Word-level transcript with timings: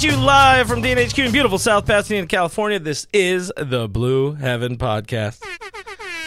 Coming 0.00 0.14
at 0.14 0.18
you 0.18 0.26
live 0.26 0.68
from 0.68 0.82
DNHQ 0.82 1.26
in 1.26 1.32
beautiful 1.32 1.58
South 1.58 1.84
Pasadena, 1.84 2.26
California. 2.26 2.78
This 2.78 3.06
is 3.12 3.52
the 3.58 3.86
Blue 3.86 4.32
Heaven 4.32 4.78
Podcast. 4.78 5.44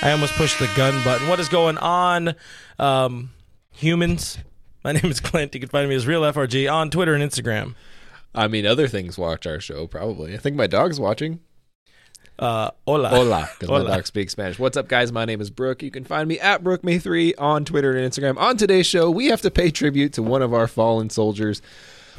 I 0.04 0.12
almost 0.12 0.34
pushed 0.34 0.59
the 0.59 0.70
gun 0.76 1.04
button. 1.04 1.27
What 1.27 1.40
is 1.40 1.50
going 1.50 1.80
on, 1.80 2.36
um, 2.78 3.31
humans? 3.72 4.38
My 4.84 4.91
name 4.94 5.05
is 5.05 5.20
Clint. 5.20 5.55
You 5.55 5.59
can 5.59 5.70
find 5.70 5.90
me 5.90 5.95
as 5.95 6.05
Real 6.05 6.22
FRG 6.22 6.72
on 6.72 6.91
Twitter 6.91 7.16
and 7.16 7.23
Instagram. 7.23 7.73
I 8.36 8.48
mean, 8.48 8.67
other 8.67 8.88
things 8.88 9.17
watch 9.17 9.48
our 9.48 9.59
show 9.59 9.88
probably. 9.88 10.36
I 10.36 10.38
think 10.38 10.55
my 10.55 10.67
dog's 10.67 11.00
watching. 11.00 11.40
Uh, 12.38 12.70
hola. 12.86 13.09
Hola, 13.09 13.50
because 13.59 13.70
my 13.70 13.90
dog 13.90 14.05
speaks 14.05 14.34
Spanish. 14.34 14.59
What's 14.59 14.78
up, 14.78 14.88
guys? 14.88 15.12
My 15.12 15.26
name 15.26 15.42
is 15.42 15.50
Brooke. 15.50 15.81
You 15.81 15.92
can 15.92 16.03
find 16.03 16.28
me 16.28 16.40
at 16.40 16.64
BrookeMay3 16.64 17.36
on 17.39 17.66
Twitter 17.66 17.95
and 17.95 18.11
Instagram. 18.11 18.38
On 18.38 18.55
today's 18.55 18.86
show, 18.86 19.09
we 19.09 19.28
have 19.28 19.42
to 19.42 19.50
pay 19.52 19.72
tribute 19.72 20.14
to 20.14 20.23
one 20.23 20.42
of 20.42 20.53
our 20.53 20.67
fallen 20.67 21.09
soldiers, 21.09 21.61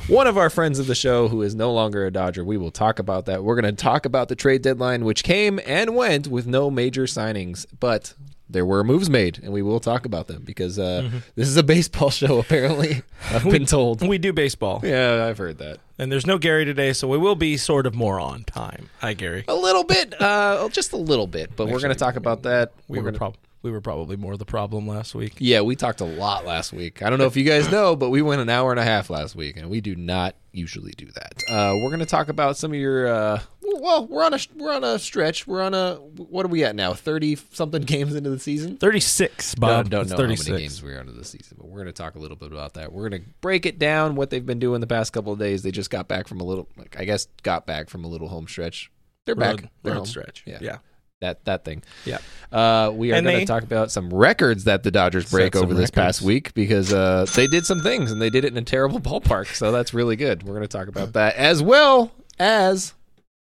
one 0.09 0.27
of 0.27 0.37
our 0.37 0.51
friends 0.51 0.79
of 0.79 0.87
the 0.87 0.95
show 0.95 1.29
who 1.29 1.43
is 1.43 1.55
no 1.55 1.73
longer 1.73 2.07
a 2.07 2.11
Dodger. 2.11 2.45
We 2.45 2.57
will 2.57 2.71
talk 2.71 2.99
about 2.99 3.27
that. 3.27 3.43
We're 3.45 3.61
going 3.61 3.75
to 3.75 3.83
talk 3.83 4.05
about 4.07 4.29
the 4.29 4.37
trade 4.37 4.63
deadline, 4.63 5.05
which 5.05 5.25
came 5.25 5.61
and 5.67 5.95
went 5.97 6.29
with 6.29 6.47
no 6.47 6.71
major 6.71 7.05
signings, 7.05 7.67
but 7.81 8.15
there 8.51 8.67
were 8.67 8.85
moves 8.85 9.09
made, 9.09 9.41
and 9.43 9.53
we 9.53 9.63
will 9.63 9.81
talk 9.81 10.05
about 10.05 10.27
them 10.27 10.43
because 10.45 10.79
uh, 10.79 11.09
this 11.35 11.49
is 11.49 11.57
a 11.57 11.63
baseball 11.63 12.11
show, 12.11 12.39
apparently. 12.39 13.03
I've 13.31 13.45
been 13.45 13.65
told. 13.67 14.07
We 14.07 14.19
do 14.19 14.33
baseball, 14.35 14.81
Yeah, 14.85 15.25
I've 15.27 15.39
heard 15.39 15.57
that. 15.59 15.79
and 15.99 16.13
there's 16.13 16.27
no 16.27 16.37
Gary 16.37 16.67
today, 16.67 16.93
so 16.93 17.09
we 17.09 17.17
will 17.17 17.37
be 17.37 17.57
sort 17.57 17.87
of 17.87 17.95
more 17.95 18.21
on 18.21 18.45
time. 18.45 18.91
Hi, 19.01 19.15
Gary. 19.15 19.45
A 19.49 19.55
little 19.55 19.83
bit, 19.85 20.21
uh, 20.21 20.69
just 20.69 20.93
a 20.93 20.97
little 20.99 21.27
bit, 21.27 21.57
but 21.57 21.69
we're 21.69 21.81
going 21.81 21.89
to 21.93 21.99
talk 21.99 22.17
about 22.17 22.43
that. 22.43 22.73
We 22.87 22.99
We're 22.99 23.05
were 23.05 23.11
gonna- 23.13 23.19
prob- 23.19 23.37
we 23.65 23.71
were 23.71 23.81
probably 23.81 24.17
more 24.17 24.37
the 24.37 24.45
problem 24.45 24.87
last 24.87 25.15
week. 25.15 25.35
Yeah, 25.39 25.63
we 25.63 25.75
talked 25.75 26.03
a 26.03 26.05
lot 26.05 26.45
last 26.45 26.71
week. 26.73 27.03
I 27.03 27.09
don't 27.09 27.19
know 27.19 27.25
if 27.25 27.35
you 27.35 27.45
guys 27.45 27.71
know, 27.71 27.97
but 27.97 28.11
we 28.11 28.21
went 28.21 28.43
an 28.43 28.51
hour 28.51 28.71
and 28.71 28.79
a 28.79 28.85
half 28.85 29.09
last 29.09 29.35
week, 29.35 29.57
and 29.57 29.71
we 29.71 29.81
do 29.81 29.97
not 29.97 30.37
usually 30.53 30.93
do 30.93 31.07
that. 31.13 31.43
Uh, 31.49 31.75
we're 31.83 31.89
going 31.89 31.99
to 32.01 32.07
talk 32.07 32.29
about 32.29 32.59
some 32.59 32.73
of 32.73 32.79
your. 32.79 33.07
Uh, 33.07 33.41
well, 33.63 34.07
we're 34.07 34.23
on 34.23 34.35
a 34.35 34.39
we're 34.55 34.73
on 34.73 34.85
a 34.85 34.99
stretch. 34.99 35.47
We're 35.47 35.63
on 35.63 35.73
a 35.73 35.95
what 35.95 36.45
are 36.45 36.51
we 36.51 36.63
at 36.63 36.77
now? 36.77 36.93
Thirty 36.93 37.37
something 37.53 37.81
games 37.87 38.15
into 38.15 38.29
the 38.29 38.39
season. 38.39 38.77
Thirty-six, 38.77 39.57
No, 39.57 39.61
Bob. 39.67 39.89
don't 39.89 40.09
know 40.11 40.17
how 40.17 40.23
many 40.23 40.37
games 40.37 40.83
we're 40.83 41.01
into 41.01 41.13
the 41.13 41.25
season, 41.25 41.57
but 41.59 41.67
we're 41.67 41.79
going 41.79 41.87
to 41.87 41.93
talk 41.93 42.17
a 42.17 42.19
little 42.19 42.37
bit 42.37 42.53
about 42.53 42.75
that. 42.75 42.93
We're 42.93 43.09
going 43.09 43.23
to 43.23 43.29
break 43.41 43.65
it 43.65 43.79
down 43.79 44.15
what 44.15 44.29
they've 44.29 44.45
been 44.45 44.59
doing 44.59 44.83
the 44.83 44.87
past 44.87 45.15
couple 45.15 45.33
of 45.33 45.39
days. 45.39 45.63
They 45.63 45.71
just 45.71 45.89
got 45.91 46.07
back 46.07 46.29
from 46.29 46.41
a 46.41 46.45
little, 46.45 46.69
like 46.77 46.97
I 47.01 47.07
guess, 47.07 47.29
got 47.43 47.67
back 47.67 47.89
from 47.89 48.05
a 48.05 48.09
little 48.09 48.29
home 48.29 48.47
stretch. 48.47 48.91
They're 49.25 49.35
Road, 49.35 49.63
back. 49.63 49.73
They're 49.83 49.93
road 49.95 49.99
home. 50.01 50.07
stretch. 50.07 50.43
Yeah. 50.47 50.59
yeah. 50.61 50.79
That 51.25 51.43
that 51.47 51.65
thing. 51.65 51.83
Yeah. 52.05 52.19
Uh, 52.53 52.91
we 52.95 53.13
are 53.13 53.21
going 53.23 53.41
to 53.41 53.47
talk 53.47 53.63
about 53.63 53.91
some 53.91 54.13
records 54.13 54.65
that 54.65 54.83
the 54.83 54.91
Dodgers 54.91 55.29
break 55.31 55.57
over 55.57 55.73
this 55.73 55.91
past 55.91 56.21
week 56.21 56.53
because 56.53 56.93
uh, 56.93 57.27
they 57.35 57.47
did 57.47 57.65
some 57.65 57.81
things 57.81 58.13
and 58.13 58.21
they 58.21 58.29
did 58.31 58.45
it 58.45 58.53
in 58.53 58.59
a 58.59 58.63
terrible 58.63 59.01
ballpark. 59.09 59.47
So 59.55 59.73
that's 59.73 59.95
really 59.95 60.17
good. 60.17 60.43
We're 60.43 60.55
going 60.55 60.69
to 60.69 60.69
talk 60.69 60.87
about 60.89 61.15
that 61.15 61.35
as 61.37 61.63
well 61.63 62.13
as 62.39 62.93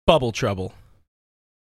Bubble 0.06 0.32
trouble. 0.32 0.74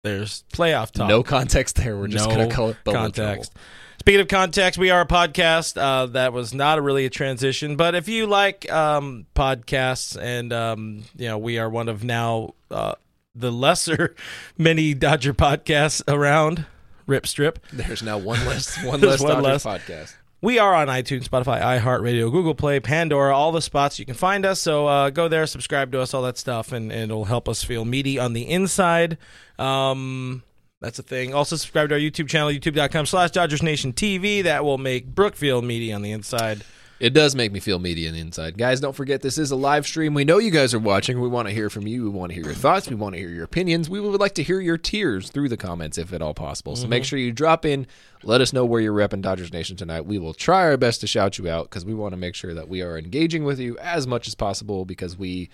There's 0.04 0.44
playoff 0.52 0.90
talk. 0.92 1.08
no 1.08 1.22
context 1.22 1.76
there. 1.76 1.96
We're 1.96 2.08
just 2.08 2.28
No 2.28 2.34
going 2.36 2.48
to 2.48 2.54
call 2.54 2.68
it 2.68 2.76
bubble 2.84 3.00
context. 3.00 3.52
trouble. 3.52 3.66
Speaking 4.00 4.20
of 4.20 4.28
context, 4.28 4.78
we 4.78 4.90
are 4.90 5.00
a 5.00 5.06
podcast. 5.06 5.80
Uh, 5.80 6.06
that 6.06 6.32
was 6.32 6.54
not 6.54 6.78
a 6.78 6.82
really 6.82 7.06
a 7.06 7.10
transition, 7.10 7.74
but 7.76 7.96
if 7.96 8.06
you 8.06 8.26
like 8.26 8.70
um, 8.70 9.26
podcasts, 9.34 10.16
and 10.20 10.52
um, 10.52 11.02
you 11.16 11.26
know, 11.26 11.38
we 11.38 11.58
are 11.58 11.68
one 11.68 11.88
of 11.88 12.04
now 12.04 12.54
uh, 12.70 12.94
the 13.38 13.52
lesser 13.52 14.14
many 14.58 14.94
Dodger 14.94 15.34
podcasts 15.34 16.02
around. 16.08 16.66
Rip 17.06 17.26
strip. 17.26 17.58
There's 17.72 18.02
now 18.02 18.18
one 18.18 18.44
less 18.46 18.82
one 18.84 19.00
less 19.00 19.20
one 19.20 19.42
Dodgers 19.42 19.64
less. 19.64 19.80
podcast. 19.80 20.16
We 20.42 20.58
are 20.58 20.74
on 20.74 20.88
iTunes, 20.88 21.24
Spotify, 21.28 21.60
iHeartRadio, 21.62 22.30
Google 22.30 22.54
Play, 22.54 22.78
Pandora, 22.78 23.34
all 23.34 23.52
the 23.52 23.62
spots 23.62 23.98
you 23.98 24.04
can 24.04 24.14
find 24.14 24.44
us. 24.44 24.60
So 24.60 24.86
uh, 24.86 25.10
go 25.10 25.28
there, 25.28 25.46
subscribe 25.46 25.90
to 25.92 26.00
us, 26.00 26.12
all 26.12 26.22
that 26.22 26.36
stuff, 26.36 26.72
and, 26.72 26.92
and 26.92 27.10
it'll 27.10 27.24
help 27.24 27.48
us 27.48 27.64
feel 27.64 27.84
meaty 27.84 28.18
on 28.18 28.32
the 28.32 28.42
inside. 28.42 29.16
Um, 29.58 30.42
that's 30.80 30.98
a 30.98 31.02
thing. 31.02 31.32
Also, 31.32 31.56
subscribe 31.56 31.88
to 31.88 31.94
our 31.94 32.00
YouTube 32.00 32.28
channel, 32.28 32.50
youtube.com 32.50 33.06
slash 33.06 33.30
Dodgers 33.30 33.62
Nation 33.62 33.92
TV. 33.92 34.42
That 34.42 34.62
will 34.62 34.78
make 34.78 35.06
Brookfield 35.06 35.64
meaty 35.64 35.92
on 35.92 36.02
the 36.02 36.12
inside. 36.12 36.64
It 36.98 37.10
does 37.10 37.34
make 37.34 37.52
me 37.52 37.60
feel 37.60 37.78
meaty 37.78 38.08
on 38.08 38.14
the 38.14 38.20
inside. 38.20 38.56
Guys, 38.56 38.80
don't 38.80 38.94
forget 38.96 39.20
this 39.20 39.36
is 39.36 39.50
a 39.50 39.56
live 39.56 39.86
stream. 39.86 40.14
We 40.14 40.24
know 40.24 40.38
you 40.38 40.50
guys 40.50 40.72
are 40.72 40.78
watching. 40.78 41.20
We 41.20 41.28
want 41.28 41.46
to 41.46 41.54
hear 41.54 41.68
from 41.68 41.86
you. 41.86 42.04
We 42.04 42.08
want 42.08 42.30
to 42.30 42.34
hear 42.34 42.44
your 42.44 42.54
thoughts. 42.54 42.88
We 42.88 42.96
want 42.96 43.14
to 43.14 43.20
hear 43.20 43.28
your 43.28 43.44
opinions. 43.44 43.90
We 43.90 44.00
would 44.00 44.18
like 44.18 44.34
to 44.36 44.42
hear 44.42 44.60
your 44.60 44.78
tears 44.78 45.28
through 45.28 45.50
the 45.50 45.58
comments 45.58 45.98
if 45.98 46.14
at 46.14 46.22
all 46.22 46.32
possible. 46.32 46.74
So 46.74 46.86
make 46.86 47.04
sure 47.04 47.18
you 47.18 47.32
drop 47.32 47.66
in. 47.66 47.86
Let 48.22 48.40
us 48.40 48.54
know 48.54 48.64
where 48.64 48.80
you're 48.80 48.94
repping 48.94 49.20
Dodgers 49.20 49.52
Nation 49.52 49.76
tonight. 49.76 50.06
We 50.06 50.18
will 50.18 50.32
try 50.32 50.62
our 50.62 50.78
best 50.78 51.02
to 51.02 51.06
shout 51.06 51.36
you 51.36 51.50
out 51.50 51.68
because 51.68 51.84
we 51.84 51.92
want 51.94 52.12
to 52.12 52.16
make 52.16 52.34
sure 52.34 52.54
that 52.54 52.68
we 52.68 52.80
are 52.80 52.96
engaging 52.96 53.44
with 53.44 53.60
you 53.60 53.76
as 53.78 54.06
much 54.06 54.26
as 54.26 54.34
possible 54.34 54.86
because 54.86 55.18
we 55.18 55.50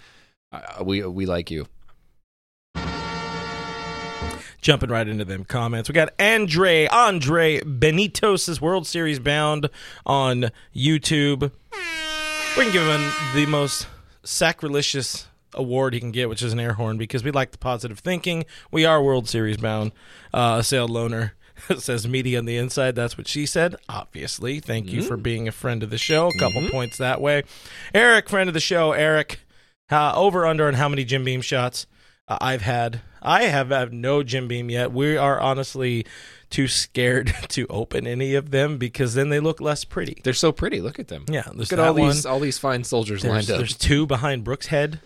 uh, 0.52 0.84
we 0.84 1.04
we 1.04 1.26
like 1.26 1.50
you. 1.50 1.66
Jumping 4.62 4.91
right 4.91 5.09
into 5.09 5.25
them 5.25 5.45
comments. 5.45 5.89
We 5.89 5.93
got 5.93 6.15
Andre, 6.21 6.87
Andre 6.87 7.61
Benitos's 7.62 8.61
World 8.61 8.87
Series 8.87 9.19
bound 9.19 9.69
on 10.06 10.53
YouTube. 10.75 11.50
We 12.56 12.62
can 12.62 12.73
give 12.73 12.87
him 12.87 13.11
the 13.34 13.47
most 13.47 13.89
sacrilegious 14.23 15.27
award 15.55 15.95
he 15.95 16.00
can 16.00 16.12
get, 16.12 16.28
which 16.28 16.43
is 16.43 16.53
an 16.53 16.61
air 16.61 16.75
horn, 16.75 16.97
because 16.97 17.25
we 17.25 17.33
like 17.33 17.50
the 17.50 17.59
positive 17.59 17.99
thinking. 17.99 18.45
We 18.71 18.84
are 18.84 19.03
World 19.03 19.28
Series 19.28 19.56
bound. 19.56 19.91
Uh, 20.33 20.59
a 20.61 20.62
sale 20.62 20.87
loner 20.87 21.34
says 21.79 22.06
media 22.06 22.39
on 22.39 22.44
the 22.44 22.56
inside. 22.56 22.94
That's 22.94 23.19
what 23.19 23.27
she 23.27 23.47
said. 23.47 23.75
Obviously. 23.89 24.61
Thank 24.61 24.93
you 24.93 25.03
for 25.03 25.17
being 25.17 25.49
a 25.49 25.53
friend 25.53 25.83
of 25.83 25.91
the 25.91 25.99
show. 25.99 26.29
A 26.29 26.39
couple 26.39 26.69
points 26.69 26.99
that 26.99 27.21
way. 27.21 27.43
Eric, 27.93 28.29
friend 28.29 28.49
of 28.49 28.55
the 28.55 28.61
show. 28.61 28.93
Eric, 28.93 29.41
uh, 29.91 30.15
over 30.15 30.47
under 30.47 30.69
on 30.69 30.75
how 30.75 30.89
many 30.89 31.05
Jim 31.05 31.25
Beam 31.25 31.41
shots 31.41 31.87
I've 32.41 32.62
had. 32.62 33.00
I 33.20 33.44
have 33.44 33.69
had 33.69 33.93
no 33.93 34.22
Jim 34.22 34.48
Beam 34.48 34.69
yet. 34.69 34.93
We 34.93 35.16
are 35.16 35.41
honestly 35.41 36.04
too 36.50 36.69
scared 36.69 37.34
to 37.48 37.66
open 37.69 38.06
any 38.06 38.34
of 38.34 38.50
them 38.50 38.78
because 38.78 39.15
then 39.15 39.28
they 39.28 39.41
look 39.41 39.60
less 39.60 39.84
pretty. 39.84 40.20
They're 40.22 40.32
so 40.34 40.53
pretty. 40.53 40.81
Look 40.81 40.98
at 40.98 41.09
them. 41.09 41.25
Yeah, 41.28 41.44
Look 41.53 41.72
at 41.72 41.78
all 41.78 41.94
that 41.94 42.03
these 42.03 42.26
all 42.26 42.41
these 42.41 42.59
fine 42.59 42.84
soldiers 42.84 43.22
There's, 43.22 43.32
lined 43.32 43.50
up. 43.50 43.59
there's 43.59 43.76
two 43.76 44.06
behind 44.06 44.44
Brooks' 44.44 44.66
head. 44.66 45.00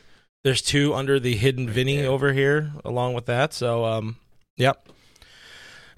There's 0.45 0.63
two 0.63 0.95
under 0.95 1.19
the 1.19 1.37
hidden 1.37 1.69
Vinny 1.69 2.03
there. 2.03 2.11
over 2.11 2.33
here, 2.33 2.73
along 2.85 3.15
with 3.15 3.27
that. 3.27 3.53
So, 3.53 3.85
um, 3.85 4.17
yep. 4.57 4.89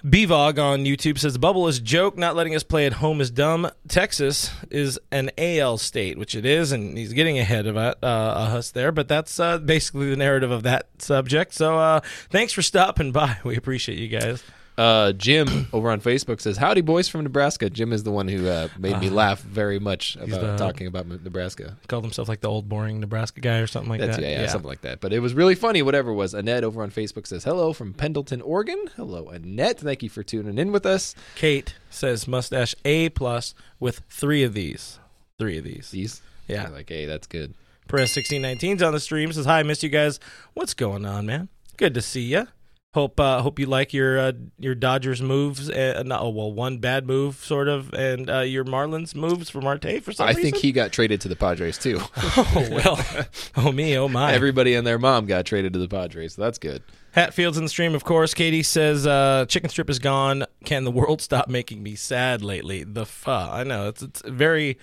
Bvog 0.05 0.63
on 0.63 0.85
YouTube 0.85 1.19
says 1.19 1.33
the 1.33 1.41
bubble 1.41 1.67
is 1.67 1.81
joke. 1.81 2.17
Not 2.17 2.37
letting 2.37 2.55
us 2.55 2.63
play 2.63 2.87
at 2.87 2.95
home 2.95 3.21
is 3.21 3.33
dumb. 3.33 3.69
Texas 3.89 4.53
is 4.71 4.99
an 5.11 5.31
AL 5.37 5.79
state, 5.79 6.17
which 6.17 6.37
it 6.37 6.47
is, 6.47 6.71
and 6.71 6.97
he's 6.97 7.13
getting 7.13 7.39
ahead 7.39 7.67
of 7.67 7.77
it, 7.77 7.99
uh, 8.01 8.07
us 8.07 8.71
there. 8.71 8.93
But 8.93 9.09
that's 9.09 9.41
uh, 9.41 9.59
basically 9.59 10.11
the 10.11 10.17
narrative 10.17 10.53
of 10.53 10.63
that 10.63 10.87
subject. 10.99 11.53
So, 11.53 11.79
uh, 11.79 12.01
thanks 12.31 12.53
for 12.53 12.63
stopping 12.63 13.13
by. 13.13 13.39
We 13.49 13.57
appreciate 13.57 13.99
you 13.99 14.09
guys. 14.09 14.43
Uh, 14.79 15.13
Jim 15.13 15.67
over 15.73 15.91
on 15.91 16.01
Facebook 16.01 16.41
says, 16.41 16.57
"Howdy, 16.57 16.83
boys 16.83 17.09
from 17.09 17.25
Nebraska." 17.25 17.69
Jim 17.69 17.93
is 17.93 18.05
the 18.05 18.13
one 18.13 18.29
who 18.29 18.47
uh, 18.49 18.69
made 18.79 18.99
me 19.01 19.11
laugh 19.11 19.41
very 19.41 19.81
much 19.81 20.15
about 20.17 20.41
the- 20.41 20.57
talking 20.57 20.87
about 20.87 21.05
M- 21.07 21.21
Nebraska. 21.25 21.77
Called 21.89 22.05
himself 22.05 22.29
like 22.29 22.41
the 22.41 22.49
old 22.49 22.69
boring 22.69 23.01
Nebraska 23.01 23.41
guy 23.41 23.59
or 23.59 23.67
something 23.67 23.91
like 23.91 24.01
That's 24.01 24.17
that. 24.17 24.23
yeah, 24.23 24.43
yeah, 24.43 24.47
something 24.47 24.69
like 24.69 24.83
that. 24.83 25.01
But 25.01 25.13
it 25.13 25.19
was 25.19 25.35
really 25.35 25.57
funny. 25.57 25.83
Whatever 25.83 26.13
it 26.13 26.15
was, 26.15 26.33
Annette 26.33 26.63
over 26.63 26.83
on 26.83 26.91
Facebook 26.93 27.27
says, 27.27 27.43
"Hello 27.43 27.73
from 27.73 27.93
Pendleton, 27.93 28.41
Oregon." 28.41 28.85
Hello, 28.95 29.29
Annette. 29.29 29.81
Thank 29.81 30.05
you 30.05 30.09
for 30.09 30.23
tuning 30.23 30.59
in 30.59 30.71
with 30.71 30.87
us. 30.87 31.17
Kate 31.35 31.75
says 31.91 32.29
mustache 32.29 32.77
A 32.85 33.09
plus 33.09 33.55
with 33.81 34.03
three 34.09 34.45
of 34.45 34.55
these. 34.55 35.01
Three 35.41 35.59
of 35.59 35.65
these. 35.65 35.91
These, 35.91 36.23
Yeah. 36.47 36.63
You're 36.69 36.77
like, 36.77 36.89
hey, 36.89 37.05
that's 37.07 37.27
good. 37.27 37.55
Press 37.89 38.15
1619's 38.17 38.83
on 38.83 38.93
the 38.93 39.01
stream. 39.01 39.33
Says, 39.33 39.47
Hi, 39.47 39.63
missed 39.63 39.83
you 39.83 39.89
guys. 39.89 40.21
What's 40.55 40.75
going 40.75 41.05
on, 41.07 41.27
man? 41.27 41.49
Good 41.77 41.95
to 41.95 42.03
see 42.03 42.23
you. 42.23 42.49
Hope 42.95 43.21
uh, 43.21 43.43
hope 43.43 43.59
you 43.59 43.67
like 43.67 43.93
your 43.93 44.19
uh, 44.19 44.33
your 44.59 44.75
Dodgers 44.75 45.21
moves. 45.21 45.69
Uh, 45.69 46.03
no, 46.07 46.21
oh, 46.21 46.29
well, 46.31 46.51
one 46.51 46.79
bad 46.79 47.07
move, 47.07 47.37
sort 47.37 47.69
of, 47.69 47.93
and 47.93 48.31
uh, 48.31 48.41
your 48.41 48.65
Marlins 48.65 49.15
moves 49.15 49.51
for 49.51 49.61
Marte 49.61 50.03
for 50.03 50.11
some 50.11 50.25
reason. 50.25 50.25
I 50.25 50.29
reason. 50.29 50.43
think 50.43 50.57
he 50.57 50.73
got 50.73 50.91
traded 50.91 51.21
to 51.21 51.29
the 51.29 51.37
Padres 51.37 51.77
too. 51.77 52.01
Oh, 52.17 52.69
well. 52.71 53.27
oh, 53.57 53.73
me. 53.73 53.97
Oh, 53.99 54.09
my. 54.09 54.33
Everybody 54.33 54.75
and 54.75 54.87
their 54.87 54.99
mom 54.99 55.27
got 55.27 55.45
traded 55.45 55.75
to 55.75 55.79
the 55.79 55.89
Padres, 55.89 56.35
so 56.35 56.43
that's 56.43 56.59
good. 56.59 56.83
Hatfields 57.13 57.59
in 57.59 57.65
the 57.65 57.69
stream, 57.69 57.95
of 57.95 58.05
course. 58.05 58.33
Katie 58.33 58.63
says, 58.63 59.07
uh, 59.07 59.45
"Chicken 59.49 59.69
strip 59.69 59.91
is 59.91 59.99
gone. 59.99 60.47
Can 60.65 60.85
the 60.85 60.91
world 60.91 61.21
stop 61.21 61.49
making 61.49 61.83
me 61.83 61.95
sad 61.95 62.43
lately?" 62.43 62.85
The 62.85 63.05
fuh. 63.05 63.51
I 63.53 63.65
know 63.65 63.89
it's 63.89 64.03
it's 64.03 64.23
very, 64.25 64.79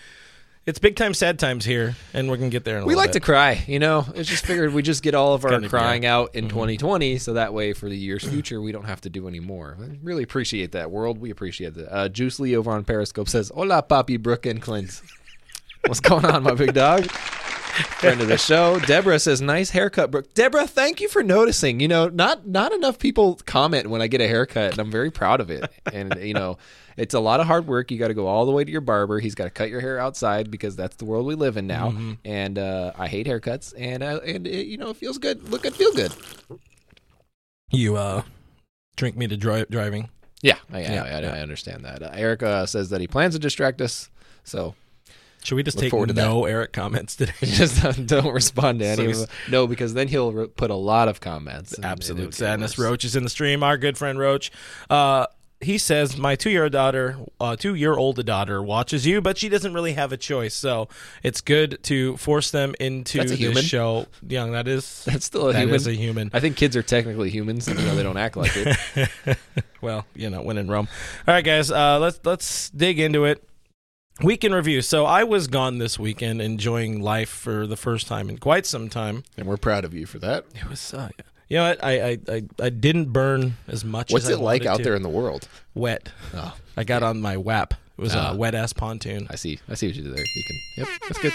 it's 0.66 0.80
big 0.80 0.96
time, 0.96 1.14
sad 1.14 1.38
times 1.38 1.64
here, 1.64 1.96
and 2.14 2.30
we're 2.30 2.38
gonna 2.38 2.50
get 2.50 2.64
there. 2.64 2.78
In 2.78 2.84
a 2.84 2.86
We 2.86 2.96
like 2.96 3.12
to 3.12 3.20
cry, 3.20 3.64
you 3.68 3.78
know. 3.78 4.06
It's 4.16 4.28
just 4.28 4.46
figured 4.46 4.74
we 4.74 4.82
just 4.82 5.04
get 5.04 5.14
all 5.14 5.34
of 5.34 5.46
our 5.46 5.62
crying 5.62 6.04
yeah. 6.04 6.16
out 6.16 6.36
in 6.36 6.50
2020, 6.50 7.20
so 7.20 7.34
that 7.34 7.54
way 7.54 7.74
for 7.74 7.88
the 7.88 7.98
year's 7.98 8.24
future 8.24 8.60
we 8.60 8.72
don't 8.72 8.86
have 8.86 9.02
to 9.02 9.10
do 9.10 9.28
any 9.28 9.40
more. 9.40 9.78
I 9.80 9.98
really 10.02 10.24
appreciate 10.24 10.72
that, 10.72 10.90
world. 10.90 11.20
We 11.20 11.30
appreciate 11.30 11.76
that. 11.76 11.94
Uh, 11.94 12.10
Juice 12.10 12.40
Lee 12.40 12.56
over 12.56 12.72
on 12.72 12.84
Periscope 12.84 13.30
says, 13.30 13.52
"Hola, 13.54 13.84
Papi 13.84 14.20
Brooke 14.20 14.48
and 14.48 14.62
Clint. 14.62 15.02
What's 15.86 16.00
going 16.00 16.26
on, 16.26 16.44
my 16.44 16.56
big 16.56 16.74
dog?" 16.74 17.08
Friend 17.76 18.22
of 18.22 18.28
the 18.28 18.38
show, 18.38 18.80
Deborah 18.80 19.20
says, 19.20 19.42
"Nice 19.42 19.72
haircut, 19.72 20.10
Brooke." 20.10 20.34
Deborah, 20.34 20.68
thank 20.68 21.02
you 21.02 21.10
for 21.10 21.22
noticing. 21.22 21.80
You 21.80 21.88
know, 21.88 22.08
not 22.08 22.48
not 22.48 22.72
enough 22.72 23.00
people 23.00 23.40
comment 23.46 23.90
when 23.90 24.02
I 24.02 24.08
get 24.08 24.22
a 24.22 24.28
haircut, 24.28 24.72
and 24.72 24.80
I'm 24.80 24.92
very 24.92 25.12
proud 25.12 25.42
of 25.42 25.50
it. 25.50 25.70
And 25.92 26.16
you 26.22 26.34
know, 26.34 26.58
it's 26.96 27.14
a 27.14 27.20
lot 27.20 27.42
of 27.42 27.48
hard 27.48 27.68
work. 27.68 27.92
You 27.92 27.98
got 27.98 28.08
to 28.08 28.14
go 28.14 28.28
all 28.28 28.46
the 28.46 28.52
way 28.54 28.64
to 28.64 28.72
your 28.72 28.82
barber. 28.82 29.20
He's 29.20 29.36
got 29.36 29.44
to 29.46 29.50
cut 29.50 29.70
your 29.70 29.82
hair 29.82 30.00
outside 30.00 30.50
because 30.50 30.76
that's 30.76 30.96
the 30.96 31.06
world 31.06 31.26
we 31.26 31.36
live 31.36 31.58
in 31.58 31.68
now. 31.68 31.94
And 32.24 32.58
uh, 32.58 32.94
I 32.98 33.08
hate 33.08 33.28
haircuts, 33.28 33.74
and 33.78 34.04
uh, 34.04 34.20
and 34.26 34.48
it, 34.48 34.68
you 34.68 34.78
know, 34.78 34.90
it 34.90 34.98
feels 34.98 35.18
good. 35.18 35.50
Look 35.50 35.64
good, 35.64 35.76
feel 35.76 35.92
good. 35.94 36.14
You 37.72 37.98
uh, 37.98 38.24
drink 38.96 39.18
me 39.18 39.28
to 39.28 39.36
dri- 39.36 39.66
driving. 39.70 40.10
Yeah, 40.42 40.58
I, 40.72 40.82
Yeah, 40.82 41.04
I, 41.04 41.10
I. 41.10 41.38
I 41.38 41.40
understand 41.42 41.84
that. 41.86 42.04
Uh, 42.04 42.12
Eric 42.14 42.44
uh, 42.44 42.66
says 42.66 42.90
that 42.90 43.02
he 43.02 43.08
plans 43.08 43.34
to 43.34 43.40
distract 43.40 43.82
us, 43.82 44.10
so 44.44 44.76
Should 45.46 45.56
we 45.56 45.64
just 45.64 45.78
Look 45.78 45.84
take 45.84 45.92
forward 45.92 46.08
to 46.10 46.16
no 46.16 46.46
Eric 46.46 46.74
comments 46.74 47.16
today? 47.16 47.32
just 47.44 47.82
don't, 47.84 48.08
don't 48.08 48.34
respond 48.34 48.80
to 48.80 48.86
any 48.88 49.14
So 49.14 49.24
of. 49.24 49.30
No, 49.50 49.68
because 49.68 49.94
then 49.94 50.08
he'll 50.08 50.32
re- 50.34 50.48
put 50.48 50.72
a 50.72 50.76
lot 50.76 51.08
of 51.08 51.22
comments. 51.22 51.74
and- 51.74 51.86
Absolute 51.86 52.34
sadness. 52.34 52.78
worse. 52.78 52.86
Roach 52.88 53.06
is 53.06 53.16
in 53.16 53.24
the 53.24 53.30
stream. 53.30 53.62
Our 53.64 53.78
good 53.78 53.96
friend 53.98 54.18
Roach. 54.18 54.52
Uh, 54.90 55.28
he 55.62 55.78
says 55.78 56.18
my 56.18 56.36
two-year 56.36 56.70
daughter, 56.70 57.16
uh, 57.40 57.56
two-year-old 57.56 58.24
daughter, 58.26 58.62
watches 58.62 59.06
you, 59.08 59.22
but 59.22 59.38
she 59.38 59.48
doesn't 59.48 59.74
really 59.74 59.94
have 59.94 60.12
a 60.12 60.18
choice. 60.18 60.54
So 60.54 60.90
it's 61.24 61.42
good 61.42 61.80
to 61.84 62.18
force 62.18 62.52
them 62.52 62.74
into 62.80 63.20
That's 63.20 63.32
a 63.32 63.36
this 63.36 63.40
human. 63.40 63.64
show. 63.64 64.08
Young, 64.28 64.52
that 64.52 64.68
is 64.68 65.04
That's 65.08 65.26
still 65.26 65.50
a 65.50 65.54
that 65.54 65.60
human. 65.60 65.76
is 65.76 65.88
a 65.88 65.94
human. 65.94 66.30
I 66.34 66.40
think 66.40 66.58
kids 66.58 66.76
are 66.76 66.84
technically 66.84 67.30
humans, 67.30 67.70
even 67.70 67.86
though 67.86 67.96
they 67.96 68.04
don't 68.04 68.18
act 68.18 68.36
like 68.36 68.52
it. 68.56 69.38
well, 69.82 70.06
you 70.16 70.30
know, 70.30 70.42
when 70.42 70.58
in 70.58 70.68
Rome. 70.68 70.88
All 71.28 71.34
right, 71.34 71.46
guys, 71.46 71.72
uh, 71.72 72.00
let's 72.00 72.20
let's 72.26 72.70
dig 72.72 73.00
into 73.00 73.26
it. 73.26 73.44
Week 74.24 74.44
in 74.46 74.54
review. 74.54 74.82
So 74.82 75.06
I 75.06 75.24
was 75.26 75.48
gone 75.48 75.78
this 75.78 76.00
weekend, 76.00 76.42
enjoying 76.42 77.02
life 77.02 77.30
for 77.30 77.68
the 77.68 77.76
first 77.76 78.08
time 78.08 78.30
in 78.30 78.38
quite 78.38 78.66
some 78.66 78.88
time. 78.90 79.24
and 79.38 79.46
we're 79.46 79.58
proud 79.58 79.84
of 79.84 79.94
you 79.94 80.06
for 80.06 80.20
that. 80.20 80.46
It 80.56 80.70
was, 80.70 80.94
uh, 80.94 81.10
you 81.50 81.58
know, 81.58 81.68
what? 81.70 81.84
I 81.84 82.02
I, 82.12 82.18
I 82.30 82.44
I 82.62 82.70
didn't 82.70 83.10
burn 83.12 83.58
as 83.68 83.84
much. 83.84 84.14
What's 84.14 84.26
as 84.26 84.32
I 84.32 84.34
it 84.36 84.40
like 84.40 84.66
out 84.66 84.78
to. 84.78 84.84
there 84.84 84.96
in 84.96 85.02
the 85.04 85.10
world? 85.10 85.50
Wet. 85.74 86.10
Oh, 86.34 86.56
I 86.78 86.86
got 86.86 87.04
on 87.04 87.20
my 87.22 87.36
WAP. 87.36 87.74
It 87.98 88.02
was 88.02 88.16
Ah. 88.16 88.32
a 88.32 88.36
wet 88.36 88.56
ass 88.56 88.72
pontoon. 88.74 89.28
I 89.30 89.36
see. 89.36 89.60
I 89.70 89.74
see 89.76 89.88
what 89.88 89.96
you 89.98 90.04
did 90.04 90.14
there. 90.16 90.26
You 90.36 90.44
can. 90.48 90.58
Yep, 90.78 90.88
that's 91.08 91.20
good. 91.20 91.34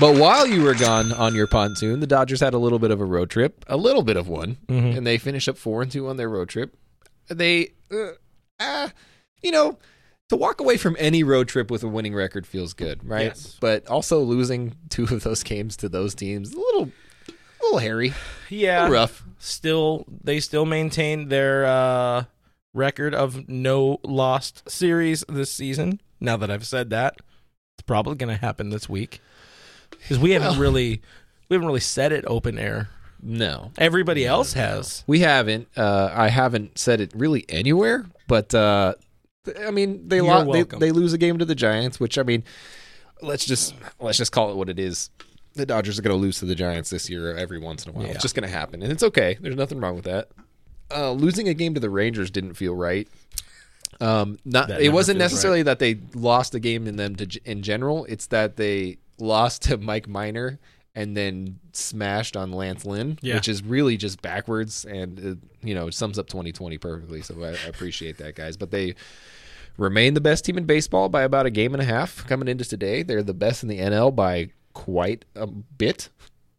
But 0.00 0.16
while 0.16 0.46
you 0.46 0.62
were 0.62 0.74
gone 0.74 1.10
on 1.12 1.34
your 1.34 1.48
pontoon, 1.48 1.98
the 2.00 2.06
Dodgers 2.06 2.38
had 2.40 2.54
a 2.54 2.58
little 2.58 2.78
bit 2.78 2.90
of 2.92 3.00
a 3.00 3.04
road 3.04 3.30
trip, 3.30 3.64
a 3.66 3.76
little 3.76 4.02
bit 4.04 4.16
of 4.16 4.28
one, 4.28 4.58
and 4.68 5.04
they 5.06 5.18
finished 5.18 5.48
up 5.48 5.56
four 5.58 5.82
and 5.82 5.90
two 5.90 6.06
on 6.08 6.16
their 6.16 6.28
road 6.28 6.48
trip. 6.48 6.76
They, 7.28 7.72
uh, 7.90 8.10
ah, 8.60 8.92
you 9.42 9.50
know, 9.50 9.76
to 10.28 10.36
walk 10.36 10.60
away 10.60 10.76
from 10.76 10.96
any 10.98 11.22
road 11.22 11.48
trip 11.48 11.70
with 11.70 11.82
a 11.82 11.88
winning 11.88 12.14
record 12.14 12.46
feels 12.46 12.74
good, 12.74 13.06
right? 13.08 13.26
Yes. 13.26 13.56
But 13.60 13.86
also 13.88 14.20
losing 14.20 14.74
two 14.90 15.04
of 15.04 15.22
those 15.24 15.42
games 15.42 15.76
to 15.78 15.88
those 15.88 16.14
teams, 16.14 16.52
a 16.52 16.58
little, 16.58 16.90
a 17.28 17.32
little 17.64 17.78
hairy, 17.78 18.12
Yeah, 18.50 18.82
little 18.82 18.94
rough. 18.94 19.24
still 19.38 20.04
they 20.22 20.40
still 20.40 20.66
maintain 20.66 21.28
their 21.28 21.64
uh, 21.66 22.24
record 22.74 23.14
of 23.14 23.48
no 23.48 24.00
lost 24.02 24.68
series 24.70 25.24
this 25.28 25.50
season. 25.50 26.00
Now 26.20 26.36
that 26.36 26.50
I've 26.50 26.66
said 26.66 26.90
that, 26.90 27.16
it's 27.76 27.86
probably 27.86 28.16
going 28.16 28.34
to 28.34 28.40
happen 28.40 28.70
this 28.70 28.88
week 28.88 29.20
because 29.90 30.18
we 30.18 30.32
haven't 30.32 30.52
Well- 30.52 30.60
really 30.60 31.00
we 31.48 31.54
haven't 31.54 31.66
really 31.68 31.80
said 31.80 32.12
it 32.12 32.24
open 32.26 32.58
air. 32.58 32.90
No, 33.20 33.72
Everybody 33.78 34.24
else 34.26 34.52
has. 34.52 35.02
We 35.08 35.20
haven't. 35.20 35.66
Uh, 35.76 36.08
I 36.14 36.28
haven't 36.28 36.78
said 36.78 37.00
it 37.00 37.10
really 37.16 37.44
anywhere, 37.48 38.06
but 38.28 38.54
uh, 38.54 38.94
I 39.66 39.70
mean, 39.70 40.08
they, 40.08 40.16
You're 40.16 40.24
lo- 40.26 40.52
they 40.52 40.62
they 40.62 40.90
lose 40.92 41.12
a 41.12 41.18
game 41.18 41.38
to 41.38 41.44
the 41.44 41.54
Giants, 41.54 41.98
which 42.00 42.18
I 42.18 42.22
mean, 42.22 42.44
let's 43.22 43.44
just 43.44 43.74
let's 44.00 44.18
just 44.18 44.32
call 44.32 44.50
it 44.50 44.56
what 44.56 44.68
it 44.68 44.78
is. 44.78 45.10
The 45.54 45.66
Dodgers 45.66 45.98
are 45.98 46.02
going 46.02 46.16
to 46.16 46.20
lose 46.20 46.38
to 46.38 46.44
the 46.44 46.54
Giants 46.54 46.90
this 46.90 47.10
year 47.10 47.36
every 47.36 47.58
once 47.58 47.84
in 47.84 47.90
a 47.90 47.92
while. 47.92 48.04
Yeah. 48.06 48.12
It's 48.12 48.22
just 48.22 48.34
going 48.34 48.48
to 48.48 48.54
happen, 48.54 48.82
and 48.82 48.92
it's 48.92 49.02
okay. 49.02 49.38
There's 49.40 49.56
nothing 49.56 49.80
wrong 49.80 49.96
with 49.96 50.04
that. 50.04 50.28
Uh, 50.94 51.12
losing 51.12 51.48
a 51.48 51.54
game 51.54 51.74
to 51.74 51.80
the 51.80 51.90
Rangers 51.90 52.30
didn't 52.30 52.54
feel 52.54 52.74
right. 52.74 53.08
Um, 54.00 54.38
not 54.44 54.68
That 54.68 54.80
it 54.80 54.90
wasn't 54.90 55.18
necessarily 55.18 55.62
that 55.64 55.80
they 55.80 55.98
lost 56.14 56.54
a 56.54 56.60
game 56.60 56.86
in 56.86 56.96
them 56.96 57.16
to, 57.16 57.40
in 57.44 57.62
general. 57.62 58.04
It's 58.04 58.26
that 58.26 58.56
they 58.56 58.98
lost 59.18 59.62
to 59.62 59.76
Mike 59.76 60.06
Minor 60.08 60.58
and 60.94 61.16
then 61.16 61.58
smashed 61.72 62.36
on 62.36 62.52
Lance 62.52 62.84
Lynn, 62.84 63.18
Yeah. 63.22 63.34
which 63.34 63.48
is 63.48 63.62
really 63.62 63.96
just 63.96 64.22
backwards 64.22 64.84
and 64.84 65.18
uh, 65.18 65.46
you 65.66 65.74
know 65.74 65.90
sums 65.90 66.18
up 66.18 66.28
2020 66.28 66.78
perfectly. 66.78 67.22
So 67.22 67.42
I, 67.42 67.48
I 67.48 67.68
appreciate 67.68 68.18
that, 68.18 68.36
guys. 68.36 68.56
But 68.56 68.70
they 68.70 68.94
remain 69.78 70.12
the 70.14 70.20
best 70.20 70.44
team 70.44 70.58
in 70.58 70.64
baseball 70.64 71.08
by 71.08 71.22
about 71.22 71.46
a 71.46 71.50
game 71.50 71.72
and 71.72 71.80
a 71.82 71.86
half 71.86 72.26
coming 72.26 72.48
into 72.48 72.64
today. 72.64 73.02
They're 73.02 73.22
the 73.22 73.32
best 73.32 73.62
in 73.62 73.68
the 73.70 73.78
NL 73.78 74.14
by 74.14 74.50
quite 74.74 75.24
a 75.34 75.46
bit. 75.46 76.10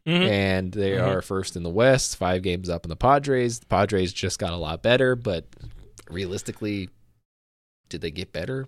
And 0.05 0.71
they 0.71 0.97
are 0.97 1.21
first 1.21 1.55
in 1.55 1.61
the 1.61 1.69
West, 1.69 2.17
five 2.17 2.41
games 2.41 2.67
up 2.67 2.83
in 2.83 2.89
the 2.89 2.95
Padres. 2.95 3.59
The 3.59 3.67
Padres 3.67 4.11
just 4.11 4.39
got 4.39 4.53
a 4.53 4.57
lot 4.57 4.81
better, 4.81 5.15
but 5.15 5.45
realistically, 6.09 6.89
did 7.89 8.01
they 8.01 8.09
get 8.09 8.33
better? 8.33 8.67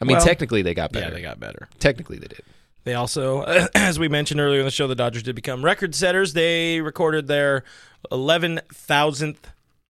I 0.00 0.04
mean, 0.04 0.16
Well, 0.18 0.24
technically 0.24 0.62
they 0.62 0.74
got 0.74 0.92
better. 0.92 1.06
Yeah, 1.06 1.14
they 1.14 1.22
got 1.22 1.40
better. 1.40 1.68
technically 1.80 2.18
they 2.18 2.28
did. 2.28 2.42
They 2.84 2.94
also, 2.94 3.42
as 3.74 3.98
we 3.98 4.06
mentioned 4.06 4.38
earlier 4.40 4.60
in 4.60 4.64
the 4.64 4.70
show, 4.70 4.86
the 4.86 4.94
Dodgers 4.94 5.24
did 5.24 5.34
become 5.34 5.64
record 5.64 5.92
setters. 5.96 6.34
They 6.34 6.80
recorded 6.80 7.26
their 7.26 7.64
11,000th 8.12 9.36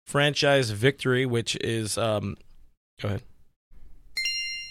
franchise 0.06 0.70
victory, 0.70 1.26
which 1.26 1.56
is, 1.56 1.98
um, 1.98 2.36
go 3.00 3.08
ahead, 3.08 3.22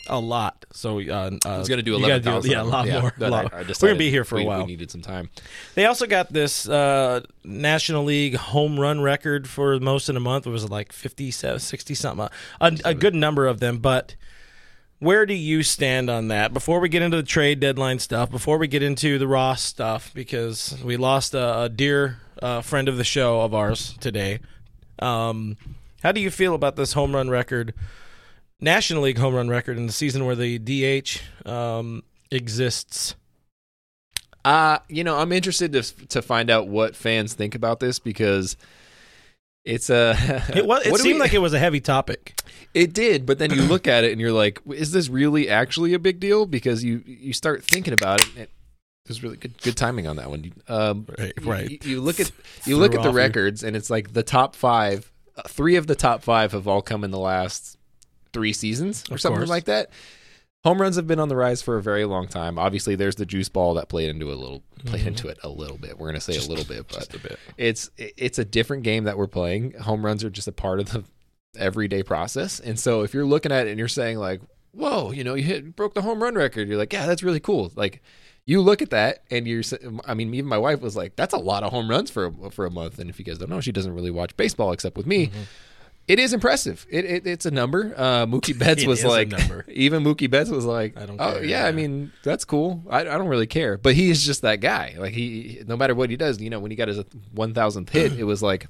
a 0.09 0.19
lot. 0.19 0.65
So, 0.71 0.99
uh, 0.99 1.31
uh, 1.45 1.49
I 1.49 1.57
was 1.57 1.67
going 1.67 1.79
to 1.79 1.83
do 1.83 1.91
gotta 1.99 2.05
11,000. 2.05 2.51
Yeah, 2.51 2.61
a 2.61 2.63
lot 2.63 2.87
more. 2.87 3.13
a 3.19 3.29
lot. 3.29 3.53
I- 3.53 3.59
I 3.59 3.63
We're 3.63 3.89
gonna 3.89 3.95
be 3.95 4.09
here 4.09 4.23
for 4.23 4.35
we- 4.35 4.43
a 4.43 4.47
while. 4.47 4.59
We 4.59 4.67
needed 4.67 4.89
some 4.91 5.01
time. 5.01 5.29
They 5.75 5.85
also 5.85 6.05
got 6.07 6.31
this 6.31 6.67
uh, 6.67 7.21
National 7.43 8.03
League 8.05 8.35
home 8.35 8.79
run 8.79 9.01
record 9.01 9.47
for 9.49 9.79
most 9.79 10.07
in 10.09 10.15
a 10.15 10.19
month. 10.21 10.47
It 10.47 10.51
was 10.51 10.69
like 10.69 10.93
50, 10.93 11.31
60 11.31 11.93
something, 11.93 12.29
a, 12.61 12.77
a 12.85 12.93
good 12.93 13.15
number 13.15 13.47
of 13.47 13.59
them. 13.59 13.79
But 13.79 14.15
where 14.99 15.25
do 15.25 15.33
you 15.33 15.61
stand 15.63 16.09
on 16.09 16.29
that? 16.29 16.53
Before 16.53 16.79
we 16.79 16.87
get 16.89 17.01
into 17.01 17.17
the 17.17 17.23
trade 17.23 17.59
deadline 17.59 17.99
stuff, 17.99 18.31
before 18.31 18.57
we 18.57 18.67
get 18.67 18.81
into 18.83 19.17
the 19.19 19.27
Ross 19.27 19.61
stuff, 19.61 20.11
because 20.13 20.77
we 20.83 20.95
lost 20.97 21.33
a, 21.33 21.63
a 21.63 21.69
dear 21.69 22.19
uh, 22.41 22.61
friend 22.61 22.87
of 22.87 22.97
the 22.97 23.03
show 23.03 23.41
of 23.41 23.53
ours 23.53 23.95
today. 23.99 24.39
Um, 24.99 25.57
how 26.01 26.11
do 26.13 26.21
you 26.21 26.31
feel 26.31 26.55
about 26.55 26.75
this 26.77 26.93
home 26.93 27.13
run 27.13 27.29
record, 27.29 27.73
National 28.59 29.03
League 29.03 29.17
home 29.17 29.35
run 29.35 29.49
record 29.49 29.77
in 29.77 29.85
the 29.85 29.93
season 29.93 30.25
where 30.25 30.35
the 30.35 30.57
DH 30.59 31.47
um, 31.47 32.03
exists? 32.31 33.15
Uh, 34.43 34.79
you 34.87 35.03
know, 35.03 35.17
I'm 35.17 35.31
interested 35.31 35.73
to 35.73 35.81
to 36.07 36.21
find 36.21 36.49
out 36.49 36.67
what 36.67 36.95
fans 36.95 37.33
think 37.33 37.53
about 37.53 37.79
this 37.79 37.99
because 37.99 38.55
it's 39.65 39.89
a. 39.89 40.15
It 40.55 40.65
was. 40.65 40.85
It 40.85 40.95
seemed 40.97 41.15
we- 41.15 41.19
like 41.19 41.33
it 41.33 41.39
was 41.39 41.53
a 41.53 41.59
heavy 41.59 41.81
topic. 41.81 42.39
It 42.73 42.93
did, 42.93 43.25
but 43.25 43.39
then 43.39 43.51
you 43.51 43.61
look 43.63 43.87
at 43.87 44.03
it 44.03 44.11
and 44.11 44.21
you're 44.21 44.31
like, 44.31 44.59
is 44.71 44.91
this 44.91 45.09
really 45.09 45.49
actually 45.49 45.93
a 45.93 45.99
big 45.99 46.19
deal? 46.19 46.45
Because 46.45 46.83
you 46.83 47.03
you 47.05 47.33
start 47.33 47.63
thinking 47.63 47.93
about 47.93 48.21
it. 48.21 48.27
And 48.35 48.43
it 48.43 48.49
was 49.07 49.21
really 49.23 49.37
good 49.37 49.61
good 49.61 49.75
timing 49.75 50.07
on 50.07 50.15
that 50.17 50.29
one. 50.29 50.51
Um, 50.67 51.07
Right, 51.17 51.33
you- 51.41 51.51
right. 51.51 51.69
You, 51.69 51.77
you 51.83 52.01
look 52.01 52.19
at 52.19 52.31
you 52.65 52.77
look 52.77 52.93
at 52.95 53.01
the 53.01 53.09
off 53.09 53.13
your- 53.13 53.23
records 53.23 53.63
and 53.63 53.75
it's 53.75 53.89
like 53.89 54.13
the 54.13 54.23
top 54.23 54.55
five. 54.55 55.11
Uh, 55.35 55.41
three 55.47 55.75
of 55.75 55.85
the 55.87 55.95
top 55.95 56.23
five 56.23 56.51
have 56.53 56.67
all 56.67 56.81
come 56.81 57.03
in 57.03 57.11
the 57.11 57.19
last 57.19 57.76
three 58.37 58.53
seasons 58.53 59.03
or 59.09 59.15
Of 59.15 59.21
something 59.21 59.39
course. 59.39 59.49
like 59.49 59.65
that. 59.65 59.89
Home 60.63 60.81
runs 60.81 60.95
have 60.97 61.07
been 61.07 61.19
on 61.19 61.29
the 61.29 61.35
rise 61.35 61.61
for 61.61 61.77
a 61.77 61.81
very 61.81 62.03
long 62.05 62.27
time. 62.27 62.59
Obviously, 62.59 62.95
there's 62.95 63.15
the 63.15 63.25
juice 63.25 63.47
ball 63.47 63.75
that 63.75 63.89
played 63.89 64.09
into 64.09 64.31
a 64.31 64.35
little 64.35 64.63
played 64.85 65.07
into 65.07 65.27
it 65.29 65.37
a 65.43 65.49
little 65.49 65.77
bit. 65.77 65.97
We're 65.97 66.07
gonna 66.09 66.19
say 66.19 66.35
a 66.37 66.41
little 66.41 66.65
bit, 66.65 66.87
but 66.87 66.97
Mm-hmm. 67.09 67.11
Just 67.11 67.23
bit. 67.23 67.39
it's 67.57 67.89
it's 67.97 68.39
a 68.39 68.45
different 68.45 68.83
game 68.83 69.05
that 69.05 69.17
we're 69.17 69.27
playing. 69.27 69.73
Home 69.73 70.05
runs 70.05 70.23
are 70.23 70.29
just 70.29 70.47
a 70.47 70.51
part 70.51 70.79
of 70.79 70.89
the 70.91 71.03
everyday 71.57 72.03
process. 72.03 72.59
And 72.59 72.79
so 72.79 73.01
if 73.03 73.13
you're 73.13 73.25
looking 73.25 73.51
at 73.51 73.67
it 73.67 73.69
and 73.71 73.79
you're 73.79 73.87
saying 73.87 74.17
like, 74.17 74.41
"Whoa, 74.71 75.11
you 75.11 75.23
know, 75.23 75.35
you 75.35 75.43
hit 75.43 75.75
broke 75.75 75.93
the 75.93 76.01
home 76.01 76.21
run 76.21 76.35
record." 76.35 76.67
You're 76.67 76.77
like, 76.77 76.91
"Yeah, 76.93 77.05
that's 77.05 77.23
really 77.23 77.39
cool." 77.39 77.71
Like 77.75 78.01
you 78.45 78.61
look 78.61 78.81
at 78.81 78.89
that 78.89 79.23
and 79.31 79.47
you're 79.47 79.63
I 80.05 80.13
mean, 80.15 80.33
even 80.33 80.49
my 80.49 80.57
wife 80.57 80.81
was 80.81 80.95
like, 80.97 81.15
"That's 81.15 81.33
a 81.33 81.37
lot 81.39 81.63
of 81.63 81.71
home 81.71 81.89
runs 81.89 82.09
for 82.11 82.25
a, 82.25 82.49
for 82.51 82.65
a 82.65 82.71
month." 82.71 82.99
And 82.99 83.09
if 83.09 83.19
you 83.19 83.25
guys 83.25 83.37
don't 83.37 83.49
know, 83.49 83.61
she 83.61 83.71
doesn't 83.71 83.93
really 83.93 84.11
watch 84.11 84.35
baseball 84.37 84.71
except 84.73 84.97
with 84.97 85.05
me. 85.07 85.31
It 86.07 86.19
is 86.19 86.31
impressive. 86.31 86.85
It, 86.89 87.03
it 87.05 87.27
it's 87.27 87.45
a 87.45 87.51
number. 87.51 87.93
Uh, 87.97 88.25
Mookie 88.25 88.57
Betts 88.59 88.85
was 88.85 89.03
like, 89.03 89.31
even 89.67 90.03
Mookie 90.03 90.29
Betts 90.29 90.49
was 90.49 90.63
like, 90.65 90.97
I 90.97 91.05
don't 91.05 91.19
Oh 91.19 91.33
care, 91.33 91.43
yeah, 91.43 91.65
I 91.65 91.71
mean 91.73 92.11
that's 92.23 92.45
cool. 92.45 92.81
I, 92.89 93.01
I 93.01 93.03
don't 93.03 93.27
really 93.27 93.47
care, 93.47 93.77
but 93.77 93.93
he 93.93 94.09
is 94.09 94.25
just 94.25 94.41
that 94.43 94.61
guy. 94.61 94.95
Like 94.97 95.13
he, 95.13 95.61
no 95.67 95.75
matter 95.75 95.93
what 95.95 96.09
he 96.09 96.15
does, 96.15 96.39
you 96.41 96.49
know, 96.49 96.59
when 96.59 96.71
he 96.71 96.77
got 96.77 96.87
his 96.87 97.01
one 97.33 97.53
thousandth 97.53 97.89
hit, 97.89 98.13
it 98.17 98.23
was 98.23 98.41
like, 98.41 98.67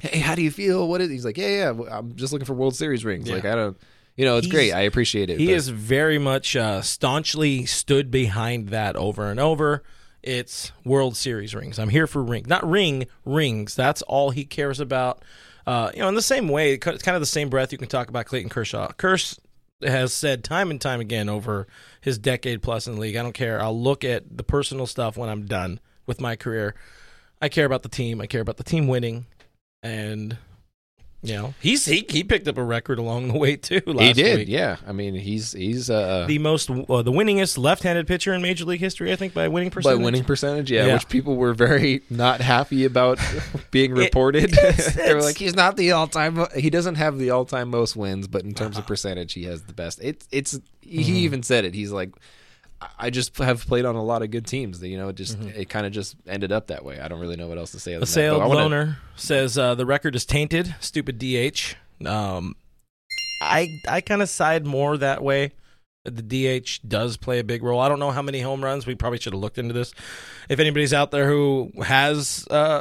hey, 0.00 0.20
how 0.20 0.34
do 0.36 0.42
you 0.42 0.50
feel? 0.52 0.86
What 0.88 1.00
is? 1.00 1.10
He's 1.10 1.24
like, 1.24 1.36
yeah, 1.36 1.72
yeah, 1.72 1.84
I'm 1.90 2.14
just 2.14 2.32
looking 2.32 2.46
for 2.46 2.54
World 2.54 2.76
Series 2.76 3.04
rings. 3.04 3.28
Yeah. 3.28 3.34
Like 3.34 3.44
I 3.44 3.56
don't, 3.56 3.76
you 4.16 4.24
know, 4.24 4.36
it's 4.36 4.46
He's- 4.46 4.54
great. 4.54 4.72
I 4.72 4.82
appreciate 4.82 5.30
it. 5.30 5.38
He 5.40 5.46
but- 5.46 5.54
is 5.54 5.68
very 5.70 6.18
much 6.18 6.54
uh, 6.54 6.82
staunchly 6.82 7.66
stood 7.66 8.10
behind 8.12 8.68
that 8.68 8.94
over 8.94 9.28
and 9.30 9.40
over. 9.40 9.82
It's 10.22 10.72
World 10.84 11.16
Series 11.16 11.54
rings. 11.54 11.78
I'm 11.78 11.88
here 11.88 12.06
for 12.06 12.22
ring, 12.22 12.44
not 12.46 12.68
ring 12.68 13.06
rings. 13.24 13.74
That's 13.74 14.02
all 14.02 14.30
he 14.30 14.44
cares 14.44 14.78
about. 14.80 15.24
Uh, 15.68 15.90
you 15.92 16.00
know, 16.00 16.08
in 16.08 16.14
the 16.14 16.22
same 16.22 16.48
way, 16.48 16.72
it's 16.72 17.02
kind 17.02 17.14
of 17.14 17.20
the 17.20 17.26
same 17.26 17.50
breath 17.50 17.72
you 17.72 17.76
can 17.76 17.88
talk 17.88 18.08
about 18.08 18.24
Clayton 18.24 18.48
Kershaw. 18.48 18.90
Kers 18.92 19.38
has 19.82 20.14
said 20.14 20.42
time 20.42 20.70
and 20.70 20.80
time 20.80 20.98
again 20.98 21.28
over 21.28 21.66
his 22.00 22.18
decade 22.18 22.62
plus 22.62 22.86
in 22.86 22.94
the 22.94 23.00
league, 23.02 23.16
I 23.16 23.22
don't 23.22 23.34
care. 23.34 23.60
I'll 23.60 23.78
look 23.78 24.02
at 24.02 24.34
the 24.34 24.42
personal 24.42 24.86
stuff 24.86 25.18
when 25.18 25.28
I'm 25.28 25.44
done 25.44 25.78
with 26.06 26.22
my 26.22 26.36
career. 26.36 26.74
I 27.42 27.50
care 27.50 27.66
about 27.66 27.82
the 27.82 27.90
team. 27.90 28.18
I 28.22 28.26
care 28.26 28.40
about 28.40 28.56
the 28.56 28.64
team 28.64 28.88
winning, 28.88 29.26
and 29.82 30.38
you 31.22 31.34
know, 31.34 31.54
he's 31.60 31.84
he, 31.84 32.06
he 32.08 32.22
picked 32.22 32.46
up 32.46 32.56
a 32.58 32.62
record 32.62 32.98
along 33.00 33.28
the 33.28 33.36
way 33.38 33.56
too. 33.56 33.82
Last 33.86 34.06
he 34.06 34.12
did, 34.12 34.38
week 34.38 34.48
yeah. 34.48 34.76
I 34.86 34.92
mean, 34.92 35.14
he's 35.14 35.52
he's 35.52 35.90
uh, 35.90 36.26
the 36.28 36.38
most 36.38 36.70
uh, 36.70 37.02
the 37.02 37.10
winningest 37.10 37.58
left-handed 37.58 38.06
pitcher 38.06 38.32
in 38.32 38.40
Major 38.40 38.64
League 38.64 38.78
history, 38.80 39.12
I 39.12 39.16
think, 39.16 39.34
by 39.34 39.48
winning 39.48 39.70
by 39.70 39.74
percentage. 39.74 40.04
winning 40.04 40.24
percentage, 40.24 40.70
yeah, 40.70 40.86
Yeah. 40.86 40.94
which 40.94 41.08
people 41.08 41.34
were 41.36 41.54
very 41.54 42.02
not 42.08 42.40
happy 42.40 42.84
about 42.84 43.18
being 43.72 43.92
reported. 43.92 44.50
they 44.94 45.12
were 45.12 45.22
like, 45.22 45.36
he's 45.38 45.56
not 45.56 45.76
the 45.76 45.90
all-time. 45.92 46.46
He 46.56 46.70
doesn't 46.70 46.94
have 46.94 47.18
the 47.18 47.30
all-time 47.30 47.68
most 47.68 47.96
wins, 47.96 48.28
but 48.28 48.44
in 48.44 48.54
terms 48.54 48.78
of 48.78 48.86
percentage, 48.86 49.32
he 49.32 49.42
has 49.44 49.62
the 49.62 49.74
best. 49.74 49.98
It's 50.02 50.28
it's. 50.30 50.60
He 50.80 51.00
Mm-hmm. 51.00 51.14
even 51.16 51.42
said 51.42 51.64
it. 51.66 51.74
He's 51.74 51.90
like, 51.92 52.12
I- 52.98 53.10
just 53.10 53.36
have 53.38 53.66
played 53.66 53.84
on 53.84 53.96
a 53.96 54.02
lot 54.04 54.22
of 54.22 54.30
good 54.30 54.46
teams. 54.46 54.82
You 54.82 54.96
know, 54.98 55.08
it 55.08 55.16
just 55.16 55.38
it 55.40 55.68
kind 55.68 55.86
of 55.86 55.92
just 55.92 56.16
ended 56.26 56.52
up 56.52 56.68
that 56.68 56.84
way. 56.84 57.00
I 57.00 57.08
don't 57.08 57.20
really 57.20 57.36
know 57.36 57.48
what 57.48 57.58
else 57.58 57.72
to 57.72 57.80
say. 57.80 57.92
Other 57.94 58.00
The 58.00 58.06
than 58.06 58.12
sale 58.14 58.38
wanna- 58.40 58.54
loner 58.54 58.98
says 59.16 59.56
uh, 59.58 59.74
the 59.74 59.86
record 59.86 60.14
is 60.14 60.24
tainted. 60.24 60.74
Stupid 60.80 61.18
DH. 61.18 61.74
Um, 62.06 62.54
I 63.42 63.80
I 63.88 64.00
kind 64.00 64.22
of 64.22 64.28
side 64.28 64.66
more 64.66 64.96
that 64.96 65.22
way. 65.22 65.52
The 66.04 66.22
DH 66.60 66.80
does 66.88 67.16
play 67.16 67.38
a 67.38 67.44
big 67.44 67.62
role. 67.62 67.80
I 67.80 67.88
don't 67.88 67.98
know 67.98 68.12
how 68.12 68.22
many 68.22 68.40
home 68.40 68.64
runs. 68.64 68.86
We 68.86 68.94
probably 68.94 69.18
should 69.18 69.32
have 69.34 69.40
looked 69.42 69.58
into 69.58 69.74
this. 69.74 69.92
If 70.48 70.58
anybody's 70.58 70.94
out 70.94 71.10
there 71.10 71.28
who 71.28 71.70
has 71.84 72.46
uh, 72.50 72.80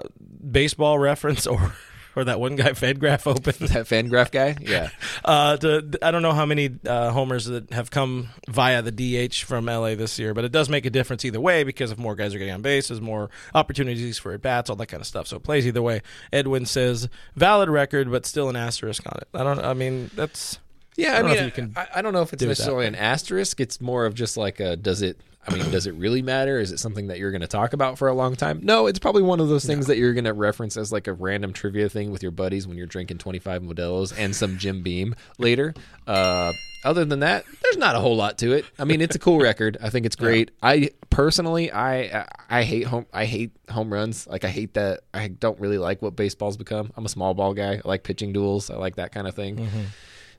baseball 0.50 0.98
reference 1.00 1.46
or 1.48 1.74
or 2.18 2.24
that 2.26 2.40
one 2.40 2.56
guy 2.56 2.70
Fedgraph 2.72 3.28
open, 3.28 3.68
that 3.68 3.86
Fangraph 3.88 4.32
guy, 4.32 4.56
yeah. 4.60 4.90
Uh, 5.24 5.58
to, 5.58 5.98
I 6.02 6.12
don't 6.12 6.22
know 6.22 6.32
how 6.32 6.46
many 6.46 6.70
uh, 6.86 7.12
homers 7.12 7.46
that 7.46 7.72
have 7.74 7.92
come 7.92 8.30
via 8.48 8.82
the 8.82 8.92
DH 8.92 9.36
from 9.44 9.66
LA 9.66 9.96
this 9.96 10.18
year, 10.20 10.34
but 10.34 10.46
it 10.46 10.52
does 10.52 10.70
make 10.70 10.86
a 10.86 10.90
difference 10.90 11.26
either 11.26 11.42
way 11.42 11.64
because 11.64 11.92
if 11.92 11.98
more 11.98 12.16
guys 12.16 12.34
are 12.34 12.38
getting 12.38 12.54
on 12.54 12.62
base, 12.62 12.88
there's 12.88 13.02
more 13.02 13.30
opportunities 13.54 14.18
for 14.18 14.32
at 14.34 14.42
bats, 14.42 14.70
all 14.70 14.76
that 14.78 14.88
kind 14.88 15.02
of 15.02 15.08
stuff. 15.08 15.28
So 15.28 15.38
it 15.38 15.44
plays 15.44 15.68
either 15.68 15.82
way. 15.82 16.02
Edwin 16.32 16.66
says 16.66 17.10
valid 17.36 17.70
record, 17.70 18.10
but 18.10 18.26
still 18.26 18.50
an 18.50 18.56
asterisk 18.56 19.06
on 19.06 19.18
it. 19.22 19.28
I 19.34 19.44
don't. 19.44 19.60
I 19.60 19.74
mean, 19.74 20.10
that's 20.16 20.60
Yeah, 20.96 21.14
I, 21.14 21.18
I 21.18 21.22
don't 21.22 21.24
know 21.24 21.36
mean, 21.36 21.44
if 21.44 21.46
you 21.46 21.64
can 21.64 21.74
I, 21.76 21.88
I 21.96 22.02
don't 22.02 22.14
know 22.14 22.22
if 22.22 22.34
it's 22.34 22.40
do 22.40 22.46
it 22.46 22.48
that 22.48 22.52
necessarily 22.52 22.88
an 22.88 22.96
asterisk. 22.96 23.60
It's 23.60 23.82
more 23.82 24.06
of 24.06 24.14
just 24.14 24.38
like 24.38 24.60
a 24.60 24.76
does 24.78 25.02
it. 25.02 25.20
I 25.48 25.54
mean, 25.54 25.72
does 25.72 25.88
it 25.88 25.94
really 25.94 26.22
matter? 26.22 26.60
Is 26.60 26.72
it 26.72 26.80
something 26.80 27.08
that 27.08 27.20
you're 27.20 27.32
going 27.32 27.42
to 27.42 27.48
talk 27.48 27.72
about 27.72 27.98
for 27.98 28.10
a 28.10 28.14
long 28.14 28.36
time? 28.36 28.60
No, 28.64 28.88
it's 28.88 29.00
probably 29.00 29.22
one 29.22 29.40
of 29.40 29.48
those 29.48 29.66
things 29.66 29.88
that 29.88 29.98
you're 29.98 30.14
going 30.14 30.26
to 30.26 30.34
reference 30.34 30.76
as 30.76 30.92
like 30.92 31.08
a 31.08 31.14
random 31.14 31.54
trivia 31.54 31.88
thing 31.88 32.12
with 32.12 32.22
your 32.22 32.32
buddies 32.32 32.68
when 32.68 32.78
you're 32.78 32.86
drinking 32.86 33.20
25 33.20 33.62
Modelo's 33.62 34.12
and 34.12 34.36
some 34.36 34.58
Jim 34.58 34.84
Beam 34.84 35.16
later. 35.38 35.74
Uh, 36.06 36.52
other 36.84 37.06
than 37.06 37.22
that, 37.22 37.46
there's 37.64 37.78
not 37.78 37.96
a 37.96 38.00
whole 38.00 38.16
lot 38.16 38.38
to 38.40 38.52
it. 38.54 38.66
I 38.78 38.84
mean, 38.84 39.00
it's 39.02 39.16
a 39.16 39.20
cool 39.20 39.40
record. 39.40 39.78
I 39.82 39.90
think 39.90 40.06
it's 40.06 40.16
great. 40.18 40.52
I 40.62 40.92
personally, 41.10 41.72
I 41.72 42.28
I 42.50 42.64
hate 42.64 42.84
home. 42.86 43.06
I 43.14 43.26
hate 43.26 43.52
home 43.70 43.92
runs. 43.92 44.28
Like 44.28 44.44
I 44.44 44.50
hate 44.50 44.74
that. 44.76 45.02
I 45.14 45.30
don't 45.30 45.60
really 45.60 45.78
like 45.78 46.02
what 46.02 46.16
baseball's 46.16 46.58
become. 46.58 46.92
I'm 46.96 47.06
a 47.06 47.10
small 47.10 47.34
ball 47.34 47.54
guy. 47.54 47.76
I 47.76 47.82
like 47.84 48.04
pitching 48.04 48.32
duels. 48.34 48.70
I 48.70 48.76
like 48.76 48.98
that 48.98 49.12
kind 49.12 49.28
of 49.28 49.36
thing. 49.36 49.68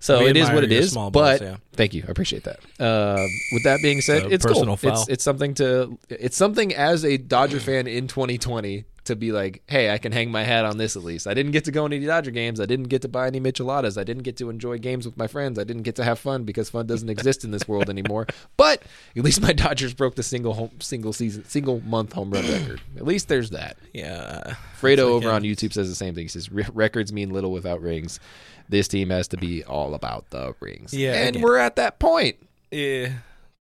So 0.01 0.21
We 0.21 0.31
it 0.31 0.37
is 0.37 0.49
what 0.51 0.65
it 0.65 0.73
is. 0.73 0.93
small 0.93 1.11
balls, 1.11 1.41
but 1.41 1.43
yeah. 1.43 1.57
thank 1.73 1.93
you, 1.95 2.05
I 2.07 2.11
appreciate 2.11 2.45
that. 2.45 2.61
Uh, 2.79 3.25
with 3.53 3.65
that 3.65 3.81
being 3.83 4.01
said, 4.01 4.31
it's 4.33 4.45
personal 4.45 4.77
cool. 4.77 4.91
foul. 4.91 5.03
It's 5.03 5.09
it's 5.09 5.25
something 5.25 5.55
to 5.55 5.99
it's 6.09 6.37
something 6.37 6.75
as 6.75 7.05
a 7.05 7.17
Dodger 7.17 7.61
fan 7.61 7.87
in 7.87 8.07
2020 8.07 8.85
to 9.09 9.17
be 9.17 9.33
like, 9.33 9.63
hey, 9.67 9.91
I 9.91 9.99
can 9.99 10.13
hang 10.13 10.31
my 10.31 10.45
hat 10.45 10.65
on 10.65 10.79
this 10.79 10.97
at 10.97 11.03
least. 11.05 11.27
I 11.27 11.35
didn't 11.35 11.53
get 11.53 11.65
to 11.67 11.71
go 11.71 11.85
any 11.85 11.99
Dodger 11.99 12.31
games. 12.31 12.61
I 12.61 12.67
didn't 12.67 12.89
get 12.89 13.03
to 13.03 13.09
buy 13.09 13.27
any 13.27 13.41
Micheladas. 13.41 13.99
I 14.01 14.05
didn't 14.05 14.23
get 14.23 14.37
to 14.39 14.49
enjoy 14.49 14.79
games 14.79 15.05
with 15.05 15.17
my 15.17 15.27
friends. 15.27 15.59
I 15.59 15.65
didn't 15.65 15.83
get 15.83 15.97
to 15.97 16.05
have 16.05 16.19
fun 16.19 16.45
because 16.45 16.71
fun 16.71 16.87
doesn't 16.87 17.09
exist 17.11 17.45
in 17.45 17.51
this 17.51 17.67
world 17.69 17.91
anymore. 17.91 18.27
But 18.57 18.83
at 19.17 19.25
least 19.25 19.43
my 19.43 19.53
Dodgers 19.65 19.93
broke 19.93 20.15
the 20.15 20.23
single 20.23 20.55
home, 20.55 20.71
single 20.81 21.13
season, 21.13 21.45
single 21.45 21.81
month 21.81 22.13
home 22.13 22.31
run 22.31 22.47
record. 22.49 22.81
At 22.97 23.05
least 23.05 23.29
there's 23.29 23.51
that. 23.51 23.77
yeah. 23.93 24.55
Fredo 24.81 24.99
over 25.01 25.31
on 25.31 25.43
YouTube 25.43 25.73
says 25.73 25.89
the 25.89 25.95
same 25.95 26.15
thing. 26.15 26.25
He 26.25 26.29
says 26.29 26.51
records 26.51 27.13
mean 27.13 27.31
little 27.31 27.51
without 27.51 27.83
rings. 27.83 28.21
This 28.69 28.87
team 28.87 29.11
has 29.11 29.27
to 29.29 29.37
be 29.37 29.65
all 29.65 29.95
about 29.95 30.31
the 30.31 30.55
rings. 30.61 30.95
Yeah, 30.95 31.15
and 31.15 31.31
again. 31.37 31.43
we're 31.43 31.57
at 31.57 31.77
that 31.77 31.99
point. 31.99 32.37
yeah, 32.71 33.09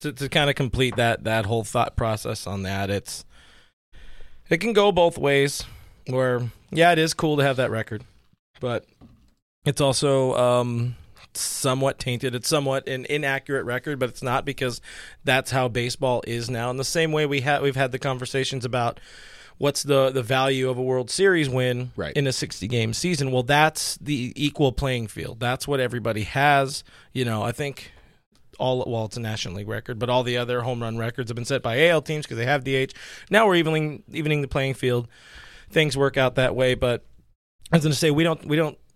to, 0.01 0.11
to 0.11 0.27
kind 0.29 0.49
of 0.49 0.55
complete 0.55 0.95
that 0.97 1.23
that 1.23 1.45
whole 1.45 1.63
thought 1.63 1.95
process 1.95 2.45
on 2.45 2.63
that, 2.63 2.89
it's 2.89 3.23
it 4.49 4.57
can 4.57 4.73
go 4.73 4.91
both 4.91 5.17
ways. 5.17 5.63
Where 6.07 6.49
yeah, 6.71 6.91
it 6.91 6.99
is 6.99 7.13
cool 7.13 7.37
to 7.37 7.43
have 7.43 7.57
that 7.57 7.71
record, 7.71 8.03
but 8.59 8.85
it's 9.65 9.81
also 9.81 10.35
um, 10.35 10.95
somewhat 11.33 11.97
tainted. 11.97 12.35
It's 12.35 12.47
somewhat 12.47 12.87
an 12.87 13.05
inaccurate 13.09 13.63
record, 13.63 13.97
but 13.97 14.09
it's 14.09 14.21
not 14.21 14.45
because 14.45 14.81
that's 15.23 15.49
how 15.51 15.67
baseball 15.67 16.23
is 16.27 16.49
now. 16.49 16.69
In 16.69 16.77
the 16.77 16.83
same 16.83 17.11
way 17.11 17.25
we 17.25 17.41
had 17.41 17.61
we've 17.63 17.75
had 17.75 17.91
the 17.91 17.97
conversations 17.99 18.65
about 18.65 18.99
what's 19.57 19.81
the 19.81 20.11
the 20.11 20.21
value 20.21 20.69
of 20.69 20.77
a 20.77 20.83
World 20.83 21.09
Series 21.09 21.49
win 21.49 21.91
Right. 21.95 22.15
in 22.15 22.27
a 22.27 22.31
60 22.31 22.67
game 22.67 22.93
season. 22.93 23.31
Well, 23.31 23.43
that's 23.43 23.97
the 23.97 24.31
equal 24.35 24.71
playing 24.71 25.07
field. 25.07 25.39
That's 25.39 25.67
what 25.67 25.79
everybody 25.79 26.21
has. 26.23 26.83
You 27.13 27.25
know, 27.25 27.41
I 27.41 27.51
think 27.51 27.91
all 28.59 28.83
well, 28.87 29.05
it's 29.05 29.17
a 29.17 29.21
National 29.21 29.55
League 29.55 29.67
record, 29.67 29.99
but 29.99 30.09
all 30.09 30.23
the 30.23 30.37
other 30.37 30.61
home 30.61 30.81
run 30.81 30.97
records 30.97 31.29
have 31.29 31.35
been 31.35 31.45
set 31.45 31.61
by 31.61 31.87
AL 31.89 32.01
teams 32.03 32.25
because 32.25 32.37
they 32.37 32.45
have 32.45 32.63
DH. 32.63 32.93
Now 33.29 33.47
we're 33.47 33.55
evening 33.55 34.03
evening 34.11 34.41
the 34.41 34.47
playing 34.47 34.73
field. 34.75 35.07
Things 35.69 35.97
work 35.97 36.17
out 36.17 36.35
that 36.35 36.55
way, 36.55 36.75
but 36.75 37.05
I 37.71 37.77
was 37.77 37.83
going 37.83 37.91
to 37.93 37.97
say 37.97 38.11
we 38.11 38.23
don't 38.23 38.45
we 38.45 38.55
don't. 38.55 38.77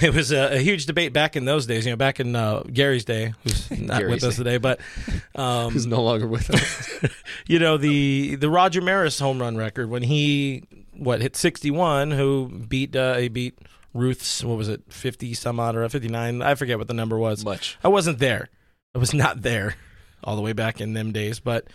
It 0.00 0.14
was 0.14 0.30
a, 0.30 0.54
a 0.54 0.58
huge 0.58 0.86
debate 0.86 1.12
back 1.12 1.34
in 1.34 1.46
those 1.46 1.66
days. 1.66 1.84
You 1.84 1.92
know, 1.92 1.96
back 1.96 2.20
in 2.20 2.36
uh, 2.36 2.62
Gary's 2.72 3.04
day, 3.04 3.34
who's 3.42 3.70
not 3.80 3.98
Gary's 3.98 4.22
with 4.22 4.24
us 4.24 4.36
today, 4.36 4.58
but 4.58 4.80
um, 5.34 5.72
Who's 5.72 5.86
no 5.86 6.00
longer 6.02 6.28
with 6.28 6.48
us? 6.50 7.10
you 7.48 7.58
know 7.58 7.76
the 7.76 8.36
the 8.36 8.48
Roger 8.48 8.80
Maris 8.80 9.18
home 9.18 9.40
run 9.40 9.56
record 9.56 9.90
when 9.90 10.04
he 10.04 10.62
what 10.96 11.20
hit 11.20 11.34
61 11.34 12.12
who 12.12 12.48
beat 12.68 12.94
uh, 12.94 13.16
he 13.16 13.28
beat 13.28 13.58
Ruth's 13.92 14.44
what 14.44 14.56
was 14.56 14.68
it 14.68 14.82
50 14.88 15.34
some 15.34 15.58
odd 15.58 15.76
or 15.76 15.88
59 15.88 16.40
I 16.42 16.54
forget 16.54 16.78
what 16.78 16.88
the 16.88 16.94
number 16.94 17.18
was 17.18 17.44
Much. 17.44 17.76
I 17.82 17.88
wasn't 17.88 18.18
there 18.20 18.50
I 18.94 18.98
was 18.98 19.12
not 19.14 19.42
there 19.42 19.74
all 20.22 20.36
the 20.36 20.42
way 20.42 20.52
back 20.52 20.80
in 20.80 20.92
them 20.94 21.12
days 21.12 21.40
but 21.40 21.66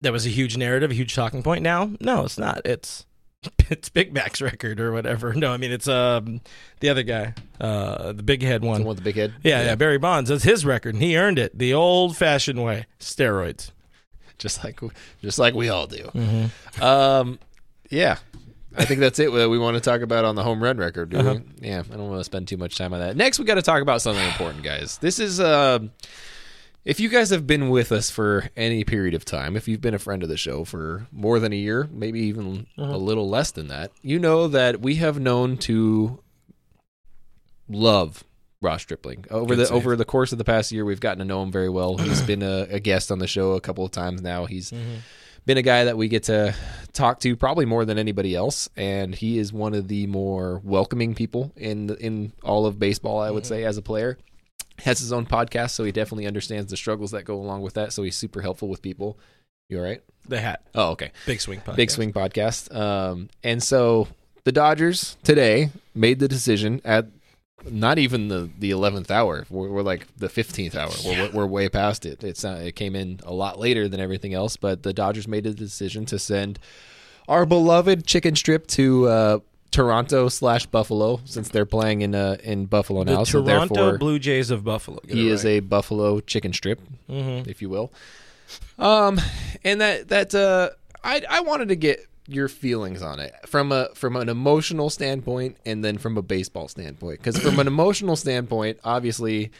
that 0.00 0.12
was 0.12 0.26
a 0.26 0.30
huge 0.30 0.56
narrative 0.56 0.90
a 0.90 0.94
huge 0.94 1.14
talking 1.14 1.42
point 1.42 1.62
now 1.62 1.90
no 2.00 2.24
it's 2.24 2.38
not 2.38 2.60
it's 2.64 3.06
it's 3.70 3.88
Big 3.90 4.12
Mac's 4.12 4.40
record 4.42 4.80
or 4.80 4.92
whatever 4.92 5.34
no 5.34 5.52
I 5.52 5.56
mean 5.56 5.70
it's 5.72 5.86
um 5.88 6.40
the 6.80 6.88
other 6.88 7.02
guy 7.02 7.34
uh 7.60 8.12
the 8.12 8.22
big 8.22 8.42
head 8.42 8.62
The 8.62 8.66
one 8.66 8.80
one 8.80 8.88
with 8.88 8.96
the 8.98 9.02
big 9.04 9.16
head. 9.16 9.34
yeah, 9.42 9.62
yeah 9.62 9.74
Barry 9.74 9.98
Bonds 9.98 10.30
that's 10.30 10.44
his 10.44 10.64
record 10.64 10.94
and 10.94 11.02
he 11.02 11.16
earned 11.16 11.38
it 11.38 11.56
the 11.58 11.74
old 11.74 12.16
fashioned 12.16 12.62
way 12.64 12.86
steroids 12.98 13.70
Just 14.38 14.64
like 14.64 14.80
just 15.22 15.38
like 15.38 15.54
we 15.54 15.68
all 15.68 15.86
do. 15.86 16.10
mm-hmm. 16.12 16.82
Um, 16.82 17.38
yeah. 17.88 18.18
I 18.76 18.84
think 18.84 19.00
that's 19.00 19.18
it 19.18 19.32
that 19.32 19.48
we 19.48 19.58
want 19.58 19.74
to 19.76 19.80
talk 19.80 20.00
about 20.00 20.24
on 20.24 20.34
the 20.34 20.42
home 20.42 20.62
run 20.62 20.76
record. 20.78 21.10
Do 21.10 21.18
Uh-huh. 21.18 21.38
we? 21.60 21.68
Yeah, 21.68 21.82
I 21.90 21.96
don't 21.96 22.08
want 22.08 22.20
to 22.20 22.24
spend 22.24 22.48
too 22.48 22.56
much 22.56 22.76
time 22.76 22.92
on 22.92 23.00
that. 23.00 23.16
Next, 23.16 23.38
we 23.38 23.44
got 23.44 23.54
to 23.54 23.62
talk 23.62 23.82
about 23.82 24.02
something 24.02 24.24
important, 24.26 24.62
guys. 24.64 24.98
This 24.98 25.18
is 25.18 25.38
uh, 25.40 25.78
if 26.84 27.00
you 27.00 27.08
guys 27.08 27.30
have 27.30 27.46
been 27.46 27.70
with 27.70 27.92
us 27.92 28.10
for 28.10 28.50
any 28.56 28.84
period 28.84 29.14
of 29.14 29.24
time, 29.24 29.56
if 29.56 29.68
you've 29.68 29.80
been 29.80 29.94
a 29.94 29.98
friend 29.98 30.22
of 30.22 30.28
the 30.28 30.36
show 30.36 30.64
for 30.64 31.06
more 31.12 31.38
than 31.40 31.52
a 31.52 31.56
year, 31.56 31.88
maybe 31.92 32.20
even 32.20 32.66
a 32.76 32.98
little 32.98 33.28
less 33.28 33.50
than 33.52 33.68
that, 33.68 33.90
you 34.02 34.18
know 34.18 34.48
that 34.48 34.80
we 34.80 34.96
have 34.96 35.18
known 35.20 35.56
to 35.58 36.18
love 37.68 38.24
Ross 38.60 38.82
Stripling 38.82 39.24
over 39.30 39.54
Good 39.54 39.58
the 39.58 39.66
save. 39.66 39.76
over 39.76 39.96
the 39.96 40.04
course 40.04 40.32
of 40.32 40.38
the 40.38 40.44
past 40.44 40.72
year. 40.72 40.84
We've 40.84 41.00
gotten 41.00 41.18
to 41.20 41.24
know 41.24 41.42
him 41.42 41.52
very 41.52 41.68
well. 41.68 41.96
He's 41.98 42.22
been 42.26 42.42
a, 42.42 42.66
a 42.70 42.80
guest 42.80 43.10
on 43.12 43.18
the 43.18 43.26
show 43.26 43.52
a 43.52 43.60
couple 43.60 43.84
of 43.84 43.90
times 43.90 44.20
now. 44.22 44.46
He's 44.46 44.72
been 45.46 45.58
a 45.58 45.62
guy 45.62 45.84
that 45.84 45.96
we 45.96 46.08
get 46.08 46.24
to 46.24 46.54
talk 46.92 47.20
to 47.20 47.36
probably 47.36 47.64
more 47.64 47.84
than 47.84 47.98
anybody 47.98 48.34
else, 48.34 48.68
and 48.76 49.14
he 49.14 49.38
is 49.38 49.52
one 49.52 49.74
of 49.74 49.88
the 49.88 50.06
more 50.06 50.60
welcoming 50.64 51.14
people 51.14 51.52
in 51.56 51.90
in 51.96 52.32
all 52.42 52.66
of 52.66 52.78
baseball. 52.78 53.20
I 53.20 53.30
would 53.30 53.46
say 53.46 53.64
as 53.64 53.76
a 53.76 53.82
player, 53.82 54.18
has 54.78 54.98
his 54.98 55.12
own 55.12 55.26
podcast, 55.26 55.70
so 55.70 55.84
he 55.84 55.92
definitely 55.92 56.26
understands 56.26 56.70
the 56.70 56.76
struggles 56.76 57.10
that 57.12 57.24
go 57.24 57.36
along 57.36 57.62
with 57.62 57.74
that. 57.74 57.92
So 57.92 58.02
he's 58.02 58.16
super 58.16 58.40
helpful 58.42 58.68
with 58.68 58.82
people. 58.82 59.18
You 59.68 59.78
all 59.78 59.84
right? 59.84 60.02
the 60.26 60.40
hat 60.40 60.62
Oh, 60.74 60.90
okay. 60.90 61.12
Big 61.26 61.40
Swing 61.40 61.60
podcast. 61.60 61.76
Big 61.76 61.90
Swing 61.90 62.12
podcast. 62.12 62.74
Um, 62.74 63.28
and 63.42 63.62
so 63.62 64.08
the 64.44 64.52
Dodgers 64.52 65.16
today 65.22 65.70
made 65.94 66.18
the 66.18 66.28
decision 66.28 66.80
at 66.84 67.06
not 67.70 67.98
even 67.98 68.28
the 68.28 68.50
the 68.58 68.70
eleventh 68.70 69.10
hour. 69.10 69.46
We're, 69.50 69.68
we're 69.68 69.82
like 69.82 70.06
the 70.16 70.28
fifteenth 70.28 70.74
hour. 70.76 70.90
We're, 71.04 71.30
we're 71.32 71.46
way 71.46 71.68
past 71.68 72.04
it. 72.06 72.22
It's 72.24 72.44
uh, 72.44 72.62
it 72.64 72.76
came 72.76 72.94
in 72.96 73.20
a 73.24 73.32
lot 73.32 73.58
later 73.58 73.88
than 73.88 74.00
everything 74.00 74.34
else, 74.34 74.56
but 74.56 74.82
the 74.82 74.92
Dodgers 74.92 75.26
made 75.28 75.46
a 75.46 75.52
decision 75.54 76.04
to 76.06 76.18
send 76.18 76.58
our 77.28 77.46
beloved 77.46 78.06
chicken 78.06 78.36
strip 78.36 78.66
to 78.68 79.08
uh, 79.08 79.38
Toronto 79.70 80.28
slash 80.28 80.66
Buffalo 80.66 81.20
since 81.24 81.48
they're 81.48 81.66
playing 81.66 82.02
in 82.02 82.14
uh, 82.14 82.36
in 82.44 82.66
Buffalo 82.66 83.02
The 83.04 83.12
now. 83.14 83.24
so 83.24 83.42
Toronto 83.42 83.98
Blue 83.98 84.18
Jays 84.18 84.50
of 84.50 84.62
Buffalo. 84.64 85.00
Get 85.06 85.16
he 85.16 85.28
it 85.28 85.32
is 85.32 85.44
right. 85.44 85.50
a 85.52 85.60
Buffalo 85.60 86.20
chicken 86.20 86.52
strip, 86.52 86.80
Mhm. 87.10 87.46
if 87.48 87.60
you 87.62 87.68
will. 87.68 87.90
Um, 88.78 89.20
and 89.64 89.80
that 89.80 90.08
that 90.08 90.34
uh, 90.34 90.70
I 91.02 91.22
I 91.28 91.40
wanted 91.40 91.68
to 91.68 91.76
get 91.76 92.06
your 92.26 92.48
feelings 92.48 93.02
on 93.02 93.20
it 93.20 93.34
from 93.46 93.70
a 93.70 93.88
from 93.94 94.16
an 94.16 94.28
emotional 94.30 94.88
standpoint 94.88 95.56
and 95.66 95.84
then 95.84 95.98
from 95.98 96.16
a 96.16 96.22
baseball 96.22 96.68
standpoint 96.68 97.18
because 97.18 97.38
from 97.38 97.58
an 97.58 97.66
emotional 97.76 98.16
standpoint 98.16 98.78
obviously 98.82 99.50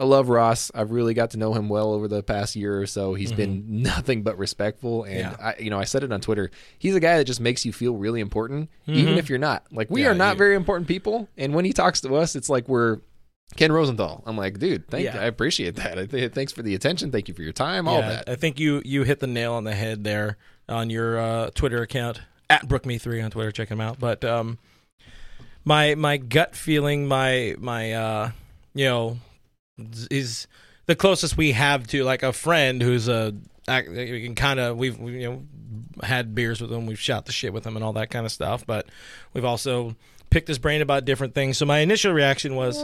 I 0.00 0.04
love 0.04 0.28
Ross. 0.28 0.70
I've 0.76 0.92
really 0.92 1.12
got 1.12 1.32
to 1.32 1.38
know 1.38 1.52
him 1.54 1.68
well 1.68 1.92
over 1.92 2.06
the 2.06 2.22
past 2.22 2.54
year 2.54 2.80
or 2.80 2.86
so. 2.86 3.14
He's 3.14 3.32
been 3.32 3.82
nothing 3.82 4.22
but 4.22 4.38
respectful, 4.38 5.02
and 5.02 5.26
Mm-hmm. 5.32 5.40
Yeah. 5.42 5.54
I, 5.58 5.60
you 5.60 5.70
know, 5.70 5.78
I 5.80 5.82
said 5.84 6.04
it 6.04 6.12
on 6.12 6.20
Twitter. 6.20 6.52
He's 6.78 6.94
a 6.94 7.00
guy 7.00 7.18
that 7.18 7.24
just 7.24 7.40
makes 7.40 7.64
you 7.66 7.72
feel 7.72 7.96
really 7.96 8.20
important, 8.20 8.70
even 8.86 9.18
if 9.18 9.28
you're 9.28 9.40
not. 9.40 9.64
Like 9.72 9.90
we 9.90 10.02
Mm-hmm. 10.02 10.04
Yeah, 10.04 10.10
are 10.12 10.14
not 10.14 10.34
you- 10.34 10.38
very 10.38 10.54
important 10.54 10.86
people, 10.86 11.28
and 11.36 11.52
when 11.52 11.64
he 11.64 11.72
talks 11.72 12.00
to 12.02 12.14
us, 12.14 12.36
it's 12.36 12.48
like 12.48 12.68
we're 12.68 12.98
Ken 13.56 13.72
Rosenthal. 13.72 14.22
I'm 14.24 14.36
like, 14.36 14.60
dude, 14.60 14.86
thank 14.86 15.02
Yeah. 15.04 15.18
I 15.20 15.24
appreciate 15.24 15.74
that. 15.74 15.98
I 15.98 16.06
th- 16.06 16.30
thanks 16.32 16.52
for 16.52 16.62
the 16.62 16.76
attention. 16.76 17.10
Thank 17.10 17.26
you 17.26 17.34
for 17.34 17.42
your 17.42 17.52
time. 17.52 17.88
All 17.88 17.98
Yeah, 17.98 18.08
that. 18.08 18.28
I 18.28 18.36
think 18.36 18.60
you 18.60 18.80
you 18.84 19.02
hit 19.02 19.18
the 19.18 19.26
nail 19.26 19.54
on 19.54 19.64
the 19.64 19.74
head 19.74 20.04
there 20.04 20.36
on 20.68 20.90
your 20.90 21.18
uh, 21.18 21.50
Twitter 21.54 21.82
account 21.82 22.20
at 22.50 22.66
BrookMe3 22.66 23.24
on 23.24 23.30
Twitter. 23.30 23.52
Check 23.52 23.68
him 23.68 23.80
out. 23.80 23.98
But 23.98 24.24
um, 24.24 24.58
my 25.64 25.94
my 25.94 26.16
gut 26.16 26.54
feeling, 26.54 27.06
my 27.06 27.54
my 27.58 27.92
uh, 27.92 28.30
you 28.74 28.84
know, 28.84 29.18
is 30.10 30.46
the 30.86 30.96
closest 30.96 31.36
we 31.36 31.52
have 31.52 31.86
to 31.88 32.04
like 32.04 32.22
a 32.22 32.32
friend 32.32 32.82
who's 32.82 33.08
a 33.08 33.34
we 33.68 34.22
can 34.24 34.34
kind 34.34 34.58
of 34.58 34.76
we've 34.76 34.98
we, 34.98 35.20
you 35.20 35.28
know 35.28 35.42
had 36.02 36.34
beers 36.34 36.60
with 36.60 36.72
him, 36.72 36.86
we've 36.86 36.98
shot 36.98 37.26
the 37.26 37.32
shit 37.32 37.52
with 37.52 37.66
him 37.66 37.76
and 37.76 37.84
all 37.84 37.92
that 37.92 38.10
kind 38.10 38.24
of 38.24 38.32
stuff. 38.32 38.64
But 38.66 38.86
we've 39.34 39.44
also 39.44 39.96
picked 40.30 40.48
his 40.48 40.58
brain 40.58 40.80
about 40.80 41.04
different 41.04 41.34
things. 41.34 41.58
So 41.58 41.66
my 41.66 41.78
initial 41.78 42.12
reaction 42.12 42.54
was 42.54 42.82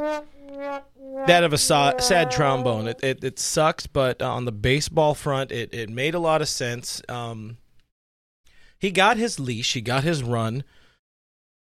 that 1.27 1.45
of 1.45 1.53
a 1.53 1.59
sa- 1.59 1.99
sad 1.99 2.31
trombone. 2.31 2.89
It, 2.89 3.03
it 3.03 3.25
it 3.25 3.39
sucks, 3.39 3.87
but 3.87 4.21
on 4.21 4.45
the 4.45 4.53
baseball 4.53 5.15
front, 5.15 5.53
it 5.53 5.73
it 5.73 5.89
made 5.89 6.15
a 6.15 6.19
lot 6.19 6.43
of 6.43 6.49
sense. 6.49 7.01
Um, 7.09 7.57
he 8.85 8.91
got 8.91 9.17
his 9.17 9.41
leash, 9.41 9.73
he 9.73 9.81
got 9.81 10.05
his 10.05 10.23
run. 10.23 10.63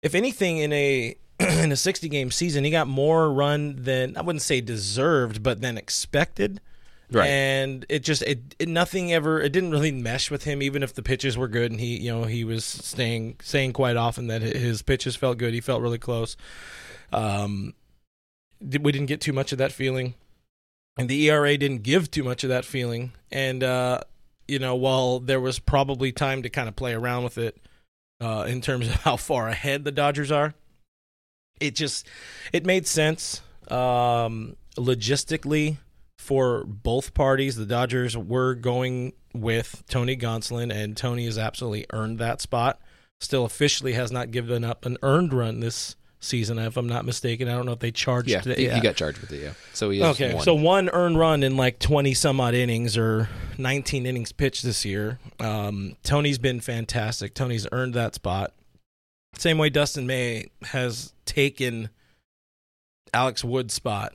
If 0.01 0.13
anything, 0.13 0.57
in 0.57 0.73
a 0.73 1.15
in 1.39 1.71
a 1.71 1.77
sixty 1.77 2.09
game 2.09 2.31
season, 2.31 2.65
he 2.65 2.69
got 2.69 2.85
more 2.85 3.31
run 3.31 3.81
than 3.81 4.17
I 4.17 4.21
wouldn't 4.21 4.41
say 4.41 4.59
deserved, 4.59 5.41
but 5.41 5.61
than 5.61 5.77
expected. 5.77 6.59
Right. 7.09 7.27
And 7.27 7.85
it 7.87 7.99
just 7.99 8.23
it, 8.23 8.55
it 8.59 8.67
nothing 8.67 9.13
ever 9.13 9.39
it 9.39 9.53
didn't 9.53 9.71
really 9.71 9.93
mesh 9.93 10.29
with 10.29 10.43
him 10.43 10.61
even 10.61 10.83
if 10.83 10.93
the 10.95 11.01
pitches 11.01 11.37
were 11.37 11.47
good 11.47 11.71
and 11.71 11.79
he 11.79 11.97
you 11.97 12.11
know 12.11 12.23
he 12.23 12.43
was 12.43 12.65
staying 12.65 13.37
saying 13.41 13.71
quite 13.71 13.95
often 13.95 14.27
that 14.27 14.41
his 14.41 14.81
pitches 14.81 15.15
felt 15.15 15.37
good 15.37 15.53
he 15.53 15.61
felt 15.61 15.81
really 15.81 15.99
close 15.99 16.35
um 17.11 17.75
we 18.61 18.91
didn't 18.91 19.05
get 19.05 19.21
too 19.21 19.33
much 19.33 19.51
of 19.51 19.59
that 19.59 19.71
feeling 19.71 20.15
and 20.97 21.07
the 21.07 21.29
ERA 21.29 21.55
didn't 21.55 21.83
give 21.83 22.09
too 22.09 22.23
much 22.23 22.43
of 22.43 22.49
that 22.49 22.65
feeling 22.65 23.11
and 23.31 23.63
uh 23.63 23.99
you 24.53 24.59
know 24.59 24.75
while 24.75 25.19
there 25.19 25.41
was 25.41 25.59
probably 25.59 26.11
time 26.11 26.41
to 26.43 26.49
kind 26.49 26.69
of 26.69 26.75
play 26.75 26.93
around 26.93 27.23
with 27.23 27.37
it 27.37 27.57
uh 28.21 28.45
in 28.47 28.61
terms 28.61 28.87
of 28.87 28.93
how 29.03 29.17
far 29.17 29.49
ahead 29.49 29.83
the 29.83 29.91
Dodgers 29.91 30.31
are 30.31 30.53
it 31.59 31.75
just 31.75 32.07
it 32.53 32.65
made 32.65 32.87
sense 32.87 33.41
um 33.69 34.55
logistically 34.77 35.77
for 36.23 36.63
both 36.65 37.13
parties. 37.13 37.55
The 37.55 37.65
Dodgers 37.65 38.15
were 38.17 38.55
going 38.55 39.13
with 39.33 39.83
Tony 39.89 40.15
Gonsolin 40.15 40.73
and 40.73 40.95
Tony 40.95 41.25
has 41.25 41.37
absolutely 41.37 41.85
earned 41.91 42.17
that 42.19 42.41
spot. 42.41 42.79
Still 43.19 43.45
officially 43.45 43.93
has 43.93 44.11
not 44.11 44.31
given 44.31 44.63
up 44.63 44.85
an 44.85 44.97
earned 45.03 45.33
run 45.33 45.59
this 45.59 45.95
season 46.23 46.57
if 46.59 46.77
I'm 46.77 46.87
not 46.87 47.05
mistaken 47.05 47.47
I 47.47 47.51
don't 47.53 47.65
know 47.65 47.71
if 47.73 47.79
they 47.79 47.91
charged 47.91 48.29
yeah, 48.29 48.41
it. 48.45 48.57
he, 48.57 48.69
he 48.69 48.79
got 48.79 48.95
charged 48.95 49.19
with 49.19 49.31
it. 49.31 49.41
Yeah, 49.41 49.53
so 49.73 49.89
he 49.89 50.01
Okay, 50.01 50.33
one. 50.33 50.43
so 50.43 50.53
one 50.53 50.89
earned 50.89 51.17
run 51.17 51.43
in 51.43 51.57
like 51.57 51.79
20 51.79 52.13
some 52.13 52.39
odd 52.39 52.53
innings 52.53 52.97
or 52.97 53.29
19 53.57 54.05
innings 54.05 54.31
pitched 54.31 54.63
this 54.63 54.85
year. 54.85 55.19
Um, 55.39 55.95
Tony's 56.03 56.37
been 56.37 56.59
fantastic. 56.59 57.33
Tony's 57.33 57.67
earned 57.71 57.93
that 57.93 58.15
spot. 58.15 58.53
Same 59.35 59.57
way 59.57 59.69
Dustin 59.69 60.05
May 60.05 60.47
has 60.63 61.13
taken 61.25 61.89
Alex 63.13 63.43
Wood's 63.43 63.73
spot. 63.73 64.13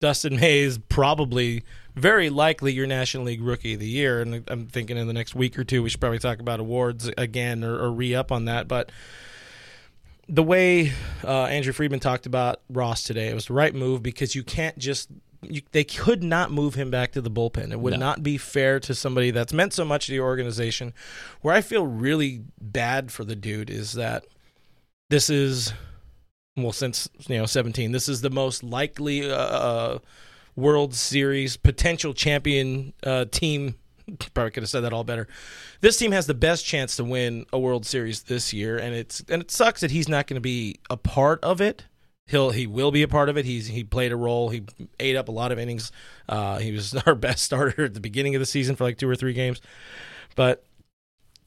Dustin 0.00 0.36
May 0.36 0.60
is 0.60 0.78
probably 0.78 1.64
very 1.94 2.30
likely 2.30 2.72
your 2.72 2.86
National 2.86 3.24
League 3.24 3.42
Rookie 3.42 3.74
of 3.74 3.80
the 3.80 3.88
Year, 3.88 4.20
and 4.20 4.44
I'm 4.48 4.66
thinking 4.66 4.96
in 4.96 5.06
the 5.06 5.12
next 5.12 5.34
week 5.34 5.58
or 5.58 5.64
two 5.64 5.82
we 5.82 5.88
should 5.88 6.00
probably 6.00 6.20
talk 6.20 6.38
about 6.38 6.60
awards 6.60 7.10
again 7.18 7.64
or, 7.64 7.76
or 7.78 7.90
re 7.90 8.14
up 8.14 8.30
on 8.30 8.44
that. 8.44 8.68
But 8.68 8.92
the 10.28 10.42
way 10.42 10.92
uh, 11.24 11.44
Andrew 11.44 11.72
Friedman 11.72 12.00
talked 12.00 12.26
about 12.26 12.60
Ross 12.68 13.02
today, 13.02 13.28
it 13.28 13.34
was 13.34 13.46
the 13.46 13.54
right 13.54 13.74
move 13.74 14.02
because 14.02 14.34
you 14.34 14.42
can't 14.42 14.78
just. 14.78 15.08
You, 15.40 15.62
they 15.70 15.84
could 15.84 16.24
not 16.24 16.50
move 16.50 16.74
him 16.74 16.90
back 16.90 17.12
to 17.12 17.20
the 17.20 17.30
bullpen. 17.30 17.70
It 17.70 17.78
would 17.78 17.92
No. 17.92 17.98
not 17.98 18.24
be 18.24 18.38
fair 18.38 18.80
to 18.80 18.92
somebody 18.92 19.30
that's 19.30 19.52
meant 19.52 19.72
so 19.72 19.84
much 19.84 20.06
to 20.06 20.12
the 20.12 20.18
organization. 20.20 20.92
Where 21.42 21.54
I 21.54 21.60
feel 21.60 21.86
really 21.86 22.42
bad 22.60 23.12
for 23.12 23.22
the 23.22 23.36
dude 23.36 23.70
is 23.70 23.92
that 23.92 24.24
this 25.10 25.30
is 25.30 25.72
well 26.56 26.72
since 26.72 27.08
you 27.28 27.38
know 27.38 27.46
17 27.46 27.92
this 27.92 28.08
is 28.08 28.20
the 28.20 28.30
most 28.30 28.64
likely 28.64 29.30
uh, 29.30 29.98
world 30.56 30.92
series 30.92 31.56
potential 31.56 32.12
champion 32.12 32.92
uh, 33.04 33.24
team 33.30 33.76
probably 34.34 34.50
could 34.50 34.62
have 34.62 34.70
said 34.70 34.80
that 34.80 34.92
all 34.92 35.04
better. 35.04 35.28
This 35.80 35.96
team 35.96 36.12
has 36.12 36.26
the 36.26 36.34
best 36.34 36.64
chance 36.64 36.96
to 36.96 37.04
win 37.04 37.46
a 37.52 37.58
world 37.58 37.86
series 37.86 38.22
this 38.22 38.52
year 38.52 38.78
and 38.78 38.94
it's 38.94 39.22
and 39.28 39.42
it 39.42 39.50
sucks 39.50 39.80
that 39.80 39.90
he's 39.90 40.08
not 40.08 40.26
going 40.26 40.36
to 40.36 40.40
be 40.40 40.76
a 40.90 40.96
part 40.96 41.42
of 41.42 41.60
it. 41.60 41.84
He'll 42.26 42.50
he 42.50 42.66
will 42.66 42.90
be 42.90 43.02
a 43.02 43.08
part 43.08 43.28
of 43.28 43.38
it. 43.38 43.44
He's 43.44 43.66
he 43.66 43.84
played 43.84 44.12
a 44.12 44.16
role. 44.16 44.50
He 44.50 44.64
ate 45.00 45.16
up 45.16 45.28
a 45.28 45.32
lot 45.32 45.50
of 45.50 45.58
innings. 45.58 45.90
Uh, 46.28 46.58
he 46.58 46.72
was 46.72 46.94
our 47.06 47.14
best 47.14 47.44
starter 47.44 47.84
at 47.84 47.94
the 47.94 48.00
beginning 48.00 48.34
of 48.34 48.40
the 48.40 48.46
season 48.46 48.76
for 48.76 48.84
like 48.84 48.98
two 48.98 49.08
or 49.08 49.16
three 49.16 49.32
games. 49.32 49.60
But 50.36 50.64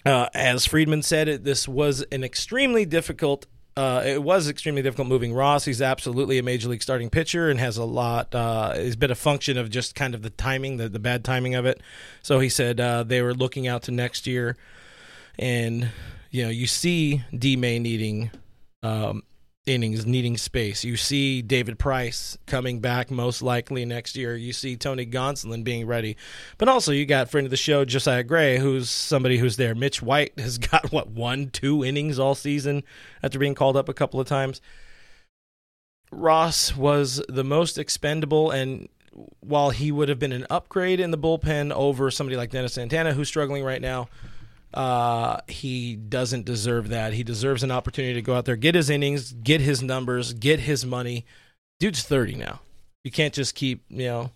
uh, 0.05 0.29
as 0.33 0.65
Friedman 0.65 1.03
said, 1.03 1.43
this 1.43 1.67
was 1.67 2.01
an 2.11 2.23
extremely 2.23 2.85
difficult. 2.85 3.45
Uh, 3.77 4.03
it 4.05 4.21
was 4.21 4.49
extremely 4.49 4.81
difficult 4.81 5.07
moving 5.07 5.33
Ross. 5.33 5.63
He's 5.63 5.81
absolutely 5.81 6.37
a 6.37 6.43
major 6.43 6.67
league 6.67 6.81
starting 6.81 7.09
pitcher 7.09 7.49
and 7.49 7.59
has 7.59 7.77
a 7.77 7.85
lot. 7.85 8.35
Uh, 8.35 8.73
it's 8.75 8.97
been 8.97 9.11
a 9.11 9.15
function 9.15 9.57
of 9.57 9.69
just 9.69 9.95
kind 9.95 10.13
of 10.13 10.23
the 10.23 10.29
timing, 10.29 10.77
the, 10.77 10.89
the 10.89 10.99
bad 10.99 11.23
timing 11.23 11.55
of 11.55 11.65
it. 11.65 11.79
So 12.21 12.39
he 12.39 12.49
said 12.49 12.81
uh, 12.81 13.03
they 13.03 13.21
were 13.21 13.33
looking 13.33 13.67
out 13.67 13.83
to 13.83 13.91
next 13.91 14.27
year, 14.27 14.57
and 15.39 15.89
you 16.31 16.43
know 16.43 16.49
you 16.49 16.67
see 16.67 17.23
D 17.37 17.55
May 17.55 17.79
needing 17.79 18.31
um, 18.83 19.23
innings, 19.65 20.05
needing 20.05 20.37
space. 20.37 20.83
You 20.83 20.97
see 20.97 21.41
David 21.41 21.77
Price 21.77 22.37
coming 22.47 22.79
back 22.79 23.11
most 23.11 23.41
likely 23.41 23.85
next 23.85 24.15
year. 24.15 24.35
You 24.35 24.53
see 24.53 24.75
Tony 24.75 25.05
Gonsolin 25.05 25.63
being 25.63 25.85
ready, 25.85 26.17
but 26.57 26.67
also 26.67 26.91
you 26.91 27.05
got 27.05 27.29
friend 27.29 27.45
of 27.45 27.51
the 27.51 27.57
show 27.57 27.85
Josiah 27.85 28.23
Gray, 28.23 28.57
who's 28.57 28.89
somebody 28.89 29.37
who's 29.37 29.57
there. 29.57 29.75
Mitch 29.75 30.01
White 30.01 30.39
has 30.39 30.57
got 30.71 30.91
what 30.91 31.09
one, 31.09 31.49
two 31.49 31.83
innings 31.83 32.17
all 32.17 32.35
season 32.35 32.83
after 33.21 33.37
being 33.37 33.55
called 33.55 33.77
up 33.77 33.87
a 33.87 33.93
couple 33.93 34.19
of 34.19 34.27
times. 34.27 34.61
Ross 36.11 36.75
was 36.75 37.23
the 37.29 37.43
most 37.43 37.77
expendable, 37.77 38.51
and 38.51 38.89
while 39.39 39.69
he 39.69 39.91
would 39.91 40.09
have 40.09 40.19
been 40.19 40.33
an 40.33 40.45
upgrade 40.49 40.99
in 40.99 41.11
the 41.11 41.17
bullpen 41.17 41.71
over 41.71 42.11
somebody 42.11 42.35
like 42.35 42.49
Dennis 42.49 42.73
Santana, 42.73 43.13
who's 43.13 43.27
struggling 43.27 43.63
right 43.63 43.81
now, 43.81 44.09
uh, 44.73 45.41
he 45.47 45.95
doesn't 45.95 46.45
deserve 46.45 46.89
that. 46.89 47.13
He 47.13 47.23
deserves 47.23 47.63
an 47.63 47.71
opportunity 47.71 48.13
to 48.13 48.21
go 48.21 48.35
out 48.35 48.45
there, 48.45 48.55
get 48.55 48.75
his 48.75 48.89
innings, 48.89 49.33
get 49.33 49.61
his 49.61 49.81
numbers, 49.81 50.33
get 50.33 50.61
his 50.61 50.85
money. 50.85 51.25
Dude's 51.79 52.03
30 52.03 52.35
now. 52.35 52.61
You 53.03 53.11
can't 53.11 53.33
just 53.33 53.55
keep, 53.55 53.83
you 53.89 54.05
know, 54.05 54.31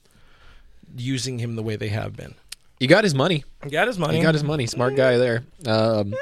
using 0.98 1.40
him 1.40 1.56
the 1.56 1.64
way 1.64 1.76
they 1.76 1.90
have 1.90 2.16
been. 2.16 2.36
You 2.80 2.88
got 2.88 3.04
his 3.04 3.16
money. 3.16 3.44
He 3.64 3.70
got 3.70 3.88
his 3.88 3.98
money. 3.98 4.18
He 4.18 4.24
got 4.24 4.34
his 4.34 4.44
money. 4.44 4.66
Smart 4.68 4.96
guy 4.96 5.18
there. 5.18 5.44
Um, 5.66 6.14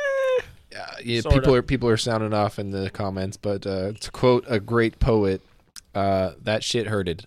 yeah, 0.71 0.85
yeah, 1.03 1.21
people 1.29 1.55
are 1.55 1.61
people 1.61 1.89
are 1.89 1.97
sounding 1.97 2.33
off 2.33 2.59
in 2.59 2.71
the 2.71 2.89
comments, 2.89 3.37
but 3.37 3.65
uh, 3.65 3.93
to 3.93 4.11
quote 4.11 4.45
a 4.47 4.59
great 4.59 4.99
poet, 4.99 5.41
uh, 5.95 6.31
"That 6.41 6.63
shit 6.63 6.87
hurted." 6.87 7.25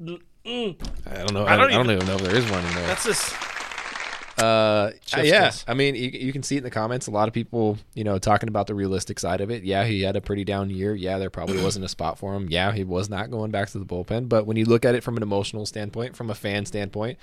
Mm, 0.00 0.20
I 1.06 1.14
don't 1.16 1.32
know. 1.32 1.44
I 1.44 1.54
I 1.54 1.56
don't 1.56 1.70
don't, 1.70 1.72
I 1.72 1.82
don't 1.82 1.90
even 1.90 2.06
know 2.06 2.14
if 2.16 2.22
there 2.22 2.36
is 2.36 2.50
one 2.50 2.64
in 2.64 2.74
there. 2.74 2.86
that's 2.86 3.04
just. 3.04 3.34
Uh, 4.38 4.90
yeah. 5.16 5.50
I 5.66 5.74
mean, 5.74 5.94
you, 5.94 6.10
you 6.12 6.32
can 6.32 6.42
see 6.42 6.56
it 6.56 6.58
in 6.58 6.64
the 6.64 6.70
comments. 6.70 7.06
A 7.06 7.10
lot 7.10 7.26
of 7.28 7.34
people, 7.34 7.78
you 7.94 8.04
know, 8.04 8.18
talking 8.18 8.48
about 8.48 8.66
the 8.66 8.74
realistic 8.74 9.18
side 9.18 9.40
of 9.40 9.50
it. 9.50 9.62
Yeah, 9.64 9.84
he 9.84 10.02
had 10.02 10.16
a 10.16 10.20
pretty 10.20 10.44
down 10.44 10.68
year. 10.70 10.94
Yeah, 10.94 11.18
there 11.18 11.30
probably 11.30 11.62
wasn't 11.62 11.84
a 11.84 11.88
spot 11.88 12.18
for 12.18 12.34
him. 12.34 12.48
Yeah, 12.50 12.72
he 12.72 12.84
was 12.84 13.08
not 13.08 13.30
going 13.30 13.50
back 13.50 13.70
to 13.70 13.78
the 13.78 13.86
bullpen. 13.86 14.28
But 14.28 14.46
when 14.46 14.56
you 14.56 14.64
look 14.66 14.84
at 14.84 14.94
it 14.94 15.02
from 15.02 15.16
an 15.16 15.22
emotional 15.22 15.64
standpoint, 15.66 16.16
from 16.16 16.28
a 16.30 16.34
fan 16.34 16.66
standpoint, 16.66 17.18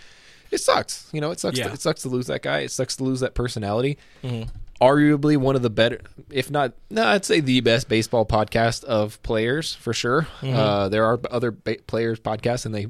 it 0.49 0.60
sucks. 0.60 1.08
You 1.12 1.21
know, 1.21 1.32
it 1.32 1.39
sucks. 1.39 1.58
Yeah. 1.60 1.67
To, 1.67 1.73
it 1.73 1.82
sucks 1.82 2.02
to 2.04 2.10
lose 2.10 2.28
that 2.28 2.41
guy. 2.41 2.60
It 2.60 2.71
sucks 2.71 2.95
to 2.97 3.04
lose 3.04 3.19
that 3.19 3.34
personality. 3.36 3.97
Mhm. 4.23 4.49
Arguably 4.82 5.38
one 5.38 5.56
of 5.56 5.62
the 5.62 5.69
better, 5.69 6.02
if 6.30 6.52
not, 6.52 6.73
no, 6.89 7.06
I'd 7.06 7.23
say 7.23 7.39
the 7.39 7.62
best 7.62 7.88
baseball 7.88 8.26
podcast 8.26 8.84
of 8.84 9.21
players 9.23 9.73
for 9.76 9.93
sure. 9.93 10.23
Mm-hmm. 10.41 10.56
Uh, 10.56 10.89
there 10.89 11.06
are 11.06 11.19
other 11.32 11.52
ba- 11.52 11.78
players 11.88 12.19
podcasts, 12.19 12.65
and 12.65 12.76
they 12.76 12.88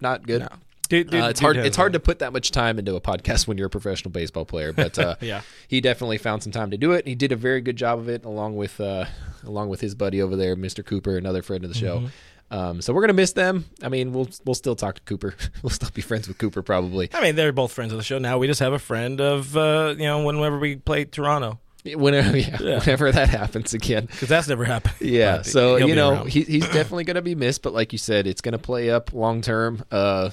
not 0.00 0.26
good. 0.26 0.40
No. 0.42 0.48
Dude, 0.88 1.10
dude, 1.10 1.20
Uh, 1.22 1.28
it's 1.28 1.40
hard. 1.40 1.56
It's 1.56 1.76
hard 1.76 1.92
to 1.92 2.00
put 2.00 2.20
that 2.20 2.32
much 2.32 2.50
time 2.50 2.78
into 2.78 2.94
a 2.96 3.00
podcast 3.00 3.46
when 3.46 3.58
you're 3.58 3.66
a 3.66 3.70
professional 3.70 4.10
baseball 4.10 4.44
player, 4.44 4.72
but 4.72 4.98
uh, 4.98 5.16
Yeah. 5.20 5.42
he 5.68 5.80
definitely 5.80 6.18
found 6.18 6.42
some 6.42 6.52
time 6.52 6.70
to 6.70 6.76
do 6.78 6.92
it. 6.92 7.06
He 7.06 7.14
did 7.14 7.32
a 7.32 7.36
very 7.36 7.60
good 7.60 7.76
job 7.76 7.98
of 7.98 8.08
it, 8.08 8.24
along 8.24 8.56
with 8.56 8.80
uh, 8.80 9.04
along 9.44 9.68
with 9.68 9.80
his 9.80 9.94
buddy 9.94 10.22
over 10.22 10.36
there, 10.36 10.56
Mr. 10.56 10.84
Cooper, 10.84 11.16
another 11.16 11.42
friend 11.42 11.64
of 11.64 11.72
the 11.72 11.78
show. 11.78 11.98
Mm-hmm. 11.98 12.06
Um, 12.50 12.80
so 12.80 12.94
we're 12.94 13.02
gonna 13.02 13.12
miss 13.12 13.32
them. 13.32 13.66
I 13.82 13.90
mean, 13.90 14.12
we'll 14.14 14.28
we'll 14.46 14.54
still 14.54 14.74
talk 14.76 14.94
to 14.94 15.02
Cooper. 15.02 15.34
we'll 15.62 15.68
still 15.70 15.90
be 15.92 16.00
friends 16.00 16.26
with 16.28 16.38
Cooper 16.38 16.62
probably. 16.62 17.10
I 17.12 17.20
mean, 17.20 17.36
they're 17.36 17.52
both 17.52 17.72
friends 17.72 17.92
of 17.92 17.98
the 17.98 18.04
show 18.04 18.18
now. 18.18 18.38
We 18.38 18.46
just 18.46 18.60
have 18.60 18.72
a 18.72 18.78
friend 18.78 19.20
of 19.20 19.54
uh, 19.56 19.94
you 19.98 20.04
know 20.06 20.22
whenever 20.24 20.58
we 20.58 20.76
play 20.76 21.04
Toronto 21.04 21.58
Whenever, 21.84 22.36
yeah, 22.36 22.56
Yeah. 22.60 22.78
whenever 22.80 23.12
that 23.12 23.28
happens 23.28 23.72
again. 23.74 24.06
because 24.06 24.28
that's 24.28 24.48
never 24.48 24.64
happened. 24.64 24.94
Yeah, 25.00 25.42
so 25.42 25.76
you 25.76 25.94
know 25.94 26.24
he, 26.24 26.42
he's 26.42 26.64
definitely 26.64 27.04
going 27.04 27.14
to 27.16 27.22
be 27.22 27.34
missed, 27.34 27.62
but 27.62 27.72
like 27.74 27.92
you 27.92 27.98
said, 27.98 28.26
it's 28.26 28.40
going 28.40 28.52
to 28.52 28.58
play 28.58 28.90
up 28.90 29.12
long 29.12 29.42
term. 29.42 29.84
Uh, 29.90 30.30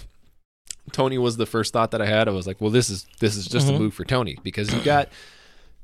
Tony 0.91 1.17
was 1.17 1.37
the 1.37 1.45
first 1.45 1.73
thought 1.73 1.91
that 1.91 2.01
I 2.01 2.05
had. 2.05 2.27
I 2.27 2.31
was 2.31 2.45
like, 2.47 2.61
well, 2.61 2.69
this 2.71 2.89
is 2.89 3.05
this 3.19 3.35
is 3.35 3.47
just 3.47 3.67
Mhm. 3.67 3.75
a 3.75 3.79
move 3.79 3.93
for 3.93 4.05
Tony 4.05 4.37
because 4.43 4.73
you 4.73 4.79
got 4.81 5.09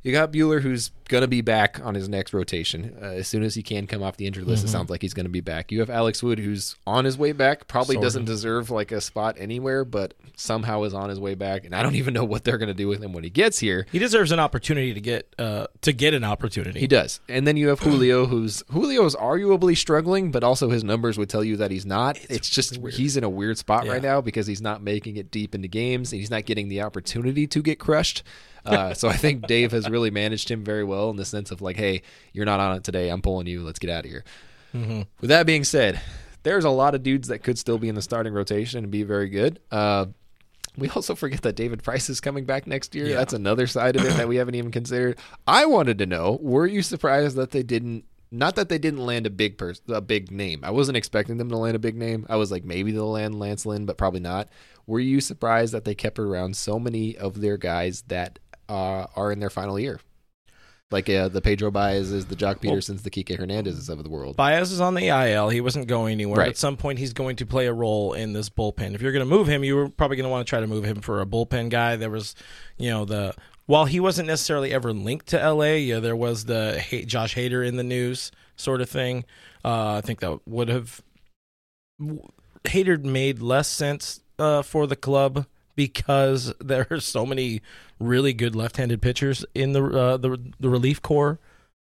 you 0.04 0.12
got 0.12 0.32
Buehler 0.32 0.62
who's 0.62 0.92
going 1.12 1.22
to 1.22 1.28
be 1.28 1.42
back 1.42 1.80
on 1.84 1.94
his 1.94 2.10
next 2.10 2.34
rotation 2.34 2.98
uh, 3.02 3.06
as 3.06 3.28
soon 3.28 3.44
as 3.44 3.54
he 3.54 3.62
can 3.62 3.86
come 3.86 4.02
off 4.02 4.18
the 4.18 4.26
injured 4.26 4.46
list. 4.46 4.64
It 4.64 4.70
sounds 4.70 4.90
like 4.90 5.02
he's 5.02 5.14
going 5.14 5.26
to 5.26 5.32
be 5.32 5.42
back. 5.42 5.72
You 5.72 5.82
have 5.82 5.90
Alex 5.90 6.24
Wood 6.24 6.40
who's 6.40 6.78
on 6.88 7.06
his 7.06 7.18
way 7.18 7.34
back. 7.34 7.68
Probably 7.68 7.98
doesn't 7.98 8.26
deserve 8.26 8.72
like 8.72 8.92
a 8.92 9.02
spot 9.02 9.36
anywhere, 9.38 9.84
but 9.84 10.14
somehow 10.36 10.84
is 10.84 10.94
on 10.94 11.10
his 11.10 11.20
way 11.20 11.36
back. 11.36 11.66
And 11.66 11.76
I 11.76 11.84
don't 11.84 11.96
even 12.02 12.14
know 12.14 12.24
what 12.24 12.46
they're 12.46 12.58
going 12.58 12.70
to 12.70 12.74
do 12.74 12.88
with 12.88 13.04
him 13.04 13.14
when 13.14 13.24
he 13.24 13.30
gets 13.30 13.60
here. 13.60 13.86
he 13.92 14.00
deserves 14.00 14.32
an 14.32 14.40
opportunity 14.40 14.94
to 14.94 15.02
get 15.02 15.34
uh, 15.38 15.68
to 15.82 15.94
get 15.94 16.14
an 16.14 16.24
opportunity. 16.24 16.80
He 16.80 16.88
does. 16.88 17.20
And 17.28 17.46
then 17.46 17.58
you 17.58 17.68
have 17.68 17.80
Julio, 17.80 18.26
who's 18.26 18.64
Julio 18.72 19.06
is 19.06 19.16
arguably 19.16 19.78
struggling, 19.78 20.32
but 20.32 20.44
also 20.44 20.70
his 20.70 20.84
numbers 20.84 21.18
would 21.18 21.30
tell 21.30 21.44
you 21.44 21.58
that 21.58 21.70
he's 21.72 21.86
not. 21.86 22.18
It's, 22.30 22.50
just 22.50 22.78
he's 22.88 23.18
in 23.18 23.24
a 23.24 23.30
weird 23.30 23.58
spot 23.58 23.88
right 23.88 24.02
now 24.02 24.22
because 24.22 24.48
he's 24.48 24.62
not 24.62 24.82
making 24.82 25.18
it 25.18 25.30
deep 25.30 25.54
into 25.54 25.68
games 25.68 26.12
and 26.12 26.20
he's 26.20 26.32
not 26.32 26.46
getting 26.46 26.70
the 26.70 26.82
opportunity 26.82 27.48
to 27.48 27.62
get 27.62 27.80
crushed. 27.80 28.24
Uh, 28.66 28.94
so 28.94 29.10
I 29.10 29.18
think 29.18 29.48
Dave 29.48 29.72
has 29.72 29.90
really 29.90 30.12
managed 30.12 30.50
him 30.50 30.64
very 30.64 30.84
well 30.84 31.01
in 31.10 31.18
the 31.18 31.26
sense 31.26 31.52
of 31.52 31.62
like, 31.62 31.78
hey, 31.78 32.04
you're 32.34 32.46
not 32.46 32.60
on 32.60 32.78
it 32.78 32.84
today. 32.84 33.10
I'm 33.10 33.22
pulling 33.22 33.48
you. 33.48 33.64
Let's 33.64 33.80
get 33.80 33.90
out 33.90 34.06
of 34.06 34.12
here. 34.12 34.24
Mm-hmm. 34.74 35.02
With 35.20 35.30
that 35.30 35.46
being 35.46 35.64
said, 35.64 36.00
there's 36.44 36.66
a 36.66 36.70
lot 36.70 36.96
of 36.96 37.04
dudes 37.04 37.28
that 37.28 37.40
could 37.40 37.58
still 37.58 37.78
be 37.78 37.90
in 37.90 37.96
the 37.96 38.02
starting 38.02 38.34
rotation 38.34 38.84
and 38.84 38.92
be 38.92 39.04
very 39.04 39.30
good. 39.30 39.60
Uh, 39.72 40.08
we 40.78 40.90
also 40.90 41.16
forget 41.16 41.42
that 41.42 41.56
David 41.56 41.84
Price 41.84 42.10
is 42.10 42.22
coming 42.22 42.46
back 42.46 42.66
next 42.66 42.96
year. 42.96 43.08
Yeah. 43.08 43.16
That's 43.16 43.34
another 43.34 43.68
side 43.68 43.96
of 43.96 44.06
it 44.06 44.14
that 44.16 44.28
we 44.28 44.38
haven't 44.38 44.56
even 44.56 44.72
considered. 44.72 45.18
I 45.48 45.66
wanted 45.66 45.98
to 46.00 46.06
know: 46.06 46.40
Were 46.42 46.66
you 46.66 46.82
surprised 46.82 47.36
that 47.36 47.52
they 47.52 47.64
didn't? 47.64 48.06
Not 48.34 48.56
that 48.56 48.70
they 48.70 48.78
didn't 48.78 49.06
land 49.06 49.28
a 49.28 49.30
big 49.30 49.58
person, 49.58 49.84
a 49.90 50.00
big 50.00 50.32
name. 50.32 50.62
I 50.64 50.72
wasn't 50.72 50.96
expecting 50.96 51.36
them 51.36 51.50
to 51.50 51.58
land 51.58 51.76
a 51.76 51.80
big 51.80 51.98
name. 51.98 52.26
I 52.30 52.38
was 52.38 52.50
like, 52.50 52.64
maybe 52.64 52.94
they'll 52.94 53.12
land 53.12 53.38
Lance 53.38 53.66
Lynn, 53.66 53.86
but 53.86 53.98
probably 53.98 54.22
not. 54.22 54.48
Were 54.88 55.02
you 55.02 55.20
surprised 55.20 55.74
that 55.74 55.84
they 55.84 55.96
kept 55.96 56.18
around 56.18 56.56
so 56.56 56.80
many 56.80 57.18
of 57.18 57.42
their 57.42 57.58
guys 57.58 58.04
that 58.08 58.40
uh, 58.70 59.08
are 59.18 59.34
in 59.34 59.40
their 59.42 59.50
final 59.50 59.78
year? 59.78 60.00
Like 60.92 61.10
uh, 61.10 61.30
the 61.30 61.42
Pedro 61.42 61.72
Baez 61.72 62.12
is 62.12 62.26
the 62.26 62.36
Joc 62.36 62.60
Pedersons, 62.60 63.04
the 63.04 63.10
Kike 63.10 63.38
Hernandez's 63.38 63.88
of 63.88 64.04
the 64.04 64.10
world. 64.10 64.36
Baez 64.36 64.72
is 64.72 64.82
on 64.82 64.94
the 64.94 65.08
IL. 65.08 65.50
He 65.50 65.62
wasn't 65.62 65.88
going 65.88 66.12
anywhere. 66.12 66.40
Right. 66.40 66.50
At 66.50 66.58
some 66.58 66.76
point, 66.76 67.00
he's 67.00 67.14
going 67.14 67.38
to 67.38 67.46
play 67.46 67.68
a 67.68 67.74
role 67.74 68.14
in 68.14 68.34
this 68.34 68.50
bullpen. 68.50 68.94
If 68.94 69.02
you're 69.02 69.14
going 69.14 69.28
to 69.28 69.30
move 69.30 69.48
him, 69.48 69.64
you 69.64 69.76
were 69.78 69.90
probably 69.90 70.18
going 70.18 70.26
to 70.26 70.30
want 70.30 70.46
to 70.46 70.50
try 70.50 70.60
to 70.60 70.68
move 70.68 70.84
him 70.84 71.00
for 71.00 71.22
a 71.22 71.26
bullpen 71.26 71.70
guy. 71.70 71.96
There 71.96 72.10
was, 72.10 72.36
you 72.78 72.90
know, 72.90 73.06
the 73.06 73.34
while 73.68 73.86
he 73.86 74.02
wasn't 74.02 74.28
necessarily 74.28 74.74
ever 74.74 74.92
linked 74.92 75.28
to 75.28 75.38
LA, 75.38 75.76
yeah, 75.76 76.00
there 76.00 76.16
was 76.16 76.46
the 76.46 76.84
Josh 77.08 77.36
Hader 77.36 77.66
in 77.66 77.78
the 77.78 77.84
news 77.84 78.32
sort 78.58 78.82
of 78.82 78.90
thing. 78.90 79.24
Uh, 79.64 79.94
I 79.94 80.02
think 80.02 80.20
that 80.20 80.40
would 80.46 80.68
have 80.68 81.02
Hader 82.66 83.02
made 83.02 83.42
less 83.42 83.68
sense 83.68 84.22
uh, 84.38 84.62
for 84.62 84.88
the 84.88 84.96
club 84.96 85.46
because 85.76 86.54
there 86.60 86.88
are 86.92 87.00
so 87.00 87.26
many 87.26 87.62
really 88.02 88.34
good 88.34 88.56
left-handed 88.56 89.02
pitchers 89.02 89.46
in 89.56 89.74
the 89.74 89.84
uh, 89.84 90.18
the 90.18 90.38
the 90.60 90.70
relief 90.70 91.02
core. 91.02 91.40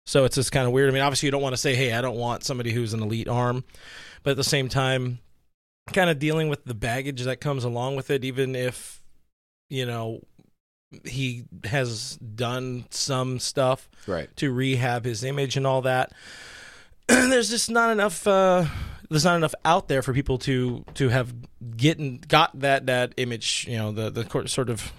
So 0.06 0.24
it's 0.24 0.36
just 0.36 0.52
kind 0.52 0.66
of 0.66 0.72
weird. 0.74 0.90
I 0.90 0.94
mean, 0.94 1.02
obviously, 1.02 1.28
you 1.28 1.32
don't 1.32 1.42
want 1.42 1.54
to 1.54 1.58
say, 1.62 1.76
"Hey, 1.76 1.94
I 1.94 2.02
don't 2.02 2.18
want 2.18 2.44
somebody 2.44 2.72
who's 2.72 2.94
an 2.94 3.02
elite 3.02 3.28
arm," 3.28 3.64
but 4.24 4.32
at 4.32 4.38
the 4.38 4.44
same 4.44 4.70
time, 4.70 5.20
kind 5.94 6.10
of 6.10 6.18
dealing 6.20 6.50
with 6.50 6.64
the 6.66 6.74
baggage 6.74 7.24
that 7.24 7.42
comes 7.42 7.64
along 7.64 7.96
with 7.98 8.10
it. 8.10 8.24
Even 8.24 8.56
if 8.56 9.02
you 9.70 9.86
know 9.86 10.22
he 11.04 11.44
has 11.66 12.16
done 12.18 12.86
some 12.90 13.40
stuff 13.40 13.90
Right. 14.08 14.34
to 14.38 14.54
rehab 14.54 15.04
his 15.04 15.24
image 15.26 15.58
and 15.58 15.68
all 15.68 15.82
that. 15.82 16.14
there's 17.08 17.50
just 17.50 17.70
not 17.70 17.92
enough. 17.92 18.26
Uh, 18.26 18.66
there's 19.10 19.26
not 19.26 19.36
enough 19.36 19.56
out 19.66 19.90
there 19.90 20.02
for 20.02 20.14
people 20.14 20.38
to 20.40 20.86
to 20.94 21.10
have 21.10 21.34
getting 21.76 22.24
got 22.28 22.58
that 22.62 22.86
that 22.86 23.14
image. 23.18 23.66
You 23.68 23.78
know, 23.78 23.92
the 23.92 24.10
the 24.10 24.48
sort 24.48 24.70
of. 24.70 24.92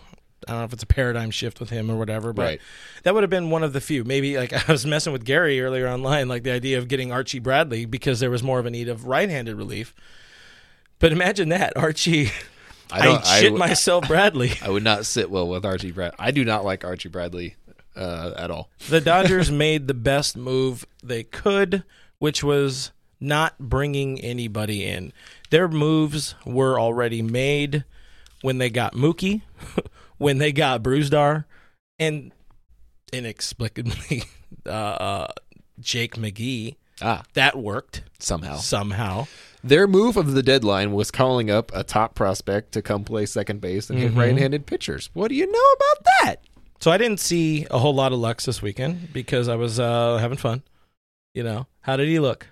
I 0.49 0.53
don't 0.53 0.61
know 0.61 0.65
if 0.65 0.73
it's 0.73 0.83
a 0.83 0.87
paradigm 0.87 1.31
shift 1.31 1.61
with 1.61 1.71
him 1.71 1.91
or 1.91 1.97
whatever, 1.97 2.33
but 2.33 2.43
Right. 2.43 2.61
that 3.03 3.13
would 3.15 3.23
have 3.23 3.31
been 3.31 3.51
one 3.51 3.63
of 3.63 3.73
the 3.73 3.81
few. 3.81 4.03
Maybe 4.05 4.37
like 4.39 4.53
I 4.69 4.73
was 4.73 4.87
messing 4.87 5.13
with 5.13 5.25
Gary 5.25 5.61
earlier 5.61 5.87
online, 5.89 6.29
like 6.29 6.43
the 6.43 6.53
idea 6.53 6.79
of 6.79 6.89
getting 6.89 7.13
Archie 7.13 7.39
Bradley 7.39 7.85
because 7.85 8.21
there 8.21 8.31
was 8.31 8.43
more 8.43 8.59
of 8.59 8.67
a 8.67 8.71
need 8.71 8.89
of 8.89 9.07
right-handed 9.07 9.55
relief. 9.57 9.95
But 10.99 11.13
imagine 11.13 11.51
that 11.51 11.77
Archie, 11.77 12.31
I, 12.91 13.05
don't- 13.05 13.25
shit 13.27 13.55
myself, 13.55 14.07
Bradley. 14.09 14.53
I 14.63 14.71
would 14.71 14.83
not 14.85 15.05
sit 15.07 15.31
well 15.31 15.47
with 15.49 15.65
Archie 15.65 15.93
Brad. 15.93 16.15
I 16.19 16.31
do 16.31 16.45
not 16.45 16.65
like 16.65 16.85
Archie 16.85 17.09
Bradley 17.11 17.55
uh, 17.95 18.33
at 18.37 18.51
all. 18.51 18.71
the 18.89 19.01
Dodgers 19.01 19.51
made 19.51 19.87
the 19.87 19.95
best 19.95 20.37
move 20.37 20.87
they 21.03 21.23
could, 21.25 21.83
which 22.19 22.43
was 22.43 22.91
not 23.21 23.59
bringing 23.59 24.21
anybody 24.21 24.85
in. 24.85 25.13
Their 25.51 25.69
moves 25.69 26.35
were 26.47 26.79
already 26.81 27.21
made 27.23 27.85
when 28.43 28.59
they 28.59 28.71
got 28.71 28.95
Mookie, 28.95 29.43
when 30.19 30.39
they 30.39 30.53
got 30.53 30.83
Brusdar, 30.83 31.45
and 31.99 32.33
inexplicably 33.13 34.25
uh, 34.67 34.71
uh, 34.71 35.33
Jake 35.81 36.15
McGee. 36.17 36.77
Ah, 37.01 37.23
That 37.35 37.57
worked 37.57 38.03
somehow. 38.19 38.57
somehow. 38.57 39.27
Their 39.63 39.87
move 39.87 40.17
of 40.17 40.33
the 40.33 40.43
deadline 40.43 40.93
was 40.93 41.11
calling 41.13 41.49
up 41.51 41.71
a 41.75 41.85
top 41.85 42.15
prospect 42.15 42.73
to 42.73 42.83
come 42.83 43.05
play 43.05 43.25
second 43.27 43.61
base 43.61 43.89
and 43.89 43.99
hit 43.99 44.13
Mhm. 44.15 44.19
right-handed 44.19 44.67
pitchers. 44.67 45.11
What 45.15 45.29
do 45.29 45.35
you 45.37 45.51
know 45.51 45.59
about 45.77 46.05
that? 46.23 46.37
So 46.81 46.91
I 46.91 46.99
didn't 46.99 47.21
see 47.21 47.67
a 47.71 47.79
whole 47.79 47.95
lot 47.95 48.13
of 48.13 48.19
Lux 48.19 48.47
this 48.47 48.63
weekend 48.63 49.13
because 49.13 49.49
I 49.49 49.55
was 49.57 49.79
uh, 49.81 50.17
having 50.19 50.39
fun. 50.39 50.63
You 51.35 51.43
know, 51.45 51.67
how 51.83 51.97
did 51.97 52.09
he 52.09 52.19
look? 52.19 52.47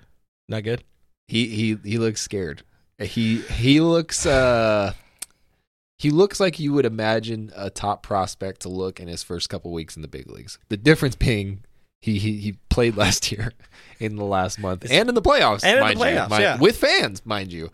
Not 0.48 0.62
good. 0.62 0.84
He 1.28 1.48
he 1.48 1.78
he 1.90 1.98
looks 1.98 2.20
scared. 2.22 2.62
He 3.00 3.38
he 3.42 3.80
looks 3.80 4.26
uh 4.26 4.92
he 5.98 6.10
looks 6.10 6.38
like 6.40 6.58
you 6.60 6.72
would 6.72 6.84
imagine 6.86 7.52
a 7.56 7.70
top 7.70 8.02
prospect 8.02 8.60
to 8.62 8.68
look 8.68 9.00
in 9.00 9.08
his 9.08 9.22
first 9.22 9.48
couple 9.48 9.72
weeks 9.72 9.96
in 9.96 10.02
the 10.02 10.08
big 10.08 10.30
leagues. 10.30 10.58
The 10.68 10.76
difference 10.76 11.16
being 11.16 11.60
he 12.00 12.18
he, 12.18 12.36
he 12.38 12.52
played 12.68 12.96
last 13.04 13.32
year 13.32 13.52
in 13.98 14.16
the 14.16 14.24
last 14.24 14.58
month 14.58 14.86
and 14.90 15.08
in 15.08 15.14
the 15.14 15.22
playoffs, 15.22 15.64
And 15.64 15.72
in 15.72 15.76
the 15.78 15.80
mind 15.82 15.98
you, 15.98 16.04
playoffs, 16.04 16.30
mind- 16.30 16.42
yeah. 16.42 16.58
with 16.58 16.76
fans, 16.76 17.24
mind 17.24 17.52
you. 17.52 17.70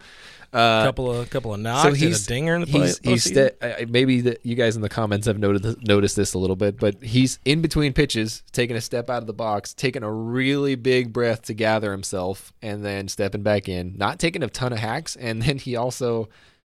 Uh, 0.52 0.84
couple 0.84 1.10
of 1.10 1.30
couple 1.30 1.54
of 1.54 1.60
knocks 1.60 1.86
and 1.86 2.12
a 2.14 2.18
dinger 2.18 2.54
in 2.54 2.60
the 2.60 2.66
play. 2.66 2.80
he's, 2.80 2.98
he's 2.98 3.24
postseason. 3.32 3.56
sta- 3.58 3.80
I- 3.80 3.84
maybe 3.86 4.20
the, 4.20 4.36
you 4.42 4.54
guys 4.54 4.76
in 4.76 4.82
the 4.82 4.88
comments 4.90 5.26
have 5.26 5.38
noted 5.38 5.88
noticed 5.88 6.14
this 6.14 6.34
a 6.34 6.38
little 6.38 6.56
bit, 6.56 6.78
but 6.78 7.02
he's 7.02 7.38
in 7.46 7.62
between 7.62 7.94
pitches, 7.94 8.42
taking 8.52 8.76
a 8.76 8.80
step 8.82 9.08
out 9.08 9.22
of 9.22 9.26
the 9.26 9.32
box, 9.32 9.72
taking 9.72 10.02
a 10.02 10.12
really 10.12 10.74
big 10.74 11.10
breath 11.10 11.40
to 11.44 11.54
gather 11.54 11.90
himself, 11.90 12.52
and 12.60 12.84
then 12.84 13.08
stepping 13.08 13.42
back 13.42 13.66
in. 13.66 13.94
Not 13.96 14.18
taking 14.18 14.42
a 14.42 14.48
ton 14.48 14.74
of 14.74 14.78
hacks, 14.78 15.16
and 15.16 15.40
then 15.40 15.56
he 15.56 15.74
also 15.74 16.28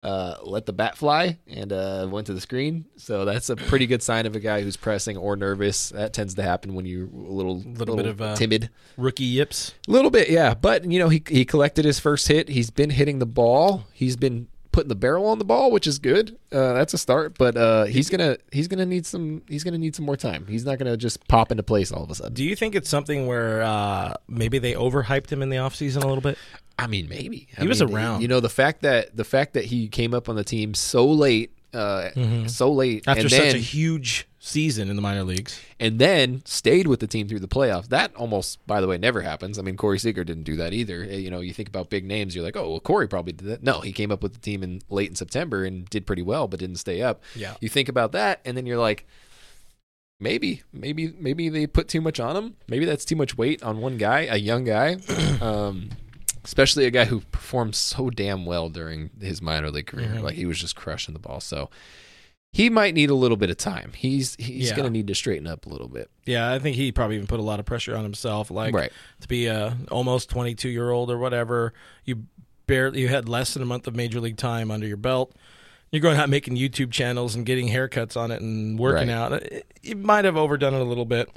uh, 0.03 0.35
let 0.43 0.65
the 0.65 0.73
bat 0.73 0.97
fly 0.97 1.37
and 1.47 1.71
uh, 1.71 2.07
went 2.11 2.27
to 2.27 2.33
the 2.33 2.41
screen. 2.41 2.85
So 2.97 3.25
that's 3.25 3.49
a 3.49 3.55
pretty 3.55 3.87
good 3.87 4.03
sign 4.03 4.25
of 4.25 4.35
a 4.35 4.39
guy 4.39 4.61
who's 4.61 4.75
pressing 4.77 5.15
or 5.17 5.35
nervous. 5.35 5.89
That 5.89 6.13
tends 6.13 6.35
to 6.35 6.43
happen 6.43 6.73
when 6.75 6.85
you're 6.85 7.05
a 7.07 7.09
little, 7.09 7.59
Little 7.59 7.95
bit 7.95 8.05
of, 8.07 8.21
uh, 8.21 8.35
timid. 8.35 8.69
rookie 8.97 9.23
yips. 9.23 9.73
A 9.87 9.91
little 9.91 10.11
bit, 10.11 10.29
yeah. 10.29 10.53
But 10.53 10.85
you 10.85 10.99
know, 10.99 11.09
he 11.09 11.23
he 11.27 11.45
collected 11.45 11.85
his 11.85 11.99
first 11.99 12.27
hit. 12.27 12.49
He's 12.49 12.69
been 12.69 12.89
hitting 12.89 13.19
the 13.19 13.25
ball. 13.25 13.85
He's 13.93 14.15
been 14.17 14.47
putting 14.73 14.89
the 14.89 14.95
barrel 14.95 15.27
on 15.27 15.37
the 15.37 15.45
ball, 15.45 15.69
which 15.71 15.85
is 15.85 15.99
good. 15.99 16.35
Uh, 16.51 16.73
that's 16.73 16.95
a 16.95 16.97
start. 16.97 17.37
But 17.37 17.55
uh, 17.55 17.85
he's 17.85 18.09
gonna 18.09 18.37
he's 18.51 18.67
gonna 18.67 18.85
need 18.87 19.05
some 19.05 19.43
he's 19.47 19.63
gonna 19.63 19.77
need 19.77 19.95
some 19.95 20.03
more 20.05 20.17
time. 20.17 20.45
He's 20.49 20.65
not 20.65 20.79
gonna 20.79 20.97
just 20.97 21.27
pop 21.27 21.51
into 21.51 21.63
place 21.63 21.91
all 21.91 22.03
of 22.03 22.09
a 22.11 22.15
sudden. 22.15 22.33
Do 22.33 22.43
you 22.43 22.55
think 22.55 22.73
it's 22.75 22.89
something 22.89 23.27
where 23.27 23.61
uh, 23.61 24.15
maybe 24.27 24.57
they 24.59 24.73
overhyped 24.73 25.31
him 25.31 25.41
in 25.43 25.49
the 25.49 25.57
offseason 25.57 26.03
a 26.03 26.07
little 26.07 26.21
bit? 26.21 26.37
I 26.77 26.87
mean, 26.87 27.07
maybe 27.07 27.47
I 27.57 27.61
He 27.61 27.67
was 27.67 27.81
mean, 27.83 27.93
around. 27.93 28.21
You 28.21 28.27
know, 28.27 28.39
the 28.39 28.49
fact 28.49 28.81
that 28.81 29.15
the 29.15 29.23
fact 29.23 29.53
that 29.53 29.65
he 29.65 29.87
came 29.87 30.13
up 30.13 30.27
on 30.29 30.35
the 30.35 30.43
team 30.43 30.73
so 30.73 31.05
late, 31.05 31.51
uh, 31.73 32.09
so 32.47 32.71
late, 32.71 33.03
After 33.07 33.29
such 33.29 33.39
then 33.39 33.55
a 33.55 33.59
huge 33.59 34.27
season 34.39 34.89
in 34.89 34.95
the 34.97 35.01
minor 35.01 35.23
leagues. 35.23 35.59
and 35.79 35.99
then 35.99 36.41
stayed 36.45 36.85
with 36.85 36.99
the 36.99 37.07
team 37.07 37.27
through 37.29 37.39
the 37.39 37.47
playoffs. 37.47 37.87
That 37.87 38.13
almost, 38.15 38.65
by 38.67 38.81
the 38.81 38.87
way, 38.87 38.97
never 38.97 39.21
happens. 39.21 39.57
I 39.57 39.61
mean, 39.61 39.77
Corey 39.77 39.97
Seager 39.97 40.23
didn't 40.25 40.43
do 40.43 40.57
that 40.57 40.73
either. 40.73 41.03
Uh, 41.03 41.15
You 41.15 41.31
know, 41.31 41.39
you 41.39 41.53
think 41.53 41.69
about 41.69 41.89
big 41.89 42.03
names, 42.05 42.35
you're 42.35 42.43
like, 42.43 42.57
oh, 42.57 42.69
well, 42.71 42.79
Corey 42.81 43.07
probably 43.07 43.31
did 43.33 43.47
that. 43.47 43.63
No, 43.63 43.79
he 43.79 43.93
came 43.93 44.11
up 44.11 44.21
with 44.21 44.33
the 44.33 44.39
team 44.39 44.61
in 44.61 44.81
late 44.89 45.09
in 45.09 45.15
September 45.15 45.63
and 45.63 45.89
did 45.89 46.05
pretty 46.05 46.23
well, 46.23 46.47
but 46.49 46.59
didn't 46.59 46.75
stay 46.75 47.01
up. 47.01 47.23
Yeah. 47.35 47.53
You 47.61 47.69
think 47.69 47.87
about 47.87 48.11
that, 48.11 48.41
and 48.43 48.57
then 48.57 48.65
you're 48.65 48.77
like, 48.77 49.07
maybe, 50.19 50.63
maybe, 50.73 51.13
maybe 51.19 51.49
they 51.49 51.65
put 51.67 51.87
too 51.87 52.01
much 52.01 52.19
on 52.19 52.35
him. 52.35 52.55
Maybe 52.67 52.85
that's 52.85 53.05
too 53.05 53.15
much 53.15 53.37
weight 53.37 53.63
on 53.63 53.79
one 53.79 53.97
guy, 53.97 54.21
a 54.29 54.37
young 54.37 54.63
guy. 54.65 54.97
um, 55.41 55.89
especially 56.43 56.85
a 56.85 56.91
guy 56.91 57.05
who 57.05 57.21
performed 57.31 57.75
so 57.75 58.09
damn 58.09 58.45
well 58.45 58.69
during 58.69 59.09
his 59.21 59.41
minor 59.41 59.71
league 59.71 59.87
career. 59.87 60.09
Mhm. 60.09 60.21
Like 60.23 60.35
he 60.35 60.45
was 60.45 60.59
just 60.59 60.75
crushing 60.75 61.13
the 61.13 61.19
ball. 61.19 61.39
So 61.39 61.69
he 62.51 62.69
might 62.69 62.93
need 62.93 63.09
a 63.09 63.15
little 63.15 63.37
bit 63.37 63.49
of 63.49 63.57
time. 63.57 63.91
He's 63.95 64.35
he's 64.35 64.69
Yeah. 64.69 64.75
going 64.75 64.85
to 64.85 64.91
need 64.91 65.07
to 65.07 65.15
straighten 65.15 65.47
up 65.47 65.65
a 65.65 65.69
little 65.69 65.87
bit. 65.87 66.09
Yeah, 66.25 66.51
I 66.51 66.59
think 66.59 66.75
he 66.75 66.91
probably 66.91 67.15
even 67.15 67.27
put 67.27 67.39
a 67.39 67.43
lot 67.43 67.59
of 67.59 67.65
pressure 67.65 67.95
on 67.95 68.03
himself. 68.03 68.51
Like 68.51 68.73
right. 68.75 68.91
to 69.21 69.27
be 69.27 69.47
a 69.47 69.77
almost 69.89 70.29
22 70.29 70.69
year 70.69 70.89
old 70.91 71.09
or 71.09 71.17
whatever. 71.17 71.73
You 72.05 72.25
barely 72.67 73.01
you 73.01 73.07
had 73.07 73.27
less 73.27 73.53
than 73.53 73.63
a 73.63 73.65
month 73.65 73.87
of 73.87 73.95
major 73.95 74.19
league 74.19 74.37
time 74.37 74.69
under 74.71 74.85
your 74.87 74.97
belt. 74.97 75.35
You're 75.91 76.01
going 76.01 76.17
out 76.17 76.29
making 76.29 76.55
YouTube 76.57 76.91
channels 76.91 77.35
and 77.35 77.45
getting 77.45 77.67
haircuts 77.69 78.17
on 78.17 78.31
it 78.31 78.41
and 78.41 78.79
working 78.79 79.09
Right. 79.09 79.15
out. 79.15 79.33
It, 79.33 79.65
it 79.83 79.97
might 79.97 80.25
have 80.25 80.35
overdone 80.37 80.73
it 80.73 80.79
a 80.81 80.83
little 80.85 81.05
bit. 81.05 81.29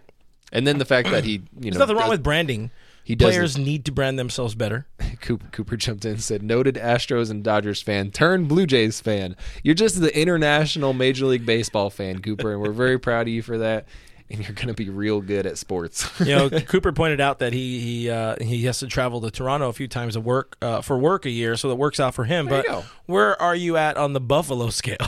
And 0.52 0.66
then 0.66 0.78
the 0.78 0.84
fact 0.86 1.10
that 1.10 1.24
he, 1.24 1.32
you 1.32 1.42
There's 1.54 1.74
know, 1.74 1.80
nothing 1.80 1.96
wrong 1.96 2.04
does- 2.06 2.10
with 2.12 2.22
branding. 2.22 2.70
He 3.06 3.14
doesn't- 3.14 3.32
Players 3.34 3.56
need 3.56 3.84
to 3.84 3.92
brand 3.92 4.18
themselves 4.18 4.56
better. 4.56 4.86
Cooper, 5.20 5.46
Cooper 5.52 5.76
jumped 5.76 6.04
in 6.04 6.12
and 6.12 6.20
said, 6.20 6.42
"Noted 6.42 6.74
Astros 6.74 7.30
and 7.30 7.44
Dodgers 7.44 7.80
fan, 7.80 8.10
turned 8.10 8.48
Blue 8.48 8.66
Jays 8.66 9.00
fan. 9.00 9.36
You're 9.62 9.76
just 9.76 10.00
the 10.00 10.16
international 10.20 10.92
Major 10.92 11.26
League 11.26 11.46
Baseball 11.46 11.88
fan, 11.88 12.20
Cooper, 12.20 12.52
and 12.52 12.60
we're 12.60 12.72
very 12.72 12.98
proud 12.98 13.22
of 13.22 13.28
you 13.28 13.42
for 13.42 13.58
that. 13.58 13.86
And 14.28 14.40
you're 14.40 14.54
going 14.54 14.66
to 14.66 14.74
be 14.74 14.90
real 14.90 15.20
good 15.20 15.46
at 15.46 15.56
sports." 15.56 16.10
You 16.20 16.34
know, 16.34 16.50
Cooper 16.50 16.90
pointed 16.90 17.20
out 17.20 17.38
that 17.38 17.52
he 17.52 17.78
he 17.78 18.10
uh, 18.10 18.34
he 18.42 18.64
has 18.64 18.80
to 18.80 18.88
travel 18.88 19.20
to 19.20 19.30
Toronto 19.30 19.68
a 19.68 19.72
few 19.72 19.86
times 19.86 20.14
to 20.14 20.20
work 20.20 20.56
uh, 20.60 20.80
for 20.80 20.98
work 20.98 21.24
a 21.26 21.30
year, 21.30 21.54
so 21.56 21.68
that 21.68 21.76
works 21.76 22.00
out 22.00 22.12
for 22.14 22.24
him. 22.24 22.46
There 22.46 22.64
but 22.66 22.84
where 23.06 23.40
are 23.40 23.54
you 23.54 23.76
at 23.76 23.96
on 23.96 24.14
the 24.14 24.20
Buffalo 24.20 24.70
scale? 24.70 24.96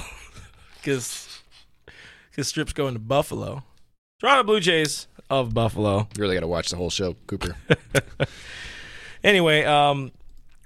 Because 0.81 1.41
because 2.31 2.49
Strip's 2.49 2.73
going 2.73 2.95
to 2.95 3.01
Buffalo. 3.01 3.65
Toronto 4.21 4.45
Blue 4.45 4.61
Jays 4.61 5.07
of 5.31 5.55
Buffalo. 5.55 6.09
you 6.17 6.23
really 6.23 6.35
got 6.35 6.41
to 6.41 6.47
watch 6.49 6.71
the 6.71 6.77
whole 6.77 6.91
show, 6.91 7.15
Cooper. 7.27 7.57
Anyway, 9.25 9.65
um, 9.65 10.13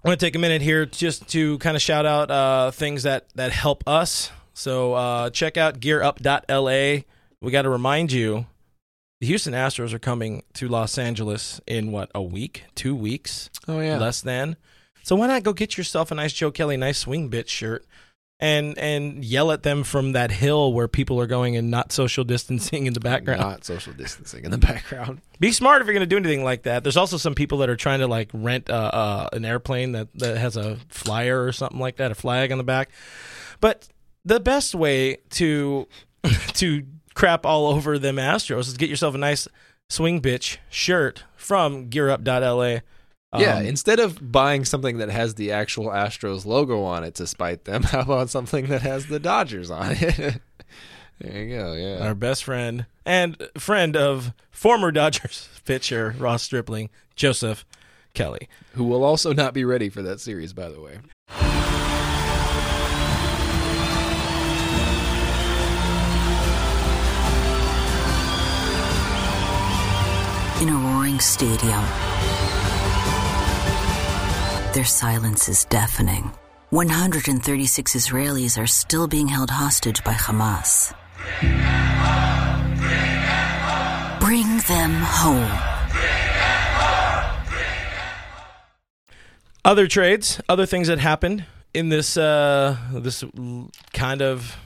I 0.05 0.09
want 0.09 0.19
to 0.21 0.27
take 0.27 0.37
a 0.37 0.39
minute 0.39 0.63
here 0.63 0.85
just 0.85 1.29
to 1.31 1.59
kind 1.59 1.77
of 1.77 1.83
shout 1.83 2.05
out 2.07 2.31
uh, 2.31 2.71
things 2.71 3.05
that 3.05 3.27
that 3.35 3.53
help 3.53 3.83
us. 3.87 4.31
So 4.55 4.95
uh, 4.95 5.31
check 5.31 5.57
out 5.57 5.81
GearUp.la. 5.81 7.03
We 7.41 7.51
got 7.51 7.63
to 7.63 7.71
remind 7.71 8.13
you, 8.13 8.47
the 9.21 9.27
Houston 9.27 9.55
Astros 9.55 9.93
are 9.93 9.99
coming 9.99 10.43
to 10.55 10.69
Los 10.69 10.99
Angeles 10.99 11.61
in 11.67 11.93
what 11.93 12.11
a 12.15 12.23
week, 12.23 12.65
two 12.75 12.95
weeks, 12.95 13.49
Oh 13.67 13.81
yeah, 13.81 13.99
less 13.99 14.21
than. 14.21 14.57
So 15.03 15.17
why 15.17 15.27
not 15.29 15.43
go 15.43 15.53
get 15.53 15.79
yourself 15.79 16.11
a 16.11 16.15
nice 16.15 16.33
Joe 16.33 16.51
Kelly, 16.51 16.77
nice 16.77 16.99
swing 16.99 17.29
bit 17.29 17.49
shirt, 17.49 17.85
and 18.43 18.77
and 18.77 19.25
yell 19.25 19.53
at 19.53 19.63
them 19.63 19.85
from 19.85 20.13
that 20.13 20.33
hill 20.33 20.73
where 20.73 20.89
people 20.89 21.21
are 21.21 21.29
going 21.29 21.57
and 21.57 21.71
not 21.71 21.93
social 21.93 22.25
distancing 22.25 22.87
in 22.87 22.93
the 22.93 22.99
background. 22.99 23.41
not 23.41 23.65
social 23.65 23.93
distancing 23.93 24.45
in 24.45 24.51
the 24.51 24.59
background. 24.59 25.23
Be 25.39 25.53
smart 25.53 25.81
if 25.81 25.87
you're 25.87 25.95
going 25.95 26.01
to 26.01 26.07
do 26.07 26.17
anything 26.17 26.43
like 26.43 26.65
that. 26.65 26.83
There's 26.83 26.97
also 26.97 27.17
some 27.17 27.37
people 27.37 27.59
that 27.59 27.71
are 27.71 27.77
trying 27.77 28.01
to 28.01 28.09
like 28.09 28.31
rent 28.35 28.69
uh, 28.69 28.73
uh, 28.73 29.29
an 29.33 29.45
airplane 29.45 29.93
that, 29.93 30.09
that 30.17 30.39
has 30.39 30.57
a 30.57 30.77
flyer 30.89 31.45
or 31.45 31.53
something 31.53 31.79
like 31.79 31.97
that, 31.97 32.11
a 32.11 32.17
flag 32.17 32.51
on 32.51 32.59
the 32.59 32.65
back. 32.65 32.91
But 33.61 33.89
the 34.25 34.41
best 34.41 34.75
way 34.75 35.19
to 35.31 35.87
to 36.55 36.83
crap 37.15 37.47
all 37.47 37.69
over 37.69 37.97
them 37.97 38.17
Astros 38.17 38.67
is 38.67 38.77
get 38.77 38.91
yourself 38.91 39.15
a 39.15 39.19
nice 39.19 39.47
swing 39.89 40.21
bitch 40.21 40.57
shirt 40.69 41.23
from 41.37 41.91
GearUp.la. 41.91 42.81
yeah, 43.39 43.57
Um, 43.59 43.67
instead 43.67 43.99
of 44.01 44.31
buying 44.33 44.65
something 44.65 44.99
that 44.99 45.09
has 45.11 45.35
the 45.35 45.53
actual 45.53 45.87
Astros 45.87 46.45
logo 46.45 46.83
on 46.83 47.05
it 47.05 47.15
to 47.17 47.27
spite 47.27 47.65
them, 47.65 47.83
how 47.85 48.01
about 48.01 48.31
something 48.31 48.67
that 48.67 48.83
has 48.83 49.07
the 49.07 49.19
Dodgers 49.19 49.71
on 49.71 49.93
it? 49.93 50.41
there 51.21 51.43
you 51.43 51.57
go. 51.57 51.73
Yeah. 51.75 52.05
our 52.07 52.15
best 52.15 52.45
friend 52.45 52.87
and 53.07 53.37
friend 53.57 53.97
of 53.97 54.33
former 54.51 54.91
Dodgers 54.93 55.49
pitcher 55.65 56.15
Ross 56.19 56.43
Stripling, 56.43 56.91
Joseph 57.17 57.65
Kelly. 58.15 58.49
Who 58.75 58.85
will 58.85 59.05
also 59.05 59.33
not 59.33 59.55
be 59.55 59.65
ready 59.65 59.89
for 59.89 60.03
that 60.03 60.21
series, 60.21 60.53
by 60.53 60.69
the 60.69 60.81
way. 60.81 60.99
In 70.61 70.69
a 70.69 70.75
roaring 70.77 71.19
stadium, 71.19 71.83
their 74.75 74.85
silence 74.85 75.49
is 75.49 75.65
deafening. 75.67 76.33
136 76.71 77.95
Israelis 77.95 78.63
are 78.63 78.67
still 78.67 79.07
being 79.07 79.29
held 79.29 79.51
hostage 79.51 80.03
by 80.05 80.15
Hamas. 80.15 80.95
Bring 84.21 84.59
them 84.69 84.93
home. 84.93 85.73
other 89.65 89.87
trades, 89.87 90.41
other 90.49 90.67
things 90.67 90.89
that 90.89 90.99
happened 90.99 91.45
in 91.75 91.89
this 91.89 92.17
uh 92.17 92.77
this 92.93 93.25
kind 93.93 94.21
of 94.21 94.57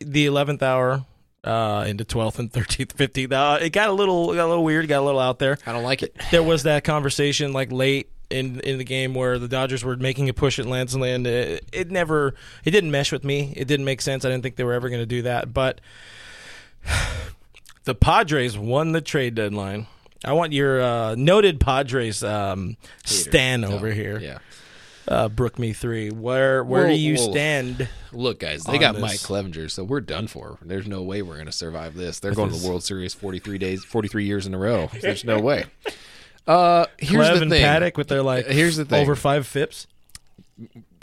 the 0.00 0.26
eleventh 0.26 0.62
hour 0.62 1.04
uh 1.44 1.84
into 1.86 2.04
twelfth 2.04 2.38
and 2.38 2.52
thirteenth, 2.52 2.92
fifteenth. 2.92 3.32
Uh, 3.32 3.58
it 3.60 3.70
got 3.70 3.88
a 3.88 3.92
little 3.92 4.34
got 4.34 4.46
a 4.46 4.48
little 4.48 4.64
weird, 4.64 4.88
got 4.88 5.00
a 5.00 5.04
little 5.04 5.20
out 5.20 5.38
there. 5.38 5.58
I 5.66 5.72
don't 5.72 5.84
like 5.84 6.02
it. 6.02 6.16
There 6.30 6.42
was 6.42 6.62
that 6.64 6.84
conversation 6.84 7.52
like 7.52 7.72
late 7.72 8.10
in 8.30 8.60
in 8.60 8.78
the 8.78 8.84
game 8.84 9.14
where 9.14 9.38
the 9.38 9.48
Dodgers 9.48 9.84
were 9.84 9.96
making 9.96 10.28
a 10.28 10.32
push 10.34 10.58
at 10.58 10.66
Lance 10.66 10.94
Lynn. 10.94 11.24
It, 11.26 11.64
it 11.72 11.90
never 11.90 12.34
it 12.64 12.70
didn't 12.72 12.90
mesh 12.90 13.10
with 13.12 13.24
me. 13.24 13.52
It 13.56 13.66
didn't 13.68 13.84
make 13.86 14.00
sense. 14.00 14.24
I 14.24 14.28
didn't 14.28 14.42
think 14.42 14.56
they 14.56 14.64
were 14.64 14.74
ever 14.74 14.88
going 14.88 15.02
to 15.02 15.06
do 15.06 15.22
that, 15.22 15.52
but. 15.52 15.80
The 17.84 17.94
Padres 17.94 18.58
won 18.58 18.92
the 18.92 19.00
trade 19.00 19.34
deadline. 19.34 19.86
I 20.22 20.34
want 20.34 20.52
your 20.52 20.82
uh, 20.82 21.14
noted 21.14 21.58
Padres 21.58 22.22
um, 22.22 22.76
stan 23.06 23.62
No, 23.62 23.68
over 23.70 23.90
here 23.90 24.18
Yeah. 24.18 24.38
uh, 25.06 25.30
Brook 25.30 25.58
Me 25.58 25.72
Three. 25.72 26.10
Where 26.10 26.62
where 26.62 26.86
do 26.88 26.92
you 26.94 27.16
stand? 27.16 27.88
Look, 28.12 28.40
guys, 28.40 28.64
they 28.64 28.76
got 28.76 28.92
this. 28.92 29.00
Mike 29.00 29.20
Clevinger, 29.20 29.70
so 29.70 29.84
we're 29.84 30.02
done 30.02 30.26
for. 30.26 30.58
There's 30.60 30.86
no 30.86 31.00
way 31.02 31.22
we're 31.22 31.36
going 31.36 31.46
to 31.46 31.52
survive 31.52 31.94
this. 31.94 32.18
They're 32.20 32.34
going 32.34 32.50
to 32.52 32.58
the 32.58 32.68
World 32.68 32.84
Series 32.84 33.14
43 33.14 33.56
days, 33.56 33.84
43 33.84 34.26
years 34.26 34.46
in 34.46 34.52
a 34.52 34.58
row. 34.58 34.90
There's 35.00 35.24
no 35.24 35.40
way. 35.40 35.64
Uh, 36.48 36.86
here's 36.98 37.26
Clev 37.26 37.34
the 37.36 37.42
and 37.42 37.50
thing. 37.50 37.64
Paddack 37.64 37.96
with 37.96 38.08
their 38.08 38.22
like 38.22 38.46
Here's 38.46 38.76
the 38.76 38.84
thing. 38.84 39.02
over 39.02 39.14
five 39.14 39.46
fips. 39.46 39.86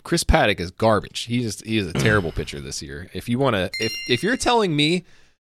Chris 0.02 0.24
Paddack 0.24 0.60
is 0.60 0.70
garbage. 0.70 1.22
He 1.22 1.44
is 1.44 1.60
he 1.60 1.78
is 1.78 1.86
a 1.86 1.92
terrible 1.92 2.32
pitcher 2.36 2.60
this 2.60 2.82
year. 2.82 3.08
If 3.14 3.28
you 3.28 3.38
want 3.38 3.54
to, 3.56 3.70
if 3.80 3.92
if 4.08 4.22
you're 4.22 4.36
telling 4.36 4.74
me 4.76 5.04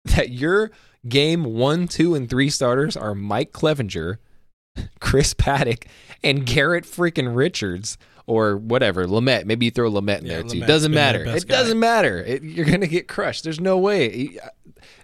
that 0.05 0.31
your 0.31 0.71
game 1.09 1.45
one, 1.45 1.89
two, 1.89 2.15
and 2.15 2.29
three 2.29 2.51
starters 2.51 2.97
are 2.97 3.15
Mike 3.15 3.53
Clevinger, 3.53 4.19
Chris 5.01 5.35
Paddack, 5.35 5.87
and 6.23 6.45
Garrett 6.45 6.85
freaking 6.85 7.35
Richards. 7.35 7.97
Or 8.29 8.57
whatever, 8.57 9.07
Lamet. 9.07 9.45
Maybe 9.45 9.67
you 9.67 9.71
throw 9.71 9.89
Lamet 9.89 10.19
in 10.19 10.27
Yeah, 10.27 10.33
there 10.33 10.43
too. 10.43 10.49
Lamet's 10.59 10.67
Doesn't 10.67 10.91
been 10.91 10.97
their 10.97 11.13
matter. 11.13 11.25
best 11.27 11.45
It 11.45 11.49
guy. 11.49 11.57
doesn't 11.59 11.79
matter. 11.79 12.19
It, 12.25 12.43
you're 12.43 12.67
gonna 12.67 12.89
get 12.89 13.07
crushed. 13.07 13.45
There's 13.45 13.61
no 13.61 13.79
way. 13.79 14.11
He- 14.11 14.39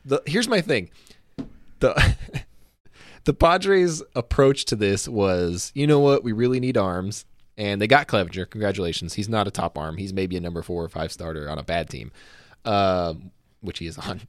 The, 0.05 0.21
here's 0.27 0.49
my 0.49 0.61
thing. 0.61 0.91
The 1.79 2.17
the 3.25 3.35
Padres' 3.35 4.03
approach 4.15 4.65
to 4.67 4.77
this 4.77 5.09
was, 5.09 5.73
you 5.75 5.87
know 5.87 6.01
what, 6.01 6.25
we 6.25 6.33
really 6.33 6.61
need 6.61 6.77
arms, 6.77 7.25
and 7.57 7.81
they 7.81 7.87
got 7.87 8.09
Clevinger. 8.09 8.49
Congratulations, 8.49 9.15
he's 9.15 9.29
not 9.29 9.47
a 9.47 9.51
top 9.51 9.79
arm. 9.79 9.97
He's 9.97 10.13
maybe 10.13 10.37
a 10.37 10.41
number 10.41 10.63
four 10.63 10.85
or 10.85 10.89
five 10.89 11.13
starter 11.13 11.49
on 11.49 11.59
a 11.59 11.63
bad 11.63 11.89
team, 11.89 12.11
um, 12.65 13.31
which 13.61 13.79
he 13.79 13.87
is 13.87 13.99
on. 13.99 14.23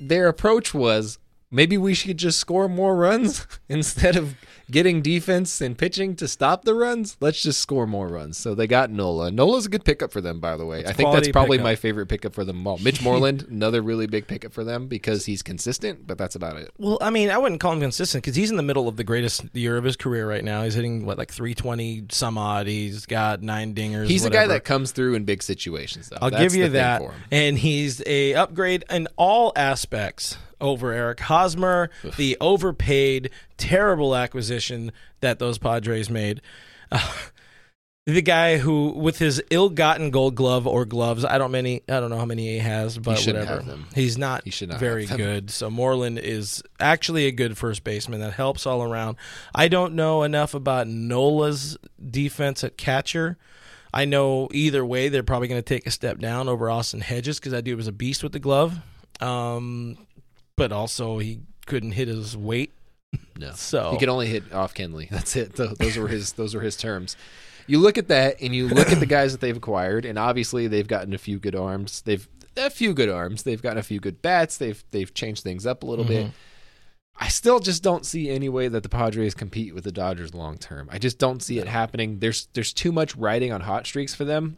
Their 0.00 0.28
approach 0.28 0.74
was 0.74 1.18
maybe 1.50 1.78
we 1.78 1.94
should 1.94 2.18
just 2.18 2.38
score 2.38 2.68
more 2.68 2.96
runs 2.96 3.46
instead 3.68 4.16
of 4.16 4.36
getting 4.70 5.02
defense 5.02 5.60
and 5.60 5.76
pitching 5.76 6.16
to 6.16 6.28
stop 6.28 6.64
the 6.64 6.74
runs. 6.74 7.16
Let's 7.20 7.42
just 7.42 7.60
score 7.60 7.86
more 7.86 8.08
runs. 8.08 8.38
So 8.38 8.54
they 8.54 8.66
got 8.66 8.90
Nola. 8.90 9.30
Nola's 9.30 9.66
a 9.66 9.68
good 9.68 9.84
pickup 9.84 10.12
for 10.12 10.20
them, 10.20 10.40
by 10.40 10.56
the 10.56 10.66
way. 10.66 10.84
I 10.84 10.92
think 10.92 11.12
that's 11.12 11.28
probably 11.28 11.58
pickup. 11.58 11.64
my 11.64 11.74
favorite 11.76 12.06
pickup 12.06 12.34
for 12.34 12.44
them 12.44 12.66
all. 12.66 12.78
Mitch 12.78 13.02
Moreland, 13.02 13.46
another 13.48 13.82
really 13.82 14.06
big 14.06 14.26
pickup 14.26 14.52
for 14.52 14.64
them 14.64 14.86
because 14.86 15.26
he's 15.26 15.42
consistent, 15.42 16.06
but 16.06 16.18
that's 16.18 16.34
about 16.34 16.56
it. 16.56 16.70
Well, 16.78 16.98
I 17.00 17.10
mean, 17.10 17.30
I 17.30 17.38
wouldn't 17.38 17.60
call 17.60 17.72
him 17.72 17.80
consistent 17.80 18.24
because 18.24 18.36
he's 18.36 18.50
in 18.50 18.56
the 18.56 18.62
middle 18.62 18.88
of 18.88 18.96
the 18.96 19.04
greatest 19.04 19.44
year 19.54 19.76
of 19.76 19.84
his 19.84 19.96
career 19.96 20.28
right 20.28 20.44
now. 20.44 20.62
He's 20.62 20.74
hitting 20.74 21.06
what 21.06 21.18
like 21.18 21.32
three 21.32 21.54
twenty 21.54 22.04
some 22.10 22.38
odd. 22.38 22.66
He's 22.66 23.06
got 23.06 23.42
nine 23.42 23.74
dingers. 23.74 24.06
He's 24.06 24.24
a 24.24 24.30
guy 24.30 24.46
that 24.48 24.64
comes 24.64 24.92
through 24.92 25.14
in 25.14 25.24
big 25.24 25.42
situations, 25.42 26.08
though. 26.08 26.18
I'll 26.20 26.30
That's 26.30 26.42
give 26.42 26.54
you 26.54 26.64
the 26.64 26.78
that. 26.78 27.02
And 27.30 27.58
he's 27.58 28.02
a 28.06 28.34
upgrade 28.34 28.84
in 28.90 29.08
all 29.16 29.52
aspects 29.56 30.36
over 30.60 30.92
Eric 30.92 31.20
Hosmer, 31.20 31.90
the 32.16 32.36
overpaid, 32.40 33.30
terrible 33.56 34.14
acquisition 34.14 34.92
that 35.20 35.38
those 35.38 35.58
Padres 35.58 36.10
made. 36.10 36.40
Uh, 36.90 37.12
the 38.06 38.22
guy 38.22 38.56
who, 38.56 38.92
with 38.92 39.18
his 39.18 39.42
ill-gotten 39.50 40.10
Gold 40.10 40.34
Glove 40.34 40.66
or 40.66 40.86
gloves, 40.86 41.26
I 41.26 41.36
don't 41.36 41.50
many, 41.50 41.82
I 41.88 42.00
don't 42.00 42.08
know 42.08 42.16
how 42.16 42.24
many 42.24 42.48
he 42.48 42.58
has, 42.58 42.96
but 42.96 43.18
shouldn't 43.18 43.44
whatever. 43.44 43.60
have 43.60 43.66
them. 43.70 43.86
He's 43.94 44.16
not, 44.16 44.44
He 44.44 44.50
should 44.50 44.70
not 44.70 44.80
very 44.80 45.04
good. 45.04 45.50
So 45.50 45.68
Moreland 45.68 46.18
is 46.18 46.62
actually 46.80 47.26
a 47.26 47.32
good 47.32 47.58
first 47.58 47.84
baseman 47.84 48.20
that 48.20 48.32
helps 48.32 48.66
all 48.66 48.82
around. 48.82 49.18
I 49.54 49.68
don't 49.68 49.92
know 49.92 50.22
enough 50.22 50.54
about 50.54 50.88
Nola's 50.88 51.76
defense 52.10 52.64
at 52.64 52.78
catcher. 52.78 53.36
I 53.92 54.06
know 54.06 54.48
either 54.52 54.86
way 54.86 55.10
they're 55.10 55.22
probably 55.22 55.48
going 55.48 55.62
to 55.62 55.74
take 55.74 55.86
a 55.86 55.90
step 55.90 56.18
down 56.18 56.48
over 56.48 56.70
Austin 56.70 57.00
Hedges 57.00 57.38
because 57.38 57.52
that 57.52 57.64
dude 57.64 57.76
was 57.76 57.88
a 57.88 57.92
beast 57.92 58.22
with 58.22 58.32
the 58.32 58.38
glove. 58.38 58.78
Um, 59.20 59.98
but 60.58 60.72
also 60.72 61.18
he 61.18 61.40
couldn't 61.66 61.92
hit 61.92 62.08
his 62.08 62.36
weight. 62.36 62.72
No. 63.38 63.52
So- 63.54 63.92
he 63.92 63.98
could 63.98 64.08
only 64.10 64.26
hit 64.26 64.52
off 64.52 64.74
Kenley. 64.74 65.08
That's 65.10 65.34
it. 65.36 65.54
Those 65.54 65.96
were 65.96 66.08
his. 66.08 66.32
Those 66.34 66.54
were 66.54 66.60
his 66.60 66.76
terms. 66.76 67.16
You 67.66 67.78
look 67.78 67.98
at 67.98 68.08
that, 68.08 68.40
and 68.40 68.54
you 68.54 68.66
look 68.68 68.90
at 68.90 68.98
the 68.98 69.06
guys 69.06 69.32
that 69.32 69.40
they've 69.42 69.56
acquired, 69.56 70.04
and 70.06 70.18
obviously 70.18 70.68
they've 70.68 70.88
gotten 70.88 71.12
a 71.12 71.18
few 71.18 71.38
good 71.38 71.54
arms. 71.54 72.00
They've 72.02 72.26
a 72.56 72.70
few 72.70 72.92
good 72.94 73.08
arms. 73.10 73.42
They've 73.44 73.60
gotten 73.60 73.78
a 73.78 73.82
few 73.82 74.00
good 74.00 74.20
bats. 74.22 74.56
They've 74.56 74.82
they've 74.90 75.12
changed 75.12 75.42
things 75.42 75.66
up 75.66 75.82
a 75.82 75.86
little 75.86 76.04
bit. 76.04 76.26
Mm-hmm. 76.26 76.32
I 77.20 77.28
still 77.28 77.58
just 77.58 77.82
don't 77.82 78.06
see 78.06 78.30
any 78.30 78.48
way 78.48 78.68
that 78.68 78.84
the 78.84 78.88
Padres 78.88 79.34
compete 79.34 79.74
with 79.74 79.84
the 79.84 79.92
Dodgers 79.92 80.34
long 80.34 80.56
term. 80.56 80.88
I 80.92 80.98
just 80.98 81.18
don't 81.18 81.42
see 81.42 81.58
it 81.58 81.66
happening. 81.66 82.20
There's 82.20 82.48
there's 82.54 82.72
too 82.72 82.92
much 82.92 83.16
riding 83.16 83.52
on 83.52 83.60
hot 83.62 83.86
streaks 83.86 84.14
for 84.14 84.24
them. 84.24 84.56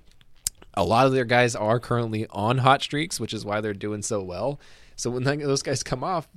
A 0.74 0.84
lot 0.84 1.06
of 1.06 1.12
their 1.12 1.24
guys 1.24 1.56
are 1.56 1.80
currently 1.80 2.26
on 2.30 2.58
hot 2.58 2.82
streaks, 2.82 3.18
which 3.18 3.34
is 3.34 3.44
why 3.44 3.60
they're 3.60 3.74
doing 3.74 4.02
so 4.02 4.22
well. 4.22 4.60
So 5.00 5.08
when 5.08 5.24
those 5.24 5.62
guys 5.62 5.82
come 5.82 6.04
off, 6.04 6.28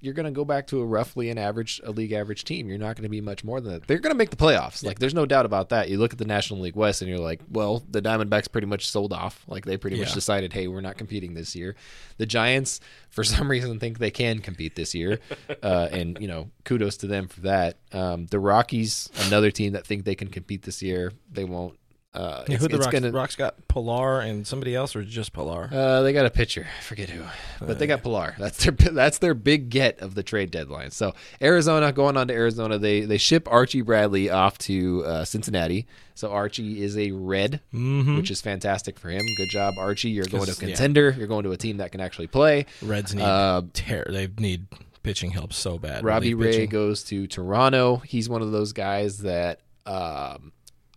you're 0.00 0.12
going 0.12 0.26
to 0.26 0.30
go 0.30 0.44
back 0.44 0.66
to 0.66 0.80
a 0.80 0.84
roughly 0.84 1.30
an 1.30 1.38
average, 1.38 1.80
a 1.82 1.90
league 1.90 2.12
average 2.12 2.44
team. 2.44 2.68
You're 2.68 2.76
not 2.76 2.94
going 2.94 3.04
to 3.04 3.08
be 3.08 3.22
much 3.22 3.42
more 3.42 3.58
than 3.58 3.72
that. 3.72 3.86
They're 3.86 4.00
going 4.00 4.12
to 4.12 4.18
make 4.18 4.28
the 4.28 4.36
playoffs. 4.36 4.84
Like 4.84 4.98
there's 4.98 5.14
no 5.14 5.24
doubt 5.24 5.46
about 5.46 5.70
that. 5.70 5.88
You 5.88 5.96
look 5.96 6.12
at 6.12 6.18
the 6.18 6.26
National 6.26 6.60
League 6.60 6.76
West 6.76 7.00
and 7.00 7.08
you're 7.08 7.18
like, 7.18 7.40
well, 7.50 7.82
the 7.90 8.02
Diamondbacks 8.02 8.52
pretty 8.52 8.66
much 8.66 8.86
sold 8.90 9.14
off. 9.14 9.42
Like 9.48 9.64
they 9.64 9.78
pretty 9.78 9.98
much 9.98 10.12
decided, 10.12 10.52
hey, 10.52 10.68
we're 10.68 10.82
not 10.82 10.98
competing 10.98 11.32
this 11.32 11.56
year. 11.56 11.74
The 12.18 12.26
Giants, 12.26 12.80
for 13.08 13.24
some 13.24 13.50
reason, 13.50 13.80
think 13.80 13.98
they 13.98 14.10
can 14.10 14.40
compete 14.40 14.76
this 14.76 14.94
year, 14.94 15.18
uh, 15.62 15.88
and 15.90 16.18
you 16.20 16.28
know, 16.28 16.50
kudos 16.64 16.98
to 16.98 17.06
them 17.06 17.28
for 17.28 17.40
that. 17.42 17.78
Um, 17.92 18.26
the 18.26 18.38
Rockies, 18.38 19.08
another 19.26 19.50
team 19.50 19.72
that 19.72 19.86
think 19.86 20.04
they 20.04 20.14
can 20.14 20.28
compete 20.28 20.64
this 20.64 20.82
year, 20.82 21.12
they 21.32 21.44
won't. 21.44 21.78
Uh, 22.16 22.44
Yeah, 22.48 22.56
who 22.56 22.68
the 22.68 22.78
Rocks, 22.78 22.92
gonna, 22.92 23.10
Rocks 23.12 23.36
got 23.36 23.68
Pilar 23.68 24.20
and 24.20 24.46
somebody 24.46 24.74
else, 24.74 24.96
or 24.96 25.02
just 25.04 25.32
Pilar? 25.32 25.68
uh, 25.72 26.02
they 26.02 26.12
got 26.12 26.26
a 26.26 26.30
pitcher. 26.30 26.66
I 26.78 26.82
forget 26.82 27.10
who, 27.10 27.22
but 27.64 27.78
they 27.78 27.86
got 27.86 28.02
Pilar. 28.02 28.34
That's 28.38 28.64
their 28.64 28.72
that's 28.92 29.18
their 29.18 29.34
big 29.34 29.68
get 29.70 30.00
of 30.00 30.14
the 30.14 30.22
trade 30.22 30.50
deadline. 30.50 30.90
So 30.90 31.14
Arizona 31.42 31.92
going 31.92 32.16
on 32.16 32.28
to 32.28 32.34
Arizona, 32.34 32.78
they 32.78 33.02
they 33.02 33.18
ship 33.18 33.46
Archie 33.50 33.82
Bradley 33.82 34.30
off 34.30 34.58
to 34.58 35.04
uh, 35.04 35.24
Cincinnati. 35.24 35.86
So 36.14 36.30
Archie 36.32 36.82
is 36.82 36.96
a 36.96 37.10
red, 37.12 37.60
which 37.72 38.30
is 38.30 38.40
fantastic 38.40 38.98
for 38.98 39.10
him. 39.10 39.20
Good 39.36 39.50
job, 39.50 39.74
Archie. 39.78 40.08
You're 40.08 40.24
going 40.24 40.44
to 40.46 40.50
a 40.50 40.54
Mm-hmm. 40.54 40.60
'Cause, 40.60 40.68
yeah. 40.70 40.74
contender. 40.76 41.14
You're 41.18 41.26
going 41.26 41.44
to 41.44 41.50
a 41.52 41.58
team 41.58 41.76
that 41.76 41.92
can 41.92 42.00
actually 42.00 42.28
play. 42.28 42.64
Reds 42.80 43.14
need 43.14 43.22
Uh, 43.22 43.62
tear. 43.74 44.06
They 44.08 44.26
need 44.38 44.66
pitching 45.02 45.30
help 45.32 45.52
so 45.52 45.78
bad. 45.78 46.02
Robbie 46.04 46.32
Ray 46.32 46.52
pitching. 46.52 46.70
goes 46.70 47.04
to 47.04 47.26
Toronto. 47.26 47.96
He's 47.98 48.30
one 48.30 48.40
of 48.40 48.50
those 48.50 48.72
guys 48.72 49.18
that 49.18 49.60
um, 49.84 50.52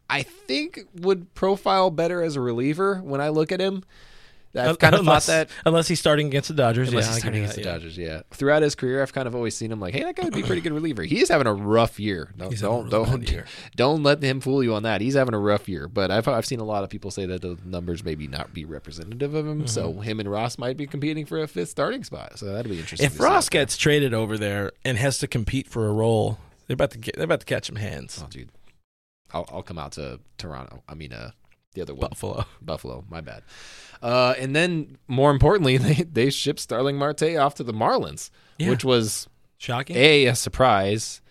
I 0.09 0.23
think 0.23 0.81
would 0.95 1.33
profile 1.35 1.91
better 1.91 2.21
as 2.21 2.35
a 2.35 2.41
reliever 2.41 2.95
when 3.03 3.21
I 3.21 3.29
look 3.29 3.51
at 3.51 3.59
him. 3.59 3.83
I've 4.55 4.79
kind 4.79 4.95
of 4.95 5.01
unless, 5.01 5.27
thought 5.27 5.31
that 5.31 5.49
unless 5.63 5.87
he's 5.87 5.99
starting 5.99 6.25
against 6.25 6.47
the 6.47 6.55
Dodgers. 6.55 6.89
Unless 6.89 7.05
yeah, 7.05 7.11
he's 7.11 7.19
starting 7.19 7.41
against 7.43 7.57
you 7.59 7.63
the 7.63 7.69
that, 7.69 7.75
Dodgers, 7.75 7.97
yeah. 7.99 8.21
Throughout 8.31 8.63
his 8.63 8.73
career, 8.73 9.03
I've 9.03 9.13
kind 9.13 9.27
of 9.27 9.35
always 9.35 9.55
seen 9.55 9.71
him 9.71 9.79
like, 9.79 9.93
hey, 9.93 10.01
that 10.01 10.15
guy 10.15 10.23
would 10.23 10.33
be 10.33 10.41
a 10.41 10.43
pretty 10.43 10.61
good 10.63 10.73
reliever. 10.73 11.03
He 11.03 11.19
is 11.21 11.29
having 11.29 11.45
a 11.45 11.53
rough 11.53 11.99
year. 11.99 12.31
Don't 12.35 12.49
He's 12.49 12.61
don't 12.61 12.85
really 12.91 13.05
don't, 13.05 13.29
year. 13.31 13.45
don't 13.75 14.01
let 14.01 14.23
him 14.23 14.41
fool 14.41 14.63
you 14.63 14.73
on 14.73 14.81
that. 14.83 15.01
He's 15.01 15.13
having 15.13 15.35
a 15.35 15.39
rough 15.39 15.69
year. 15.69 15.87
But 15.87 16.09
I've 16.09 16.27
I've 16.27 16.47
seen 16.47 16.59
a 16.59 16.63
lot 16.63 16.83
of 16.83 16.89
people 16.89 17.11
say 17.11 17.27
that 17.27 17.43
the 17.43 17.59
numbers 17.63 18.03
maybe 18.03 18.25
not 18.25 18.51
be 18.51 18.65
representative 18.65 19.35
of 19.35 19.45
him. 19.45 19.67
So 19.67 19.91
Mm-hmm. 19.91 20.01
him 20.01 20.19
and 20.21 20.31
Ross 20.31 20.57
might 20.57 20.77
be 20.77 20.87
competing 20.87 21.27
for 21.27 21.39
a 21.43 21.47
fifth 21.47 21.69
starting 21.69 22.03
spot. 22.03 22.39
So 22.39 22.47
that'd 22.47 22.71
be 22.71 22.79
interesting. 22.79 23.05
If 23.05 23.19
Ross 23.19 23.49
there. 23.49 23.61
gets 23.61 23.77
traded 23.77 24.15
over 24.15 24.35
there 24.35 24.71
and 24.83 24.97
has 24.97 25.19
to 25.19 25.27
compete 25.27 25.67
for 25.67 25.87
a 25.87 25.91
role, 25.93 26.39
they're 26.65 26.73
about 26.73 26.89
to 26.91 26.97
get. 26.97 27.15
They're 27.17 27.25
about 27.25 27.41
to 27.41 27.45
catch 27.45 27.69
him 27.69 27.75
hands. 27.75 28.19
oh 28.23 28.27
dude, 28.31 28.49
I'll 29.33 29.47
I'll 29.51 29.63
come 29.63 29.77
out 29.77 29.93
to 29.93 30.19
Toronto. 30.37 30.83
I 30.87 30.95
mean, 30.95 31.13
uh, 31.13 31.31
the 31.73 31.81
other 31.81 31.93
one, 31.93 32.09
Buffalo. 32.09 32.45
Buffalo. 32.61 33.05
My 33.09 33.21
bad. 33.21 33.43
Uh, 34.01 34.33
and 34.39 34.55
then 34.55 34.97
more 35.07 35.31
importantly, 35.31 35.77
they 35.77 36.03
they 36.03 36.29
shipped 36.29 36.59
Starling 36.59 36.97
Marte 36.97 37.35
off 37.37 37.55
to 37.55 37.63
the 37.63 37.73
Marlins, 37.73 38.29
Yeah. 38.57 38.69
which 38.69 38.83
was 38.83 39.27
Shocking. 39.57 39.95
a 39.95 40.25
a 40.27 40.35
surprise. 40.35 41.21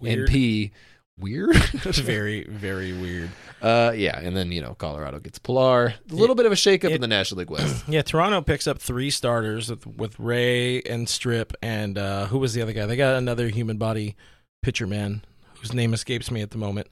Weird. 0.00 0.18
and 0.20 0.28
P 0.28 0.72
weird. 1.18 1.54
Very, 1.84 2.44
very 2.44 2.92
weird. 2.92 3.30
uh, 3.62 3.92
yeah, 3.94 4.18
and 4.18 4.36
then 4.36 4.50
you 4.52 4.60
know 4.60 4.74
Colorado 4.74 5.18
gets 5.20 5.38
Pilar. 5.38 5.94
A 6.10 6.14
little 6.14 6.34
bit 6.36 6.46
of 6.46 6.52
a 6.52 6.56
shakeup 6.56 6.90
in 6.90 7.00
the 7.00 7.06
National 7.08 7.38
League 7.40 7.50
West. 7.50 7.84
Yeah, 7.88 8.02
Toronto 8.02 8.40
picks 8.42 8.66
up 8.66 8.78
three 8.80 9.10
starters 9.10 9.68
with, 9.70 9.86
with 9.86 10.18
Ray 10.18 10.80
and 10.82 11.08
Strip, 11.08 11.52
and 11.62 11.96
uh, 11.98 12.26
who 12.26 12.38
was 12.38 12.54
the 12.54 12.62
other 12.62 12.72
guy? 12.72 12.86
They 12.86 12.96
got 12.96 13.14
another 13.16 13.48
human 13.48 13.78
body 13.78 14.16
pitcher 14.62 14.86
man 14.86 15.24
whose 15.60 15.72
name 15.74 15.92
escapes 15.94 16.30
me 16.30 16.40
at 16.42 16.50
the 16.52 16.58
moment. 16.58 16.88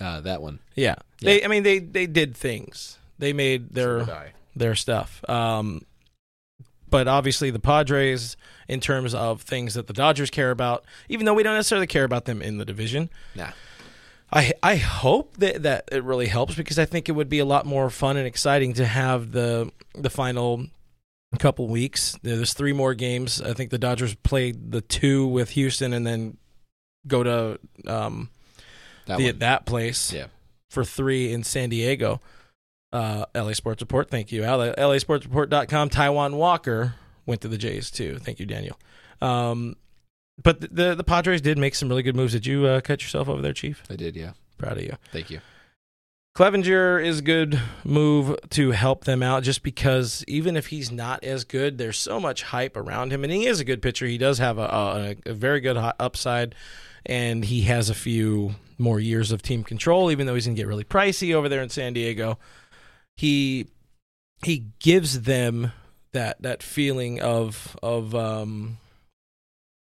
Uh, 0.00 0.20
that 0.20 0.42
one. 0.42 0.60
Yeah, 0.74 0.96
they. 1.20 1.44
I 1.44 1.48
mean, 1.48 1.62
they 1.62 1.78
they 1.78 2.06
did 2.06 2.36
things. 2.36 2.98
They 3.18 3.32
made 3.32 3.74
their 3.74 3.98
their 4.56 4.74
stuff. 4.74 5.22
Um, 5.28 5.84
but 6.88 7.06
obviously, 7.06 7.50
the 7.50 7.60
Padres, 7.60 8.36
in 8.68 8.80
terms 8.80 9.14
of 9.14 9.42
things 9.42 9.74
that 9.74 9.86
the 9.86 9.92
Dodgers 9.92 10.30
care 10.30 10.50
about, 10.50 10.84
even 11.08 11.24
though 11.26 11.34
we 11.34 11.42
don't 11.42 11.54
necessarily 11.54 11.86
care 11.86 12.04
about 12.04 12.24
them 12.24 12.42
in 12.42 12.58
the 12.58 12.64
division, 12.64 13.10
Nah. 13.34 13.52
I 14.32 14.52
I 14.62 14.76
hope 14.76 15.36
that 15.38 15.62
that 15.64 15.88
it 15.92 16.02
really 16.04 16.26
helps 16.26 16.54
because 16.54 16.78
I 16.78 16.84
think 16.84 17.08
it 17.08 17.12
would 17.12 17.28
be 17.28 17.38
a 17.38 17.44
lot 17.44 17.66
more 17.66 17.90
fun 17.90 18.16
and 18.16 18.26
exciting 18.26 18.74
to 18.74 18.86
have 18.86 19.32
the 19.32 19.70
the 19.94 20.10
final 20.10 20.66
couple 21.38 21.68
weeks. 21.68 22.18
There's 22.22 22.54
three 22.54 22.72
more 22.72 22.94
games. 22.94 23.40
I 23.40 23.54
think 23.54 23.70
the 23.70 23.78
Dodgers 23.78 24.14
played 24.16 24.72
the 24.72 24.80
two 24.80 25.26
with 25.26 25.50
Houston 25.50 25.92
and 25.92 26.06
then 26.06 26.36
go 27.06 27.22
to 27.22 27.58
um 27.86 28.30
That 29.06 29.18
the, 29.18 29.30
that 29.32 29.66
place 29.66 30.12
Yeah. 30.12 30.26
for 30.68 30.84
three 30.84 31.32
in 31.32 31.42
San 31.44 31.70
Diego. 31.70 32.20
Uh, 32.92 33.24
LA 33.34 33.52
Sports 33.52 33.80
Report, 33.82 34.10
thank 34.10 34.32
you. 34.32 34.42
LA, 34.42 34.98
Sports 34.98 35.26
LASportsReport.com. 35.26 35.90
Taijuan 35.90 36.34
Walker 36.34 36.94
went 37.24 37.40
to 37.42 37.48
the 37.48 37.56
Jays 37.58 37.90
too. 37.90 38.18
Thank 38.18 38.40
you, 38.40 38.46
Daniel. 38.46 38.78
Um, 39.20 39.76
but 40.42 40.60
the, 40.60 40.68
the 40.68 40.94
the 40.96 41.04
Padres 41.04 41.40
did 41.40 41.58
make 41.58 41.74
some 41.74 41.88
really 41.88 42.02
good 42.02 42.16
moves. 42.16 42.32
Did 42.32 42.46
you 42.46 42.66
uh, 42.66 42.80
cut 42.80 43.02
yourself 43.02 43.28
over 43.28 43.42
there, 43.42 43.52
Chief? 43.52 43.82
I 43.90 43.94
did. 43.96 44.16
Yeah. 44.16 44.32
Proud 44.58 44.78
of 44.78 44.82
you. 44.82 44.96
Thank 45.12 45.30
you. 45.30 45.40
Clevinger 46.36 47.04
is 47.04 47.18
a 47.18 47.22
good 47.22 47.60
move 47.84 48.36
to 48.50 48.70
help 48.70 49.04
them 49.04 49.22
out 49.22 49.42
just 49.42 49.62
because 49.62 50.24
even 50.28 50.56
if 50.56 50.68
he's 50.68 50.90
not 50.90 51.24
as 51.24 51.44
good, 51.44 51.76
there's 51.76 51.98
so 51.98 52.20
much 52.20 52.44
hype 52.44 52.76
around 52.76 53.12
him. 53.12 53.24
And 53.24 53.32
he 53.32 53.46
is 53.46 53.58
a 53.60 53.64
good 53.64 53.82
pitcher. 53.82 54.06
He 54.06 54.16
does 54.16 54.38
have 54.38 54.56
a, 54.56 55.16
a, 55.26 55.30
a 55.30 55.34
very 55.34 55.60
good 55.60 55.76
upside, 55.76 56.54
and 57.04 57.44
he 57.44 57.62
has 57.62 57.90
a 57.90 57.94
few 57.94 58.54
more 58.80 58.98
years 58.98 59.30
of 59.30 59.42
team 59.42 59.62
control, 59.62 60.10
even 60.10 60.26
though 60.26 60.34
he's 60.34 60.46
going 60.46 60.56
to 60.56 60.60
get 60.60 60.66
really 60.66 60.84
pricey 60.84 61.34
over 61.34 61.48
there 61.48 61.62
in 61.62 61.68
San 61.68 61.92
Diego. 61.92 62.38
He 63.16 63.66
he 64.44 64.66
gives 64.80 65.22
them 65.22 65.72
that 66.12 66.40
that 66.42 66.62
feeling 66.62 67.20
of 67.20 67.76
of 67.82 68.14
um 68.14 68.78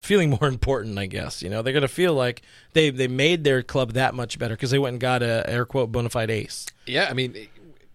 feeling 0.02 0.30
more 0.30 0.46
important 0.48 0.98
i 0.98 1.06
guess 1.06 1.42
you 1.42 1.48
know 1.50 1.60
they're 1.62 1.72
going 1.72 1.80
to 1.82 1.88
feel 1.88 2.14
like 2.14 2.42
they 2.72 2.90
they 2.90 3.08
made 3.08 3.42
their 3.42 3.62
club 3.62 3.92
that 3.92 4.14
much 4.14 4.38
better 4.38 4.54
because 4.54 4.70
they 4.70 4.78
went 4.78 4.92
and 4.94 5.00
got 5.00 5.22
a 5.22 5.48
air 5.48 5.64
quote 5.64 5.90
bona 5.90 6.08
fide 6.08 6.30
ace 6.30 6.66
Yeah. 6.86 7.08
I 7.10 7.14
mean, 7.14 7.48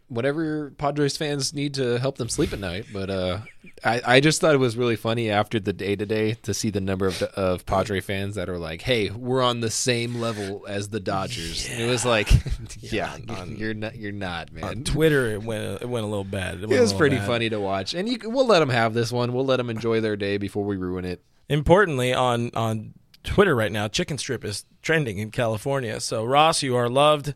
whatever 0.09 0.71
Padres 0.77 1.15
fans 1.17 1.53
need 1.53 1.73
to 1.75 1.97
help 1.99 2.17
them 2.17 2.27
sleep 2.29 2.51
at 2.53 2.59
night. 2.59 2.85
But 2.91 3.09
uh, 3.09 3.39
I 3.83 4.01
I 4.05 4.19
just 4.19 4.41
thought 4.41 4.53
it 4.53 4.57
was 4.59 4.75
really 4.75 4.95
funny 4.95 5.29
after 5.29 5.59
the 5.59 5.71
day 5.73 5.95
today 5.95 6.33
to 6.43 6.53
see 6.53 6.69
the 6.69 6.81
number 6.81 7.07
of 7.07 7.21
of 7.23 7.65
Padre 7.65 8.01
fans 8.01 8.35
that 8.35 8.49
are 8.49 8.57
like, 8.57 8.81
"Hey, 8.81 9.09
we're 9.09 9.41
on 9.41 9.61
the 9.61 9.69
same 9.71 10.15
level 10.15 10.65
as 10.67 10.89
the 10.89 10.99
Dodgers." 10.99 11.69
And 11.69 11.81
it 11.81 11.89
was 11.89 12.03
like, 12.05 12.29
yeah, 12.79 13.15
on- 13.29 13.55
you're 13.57 13.73
not. 13.73 13.95
You're 13.95 14.11
not, 14.11 14.51
man. 14.51 14.63
on 14.63 14.83
twitter 14.83 15.31
it 15.31 15.43
went 15.43 15.81
it 15.81 15.87
went 15.89 16.03
a 16.05 16.09
little 16.09 16.23
bad 16.23 16.55
it, 16.63 16.71
It 16.71 16.79
was 16.79 16.93
pretty 16.93 17.15
bad. 17.17 17.27
funny 17.27 17.49
to 17.49 17.59
watch, 17.59 17.93
and 17.93 18.09
you, 18.09 18.17
we'll 18.25 18.47
let 18.47 18.59
them 18.59 18.69
have 18.69 18.93
this 18.93 19.11
one. 19.11 19.33
We'll 19.33 19.45
let 19.45 19.57
them 19.57 19.69
enjoy 19.69 20.01
their 20.01 20.15
day 20.15 20.37
before 20.37 20.63
we 20.65 20.75
ruin 20.77 21.05
it. 21.05 21.23
importantly 21.47 22.13
on 22.13 22.51
on 22.55 22.93
twitter 23.23 23.53
right 23.55 23.71
now 23.71 23.85
chicken 23.87 24.17
strip 24.17 24.45
is 24.45 24.65
trending 24.81 25.17
in 25.17 25.29
california 25.29 25.99
so 25.99 26.23
ross 26.23 26.63
you 26.63 26.73
are 26.75 26.87
loved 26.87 27.33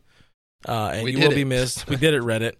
uh, 0.68 0.92
and 0.94 1.04
We 1.04 1.12
you 1.14 1.20
will 1.20 1.36
be 1.36 1.46
missed 1.46 1.88
we 1.90 1.96
did 1.96 2.14
it 2.14 2.22
reddit 2.22 2.54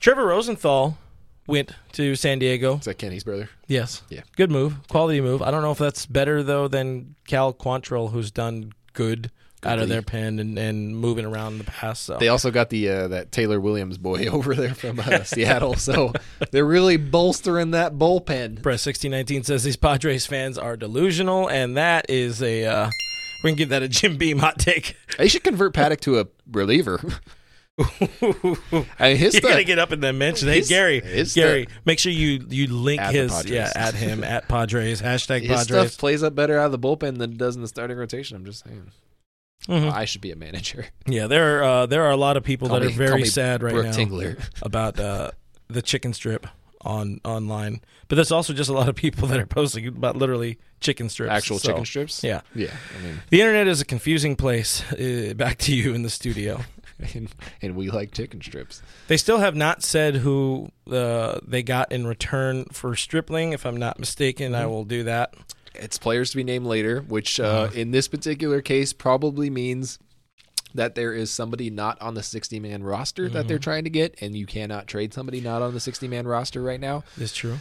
trevor 0.00 0.26
rosenthal 0.26 0.98
went 1.46 1.72
to 1.92 2.14
san 2.14 2.38
diego 2.38 2.76
Is 2.78 2.84
that 2.84 2.98
Kenny's 2.98 3.24
brother? 3.24 3.48
Yes. 3.66 4.02
Yeah. 4.10 4.20
Good 4.36 4.50
move. 4.50 4.86
Quality 4.88 5.20
move. 5.20 5.40
I 5.42 5.50
don't 5.50 5.62
know 5.62 5.72
if 5.72 5.78
that's 5.78 6.06
better 6.06 6.42
though 6.42 6.68
than 6.68 7.14
Cal 7.26 7.52
Quantrill, 7.54 8.10
who's 8.12 8.30
done 8.30 8.72
good 8.92 9.30
out 9.64 9.78
of 9.78 9.88
their 9.88 10.02
pen 10.02 10.38
and, 10.38 10.58
and 10.58 10.96
moving 10.96 11.24
around 11.24 11.52
in 11.52 11.58
the 11.58 11.64
past. 11.64 12.02
So 12.04 12.16
They 12.18 12.28
also 12.28 12.50
got 12.50 12.68
the 12.70 12.88
uh, 12.88 13.08
that 13.08 13.32
Taylor 13.32 13.60
Williams 13.60 13.96
boy 13.96 14.26
over 14.30 14.54
there 14.54 14.74
from 14.74 14.98
uh, 15.00 15.22
Seattle, 15.24 15.74
so 15.74 16.12
they're 16.50 16.64
really 16.66 16.96
bolstering 16.96 17.70
that 17.70 17.94
bullpen. 17.94 18.62
Press 18.62 18.82
sixteen 18.82 19.10
nineteen 19.12 19.42
says 19.44 19.62
these 19.64 19.76
Padres 19.76 20.26
fans 20.26 20.58
are 20.58 20.76
delusional, 20.76 21.48
and 21.48 21.76
that 21.76 22.06
is 22.08 22.42
a 22.42 22.64
uh, 22.66 22.90
we 23.42 23.50
can 23.50 23.56
give 23.56 23.68
that 23.70 23.82
a 23.82 23.88
Jim 23.88 24.16
Beam 24.16 24.38
hot 24.38 24.58
take. 24.58 24.96
They 25.18 25.28
should 25.28 25.44
convert 25.44 25.74
Paddack 25.74 26.00
to 26.00 26.20
a 26.20 26.26
reliever. 26.50 27.00
I 27.78 27.84
mean, 28.70 29.16
his 29.16 29.34
you 29.34 29.38
stuff- 29.40 29.50
gotta 29.50 29.64
get 29.64 29.78
up 29.78 29.92
in 29.92 30.00
the 30.00 30.12
mention. 30.12 30.48
Hey 30.48 30.56
His- 30.58 30.68
Gary, 30.68 31.00
his 31.00 31.34
Gary, 31.34 31.64
stuff- 31.64 31.74
make 31.84 31.98
sure 31.98 32.12
you 32.12 32.44
you 32.48 32.66
link 32.68 33.00
his 33.02 33.44
yeah 33.46 33.72
at 33.74 33.94
him 33.94 34.22
at 34.24 34.48
Padres 34.48 35.00
hashtag 35.00 35.40
his 35.40 35.48
Padres. 35.66 35.92
stuff 35.92 35.98
plays 35.98 36.22
up 36.22 36.34
better 36.34 36.58
out 36.58 36.66
of 36.66 36.72
the 36.72 36.78
bullpen 36.78 37.18
than 37.18 37.32
it 37.32 37.38
does 37.38 37.56
in 37.56 37.62
the 37.62 37.68
starting 37.68 37.96
rotation. 37.96 38.36
I'm 38.36 38.44
just 38.44 38.64
saying. 38.64 38.90
Mhm. 39.68 39.92
I 39.92 40.04
should 40.06 40.20
be 40.20 40.32
a 40.32 40.36
manager. 40.36 40.86
Yeah, 41.06 41.26
there 41.28 41.60
are 41.60 41.62
uh, 41.64 41.86
there 41.86 42.02
are 42.02 42.10
a 42.10 42.16
lot 42.16 42.36
of 42.36 42.42
people 42.44 42.68
Call 42.68 42.80
that 42.80 42.86
me- 42.86 42.92
are 42.92 42.96
very 42.96 43.24
sad 43.24 43.62
right 43.62 43.72
Brooke 43.72 43.86
now 43.86 43.92
Tingler. 43.92 44.48
about 44.60 44.98
uh, 45.00 45.30
the 45.68 45.82
chicken 45.82 46.12
strip 46.12 46.46
on 46.82 47.20
online. 47.24 47.80
But 48.08 48.16
there's 48.16 48.32
also 48.32 48.52
just 48.52 48.68
a 48.70 48.72
lot 48.72 48.88
of 48.88 48.94
people 48.94 49.28
that 49.28 49.38
are 49.40 49.46
posting 49.46 49.86
about 49.86 50.16
literally 50.16 50.58
chicken 50.80 51.08
strips. 51.08 51.32
Actual 51.32 51.58
So, 51.58 51.68
chicken 51.68 51.84
strips. 51.84 52.22
Yeah. 52.24 52.40
yeah. 52.54 52.74
I 52.98 53.02
mean, 53.02 53.20
The 53.30 53.40
internet 53.40 53.68
is 53.68 53.80
a 53.80 53.84
confusing 53.84 54.36
place. 54.36 54.82
Uh, 54.92 55.32
back 55.36 55.58
to 55.58 55.74
you 55.74 55.94
in 55.94 56.02
the 56.02 56.10
studio. 56.10 56.60
and, 57.14 57.28
and 57.60 57.74
we 57.76 57.90
like 57.90 58.12
chicken 58.12 58.40
strips. 58.42 58.82
They 59.08 59.16
still 59.16 59.38
have 59.38 59.54
not 59.56 59.82
said 59.82 60.16
who 60.16 60.70
uh, 60.90 61.38
they 61.46 61.62
got 61.62 61.90
in 61.92 62.06
return 62.06 62.64
for 62.72 62.94
Stripling. 62.96 63.52
If 63.52 63.64
I'm 63.66 63.76
not 63.76 63.98
mistaken, 63.98 64.54
I 64.54 64.66
will 64.66 64.84
do 64.84 65.04
that. 65.04 65.34
It's 65.74 65.98
players 65.98 66.30
to 66.32 66.36
be 66.36 66.44
named 66.44 66.66
later, 66.66 67.00
which 67.00 67.40
uh, 67.40 67.44
Uh-huh. 67.44 67.72
in 67.74 67.92
this 67.92 68.06
particular 68.08 68.60
case 68.60 68.92
probably 68.92 69.48
means 69.50 69.98
that 70.74 70.94
there 70.94 71.12
is 71.12 71.30
somebody 71.30 71.70
not 71.70 72.00
on 72.00 72.14
the 72.14 72.22
60 72.22 72.58
man 72.60 72.82
roster 72.82 73.28
that 73.28 73.38
Mm-hmm. 73.40 73.48
they're 73.48 73.58
trying 73.58 73.84
to 73.84 73.90
get, 73.90 74.14
and 74.20 74.36
you 74.36 74.46
cannot 74.46 74.86
trade 74.86 75.12
somebody 75.14 75.40
not 75.40 75.62
on 75.62 75.74
the 75.74 75.80
60 75.80 76.06
man 76.08 76.26
roster 76.26 76.62
right 76.62 76.80
now. 76.80 77.04
Is 77.18 77.32
true. 77.32 77.58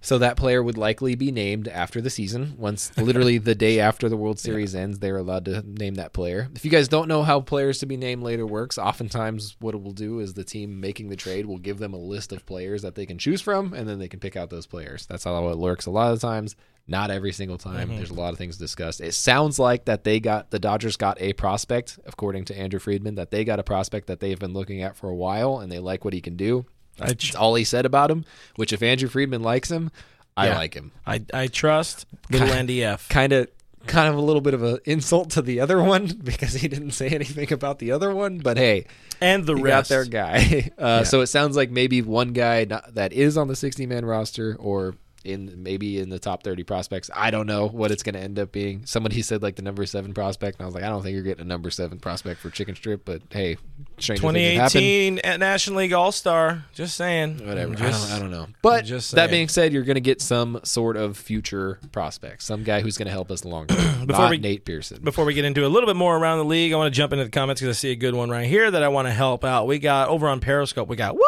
So 0.00 0.18
that 0.18 0.36
player 0.36 0.62
would 0.62 0.76
likely 0.76 1.14
be 1.14 1.32
named 1.32 1.66
after 1.66 2.02
the 2.02 2.10
season. 2.10 2.56
Once 2.58 2.94
literally 2.98 3.38
the 3.38 3.54
day 3.54 3.80
after 3.80 4.10
the 4.10 4.18
World 4.18 4.38
Series 4.38 4.74
ends, 4.74 4.98
they're 4.98 5.16
allowed 5.16 5.46
to 5.46 5.62
name 5.66 5.94
that 5.94 6.12
player. 6.12 6.48
If 6.54 6.62
you 6.62 6.70
guys 6.70 6.88
don't 6.88 7.08
know 7.08 7.22
how 7.22 7.40
players 7.40 7.78
to 7.78 7.86
be 7.86 7.96
named 7.96 8.22
later 8.22 8.44
works, 8.46 8.76
oftentimes 8.76 9.56
what 9.60 9.74
it 9.74 9.82
will 9.82 9.92
do 9.92 10.20
is 10.20 10.34
the 10.34 10.44
team 10.44 10.78
making 10.78 11.08
the 11.08 11.16
trade 11.16 11.46
will 11.46 11.56
give 11.56 11.78
them 11.78 11.94
a 11.94 11.98
list 11.98 12.34
of 12.34 12.44
players 12.44 12.82
that 12.82 12.96
they 12.96 13.06
can 13.06 13.16
choose 13.16 13.40
from, 13.40 13.72
and 13.72 13.88
then 13.88 13.98
they 13.98 14.08
can 14.08 14.20
pick 14.20 14.36
out 14.36 14.50
those 14.50 14.66
players. 14.66 15.06
That's 15.06 15.24
how 15.24 15.48
it 15.48 15.56
works 15.58 15.86
a 15.86 15.90
lot 15.90 16.12
of 16.12 16.20
times. 16.20 16.54
Not 16.86 17.10
every 17.10 17.32
single 17.32 17.56
time. 17.56 17.96
There's 17.96 18.10
a 18.10 18.14
lot 18.14 18.32
of 18.32 18.38
things 18.38 18.58
discussed. 18.58 19.00
It 19.00 19.14
sounds 19.14 19.58
like 19.58 19.86
that 19.86 20.04
they 20.04 20.20
got 20.20 20.50
the 20.50 20.58
Dodgers 20.58 20.96
got 20.98 21.18
a 21.20 21.32
prospect, 21.32 21.98
according 22.04 22.44
to 22.46 22.58
Andrew 22.58 22.78
Friedman, 22.78 23.14
that 23.14 23.30
they 23.30 23.42
got 23.44 23.58
a 23.58 23.62
prospect 23.62 24.06
that 24.08 24.20
they've 24.20 24.38
been 24.38 24.52
looking 24.52 24.82
at 24.82 24.94
for 24.94 25.08
a 25.08 25.14
while, 25.14 25.60
and 25.60 25.72
they 25.72 25.78
like 25.78 26.04
what 26.04 26.12
he 26.12 26.20
can 26.20 26.36
do. 26.36 26.66
That's 26.98 27.28
tr- 27.28 27.38
all 27.38 27.54
he 27.54 27.64
said 27.64 27.86
about 27.86 28.10
him. 28.10 28.24
Which, 28.56 28.72
if 28.72 28.82
Andrew 28.82 29.08
Friedman 29.08 29.42
likes 29.42 29.70
him, 29.70 29.90
I 30.36 30.48
Yeah. 30.48 30.56
like 30.56 30.74
him. 30.74 30.92
I, 31.06 31.22
I 31.32 31.46
trust 31.46 32.06
little 32.30 32.48
Andy 32.48 32.80
NDF. 32.80 33.08
Kind 33.08 33.32
of, 33.32 33.48
kind 33.86 34.08
of 34.08 34.16
a 34.16 34.20
little 34.20 34.42
bit 34.42 34.52
of 34.52 34.62
an 34.62 34.78
insult 34.84 35.30
to 35.30 35.42
the 35.42 35.60
other 35.60 35.82
one 35.82 36.06
because 36.22 36.52
he 36.52 36.68
didn't 36.68 36.90
say 36.90 37.08
anything 37.08 37.50
about 37.52 37.78
the 37.78 37.92
other 37.92 38.14
one. 38.14 38.38
But 38.38 38.58
hey, 38.58 38.86
And 39.22 39.46
the 39.46 39.54
he 39.56 39.62
rest. 39.62 39.88
got 39.90 39.94
their 39.94 40.04
guy. 40.04 40.70
Uh, 40.78 41.04
So 41.04 41.22
it 41.22 41.28
sounds 41.28 41.56
like 41.56 41.70
maybe 41.70 42.02
one 42.02 42.32
guy 42.34 42.64
not, 42.64 42.94
that 42.94 43.12
is 43.14 43.38
on 43.38 43.48
the 43.48 43.56
60 43.56 43.86
man 43.86 44.04
roster 44.04 44.54
or 44.60 44.96
in 45.24 45.62
maybe 45.62 45.98
in 45.98 46.10
the 46.10 46.18
top 46.18 46.42
30 46.42 46.62
prospects. 46.64 47.10
I 47.14 47.30
don't 47.30 47.46
know 47.46 47.66
what 47.66 47.90
it's 47.90 48.02
going 48.02 48.14
to 48.14 48.20
end 48.20 48.38
up 48.38 48.52
being. 48.52 48.84
Somebody 48.86 49.22
said 49.22 49.42
like 49.42 49.56
the 49.56 49.62
number 49.62 49.84
seven 49.86 50.12
prospect, 50.14 50.58
and 50.58 50.64
I 50.64 50.66
was 50.66 50.74
like, 50.74 50.84
I 50.84 50.88
don't 50.88 51.02
think 51.02 51.14
you're 51.14 51.22
getting 51.22 51.42
a 51.42 51.48
number 51.48 51.70
seven 51.70 51.98
prospect 51.98 52.40
for 52.40 52.50
Chicken 52.50 52.74
Strip. 52.76 53.04
But 53.04 53.22
hey, 53.30 53.56
stranger 53.98 54.22
things 54.32 54.36
have 54.36 54.54
happened. 54.72 54.72
2018 54.72 55.18
at 55.20 55.40
National 55.40 55.78
League 55.78 55.92
All 55.92 56.12
Star. 56.12 56.64
Just 56.74 56.96
saying. 56.96 57.46
Whatever. 57.46 57.74
Just- 57.74 58.10
I, 58.10 58.18
don't, 58.18 58.18
I 58.18 58.20
don't 58.20 58.30
know. 58.30 58.46
But 58.62 58.84
just 58.84 59.12
that 59.14 59.30
being 59.30 59.48
said, 59.48 59.72
you're 59.72 59.82
going 59.84 59.94
to 59.96 60.00
get 60.00 60.20
some 60.20 60.60
sort 60.64 60.96
of 60.96 61.16
future 61.16 61.78
prospect, 61.92 62.42
some 62.42 62.62
guy 62.62 62.80
who's 62.80 62.96
going 62.98 63.06
to 63.06 63.12
help 63.12 63.30
us 63.30 63.44
long 63.44 63.66
term. 63.66 64.06
Before 64.06 64.24
Not 64.24 64.30
we- 64.30 64.38
Nate 64.38 64.64
Pearson. 64.64 65.02
Before 65.02 65.24
we 65.24 65.34
get 65.34 65.44
into 65.44 65.66
a 65.66 65.68
little 65.68 65.86
bit 65.86 65.96
more 65.96 66.16
around 66.16 66.38
the 66.38 66.44
league, 66.44 66.72
I 66.72 66.76
want 66.76 66.92
to 66.92 66.96
jump 66.96 67.12
into 67.12 67.24
the 67.24 67.30
comments 67.30 67.60
because 67.60 67.76
I 67.76 67.78
see 67.78 67.90
a 67.92 67.96
good 67.96 68.14
one 68.14 68.30
right 68.30 68.46
here 68.46 68.70
that 68.70 68.82
I 68.82 68.88
want 68.88 69.06
to 69.08 69.12
help 69.12 69.44
out. 69.44 69.66
We 69.66 69.78
got 69.78 70.08
over 70.08 70.28
on 70.28 70.40
Periscope. 70.40 70.88
We 70.88 70.96
got 70.96 71.14
what 71.14 71.24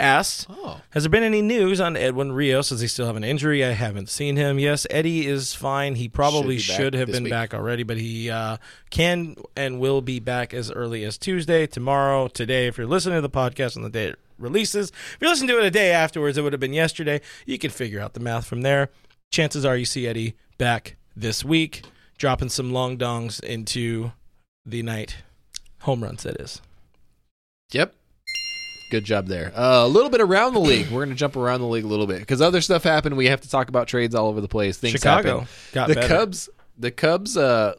asked. 0.00 0.46
Oh. 0.48 0.80
Has 0.90 1.04
there 1.04 1.10
been 1.10 1.22
any 1.22 1.42
news 1.42 1.80
on 1.80 1.96
Edwin 1.96 2.32
Rios? 2.32 2.70
Does 2.70 2.80
he 2.80 2.88
still 2.88 3.06
have 3.06 3.16
an 3.16 3.24
injury? 3.24 3.64
I 3.64 3.72
haven't 3.72 4.08
seen 4.08 4.36
him. 4.36 4.58
Yes, 4.58 4.86
Eddie 4.90 5.26
is 5.26 5.54
fine. 5.54 5.94
He 5.94 6.08
probably 6.08 6.58
Should 6.58 6.74
should, 6.76 6.94
have 6.94 7.12
been 7.12 7.24
week. 7.24 7.30
back 7.30 7.54
already, 7.54 7.82
but 7.82 7.96
he 7.98 8.30
uh, 8.30 8.56
can 8.90 9.36
and 9.54 9.78
will 9.78 10.00
be 10.00 10.18
back 10.18 10.52
as 10.54 10.70
early 10.72 11.04
as 11.04 11.18
Tuesday, 11.18 11.66
tomorrow, 11.66 12.28
today. 12.28 12.66
If 12.66 12.78
you're 12.78 12.86
listening 12.86 13.18
to 13.18 13.22
the 13.22 13.30
podcast 13.30 13.76
on 13.76 13.82
the 13.82 13.90
day 13.90 14.06
it 14.06 14.18
releases, 14.38 14.90
if 14.90 15.18
you 15.20 15.28
listen 15.28 15.46
to 15.48 15.58
it 15.58 15.64
a 15.64 15.70
day 15.70 15.92
afterwards, 15.92 16.38
it 16.38 16.42
would 16.42 16.52
have 16.52 16.60
been 16.60 16.72
yesterday. 16.72 17.20
You 17.46 17.58
can 17.58 17.70
figure 17.70 18.00
out 18.00 18.14
the 18.14 18.20
math 18.20 18.46
from 18.46 18.62
there. 18.62 18.88
Chances 19.30 19.64
are 19.64 19.76
you 19.76 19.84
see 19.84 20.06
Eddie 20.08 20.34
back 20.58 20.96
this 21.14 21.44
week, 21.44 21.82
dropping 22.18 22.48
some 22.48 22.72
long 22.72 22.96
dongs 22.98 23.42
into 23.42 24.12
the 24.66 24.82
night. 24.82 25.18
Home 25.80 26.02
runs, 26.02 26.22
that 26.24 26.40
is. 26.40 26.60
Yep. 27.72 27.94
Good 28.90 29.04
job 29.04 29.26
there. 29.28 29.52
Uh, 29.56 29.84
a 29.84 29.88
little 29.88 30.10
bit 30.10 30.20
around 30.20 30.54
the 30.54 30.60
league. 30.60 30.86
We're 30.90 31.04
going 31.04 31.10
to 31.10 31.14
jump 31.14 31.36
around 31.36 31.60
the 31.60 31.66
league 31.68 31.84
a 31.84 31.88
little 31.88 32.06
bit 32.06 32.18
because 32.20 32.42
other 32.42 32.60
stuff 32.60 32.82
happened. 32.82 33.16
We 33.16 33.26
have 33.26 33.40
to 33.42 33.48
talk 33.48 33.68
about 33.68 33.86
trades 33.88 34.14
all 34.14 34.26
over 34.28 34.40
the 34.40 34.48
place. 34.48 34.76
Things 34.78 34.92
Chicago 34.92 35.40
happen. 35.40 35.48
got 35.72 35.88
The 35.88 35.94
better. 35.94 36.08
Cubs. 36.08 36.48
The 36.78 36.90
Cubs. 36.90 37.36
Uh, 37.36 37.74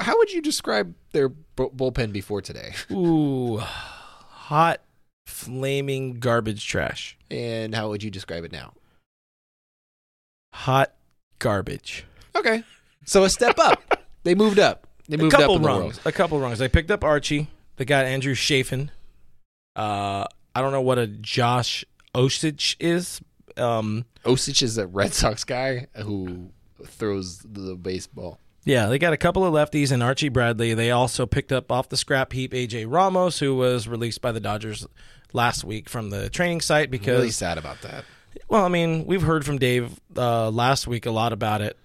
how 0.00 0.16
would 0.16 0.32
you 0.32 0.40
describe 0.42 0.94
their 1.12 1.28
bu- 1.28 1.70
bullpen 1.70 2.12
before 2.12 2.40
today? 2.42 2.72
Ooh, 2.92 3.58
hot, 3.58 4.80
flaming 5.26 6.14
garbage 6.14 6.66
trash. 6.66 7.16
And 7.30 7.74
how 7.74 7.88
would 7.90 8.02
you 8.02 8.10
describe 8.10 8.44
it 8.44 8.52
now? 8.52 8.72
Hot 10.54 10.92
garbage. 11.38 12.06
Okay. 12.36 12.62
So 13.04 13.24
a 13.24 13.30
step 13.30 13.58
up. 13.58 14.06
they 14.22 14.34
moved 14.34 14.58
up. 14.58 14.86
They 15.08 15.16
A 15.16 15.18
moved 15.18 15.32
couple 15.32 15.56
up 15.56 15.62
rungs. 15.62 16.00
A 16.04 16.12
couple 16.12 16.38
rungs. 16.40 16.58
They 16.58 16.68
picked 16.68 16.90
up 16.90 17.04
Archie. 17.04 17.48
They 17.76 17.84
got 17.84 18.06
Andrew 18.06 18.34
Chafin. 18.34 18.90
Uh, 19.76 20.24
I 20.54 20.60
don't 20.60 20.72
know 20.72 20.80
what 20.82 20.98
a 20.98 21.06
Josh 21.06 21.84
Osich 22.14 22.76
is. 22.78 23.20
Um, 23.56 24.04
Osich 24.24 24.62
is 24.62 24.78
a 24.78 24.86
Red 24.86 25.14
Sox 25.14 25.44
guy 25.44 25.86
who 25.96 26.50
throws 26.86 27.38
the 27.38 27.74
baseball. 27.76 28.38
yeah, 28.64 28.86
they 28.86 28.98
got 28.98 29.12
a 29.12 29.16
couple 29.16 29.44
of 29.44 29.52
lefties 29.52 29.90
and 29.92 30.02
Archie 30.02 30.28
Bradley. 30.28 30.74
They 30.74 30.90
also 30.90 31.26
picked 31.26 31.52
up 31.52 31.70
off 31.70 31.88
the 31.88 31.96
scrap 31.96 32.32
heap 32.32 32.52
AJ 32.52 32.86
Ramos, 32.88 33.38
who 33.38 33.54
was 33.54 33.86
released 33.88 34.20
by 34.20 34.32
the 34.32 34.40
Dodgers 34.40 34.86
last 35.32 35.64
week 35.64 35.88
from 35.88 36.10
the 36.10 36.30
training 36.30 36.60
site 36.60 36.90
because 36.90 37.18
Really 37.18 37.30
sad 37.30 37.58
about 37.58 37.82
that. 37.82 38.04
Well, 38.48 38.64
I 38.64 38.68
mean, 38.68 39.06
we've 39.06 39.22
heard 39.22 39.44
from 39.44 39.58
Dave 39.58 39.98
uh, 40.16 40.50
last 40.50 40.86
week 40.86 41.06
a 41.06 41.10
lot 41.10 41.32
about 41.32 41.60
it. 41.60 41.76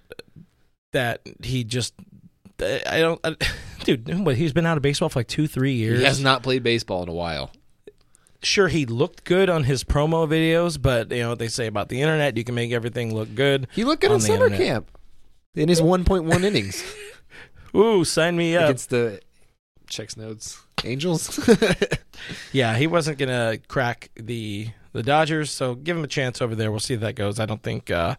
That 0.91 1.21
he 1.43 1.63
just, 1.63 1.93
I 2.59 2.99
don't, 2.99 3.19
I, 3.23 3.35
dude. 3.83 4.25
What 4.25 4.35
he's 4.35 4.53
been 4.53 4.65
out 4.65 4.75
of 4.77 4.81
baseball 4.81 5.09
for 5.09 5.19
like 5.19 5.27
two, 5.27 5.47
three 5.47 5.73
years. 5.73 5.99
He 5.99 6.05
has 6.05 6.21
not 6.21 6.41
played 6.41 6.63
baseball 6.63 7.03
in 7.03 7.09
a 7.09 7.13
while. 7.13 7.51
Sure, 8.41 8.67
he 8.69 8.85
looked 8.85 9.25
good 9.25 9.49
on 9.49 9.65
his 9.65 9.83
promo 9.83 10.27
videos, 10.27 10.81
but 10.81 11.11
you 11.11 11.19
know 11.19 11.29
what 11.29 11.39
they 11.39 11.47
say 11.49 11.67
about 11.67 11.89
the 11.89 12.01
internet. 12.01 12.37
You 12.37 12.43
can 12.43 12.55
make 12.55 12.71
everything 12.71 13.13
look 13.13 13.35
good. 13.35 13.67
He 13.73 13.83
looked 13.83 14.01
good 14.01 14.11
On 14.11 14.19
the 14.19 14.25
summer 14.25 14.45
internet. 14.45 14.67
camp 14.67 14.97
in 15.55 15.67
his 15.67 15.81
1.1 15.81 16.43
innings 16.43 16.83
Ooh, 17.75 18.05
sign 18.05 18.37
me 18.37 18.55
up. 18.55 18.65
against 18.65 18.91
the 18.91 19.19
checks 19.87 20.15
notes 20.15 20.61
Angels. 20.85 21.37
Yeah, 22.51 22.75
he 22.75 22.85
wasn't 22.87 23.17
gonna 23.17 23.57
crack 23.67 24.09
the 24.15 24.69
the 24.91 25.03
Dodgers, 25.03 25.51
so 25.51 25.75
give 25.75 25.95
him 25.97 26.03
a 26.03 26.07
chance 26.07 26.41
over 26.41 26.53
there. 26.55 26.69
We'll 26.71 26.79
see 26.81 26.93
if 26.95 26.99
that 27.01 27.15
goes. 27.15 27.39
I 27.39 27.45
don't 27.45 27.63
think. 27.63 27.89
Uh, 27.91 28.15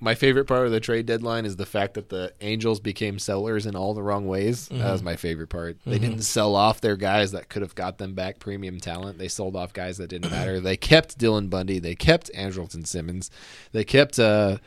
my 0.00 0.14
favorite 0.14 0.44
part 0.46 0.64
of 0.64 0.72
the 0.72 0.80
trade 0.80 1.06
deadline 1.06 1.44
is 1.44 1.56
the 1.56 1.66
fact 1.66 1.94
that 1.94 2.08
the 2.08 2.32
Angels 2.40 2.78
became 2.78 3.18
sellers 3.18 3.66
in 3.66 3.74
all 3.74 3.94
the 3.94 4.02
wrong 4.02 4.26
ways. 4.28 4.68
That 4.68 4.92
was 4.92 5.02
my 5.02 5.16
favorite 5.16 5.48
part. 5.48 5.76
They 5.84 5.98
didn't 5.98 6.22
sell 6.22 6.54
off 6.54 6.80
their 6.80 6.96
guys 6.96 7.32
that 7.32 7.48
could 7.48 7.62
have 7.62 7.74
got 7.74 7.98
them 7.98 8.14
back 8.14 8.38
premium 8.38 8.78
talent. 8.78 9.18
They 9.18 9.28
sold 9.28 9.56
off 9.56 9.72
guys 9.72 9.98
that 9.98 10.08
didn't 10.08 10.30
matter. 10.30 10.60
They 10.60 10.76
kept 10.76 11.18
Dylan 11.18 11.50
Bundy. 11.50 11.78
They 11.80 11.94
kept 11.96 12.30
Andrelton 12.32 12.86
Simmons. 12.86 13.30
They 13.72 13.82
kept 13.82 14.18
uh, 14.20 14.58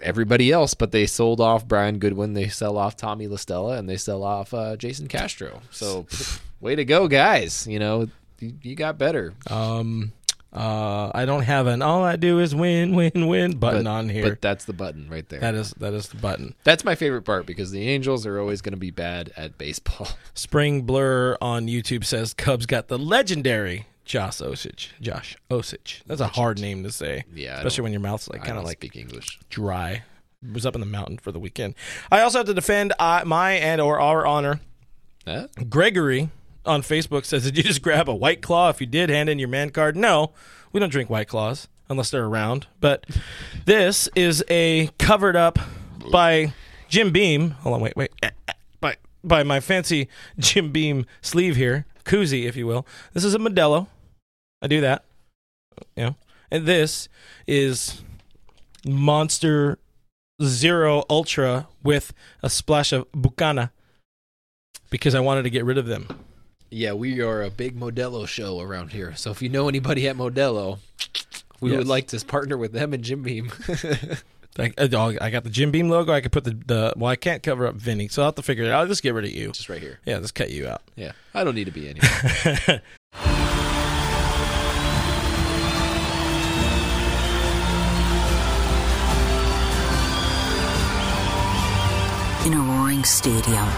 everybody 0.00 0.52
else, 0.52 0.74
but 0.74 0.92
they 0.92 1.06
sold 1.06 1.40
off 1.40 1.66
Brian 1.66 1.98
Goodwin. 1.98 2.34
They 2.34 2.48
sell 2.48 2.78
off 2.78 2.96
Tommy 2.96 3.26
La 3.26 3.36
Stella, 3.36 3.76
and 3.76 3.88
they 3.88 3.96
sell 3.96 4.22
off 4.22 4.54
uh, 4.54 4.76
Jason 4.76 5.08
Castro. 5.08 5.62
So, 5.70 6.06
way 6.60 6.76
to 6.76 6.84
go, 6.84 7.08
guys! 7.08 7.66
You 7.66 7.78
know, 7.80 8.08
you, 8.38 8.54
you 8.62 8.76
got 8.76 8.98
better. 8.98 9.34
um, 9.48 10.12
uh, 10.52 11.10
I 11.14 11.24
don't 11.26 11.42
have 11.42 11.66
an 11.66 11.82
all 11.82 12.02
I 12.04 12.16
do 12.16 12.38
is 12.40 12.54
win, 12.54 12.94
win, 12.94 13.26
win 13.26 13.56
button 13.58 13.84
But- 13.84 13.90
on 13.90 14.08
here. 14.08 14.30
But 14.30 14.40
that's 14.40 14.64
the 14.64 14.72
button 14.72 15.08
right 15.10 15.28
there. 15.28 15.40
that 15.40 15.54
is 15.54 15.72
that 15.78 15.92
is 15.94 16.08
the 16.08 16.16
button. 16.16 16.54
That's 16.64 16.84
my 16.84 16.94
favorite 16.94 17.22
part 17.22 17.44
because 17.46 17.70
the 17.70 17.86
Angels 17.88 18.24
are 18.26 18.38
always 18.40 18.62
going 18.62 18.72
to 18.72 18.78
be 18.78 18.90
bad 18.90 19.32
at 19.36 19.58
baseball. 19.58 20.08
Spring 20.34 20.82
Blur 20.82 21.36
on 21.40 21.66
YouTube 21.66 22.04
says 22.04 22.32
Cubs 22.34 22.66
got 22.66 22.88
the 22.88 22.98
legendary 22.98 23.86
Josh 24.04 24.38
Osich. 24.38 24.88
Josh 25.02 25.36
Osich. 25.50 26.02
That's 26.06 26.22
a 26.22 26.28
hard 26.28 26.58
name 26.60 26.82
to 26.84 26.90
say. 26.90 27.24
Yeah, 27.34 27.58
especially 27.58 27.82
when 27.82 27.92
your 27.92 28.00
mouth's 28.00 28.28
like 28.28 28.42
kind 28.42 28.56
of 28.58 28.64
like 28.64 28.78
speak 28.78 28.96
English. 28.96 29.38
dry. 29.50 30.02
Was 30.52 30.64
up 30.64 30.74
in 30.76 30.80
the 30.80 30.86
mountain 30.86 31.18
for 31.18 31.32
the 31.32 31.40
weekend. 31.40 31.74
I 32.12 32.20
also 32.20 32.38
have 32.38 32.46
to 32.46 32.54
defend 32.54 32.92
uh, 33.00 33.22
my 33.26 33.52
and 33.54 33.80
or 33.80 33.98
our 34.00 34.24
honor. 34.24 34.60
Huh? 35.26 35.48
Gregory 35.68 36.30
on 36.68 36.82
Facebook 36.82 37.24
says, 37.24 37.44
"Did 37.44 37.56
you 37.56 37.62
just 37.62 37.82
grab 37.82 38.08
a 38.08 38.14
White 38.14 38.42
Claw? 38.42 38.68
If 38.68 38.80
you 38.80 38.86
did, 38.86 39.10
hand 39.10 39.28
in 39.28 39.38
your 39.38 39.48
man 39.48 39.70
card." 39.70 39.96
No, 39.96 40.32
we 40.72 40.80
don't 40.80 40.90
drink 40.90 41.10
White 41.10 41.28
Claws 41.28 41.68
unless 41.88 42.10
they're 42.10 42.26
around. 42.26 42.66
But 42.80 43.04
this 43.64 44.08
is 44.14 44.44
a 44.48 44.90
covered 44.98 45.36
up 45.36 45.58
by 46.10 46.52
Jim 46.88 47.10
Beam. 47.10 47.50
Hold 47.62 47.76
on, 47.76 47.80
wait, 47.80 47.96
wait. 47.96 48.12
By 48.80 48.96
by 49.24 49.42
my 49.42 49.60
fancy 49.60 50.08
Jim 50.38 50.70
Beam 50.70 51.06
sleeve 51.20 51.56
here, 51.56 51.86
koozie, 52.04 52.44
if 52.44 52.56
you 52.56 52.66
will. 52.66 52.86
This 53.14 53.24
is 53.24 53.34
a 53.34 53.38
Modelo. 53.38 53.88
I 54.62 54.66
do 54.66 54.80
that. 54.80 55.04
Know, 55.96 56.16
and 56.50 56.66
this 56.66 57.08
is 57.46 58.02
Monster 58.84 59.78
Zero 60.42 61.04
Ultra 61.08 61.68
with 61.82 62.12
a 62.42 62.50
splash 62.50 62.92
of 62.92 63.10
Bucana 63.12 63.70
because 64.90 65.14
I 65.14 65.20
wanted 65.20 65.42
to 65.42 65.50
get 65.50 65.64
rid 65.64 65.78
of 65.78 65.86
them. 65.86 66.08
Yeah, 66.70 66.92
we 66.92 67.20
are 67.22 67.42
a 67.42 67.50
big 67.50 67.78
Modelo 67.78 68.26
show 68.28 68.60
around 68.60 68.92
here. 68.92 69.14
So 69.16 69.30
if 69.30 69.40
you 69.40 69.48
know 69.48 69.68
anybody 69.68 70.06
at 70.08 70.16
Modelo, 70.16 70.78
we 71.60 71.70
Yes. 71.70 71.78
would 71.78 71.86
like 71.88 72.08
to 72.08 72.24
partner 72.24 72.56
with 72.58 72.72
them 72.72 72.92
and 72.92 73.02
Jim 73.02 73.22
Beam. 73.22 73.50
I, 74.58 74.72
I 74.76 74.84
uh, 74.84 75.12
I 75.20 75.30
got 75.30 75.44
the 75.44 75.50
Jim 75.50 75.70
Beam 75.70 75.88
logo. 75.88 76.12
I 76.12 76.20
could 76.20 76.32
put 76.32 76.44
the, 76.44 76.50
the 76.66 76.92
well, 76.96 77.10
I 77.10 77.16
can't 77.16 77.42
cover 77.42 77.66
up 77.66 77.76
Vinny, 77.76 78.08
so 78.08 78.22
I'll 78.22 78.28
have 78.28 78.34
to 78.36 78.42
figure 78.42 78.64
it 78.64 78.70
out. 78.70 78.80
I'll 78.80 78.86
just 78.88 79.02
get 79.02 79.14
rid 79.14 79.24
of 79.24 79.30
you. 79.30 79.52
Just 79.52 79.68
right 79.68 79.80
here. 79.80 80.00
Yeah, 80.04 80.18
just 80.18 80.34
cut 80.34 80.50
you 80.50 80.66
out. 80.68 80.82
Yeah, 80.96 81.12
I 81.32 81.44
don't 81.44 81.54
need 81.54 81.66
to 81.66 81.70
be 81.70 81.88
anywhere. 81.88 82.82
In 92.46 92.54
a 92.54 92.60
roaring 92.60 93.04
stadium, 93.04 93.68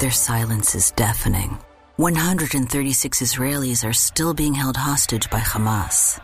their 0.00 0.10
silence 0.10 0.74
is 0.74 0.90
deafening. 0.92 1.58
136 1.96 3.20
Israelis 3.20 3.86
are 3.88 3.92
still 3.92 4.32
being 4.34 4.54
held 4.54 4.76
hostage 4.76 5.28
by 5.30 5.40
Hamas. 5.40 6.18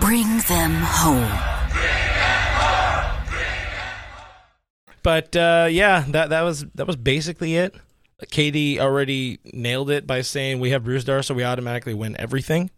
Bring 0.00 0.38
them 0.48 0.72
home. 0.74 1.32
But 5.02 5.36
uh, 5.36 5.66
yeah, 5.70 6.04
that 6.08 6.30
that 6.30 6.42
was 6.42 6.64
that 6.76 6.86
was 6.86 6.96
basically 6.96 7.56
it. 7.56 7.74
Katie 8.30 8.80
already 8.80 9.38
nailed 9.52 9.90
it 9.90 10.06
by 10.06 10.22
saying 10.22 10.60
we 10.60 10.70
have 10.70 10.82
Brusdar, 10.84 11.22
so 11.24 11.34
we 11.34 11.42
automatically 11.44 11.92
win 11.94 12.16
everything. 12.18 12.70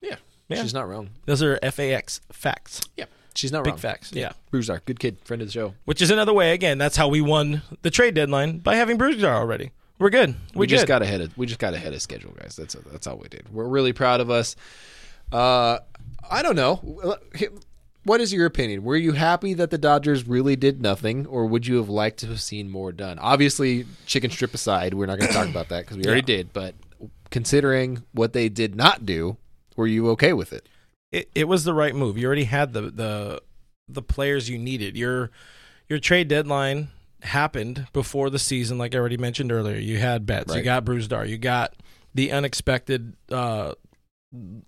yeah, 0.00 0.16
Yeah. 0.48 0.62
she's 0.62 0.72
not 0.72 0.88
wrong. 0.88 1.10
Those 1.26 1.42
are 1.42 1.58
FAX 1.60 2.20
facts, 2.32 2.80
Yeah, 2.96 3.06
she's 3.38 3.52
not 3.52 3.64
big 3.64 3.72
wrong. 3.72 3.78
facts. 3.78 4.12
Yeah. 4.12 4.32
Bruiser, 4.50 4.82
good 4.84 4.98
kid, 4.98 5.18
friend 5.24 5.40
of 5.42 5.48
the 5.48 5.52
show. 5.52 5.74
which 5.84 6.02
is 6.02 6.10
another 6.10 6.32
way. 6.32 6.52
Again, 6.52 6.78
that's 6.78 6.96
how 6.96 7.08
we 7.08 7.20
won 7.20 7.62
the 7.82 7.90
trade 7.90 8.14
deadline 8.14 8.58
by 8.58 8.76
having 8.76 8.98
Brusdar 8.98 9.34
already. 9.34 9.70
We're 9.98 10.10
good. 10.10 10.36
We, 10.54 10.60
We, 10.60 10.66
just 10.66 10.86
got 10.86 11.02
ahead 11.02 11.20
of 11.20 11.36
we 11.36 11.46
just 11.46 11.58
got 11.58 11.74
ahead 11.74 11.92
of 11.92 12.00
schedule, 12.00 12.32
guys. 12.38 12.56
That's 12.56 12.74
that's 12.92 13.06
all 13.06 13.16
we 13.16 13.28
did. 13.28 13.52
We're 13.52 13.66
really 13.66 13.92
proud 13.92 14.20
of 14.20 14.30
us. 14.30 14.54
Uh, 15.32 15.78
I 16.30 16.42
don't 16.42 16.56
know. 16.56 17.16
What 18.04 18.20
is 18.20 18.32
your 18.32 18.46
opinion? 18.46 18.84
Were 18.84 18.96
you 18.96 19.12
happy 19.12 19.54
that 19.54 19.70
the 19.70 19.76
Dodgers 19.76 20.26
really 20.26 20.56
did 20.56 20.80
nothing, 20.80 21.26
or 21.26 21.44
would 21.46 21.66
you 21.66 21.76
have 21.76 21.88
liked 21.90 22.20
to 22.20 22.26
have 22.28 22.40
seen 22.40 22.70
more 22.70 22.90
done? 22.90 23.18
Obviously, 23.18 23.84
chicken 24.06 24.30
strip 24.30 24.54
aside, 24.54 24.94
we're 24.94 25.06
not 25.06 25.18
going 25.18 25.28
to 25.28 25.34
talk 25.34 25.48
about 25.48 25.68
that 25.68 25.80
because 25.80 25.98
we 25.98 26.06
already 26.06 26.22
did. 26.22 26.52
But 26.52 26.74
considering 27.30 28.04
what 28.12 28.32
they 28.32 28.48
did 28.48 28.74
not 28.76 29.04
do, 29.04 29.36
were 29.76 29.86
you 29.86 30.08
okay 30.10 30.32
with 30.32 30.52
it? 30.52 30.66
It, 31.12 31.30
it 31.34 31.48
was 31.48 31.64
the 31.64 31.74
right 31.74 31.94
move. 31.94 32.18
You 32.18 32.26
already 32.26 32.44
had 32.44 32.72
the 32.72 32.82
the 32.82 33.42
the 33.88 34.02
players 34.02 34.48
you 34.50 34.58
needed. 34.58 34.96
Your 34.96 35.30
your 35.88 35.98
trade 35.98 36.28
deadline 36.28 36.88
happened 37.22 37.86
before 37.92 38.30
the 38.30 38.38
season, 38.38 38.78
like 38.78 38.94
I 38.94 38.98
already 38.98 39.16
mentioned 39.16 39.50
earlier. 39.50 39.76
You 39.78 39.98
had 39.98 40.26
Betts, 40.26 40.50
you 40.52 40.56
Right. 40.58 40.64
got 40.64 40.84
Brusdar, 40.84 41.28
you 41.28 41.38
got 41.38 41.74
the 42.14 42.30
unexpected, 42.30 43.14
uh, 43.32 43.74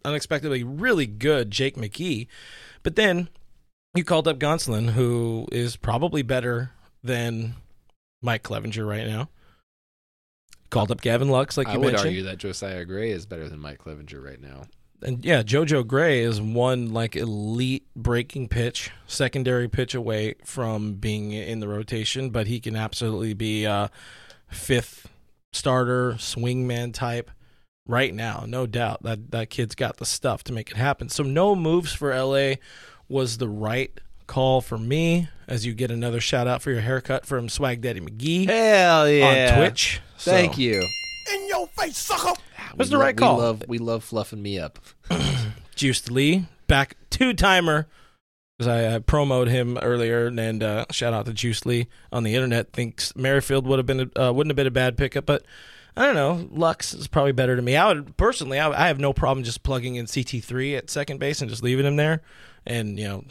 unexpectedly 0.04 0.64
really 0.64 1.06
good 1.06 1.50
Jake 1.50 1.76
McGee, 1.76 2.26
but 2.82 2.96
then 2.96 3.28
you 3.94 4.02
called 4.04 4.26
up 4.26 4.38
Gonsolin, 4.38 4.90
who 4.90 5.46
is 5.52 5.76
probably 5.76 6.22
better 6.22 6.72
than 7.02 7.54
Mike 8.22 8.42
Clevinger 8.42 8.86
right 8.88 9.06
now. 9.06 9.28
Called 10.70 10.90
up 10.92 11.00
Gavin 11.00 11.28
Lux, 11.28 11.56
like 11.56 11.66
you 11.66 11.74
I 11.74 11.76
would 11.78 11.96
argue 11.96 12.22
that 12.24 12.38
Josiah 12.38 12.84
Gray 12.84 13.10
is 13.10 13.26
better 13.26 13.48
than 13.48 13.58
Mike 13.58 13.78
Clevinger 13.78 14.22
right 14.24 14.40
now. 14.40 14.62
And 15.02 15.24
yeah, 15.24 15.42
JoJo 15.42 15.86
Gray 15.86 16.20
is 16.20 16.40
one 16.40 16.92
like 16.92 17.16
elite 17.16 17.86
breaking 17.96 18.48
pitch, 18.48 18.90
secondary 19.06 19.68
pitch 19.68 19.94
away 19.94 20.34
from 20.44 20.94
being 20.94 21.32
in 21.32 21.60
the 21.60 21.68
rotation, 21.68 22.30
but 22.30 22.46
he 22.46 22.60
can 22.60 22.76
absolutely 22.76 23.34
be 23.34 23.64
a 23.64 23.90
fifth 24.48 25.08
starter, 25.52 26.12
swingman 26.14 26.92
type 26.94 27.30
right 27.86 28.14
now, 28.14 28.44
no 28.46 28.66
doubt. 28.66 29.02
That 29.02 29.30
that 29.32 29.50
kid's 29.50 29.74
got 29.74 29.96
the 29.98 30.06
stuff 30.06 30.44
to 30.44 30.52
make 30.52 30.70
it 30.70 30.76
happen. 30.76 31.08
So 31.08 31.22
no 31.22 31.54
moves 31.54 31.92
for 31.92 32.14
LA 32.16 32.54
was 33.08 33.38
the 33.38 33.48
right 33.48 33.92
call 34.26 34.60
for 34.60 34.78
me. 34.78 35.28
As 35.48 35.66
you 35.66 35.74
get 35.74 35.90
another 35.90 36.20
shout 36.20 36.46
out 36.46 36.62
for 36.62 36.70
your 36.70 36.80
haircut 36.80 37.26
from 37.26 37.48
Swag 37.48 37.80
Daddy 37.80 38.00
McGee 38.00 38.46
Hell 38.46 39.10
yeah. 39.10 39.50
on 39.52 39.58
Twitch. 39.58 40.00
Thank 40.18 40.54
So, 40.54 40.60
you. 40.60 40.82
In 41.34 41.48
your 41.48 41.66
face, 41.68 41.98
sucker! 41.98 42.40
Was 42.76 42.90
the 42.90 42.96
lo- 42.96 43.04
right 43.04 43.16
call. 43.16 43.36
We 43.36 43.42
love 43.42 43.64
we 43.68 43.78
love 43.78 44.04
fluffing 44.04 44.42
me 44.42 44.58
up. 44.58 44.78
Juiced 45.74 46.10
Lee, 46.10 46.46
back 46.66 46.96
two 47.10 47.32
timer. 47.34 47.88
Because 48.58 48.68
I, 48.68 48.96
I 48.96 48.98
promoted 48.98 49.50
him 49.50 49.78
earlier, 49.78 50.26
and 50.26 50.62
uh, 50.62 50.84
shout 50.90 51.14
out 51.14 51.24
to 51.24 51.32
Juice 51.32 51.64
Lee 51.64 51.86
on 52.12 52.24
the 52.24 52.34
internet. 52.34 52.74
Thinks 52.74 53.16
Merrifield 53.16 53.66
would 53.66 53.78
have 53.78 53.86
been 53.86 54.10
a, 54.14 54.28
uh, 54.28 54.32
wouldn't 54.32 54.50
have 54.50 54.56
been 54.56 54.66
a 54.66 54.70
bad 54.70 54.98
pickup, 54.98 55.24
but 55.24 55.46
I 55.96 56.04
don't 56.04 56.14
know. 56.14 56.46
Lux 56.52 56.92
is 56.92 57.08
probably 57.08 57.32
better 57.32 57.56
to 57.56 57.62
me. 57.62 57.74
I 57.76 57.88
would 57.88 58.18
personally, 58.18 58.58
I, 58.58 58.70
I 58.70 58.88
have 58.88 59.00
no 59.00 59.14
problem 59.14 59.44
just 59.44 59.62
plugging 59.62 59.94
in 59.94 60.06
CT 60.06 60.44
three 60.44 60.76
at 60.76 60.90
second 60.90 61.20
base 61.20 61.40
and 61.40 61.48
just 61.48 61.62
leaving 61.62 61.86
him 61.86 61.96
there, 61.96 62.20
and 62.66 62.98
you 62.98 63.08
know, 63.08 63.24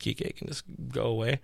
Kike 0.00 0.34
can 0.34 0.48
just 0.48 0.64
go 0.88 1.04
away. 1.04 1.40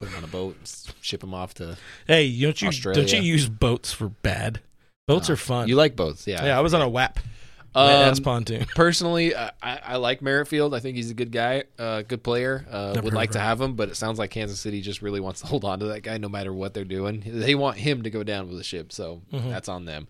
Put 0.00 0.10
him 0.10 0.18
on 0.18 0.24
a 0.24 0.28
boat, 0.28 0.56
ship 1.00 1.22
him 1.22 1.34
off 1.34 1.54
to. 1.54 1.76
Hey, 2.06 2.28
don't 2.40 2.62
you 2.62 2.68
Australia. 2.68 3.00
don't 3.00 3.12
you 3.12 3.22
use 3.22 3.48
boats 3.48 3.92
for 3.92 4.08
bad? 4.08 4.60
Boats 5.08 5.28
Oh, 5.28 5.32
are 5.32 5.36
fun. 5.36 5.68
You 5.68 5.76
like 5.76 5.96
boats, 5.96 6.26
yeah? 6.26 6.44
yeah, 6.44 6.58
I 6.58 6.60
was 6.60 6.74
on 6.74 6.80
a 6.82 6.88
WAP, 6.88 7.18
Um, 7.74 7.86
wet 7.86 8.08
ass 8.08 8.20
pontoon. 8.20 8.66
personally, 8.76 9.34
I, 9.34 9.50
I 9.62 9.80
I 9.84 9.96
like 9.96 10.22
Merrifield. 10.22 10.74
I 10.74 10.78
think 10.80 10.96
he's 10.96 11.10
a 11.10 11.14
good 11.14 11.32
guy, 11.32 11.64
uh, 11.78 12.02
good 12.02 12.22
player. 12.22 12.64
Uh, 12.70 12.92
Never 12.94 13.02
would 13.06 13.12
heard 13.12 13.16
like 13.16 13.28
of 13.30 13.32
to 13.34 13.38
him. 13.40 13.44
have 13.46 13.60
him, 13.60 13.74
but 13.74 13.88
it 13.88 13.96
sounds 13.96 14.18
like 14.18 14.30
Kansas 14.30 14.60
City 14.60 14.80
just 14.80 15.02
really 15.02 15.18
wants 15.20 15.40
to 15.40 15.46
hold 15.52 15.64
on 15.64 15.80
to 15.80 15.86
that 15.86 16.02
guy 16.02 16.18
no 16.18 16.28
matter 16.28 16.52
what 16.52 16.72
they're 16.74 16.84
doing. 16.84 17.22
They 17.26 17.54
want 17.56 17.78
him 17.78 18.02
to 18.04 18.10
go 18.10 18.22
down 18.22 18.46
with 18.48 18.58
the 18.58 18.64
ship, 18.64 18.92
so 18.92 19.22
Mm-hmm. 19.32 19.50
that's 19.50 19.68
on 19.68 19.86
them. 19.86 20.06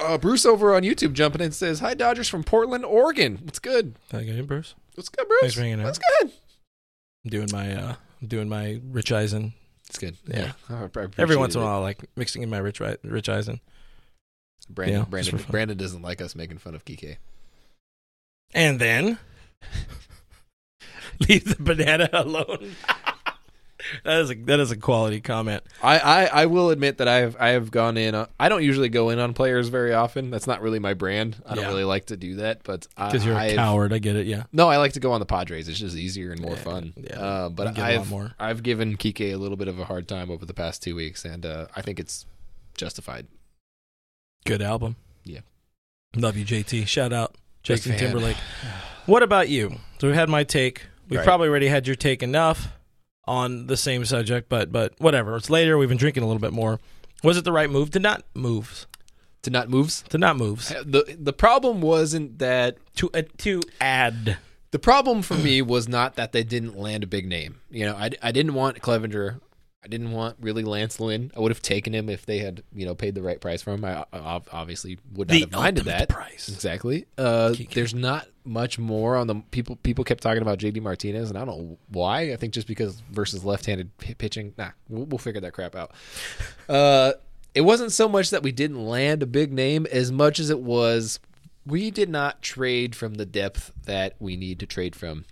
Uh, 0.00 0.18
Bruce 0.18 0.44
over 0.46 0.74
on 0.74 0.82
YouTube 0.82 1.12
jumping 1.12 1.40
in 1.40 1.50
says, 1.52 1.80
"Hi 1.80 1.94
Dodgers 1.94 2.28
from 2.28 2.42
Portland, 2.44 2.84
Oregon. 2.84 3.38
What's 3.42 3.58
good? 3.60 3.96
Thank 4.08 4.26
you, 4.28 4.42
Bruce. 4.44 4.74
What's 4.94 5.08
good, 5.08 5.26
Bruce? 5.26 5.40
Thanks 5.40 5.54
for 5.56 5.60
hanging 5.62 5.80
out. 5.80 5.84
What's 5.86 6.00
good? 6.20 6.32
I'm 7.24 7.30
doing 7.30 7.48
my 7.52 7.74
uh, 7.74 7.94
I'm 8.22 8.28
doing 8.28 8.48
my 8.48 8.80
Rich 8.88 9.10
Eisen 9.12 9.54
It's 9.88 9.98
good. 9.98 10.16
Yeah. 10.26 10.52
I 10.70 10.82
appreciate 10.84 11.18
Every 11.18 11.36
once 11.36 11.54
in 11.54 11.60
a 11.60 11.64
while, 11.64 11.76
I 11.76 11.82
like 11.82 11.98
mixing 12.16 12.42
in 12.42 12.50
my 12.50 12.58
Rich 12.58 12.80
Ri- 12.80 12.96
Rich 13.04 13.28
Eisen. 13.28 13.60
Brandon, 14.70 15.00
Yeah, 15.00 15.04
Brandon. 15.04 15.44
Brandon 15.50 15.76
doesn't 15.76 16.02
like 16.02 16.20
us 16.22 16.34
making 16.34 16.58
fun 16.58 16.74
of 16.74 16.84
Kike. 16.84 17.16
And 18.54 18.80
then 18.80 19.18
leave 21.28 21.44
the 21.44 21.62
banana 21.62 22.08
alone. 22.12 22.74
that 24.04 24.20
is 24.20 24.30
a 24.30 24.34
that 24.34 24.60
is 24.60 24.70
a 24.70 24.76
quality 24.76 25.20
comment. 25.20 25.62
I, 25.82 25.98
I, 25.98 26.24
I 26.42 26.46
will 26.46 26.70
admit 26.70 26.98
that 26.98 27.08
I 27.08 27.16
have 27.16 27.36
I 27.38 27.48
have 27.50 27.70
gone 27.70 27.96
in. 27.96 28.14
On, 28.14 28.26
I 28.38 28.48
don't 28.48 28.62
usually 28.62 28.88
go 28.88 29.10
in 29.10 29.18
on 29.18 29.34
players 29.34 29.68
very 29.68 29.92
often. 29.92 30.30
That's 30.30 30.46
not 30.46 30.62
really 30.62 30.78
my 30.78 30.94
brand. 30.94 31.36
I 31.46 31.54
don't 31.54 31.64
Yeah. 31.64 31.68
really 31.70 31.84
like 31.84 32.06
to 32.06 32.16
do 32.16 32.36
that. 32.36 32.62
But 32.64 32.86
Because 32.96 33.24
you're 33.24 33.38
a 33.38 33.54
coward. 33.54 33.92
I 33.92 33.98
get 33.98 34.16
it. 34.16 34.26
Yeah. 34.26 34.44
No, 34.52 34.68
I 34.68 34.76
like 34.78 34.92
to 34.94 35.00
go 35.00 35.12
on 35.12 35.20
the 35.20 35.26
Padres. 35.26 35.68
It's 35.68 35.78
just 35.78 35.96
easier 35.96 36.32
and 36.32 36.40
more 36.40 36.56
fun. 36.56 36.92
yeah. 36.96 37.18
Uh, 37.20 37.44
You 37.48 37.50
but 37.54 37.74
get 37.74 37.78
a 37.78 37.80
lot 37.96 38.00
I've 38.02 38.10
more. 38.10 38.32
I've 38.38 38.62
given 38.62 38.96
Kike 38.96 39.32
a 39.32 39.36
little 39.36 39.56
bit 39.56 39.68
of 39.68 39.78
a 39.78 39.84
hard 39.84 40.08
time 40.08 40.30
over 40.30 40.44
the 40.46 40.54
past 40.54 40.82
two 40.82 40.94
weeks, 40.96 41.24
and 41.24 41.44
uh, 41.44 41.66
I 41.76 41.82
think 41.82 41.98
it's 42.00 42.26
justified. 42.76 43.26
Good 44.46 44.60
album. 44.62 44.96
Yeah. 45.24 45.40
Love 46.16 46.36
you, 46.36 46.44
JT. 46.44 46.86
Shout 46.86 47.12
out 47.12 47.34
Justin 47.62 47.92
fan. 47.92 48.00
Timberlake. 48.00 48.36
What 49.06 49.22
about 49.22 49.48
you? 49.48 49.76
So 49.98 50.08
we 50.08 50.14
had 50.14 50.28
my 50.28 50.44
take. 50.44 50.82
We've 51.08 51.18
Right. 51.18 51.24
probably 51.24 51.48
already 51.48 51.68
had 51.68 51.86
your 51.86 51.96
take 51.96 52.22
enough 52.22 52.68
on 53.26 53.66
the 53.66 53.76
same 53.76 54.04
subject, 54.04 54.48
but 54.48 54.70
but 54.72 54.94
whatever. 54.98 55.36
It's 55.36 55.50
later. 55.50 55.76
We've 55.78 55.88
been 55.88 55.98
drinking 55.98 56.22
a 56.22 56.26
little 56.26 56.40
bit 56.40 56.52
more. 56.52 56.80
Was 57.22 57.36
it 57.36 57.44
the 57.44 57.52
right 57.52 57.70
move 57.70 57.90
to 57.92 57.98
not 58.00 58.24
moves? 58.34 58.86
To 59.42 59.50
not 59.50 59.68
moves. 59.68 60.02
To 60.10 60.18
not 60.18 60.36
moves. 60.36 60.68
The 60.68 61.16
the 61.18 61.32
problem 61.32 61.80
wasn't 61.80 62.38
that 62.38 62.76
To 62.96 63.10
uh, 63.14 63.22
to 63.38 63.60
add. 63.80 64.38
the 64.70 64.78
problem 64.78 65.22
for 65.22 65.34
me 65.34 65.62
was 65.62 65.88
not 65.88 66.16
that 66.16 66.32
they 66.32 66.42
didn't 66.44 66.76
land 66.78 67.04
a 67.04 67.06
big 67.06 67.26
name. 67.26 67.60
You 67.70 67.86
know, 67.86 67.94
I, 67.94 68.10
I 68.22 68.32
didn't 68.32 68.54
want 68.54 68.80
Clevinger. 68.80 69.40
I 69.84 69.88
didn't 69.88 70.12
want 70.12 70.36
really 70.40 70.64
Lance 70.64 70.98
Lynn. 70.98 71.30
I 71.36 71.40
would 71.40 71.50
have 71.52 71.60
taken 71.60 71.94
him 71.94 72.08
if 72.08 72.24
they 72.24 72.38
had 72.38 72.62
you 72.74 72.86
know 72.86 72.94
paid 72.94 73.14
the 73.14 73.22
right 73.22 73.40
price 73.40 73.60
for 73.62 73.72
him. 73.74 73.84
I, 73.84 74.04
I 74.12 74.40
obviously 74.50 74.98
would 75.12 75.28
not 75.28 75.34
The 75.34 75.40
have 75.40 75.52
minded 75.52 75.84
that 75.84 76.08
price. 76.08 76.48
exactly. 76.48 77.06
Uh, 77.18 77.54
there's 77.72 77.94
not 77.94 78.26
much 78.44 78.78
more 78.78 79.16
on 79.16 79.26
the 79.26 79.36
people. 79.50 79.76
People 79.76 80.04
kept 80.04 80.22
talking 80.22 80.40
about 80.42 80.58
JD 80.58 80.80
Martinez, 80.80 81.28
and 81.28 81.38
I 81.38 81.44
don't 81.44 81.58
know 81.58 81.78
why. 81.88 82.32
I 82.32 82.36
think 82.36 82.54
just 82.54 82.66
because 82.66 83.02
versus 83.10 83.44
left-handed 83.44 83.96
p- 83.98 84.14
pitching. 84.14 84.54
Nah, 84.56 84.70
we'll, 84.88 85.04
we'll 85.04 85.18
figure 85.18 85.40
that 85.42 85.52
crap 85.52 85.74
out. 85.76 85.92
Uh, 86.68 87.12
it 87.54 87.60
wasn't 87.60 87.92
so 87.92 88.08
much 88.08 88.30
that 88.30 88.42
we 88.42 88.52
didn't 88.52 88.84
land 88.84 89.22
a 89.22 89.26
big 89.26 89.52
name 89.52 89.86
as 89.92 90.10
much 90.10 90.40
as 90.40 90.50
it 90.50 90.60
was 90.60 91.20
we 91.66 91.90
did 91.90 92.08
not 92.10 92.42
trade 92.42 92.94
from 92.94 93.14
the 93.14 93.24
depth 93.24 93.72
that 93.84 94.14
we 94.18 94.36
need 94.36 94.58
to 94.60 94.66
trade 94.66 94.94
from. 94.96 95.24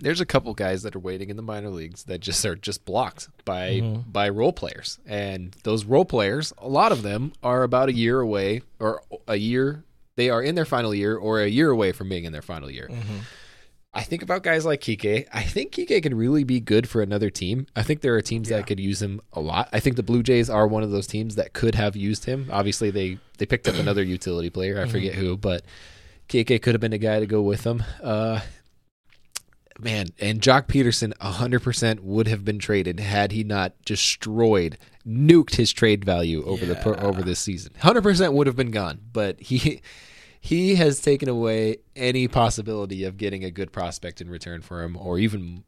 There's 0.00 0.20
a 0.20 0.26
couple 0.26 0.52
guys 0.54 0.82
that 0.82 0.96
are 0.96 1.00
waiting 1.00 1.30
in 1.30 1.36
the 1.36 1.42
minor 1.42 1.70
leagues 1.70 2.04
that 2.04 2.20
just 2.20 2.44
are 2.44 2.56
just 2.56 2.84
blocked 2.84 3.28
by 3.44 3.80
mm-hmm. 3.80 4.10
by 4.10 4.28
role 4.28 4.52
players, 4.52 4.98
and 5.06 5.54
those 5.62 5.84
role 5.84 6.04
players, 6.04 6.52
a 6.58 6.68
lot 6.68 6.92
of 6.92 7.02
them 7.02 7.32
are 7.42 7.62
about 7.62 7.88
a 7.88 7.92
year 7.92 8.20
away 8.20 8.62
or 8.78 9.02
a 9.28 9.36
year. 9.36 9.84
They 10.16 10.30
are 10.30 10.42
in 10.42 10.54
their 10.54 10.64
final 10.64 10.94
year 10.94 11.16
or 11.16 11.40
a 11.40 11.48
year 11.48 11.70
away 11.70 11.92
from 11.92 12.08
being 12.08 12.24
in 12.24 12.32
their 12.32 12.42
final 12.42 12.70
year. 12.70 12.88
Mm-hmm. 12.90 13.18
I 13.92 14.02
think 14.02 14.22
about 14.22 14.44
guys 14.44 14.64
like 14.64 14.80
Kike. 14.80 15.26
I 15.32 15.42
think 15.42 15.72
Kike 15.72 16.02
can 16.02 16.14
really 16.14 16.44
be 16.44 16.60
good 16.60 16.88
for 16.88 17.02
another 17.02 17.28
team. 17.28 17.66
I 17.74 17.82
think 17.82 18.02
there 18.02 18.14
are 18.14 18.22
teams 18.22 18.48
Yeah. 18.48 18.58
that 18.58 18.66
could 18.66 18.78
use 18.78 19.02
him 19.02 19.20
a 19.32 19.40
lot. 19.40 19.68
I 19.72 19.80
think 19.80 19.96
the 19.96 20.04
Blue 20.04 20.22
Jays 20.22 20.48
are 20.48 20.66
one 20.66 20.84
of 20.84 20.92
those 20.92 21.08
teams 21.08 21.34
that 21.34 21.54
could 21.54 21.74
have 21.74 21.96
used 21.96 22.24
him. 22.24 22.48
Obviously, 22.52 22.90
they 22.90 23.18
they 23.38 23.46
picked 23.46 23.66
up 23.66 23.74
another 23.74 24.02
utility 24.02 24.50
player. 24.50 24.80
I 24.80 24.86
forget 24.86 25.14
mm-hmm. 25.14 25.20
who, 25.22 25.36
but 25.36 25.64
Kike 26.28 26.62
could 26.62 26.74
have 26.74 26.80
been 26.80 26.92
a 26.92 26.98
guy 26.98 27.18
to 27.18 27.26
go 27.26 27.42
with 27.42 27.64
them. 27.64 27.82
Uh, 28.00 28.40
man, 29.82 30.08
and 30.18 30.40
Joc 30.40 30.66
Pederson 30.66 31.12
100% 31.18 32.00
would 32.00 32.28
have 32.28 32.44
been 32.44 32.58
traded 32.58 33.00
had 33.00 33.32
he 33.32 33.44
not 33.44 33.72
destroyed, 33.84 34.78
nuked 35.06 35.54
his 35.56 35.72
trade 35.72 36.04
value 36.04 36.44
over 36.44 36.64
the 36.66 37.00
over 37.00 37.22
this 37.22 37.38
season. 37.40 37.72
100% 37.80 38.32
would 38.32 38.46
have 38.46 38.56
been 38.56 38.70
gone, 38.70 39.00
but 39.12 39.40
he 39.40 39.80
he 40.40 40.76
has 40.76 41.00
taken 41.00 41.28
away 41.28 41.76
any 41.94 42.26
possibility 42.26 43.04
of 43.04 43.16
getting 43.18 43.44
a 43.44 43.50
good 43.50 43.72
prospect 43.72 44.20
in 44.20 44.30
return 44.30 44.62
for 44.62 44.82
him 44.82 44.96
or 44.96 45.18
even 45.18 45.64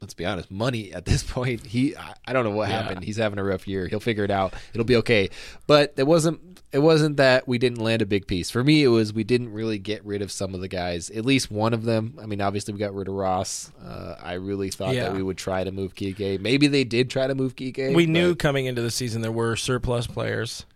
let's 0.00 0.14
be 0.14 0.26
honest, 0.26 0.50
money 0.50 0.92
at 0.92 1.06
this 1.06 1.22
point. 1.28 1.64
He 1.66 1.96
I, 1.96 2.14
I 2.26 2.32
don't 2.32 2.44
know 2.44 2.50
what 2.50 2.68
Yeah. 2.68 2.82
happened. 2.82 3.04
He's 3.04 3.16
having 3.16 3.38
a 3.38 3.44
rough 3.44 3.66
year. 3.66 3.88
He'll 3.88 4.00
figure 4.00 4.24
it 4.24 4.30
out. 4.30 4.52
It'll 4.74 4.84
be 4.84 4.96
okay. 4.96 5.30
But 5.66 5.94
it 5.96 6.06
wasn't 6.06 6.53
it 6.74 6.80
wasn't 6.80 7.16
that 7.16 7.46
we 7.48 7.56
didn't 7.56 7.78
land 7.78 8.02
a 8.02 8.06
big 8.06 8.26
piece. 8.26 8.50
For 8.50 8.62
me 8.64 8.82
it 8.82 8.88
was 8.88 9.12
we 9.14 9.24
didn't 9.24 9.52
really 9.52 9.78
get 9.78 10.04
rid 10.04 10.20
of 10.20 10.30
some 10.32 10.54
of 10.54 10.60
the 10.60 10.68
guys. 10.68 11.08
At 11.10 11.24
least 11.24 11.50
one 11.50 11.72
of 11.72 11.84
them. 11.84 12.18
I 12.20 12.26
mean, 12.26 12.40
obviously 12.40 12.74
we 12.74 12.80
got 12.80 12.94
rid 12.94 13.08
of 13.08 13.14
Ross. 13.14 13.70
Uh, 13.82 14.16
I 14.20 14.34
really 14.34 14.70
thought 14.70 14.94
Yeah. 14.94 15.04
that 15.04 15.14
we 15.14 15.22
would 15.22 15.38
try 15.38 15.64
to 15.64 15.70
move 15.72 15.94
Kike. 15.94 16.40
Maybe 16.40 16.66
they 16.66 16.84
did 16.84 17.08
try 17.10 17.26
to 17.26 17.34
move 17.34 17.56
Kike. 17.56 17.94
we 17.94 18.04
but- 18.06 18.10
knew 18.12 18.34
coming 18.34 18.66
into 18.66 18.82
the 18.82 18.90
season 18.90 19.22
there 19.22 19.32
were 19.32 19.56
surplus 19.56 20.06
players 20.06 20.66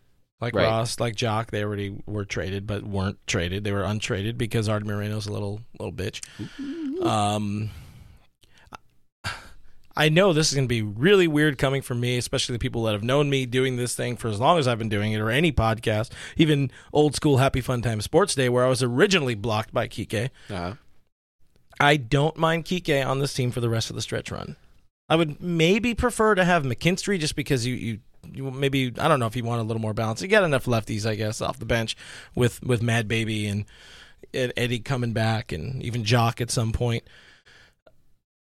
like 0.41 0.55
Right. 0.55 0.65
Ross, 0.67 1.01
like 1.01 1.17
Joc. 1.17 1.51
They 1.51 1.65
already 1.65 1.97
were 2.07 2.25
traded, 2.25 2.65
but 2.65 2.85
weren't 2.85 3.19
traded. 3.27 3.65
They 3.65 3.73
were 3.73 3.83
untraded 3.83 4.39
because 4.39 4.69
Arte 4.69 4.87
Moreno's 4.87 5.27
a 5.27 5.33
little 5.33 5.61
little 5.81 5.93
bitch. 5.93 6.21
Um, 7.05 7.71
I 9.99 10.09
know 10.09 10.33
this 10.33 10.49
is 10.49 10.55
going 10.55 10.69
to 10.69 10.73
be 10.73 10.81
really 10.81 11.27
weird 11.27 11.59
coming 11.59 11.83
from 11.83 11.99
me, 11.99 12.19
especially 12.19 12.53
the 12.55 12.61
people 12.61 12.85
that 12.85 12.93
have 12.93 13.03
known 13.03 13.29
me 13.29 13.47
doing 13.47 13.77
this 13.77 13.97
thing 13.97 14.17
for 14.17 14.29
as 14.29 14.39
long 14.39 14.57
as 14.57 14.69
I've 14.69 14.79
been 14.79 14.89
doing 14.89 15.13
it, 15.13 15.21
or 15.21 15.29
any 15.29 15.51
podcast, 15.51 16.11
even 16.37 16.71
old 16.93 17.17
school 17.17 17.39
Happy 17.39 17.61
Fun 17.61 17.83
Time 17.83 18.01
Sports 18.01 18.37
Day, 18.37 18.49
where 18.49 18.65
I 18.65 18.69
was 18.69 18.81
originally 18.81 19.35
blocked 19.35 19.75
by 19.75 19.89
Kike. 19.89 20.31
Uh-huh. 20.49 20.75
I 21.81 21.97
don't 21.97 22.37
mind 22.37 22.65
Kike 22.65 23.05
on 23.05 23.19
this 23.19 23.35
team 23.35 23.51
for 23.51 23.61
the 23.61 23.69
rest 23.69 23.91
of 23.91 23.97
the 23.97 24.03
stretch 24.03 24.31
run. 24.31 24.55
I 25.09 25.17
would 25.17 25.43
maybe 25.43 25.95
prefer 25.95 26.37
to 26.37 26.45
have 26.45 26.63
McKinstry 26.63 27.19
just 27.19 27.35
because 27.35 27.67
you, 27.67 27.75
you, 27.75 27.99
you 28.33 28.51
maybe 28.53 28.93
I 28.99 29.09
don't 29.09 29.19
know 29.19 29.27
if 29.27 29.35
you 29.35 29.43
want 29.43 29.63
a 29.63 29.65
little 29.65 29.83
more 29.83 29.95
balance. 29.95 30.23
You 30.23 30.29
got 30.29 30.45
enough 30.45 30.67
lefties, 30.67 31.07
I 31.07 31.17
guess, 31.17 31.41
off 31.41 31.59
the 31.59 31.67
bench 31.67 31.97
with 32.37 32.63
with 32.63 32.83
Mad 32.83 33.09
Baby 33.09 33.49
and, 33.49 33.65
and 34.33 34.53
Eddie 34.57 34.79
coming 34.79 35.13
back 35.13 35.51
and 35.51 35.83
even 35.83 36.05
Joc 36.05 36.41
at 36.41 36.53
some 36.53 36.71
point. 36.71 37.03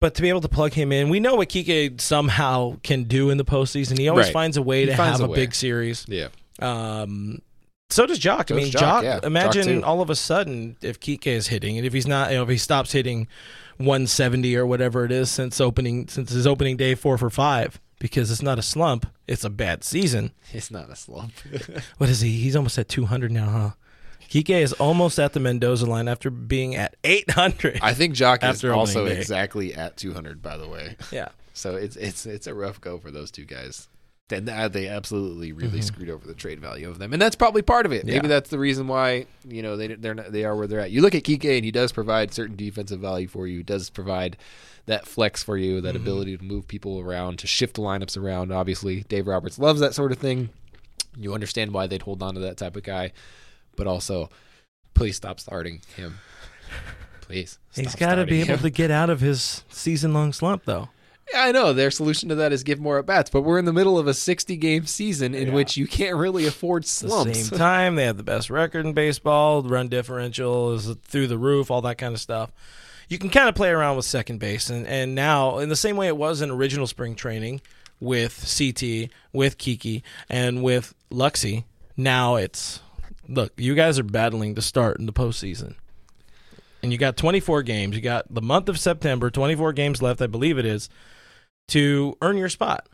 But 0.00 0.14
to 0.14 0.22
be 0.22 0.30
able 0.30 0.40
to 0.40 0.48
plug 0.48 0.72
him 0.72 0.92
in, 0.92 1.10
we 1.10 1.20
know 1.20 1.34
what 1.34 1.50
Kike 1.50 2.00
somehow 2.00 2.76
can 2.82 3.04
do 3.04 3.28
in 3.28 3.36
the 3.36 3.44
postseason. 3.44 3.98
He 3.98 4.08
always 4.08 4.26
Right. 4.26 4.32
finds 4.32 4.56
a 4.56 4.62
way 4.62 4.80
He 4.80 4.86
to 4.86 4.96
finds 4.96 5.18
have 5.20 5.20
a 5.20 5.24
a, 5.24 5.28
way. 5.32 5.36
big 5.36 5.54
series. 5.54 6.06
Yeah. 6.08 6.28
Um, 6.60 7.42
so 7.90 8.06
does 8.06 8.18
Joc. 8.18 8.48
So 8.48 8.54
I 8.56 8.58
does 8.60 8.64
mean, 8.64 8.72
Joc, 8.72 8.80
Joc. 8.80 9.02
yeah. 9.02 9.18
Joc 9.20 9.24
imagine 9.24 9.66
too. 9.80 9.84
all 9.84 10.00
of 10.00 10.08
a 10.08 10.14
sudden 10.16 10.76
if 10.80 11.00
Kike 11.00 11.26
is 11.26 11.48
hitting, 11.48 11.76
and 11.76 11.86
if 11.86 11.92
he's 11.92 12.06
not, 12.06 12.30
you 12.30 12.36
know, 12.38 12.44
if 12.44 12.48
he 12.48 12.56
stops 12.56 12.92
hitting 12.92 13.28
170 13.76 14.56
or 14.56 14.64
whatever 14.66 15.04
it 15.04 15.12
is 15.12 15.30
since 15.30 15.60
opening, 15.60 16.08
since 16.08 16.30
his 16.30 16.46
opening 16.46 16.76
day, 16.78 16.94
four 16.94 17.18
for 17.18 17.28
five, 17.28 17.78
because 17.98 18.30
it's 18.30 18.42
not 18.42 18.58
a 18.58 18.62
slump, 18.62 19.06
it's 19.28 19.44
a 19.44 19.50
bad 19.50 19.84
season. 19.84 20.30
It's 20.52 20.70
not 20.70 20.88
a 20.90 20.96
slump. 20.96 21.32
What 21.98 22.08
is 22.08 22.20
he? 22.22 22.30
He's 22.30 22.56
almost 22.56 22.78
at 22.78 22.88
200 22.88 23.30
now, 23.30 23.48
huh? 23.50 23.70
Kike 24.30 24.50
is 24.62 24.72
almost 24.74 25.18
at 25.18 25.32
the 25.32 25.40
Mendoza 25.40 25.86
line 25.86 26.06
after 26.08 26.30
being 26.30 26.76
at 26.76 26.94
800. 27.04 27.80
I 27.82 27.94
think 27.94 28.14
Joc 28.14 28.38
is 28.38 28.42
After 28.44 28.72
also 28.72 29.06
day. 29.08 29.18
exactly 29.18 29.74
at 29.74 29.96
200 29.96 30.40
by 30.40 30.56
the 30.56 30.68
way. 30.68 30.96
yeah. 31.10 31.28
So 31.52 31.74
it's 31.76 31.96
it's 31.96 32.24
it's 32.26 32.46
a 32.46 32.54
rough 32.54 32.80
go 32.80 32.98
for 32.98 33.10
those 33.10 33.30
two 33.30 33.44
guys. 33.44 33.88
Then 34.28 34.44
they 34.44 34.86
absolutely 34.86 35.50
really 35.52 35.82
screwed 35.82 36.08
over 36.08 36.24
the 36.24 36.34
trade 36.34 36.60
value 36.60 36.88
of 36.88 37.00
them, 37.00 37.12
and 37.12 37.20
that's 37.20 37.34
probably 37.34 37.62
part 37.62 37.84
of 37.84 37.90
it. 37.92 38.04
Maybe 38.04 38.18
Mm-hmm. 38.18 38.26
Yeah. 38.26 38.28
that's 38.28 38.48
the 38.50 38.60
reason 38.60 38.86
why 38.86 39.26
you 39.48 39.60
know 39.60 39.76
they 39.76 39.88
they're 39.88 40.14
not, 40.14 40.30
they 40.30 40.44
are 40.44 40.54
where 40.54 40.68
they're 40.68 40.78
at. 40.78 40.92
You 40.92 41.02
look 41.02 41.16
at 41.16 41.24
Kike, 41.24 41.56
and 41.56 41.64
he 41.64 41.72
does 41.72 41.90
provide 41.90 42.32
certain 42.32 42.54
defensive 42.54 43.00
value 43.00 43.26
for 43.26 43.48
you. 43.48 43.58
He 43.58 43.62
does 43.64 43.90
provide 43.90 44.36
that 44.86 45.06
flex 45.08 45.42
for 45.42 45.56
you, 45.58 45.78
Mm-hmm. 45.78 45.86
that 45.86 45.96
ability 45.96 46.36
to 46.36 46.44
move 46.44 46.68
people 46.68 47.00
around, 47.00 47.40
to 47.40 47.48
shift 47.48 47.74
the 47.74 47.82
lineups 47.82 48.16
around. 48.16 48.52
Obviously, 48.52 49.00
Dave 49.08 49.26
Roberts 49.26 49.58
loves 49.58 49.80
that 49.80 49.94
sort 49.94 50.12
of 50.12 50.18
thing. 50.18 50.50
You 51.16 51.34
understand 51.34 51.72
why 51.74 51.88
they'd 51.88 52.02
hold 52.02 52.22
on 52.22 52.34
to 52.34 52.40
that 52.40 52.56
type 52.56 52.76
of 52.76 52.84
guy, 52.84 53.10
but 53.80 53.88
also, 53.88 54.28
please 54.94 55.16
stop 55.16 55.40
starting 55.40 55.80
him. 55.96 56.18
Please, 57.22 57.58
He's 57.74 57.94
got 57.94 58.16
to 58.16 58.26
be 58.26 58.40
able 58.42 58.54
him. 58.54 58.58
to 58.60 58.70
get 58.70 58.90
out 58.90 59.08
of 59.10 59.20
his 59.20 59.64
season 59.70 60.12
long 60.12 60.32
slump, 60.32 60.64
though. 60.66 60.90
Yeah, 61.32 61.42
I 61.44 61.52
know 61.52 61.72
their 61.72 61.90
solution 61.92 62.28
to 62.30 62.34
that 62.34 62.52
is 62.52 62.64
give 62.64 62.80
more 62.80 62.98
at 62.98 63.06
bats, 63.06 63.30
but 63.30 63.42
we're 63.42 63.58
in 63.60 63.64
the 63.64 63.72
middle 63.72 63.98
of 63.98 64.08
a 64.08 64.14
60 64.14 64.56
game 64.56 64.84
season 64.86 65.32
in 65.34 65.48
Yeah. 65.48 65.54
which 65.54 65.76
you 65.76 65.86
can't 65.86 66.16
really 66.16 66.44
afford 66.44 66.82
the 66.82 66.88
slumps. 66.88 67.48
same 67.48 67.58
time. 67.58 67.94
They 67.94 68.04
have 68.04 68.16
the 68.16 68.24
best 68.24 68.50
record 68.50 68.84
in 68.84 68.92
baseball. 68.94 69.62
Run 69.62 69.88
differential 69.88 70.72
is 70.74 70.88
through 71.04 71.28
the 71.28 71.38
roof. 71.38 71.70
All 71.70 71.82
that 71.82 71.98
kind 71.98 72.14
of 72.14 72.20
stuff. 72.20 72.50
You 73.08 73.16
can 73.18 73.30
kind 73.30 73.48
of 73.48 73.54
play 73.54 73.70
around 73.70 73.94
with 73.96 74.04
second 74.06 74.38
base, 74.38 74.70
and 74.70 74.86
and 74.86 75.14
now 75.14 75.58
in 75.58 75.68
the 75.68 75.76
same 75.76 75.96
way 75.96 76.08
it 76.08 76.16
was 76.16 76.42
in 76.42 76.50
original 76.50 76.86
spring 76.88 77.14
training 77.14 77.60
with 78.00 78.32
CT, 78.56 79.10
with 79.32 79.56
Kike, 79.58 80.02
and 80.28 80.62
with 80.64 80.94
Luxy. 81.12 81.64
Now 81.96 82.34
it's 82.36 82.80
look. 83.30 83.52
You 83.56 83.74
guys 83.74 83.98
are 83.98 84.04
battling 84.04 84.54
to 84.56 84.62
start 84.62 84.98
in 84.98 85.06
the 85.06 85.12
postseason. 85.12 85.76
And 86.82 86.92
you 86.92 86.98
got 86.98 87.16
24 87.16 87.62
games. 87.62 87.94
You 87.94 88.02
got 88.02 88.32
the 88.32 88.42
month 88.42 88.68
of 88.68 88.78
September, 88.78 89.30
24 89.30 89.72
games 89.74 90.00
left, 90.00 90.22
I 90.22 90.26
believe 90.26 90.58
it 90.58 90.64
is, 90.64 90.88
to 91.68 92.16
earn 92.22 92.36
your 92.36 92.48
spot. 92.48 92.86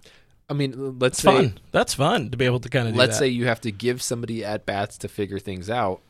I 0.48 0.54
mean, 0.54 0.98
let's 0.98 1.18
It's 1.18 1.22
say 1.22 1.34
fun. 1.36 1.58
That's 1.72 1.94
fun 1.94 2.30
to 2.30 2.36
be 2.36 2.44
able 2.44 2.60
to 2.60 2.68
kind 2.68 2.86
of 2.86 2.94
do 2.94 2.98
let's 2.98 3.18
say 3.18 3.28
you 3.28 3.46
have 3.46 3.60
to 3.62 3.72
give 3.72 4.00
somebody 4.02 4.44
at 4.44 4.66
bats 4.66 4.98
to 4.98 5.08
figure 5.08 5.38
things 5.38 5.68
out. 5.70 6.00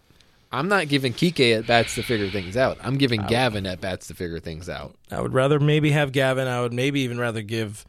I'm 0.53 0.69
not 0.69 0.89
giving 0.89 1.13
Kike 1.13 1.59
at 1.59 1.67
bats 1.67 1.97
to 1.97 2.03
figure 2.03 2.31
things 2.31 2.57
out. 2.57 2.79
I'm 2.83 2.99
giving 2.99 3.23
Gavin 3.23 3.67
at 3.67 3.81
bats 3.81 4.07
to 4.09 4.15
figure 4.15 4.39
things 4.39 4.69
out. 4.69 4.95
I 5.11 5.21
would 5.21 5.35
rather 5.35 5.59
maybe 5.59 5.91
have 5.91 6.13
Gavin. 6.13 6.47
I 6.49 6.61
would 6.61 6.73
maybe 6.73 7.01
even 7.01 7.19
rather 7.19 7.43
give 7.43 7.85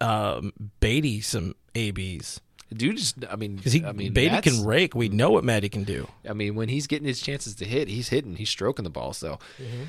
um, 0.00 0.52
Beaty 0.80 1.20
some 1.20 1.54
ABs 1.74 2.40
Dude, 2.74 2.96
just 2.96 3.16
I 3.30 3.36
mean, 3.36 3.56
because 3.56 3.72
he 3.72 3.84
I 3.84 3.92
mean, 3.92 4.12
Beaty 4.12 4.40
can 4.40 4.64
rake. 4.64 4.94
We 4.94 5.08
know 5.08 5.30
what 5.30 5.44
Maddie 5.44 5.68
can 5.68 5.84
do. 5.84 6.08
I 6.28 6.32
mean, 6.32 6.54
when 6.54 6.68
he's 6.68 6.86
getting 6.86 7.06
his 7.06 7.20
chances 7.20 7.54
to 7.56 7.64
hit, 7.64 7.88
he's 7.88 8.08
hitting, 8.08 8.36
he's 8.36 8.50
stroking 8.50 8.84
the 8.84 8.90
ball. 8.90 9.12
So 9.12 9.38
Mm-hmm. 9.60 9.84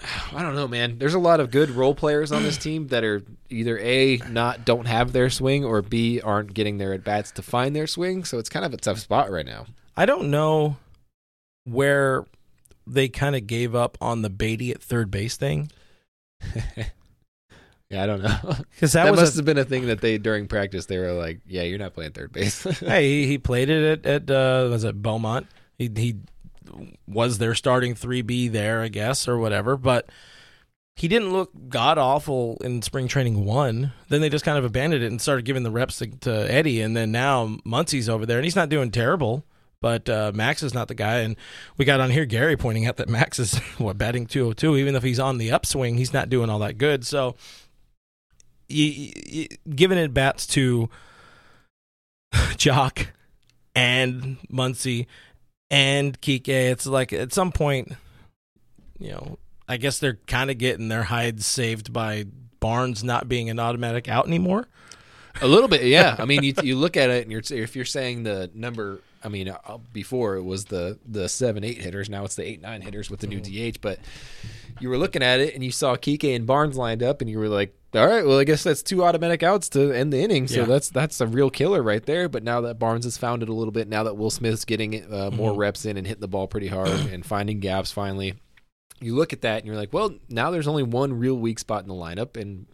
I 0.36 0.42
don't 0.42 0.54
know, 0.54 0.68
man. 0.68 0.98
There's 0.98 1.14
a 1.14 1.18
lot 1.18 1.40
of 1.40 1.50
good 1.50 1.70
role 1.70 1.94
players 1.94 2.32
on 2.32 2.42
this 2.42 2.58
team 2.58 2.88
that 2.88 3.04
are 3.04 3.22
either 3.48 3.78
a 3.78 4.16
not 4.30 4.64
don't 4.64 4.86
have 4.86 5.12
their 5.12 5.30
swing 5.30 5.64
or 5.64 5.82
b 5.82 6.20
aren't 6.20 6.54
getting 6.54 6.78
their 6.78 6.92
at 6.92 7.04
bats 7.04 7.30
to 7.32 7.42
find 7.42 7.74
their 7.74 7.86
swing. 7.86 8.24
So 8.24 8.38
it's 8.38 8.48
kind 8.48 8.64
of 8.64 8.74
a 8.74 8.76
tough 8.76 8.98
spot 8.98 9.30
right 9.30 9.46
now. 9.46 9.66
I 9.96 10.06
don't 10.06 10.30
know 10.30 10.76
where 11.64 12.24
they 12.86 13.08
kind 13.08 13.36
of 13.36 13.46
gave 13.46 13.74
up 13.74 13.96
on 14.00 14.22
the 14.22 14.30
Beaty 14.30 14.70
at 14.72 14.82
third 14.82 15.10
base 15.10 15.36
thing 15.36 15.70
Yeah, 17.94 18.02
I 18.02 18.06
don't 18.06 18.22
know. 18.22 18.38
because 18.70 18.92
that 18.92 19.04
that, 19.04 19.10
was 19.12 19.20
must 19.20 19.34
a, 19.34 19.38
have 19.38 19.44
been 19.44 19.58
a 19.58 19.64
thing 19.64 19.86
that 19.86 20.00
they 20.00 20.18
during 20.18 20.48
practice 20.48 20.86
they 20.86 20.98
were 20.98 21.12
like, 21.12 21.40
"Yeah, 21.46 21.62
you're 21.62 21.78
not 21.78 21.94
playing 21.94 22.10
third 22.10 22.32
base." 22.32 22.62
hey 22.80 23.08
he, 23.08 23.26
he 23.28 23.38
played 23.38 23.70
it 23.70 24.04
at, 24.04 24.28
at 24.28 24.30
uh, 24.30 24.68
was 24.68 24.82
it 24.82 25.00
Beaumont. 25.00 25.46
He 25.78 25.88
he 25.94 26.16
was 27.06 27.38
their 27.38 27.54
starting 27.54 27.94
three 27.94 28.22
B 28.22 28.48
there, 28.48 28.82
I 28.82 28.88
guess, 28.88 29.28
or 29.28 29.38
whatever, 29.38 29.76
but. 29.76 30.08
He 30.96 31.08
didn't 31.08 31.32
look 31.32 31.50
god 31.68 31.98
awful 31.98 32.56
in 32.60 32.80
spring 32.80 33.08
training 33.08 33.44
one. 33.44 33.92
Then 34.10 34.20
they 34.20 34.28
just 34.28 34.44
kind 34.44 34.56
of 34.56 34.64
abandoned 34.64 35.02
it 35.02 35.10
and 35.10 35.20
started 35.20 35.44
giving 35.44 35.64
the 35.64 35.72
reps 35.72 35.98
to, 35.98 36.06
to 36.06 36.48
Eddie. 36.48 36.80
And 36.82 36.96
then 36.96 37.10
now 37.10 37.56
Muncy's 37.66 38.08
over 38.08 38.24
there, 38.24 38.38
and 38.38 38.44
he's 38.44 38.54
not 38.54 38.68
doing 38.68 38.92
terrible. 38.92 39.44
But 39.84 40.08
uh, 40.08 40.32
Max 40.34 40.62
is 40.62 40.72
not 40.72 40.88
the 40.88 40.94
guy. 40.94 41.18
And 41.18 41.36
we 41.76 41.84
got 41.84 42.00
on 42.00 42.10
here 42.10 42.24
Gary 42.24 42.56
pointing 42.56 42.86
out 42.86 42.96
that 42.96 43.08
Max 43.08 43.38
is 43.38 43.58
what 43.78 43.98
batting 43.98 44.24
202. 44.24 44.76
Even 44.76 44.94
if 44.96 45.02
he's 45.02 45.18
on 45.18 45.36
the 45.36 45.50
upswing, 45.50 45.98
he's 45.98 46.12
not 46.12 46.30
doing 46.30 46.48
all 46.48 46.60
that 46.60 46.78
good. 46.78 47.04
So, 47.04 47.34
you, 48.68 49.12
you, 49.26 49.48
giving 49.74 49.98
it 49.98 50.14
bats 50.14 50.46
to 50.48 50.88
Joc 52.32 53.08
and 53.74 54.38
Muncy 54.50 55.06
and 55.70 56.20
Kike, 56.20 56.48
it's 56.48 56.86
like 56.86 57.12
at 57.12 57.32
some 57.32 57.52
point, 57.52 57.92
you 58.98 59.10
know, 59.10 59.38
I 59.68 59.76
guess 59.76 59.98
they're 59.98 60.18
kind 60.26 60.50
of 60.50 60.58
getting 60.58 60.88
their 60.88 61.04
hides 61.04 61.46
saved 61.46 61.92
by 61.92 62.26
Barnes 62.60 63.02
not 63.02 63.28
being 63.28 63.50
an 63.50 63.58
automatic 63.58 64.08
out 64.08 64.26
anymore. 64.26 64.68
a 65.40 65.48
little 65.48 65.68
bit, 65.68 65.84
yeah. 65.84 66.16
I 66.20 66.24
mean, 66.26 66.42
you 66.42 66.54
you 66.62 66.76
look 66.76 66.96
at 66.96 67.10
it 67.10 67.22
and 67.24 67.32
you're 67.32 67.42
if 67.50 67.76
you're 67.76 67.84
saying 67.84 68.22
the 68.22 68.50
number. 68.54 69.00
I 69.22 69.28
mean, 69.28 69.48
uh, 69.48 69.78
before 69.90 70.36
it 70.36 70.42
was 70.42 70.66
the 70.66 70.98
the 71.06 71.30
seven 71.30 71.64
eight 71.64 71.78
hitters. 71.78 72.10
Now 72.10 72.24
it's 72.24 72.36
the 72.36 72.46
eight 72.46 72.60
nine 72.60 72.82
hitters 72.82 73.10
with 73.10 73.20
the 73.20 73.26
new 73.26 73.40
DH. 73.40 73.80
But 73.80 73.98
you 74.80 74.90
were 74.90 74.98
looking 74.98 75.22
at 75.22 75.40
it 75.40 75.54
and 75.54 75.64
you 75.64 75.70
saw 75.70 75.96
Kike 75.96 76.36
and 76.36 76.46
Barnes 76.46 76.76
lined 76.76 77.02
up, 77.02 77.22
and 77.22 77.30
you 77.30 77.38
were 77.38 77.48
like, 77.48 77.74
"All 77.94 78.06
right, 78.06 78.26
well, 78.26 78.38
I 78.38 78.44
guess 78.44 78.62
that's 78.62 78.82
two 78.82 79.04
automatic 79.04 79.42
outs 79.42 79.68
to 79.70 79.92
end 79.92 80.12
the 80.12 80.20
inning." 80.20 80.46
So 80.48 80.60
Yeah. 80.60 80.66
that's 80.66 80.88
that's 80.88 81.20
a 81.20 81.26
real 81.26 81.50
killer 81.50 81.82
right 81.82 82.04
there. 82.04 82.28
But 82.28 82.42
now 82.42 82.60
that 82.62 82.78
Barnes 82.78 83.04
has 83.04 83.16
found 83.16 83.42
it 83.42 83.48
a 83.48 83.52
little 83.54 83.72
bit, 83.72 83.88
now 83.88 84.02
that 84.04 84.16
Will 84.16 84.30
Smith's 84.30 84.64
getting 84.64 85.10
uh, 85.12 85.30
more 85.32 85.54
reps 85.54 85.84
in 85.84 85.96
and 85.96 86.06
hitting 86.06 86.20
the 86.20 86.28
ball 86.28 86.46
pretty 86.48 86.68
hard 86.68 86.90
and 87.12 87.24
finding 87.24 87.60
gaps 87.60 87.90
finally, 87.92 88.34
you 89.00 89.14
look 89.14 89.32
at 89.32 89.42
that 89.42 89.58
and 89.58 89.66
you're 89.66 89.76
like, 89.76 89.92
well, 89.92 90.14
now 90.28 90.50
there's 90.50 90.68
only 90.68 90.82
one 90.82 91.12
real 91.18 91.36
weak 91.36 91.58
spot 91.58 91.82
in 91.82 91.88
the 91.88 91.94
lineup, 91.94 92.36
and 92.40 92.66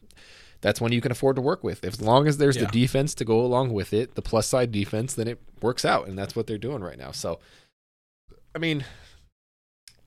that's 0.61 0.81
one 0.81 0.93
you 0.93 1.01
can 1.01 1.11
afford 1.13 1.37
to 1.37 1.43
work 1.43 1.65
with. 1.65 1.85
As 1.85 2.01
long 2.01 2.27
as 2.29 2.37
there's 2.39 2.57
Yeah. 2.57 2.67
the 2.67 2.71
defense 2.71 3.15
to 3.15 3.25
go 3.25 3.41
along 3.41 3.73
with 3.73 3.93
it, 3.93 4.15
the 4.15 4.23
plus 4.23 4.47
side 4.47 4.71
defense, 4.71 5.15
then 5.15 5.27
it 5.29 5.39
works 5.63 5.85
out, 5.85 6.07
and 6.07 6.19
that's 6.19 6.37
what 6.37 6.47
they're 6.47 6.59
doing 6.59 6.83
right 6.83 6.99
now. 6.99 7.11
So, 7.13 7.39
I 8.55 8.59
mean, 8.59 8.85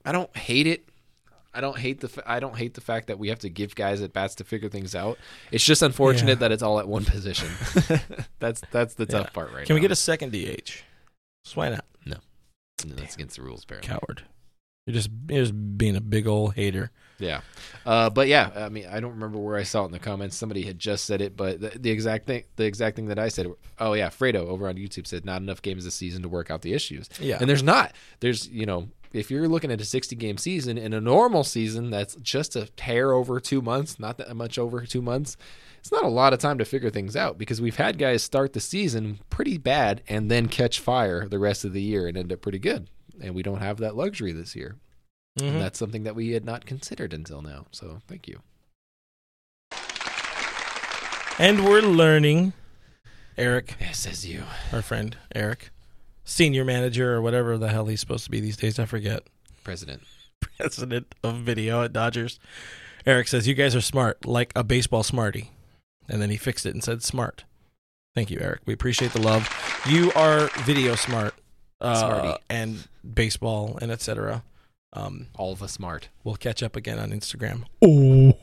I 0.05 0.11
don't 0.11 0.35
hate 0.37 0.67
it. 0.67 0.85
I 1.53 1.61
don't 1.61 1.77
hate 1.77 2.01
the 2.01 2.07
f- 2.07 2.23
I 2.25 2.39
don't 2.39 2.57
hate 2.57 2.73
the 2.73 2.81
fact 2.81 3.07
that 3.07 3.19
we 3.19 3.29
have 3.29 3.39
to 3.39 3.49
give 3.49 3.75
guys 3.75 4.01
at 4.01 4.11
bats 4.13 4.35
to 4.35 4.43
figure 4.43 4.69
things 4.69 4.95
out. 4.95 5.17
It's 5.51 5.63
just 5.63 5.81
unfortunate 5.81 6.29
Yeah. 6.29 6.35
that 6.35 6.51
it's 6.51 6.63
all 6.63 6.79
at 6.79 6.87
one 6.87 7.05
position. 7.05 7.49
that's 8.39 8.61
that's 8.71 8.95
the 8.95 9.05
tough 9.05 9.27
Yeah. 9.27 9.31
part 9.33 9.53
right 9.53 9.65
Can 9.65 9.73
now. 9.73 9.77
we 9.77 9.81
get 9.81 9.91
a 9.91 9.95
second 9.95 10.31
DH? 10.31 10.81
Just 11.45 11.55
why 11.55 11.69
not? 11.69 11.85
No, 12.05 12.17
that's 12.95 13.15
against 13.15 13.37
the 13.37 13.43
rules, 13.43 13.63
apparently. 13.63 13.87
Coward. 13.89 14.23
You're 14.85 14.93
just 14.95 15.09
you're 15.29 15.43
just 15.43 15.77
being 15.77 15.95
a 15.95 16.01
big 16.01 16.27
old 16.27 16.55
hater. 16.55 16.91
Yeah, 17.19 17.39
uh, 17.85 18.09
but 18.09 18.27
yeah, 18.27 18.49
I 18.53 18.67
mean, 18.67 18.85
I 18.91 18.99
don't 18.99 19.11
remember 19.11 19.37
where 19.37 19.55
I 19.55 19.63
saw 19.63 19.83
it 19.83 19.85
in 19.85 19.91
the 19.93 19.99
comments. 19.99 20.35
Somebody 20.35 20.63
had 20.63 20.77
just 20.79 21.05
said 21.05 21.21
it, 21.21 21.37
but 21.37 21.61
the, 21.61 21.69
the 21.79 21.89
exact 21.91 22.25
thing, 22.25 22.43
the 22.57 22.65
exact 22.65 22.97
thing 22.97 23.05
that 23.05 23.17
I 23.19 23.29
said. 23.29 23.47
Oh 23.79 23.93
yeah, 23.93 24.09
Fredo 24.09 24.37
over 24.47 24.67
on 24.67 24.75
YouTube 24.75 25.07
said 25.07 25.23
not 25.23 25.41
enough 25.41 25.61
games 25.61 25.85
this 25.85 25.95
season 25.95 26.21
to 26.23 26.27
work 26.27 26.51
out 26.51 26.63
the 26.63 26.73
issues. 26.73 27.07
Yeah. 27.21 27.37
and 27.39 27.47
there's 27.49 27.63
not. 27.63 27.93
There's 28.19 28.49
you 28.49 28.65
know, 28.65 28.89
if 29.13 29.29
you're 29.31 29.47
looking 29.47 29.71
at 29.71 29.79
a 29.79 29.85
60 29.85 30.15
game 30.15 30.37
season 30.37 30.77
in 30.77 30.91
a 30.93 30.99
normal 31.01 31.43
season, 31.43 31.89
that's 31.91 32.15
just 32.15 32.55
a 32.55 32.67
hair 32.79 33.13
over 33.13 33.39
two 33.39 33.61
months, 33.61 33.99
not 33.99 34.17
that 34.17 34.35
much 34.35 34.57
over 34.59 34.85
two 34.85 35.01
months. 35.01 35.37
It's 35.79 35.91
not 35.91 36.03
a 36.03 36.09
lot 36.09 36.33
of 36.33 36.39
time 36.39 36.57
to 36.57 36.65
figure 36.65 36.89
things 36.89 37.15
out 37.15 37.37
because 37.37 37.59
we've 37.61 37.75
had 37.75 37.97
guys 37.97 38.23
start 38.23 38.53
the 38.53 38.59
season 38.59 39.19
pretty 39.29 39.57
bad 39.57 40.01
and 40.07 40.31
then 40.31 40.47
catch 40.47 40.79
fire 40.79 41.27
the 41.27 41.39
rest 41.39 41.65
of 41.65 41.73
the 41.73 41.81
year 41.81 42.07
and 42.07 42.17
end 42.17 42.31
up 42.31 42.41
pretty 42.41 42.59
good. 42.59 42.87
And 43.21 43.35
we 43.35 43.43
don't 43.43 43.59
have 43.61 43.77
that 43.77 43.95
luxury 43.95 44.31
this 44.31 44.55
year. 44.55 44.77
Mhm. 45.39 45.47
And 45.47 45.61
that's 45.61 45.77
something 45.79 46.03
that 46.03 46.15
we 46.15 46.31
had 46.31 46.45
not 46.45 46.65
considered 46.65 47.13
until 47.13 47.41
now. 47.41 47.65
So 47.71 48.01
thank 48.07 48.27
you. 48.27 48.41
And 51.39 51.65
we're 51.65 51.81
learning, 51.81 52.53
Eric, 53.37 53.75
Yeah, 53.81 53.91
says 53.91 54.25
you. 54.25 54.43
our 54.71 54.81
friend 54.83 55.17
Eric, 55.33 55.71
senior 56.23 56.63
manager 56.65 57.13
or 57.13 57.21
whatever 57.21 57.57
the 57.57 57.69
hell 57.69 57.85
he's 57.85 57.99
supposed 57.99 58.25
to 58.25 58.31
be 58.31 58.39
these 58.39 58.57
days. 58.57 58.79
I 58.79 58.85
forget. 58.85 59.23
President. 59.63 60.03
President 60.57 61.13
of 61.23 61.37
video 61.37 61.83
at 61.83 61.93
Dodgers. 61.93 62.39
Eric 63.05 63.27
says, 63.27 63.47
You 63.47 63.53
guys 63.53 63.75
are 63.75 63.81
smart, 63.81 64.25
like 64.25 64.51
a 64.55 64.63
baseball 64.63 65.03
smarty. 65.03 65.51
And 66.09 66.21
then 66.21 66.29
he 66.29 66.37
fixed 66.37 66.65
it 66.65 66.73
and 66.73 66.83
said, 66.83 67.01
Smart. 67.03 67.43
Thank 68.15 68.29
you, 68.29 68.39
Eric. 68.41 68.61
We 68.65 68.73
appreciate 68.73 69.13
the 69.13 69.21
love. 69.21 69.49
You 69.87 70.11
are 70.13 70.47
video 70.63 70.95
smart. 70.95 71.33
Uh, 71.81 72.37
And 72.49 72.87
baseball 73.13 73.77
and 73.81 73.91
etc. 73.91 74.43
Um, 74.93 75.27
All 75.35 75.51
of 75.51 75.63
us 75.63 75.71
smart. 75.73 76.09
we'll 76.23 76.35
catch 76.35 76.61
up 76.63 76.75
again 76.75 76.99
on 76.99 77.09
Instagram. 77.11 77.63
Oh, 77.81 78.37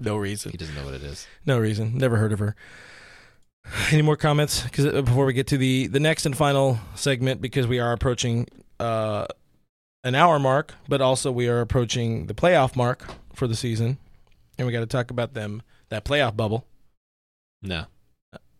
no 0.00 0.16
reason. 0.16 0.50
He 0.52 0.58
doesn't 0.58 0.74
know 0.74 0.84
what 0.84 0.94
it 0.94 1.02
is. 1.02 1.26
No 1.46 1.58
reason. 1.58 1.96
Never 1.96 2.16
heard 2.16 2.32
of 2.32 2.38
her. 2.40 2.56
Any 3.92 4.02
more 4.02 4.16
comments? 4.16 4.62
Because 4.62 4.86
before 5.04 5.24
we 5.26 5.32
get 5.32 5.46
to 5.48 5.58
the 5.58 5.86
the 5.86 6.00
next 6.00 6.26
and 6.26 6.36
final 6.36 6.78
segment, 6.94 7.40
because 7.40 7.66
we 7.66 7.78
are 7.78 7.92
approaching 7.92 8.46
uh, 8.78 9.26
an 10.04 10.14
hour 10.14 10.38
mark, 10.38 10.74
but 10.88 11.00
also 11.00 11.30
we 11.30 11.48
are 11.48 11.60
approaching 11.60 12.26
the 12.26 12.34
playoff 12.34 12.76
mark 12.76 13.04
for 13.34 13.46
the 13.46 13.56
season, 13.56 13.98
and 14.58 14.66
we 14.66 14.72
got 14.72 14.80
to 14.80 14.86
talk 14.86 15.10
about 15.10 15.34
them 15.34 15.62
that 15.88 16.04
playoff 16.04 16.36
bubble. 16.36 16.66
No. 17.62 17.86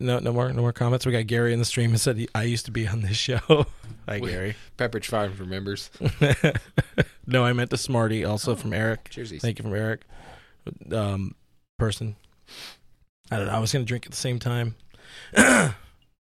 No, 0.03 0.19
no 0.19 0.33
more, 0.33 0.51
no 0.51 0.63
more 0.63 0.73
comments. 0.73 1.05
We 1.05 1.13
got 1.13 1.27
Gary 1.27 1.53
in 1.53 1.59
the 1.59 1.65
stream 1.67 1.91
and 1.91 2.01
said 2.01 2.17
he, 2.17 2.27
I 2.35 2.45
used 2.45 2.65
to 2.65 2.71
be 2.71 2.89
on 2.89 3.03
this 3.03 3.17
show. 3.19 3.67
Hi, 4.09 4.19
We- 4.19 4.31
Gary. 4.31 4.57
Pepperidge 4.79 5.05
Farm 5.05 5.35
remembers. 5.39 5.91
no, 7.27 7.45
I 7.45 7.53
meant 7.53 7.69
the 7.69 7.77
Smarty, 7.77 8.25
also 8.25 8.55
from 8.57 8.73
Eric. 8.73 9.11
Cheersies. 9.11 9.43
Thank 9.43 9.59
you 9.59 9.63
from 9.63 9.75
Eric. 9.75 10.03
Um, 10.91 11.35
person. 11.79 12.17
I 13.31 13.37
don't 13.37 13.47
know. 13.47 13.53
I 13.53 13.59
was 13.59 13.73
going 13.75 13.85
to 13.85 13.89
drink 13.89 14.07
at 14.07 14.11
the 14.13 14.17
same 14.17 14.39
time. 14.39 14.75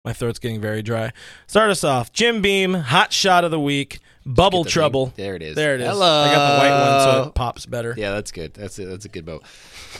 My 0.04 0.12
throat's 0.12 0.38
getting 0.40 0.60
very 0.60 0.82
dry. 0.82 1.12
Start 1.46 1.70
us 1.70 1.84
off. 1.84 2.12
Jim 2.12 2.42
Beam, 2.42 2.74
hot 2.74 3.12
shot 3.12 3.44
of 3.44 3.50
the 3.50 3.60
week. 3.60 4.00
Bubble 4.26 4.64
the 4.64 4.70
trouble. 4.70 5.06
thing. 5.06 5.24
There 5.24 5.36
it 5.36 5.42
is. 5.42 5.54
There 5.54 5.74
it 5.74 5.80
is. 5.80 5.88
Hello. 5.88 6.22
I 6.22 6.32
got 6.32 6.52
the 6.52 6.58
white 6.58 6.80
one, 6.80 7.00
so 7.24 7.28
it 7.28 7.34
pops 7.34 7.66
better. 7.66 7.94
Yeah, 7.96 8.12
that's 8.12 8.30
good. 8.32 8.54
That's 8.54 8.78
a, 8.78 8.86
that's 8.86 9.04
a 9.04 9.08
good 9.08 9.24
boat. 9.24 9.44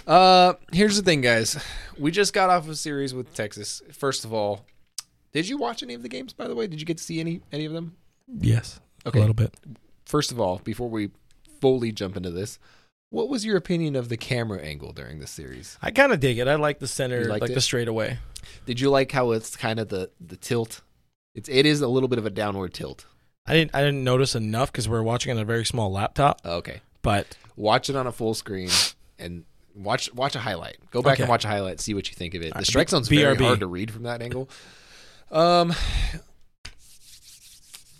Uh, 0.07 0.55
here's 0.73 0.97
the 0.97 1.03
thing, 1.03 1.21
guys. 1.21 1.63
We 1.99 2.11
just 2.11 2.33
got 2.33 2.51
off 2.51 2.69
a 2.69 2.75
series 2.77 3.15
with 3.15 3.33
Texas. 3.35 3.83
First 3.93 4.25
of 4.25 4.33
all, 4.33 4.65
did 5.33 5.49
you 5.49 5.57
watch 5.59 5.83
any 5.83 5.95
of 5.95 6.03
the 6.03 6.09
games? 6.09 6.33
By 6.33 6.47
the 6.49 6.55
way, 6.55 6.67
did 6.67 6.81
you 6.81 6.87
get 6.87 6.99
to 6.99 7.05
see 7.05 7.21
any 7.21 7.41
any 7.53 7.65
of 7.65 7.73
them? 7.73 7.97
Yes. 8.39 8.81
Okay. 9.07 9.19
A 9.19 9.23
little 9.23 9.35
bit. 9.35 9.55
First 10.05 10.31
of 10.31 10.41
all, 10.41 10.61
before 10.63 10.89
we 10.89 11.11
fully 11.61 11.91
jump 11.93 12.17
into 12.17 12.31
this, 12.31 12.59
what 13.13 13.29
was 13.29 13.45
your 13.45 13.57
opinion 13.57 13.95
of 13.95 14.09
the 14.09 14.17
camera 14.17 14.61
angle 14.61 14.93
during 14.93 15.21
this 15.21 15.31
series? 15.31 15.79
I 15.83 15.91
kind 15.91 16.13
of 16.13 16.21
dig 16.21 16.39
it. 16.39 16.49
I 16.49 16.55
like 16.57 16.79
the 16.79 16.89
center, 16.89 17.27
like 17.27 17.43
it? 17.45 17.55
the 17.55 17.61
straightaway. 17.61 18.19
Did 18.67 18.81
you 18.81 18.91
like 18.91 19.13
how 19.13 19.33
it's 19.33 19.55
kind 19.57 19.79
of 19.79 19.89
the 19.89 20.11
the 20.21 20.37
tilt? 20.37 20.81
It's 21.35 21.49
it 21.49 21.67
is 21.67 21.81
a 21.81 21.89
little 21.89 22.09
bit 22.09 22.19
of 22.19 22.27
a 22.27 22.31
downward 22.31 22.75
tilt. 22.75 23.07
I 23.47 23.55
didn't. 23.55 23.75
I 23.75 23.81
didn't 23.81 24.03
notice 24.05 24.35
enough 24.35 24.73
because 24.73 24.89
we 24.89 24.97
are 24.97 25.03
watching 25.03 25.31
on 25.33 25.39
a 25.39 25.45
very 25.45 25.65
small 25.65 25.93
laptop. 25.93 26.41
Okay, 26.45 26.81
But 27.03 27.37
watch 27.57 27.91
it 27.91 27.97
on 27.97 28.07
a 28.07 28.13
full 28.13 28.35
screen 28.35 28.71
and 29.19 29.45
watch 29.75 30.13
watch 30.15 30.35
a 30.35 30.41
highlight. 30.41 30.79
Go 30.91 31.03
back 31.03 31.15
Okay. 31.15 31.25
and 31.25 31.31
watch 31.31 31.45
a 31.45 31.49
highlight. 31.49 31.81
See 31.81 31.93
what 31.95 32.09
you 32.09 32.15
think 32.15 32.35
of 32.35 32.43
it. 32.43 32.51
The 32.53 32.59
right, 32.61 32.67
strike 32.67 32.89
zone's 32.89 33.09
very 33.09 33.37
hard 33.37 33.61
to 33.61 33.67
read 33.67 33.91
from 33.91 34.05
that 34.05 34.23
angle. 34.23 34.49
Um, 35.31 35.75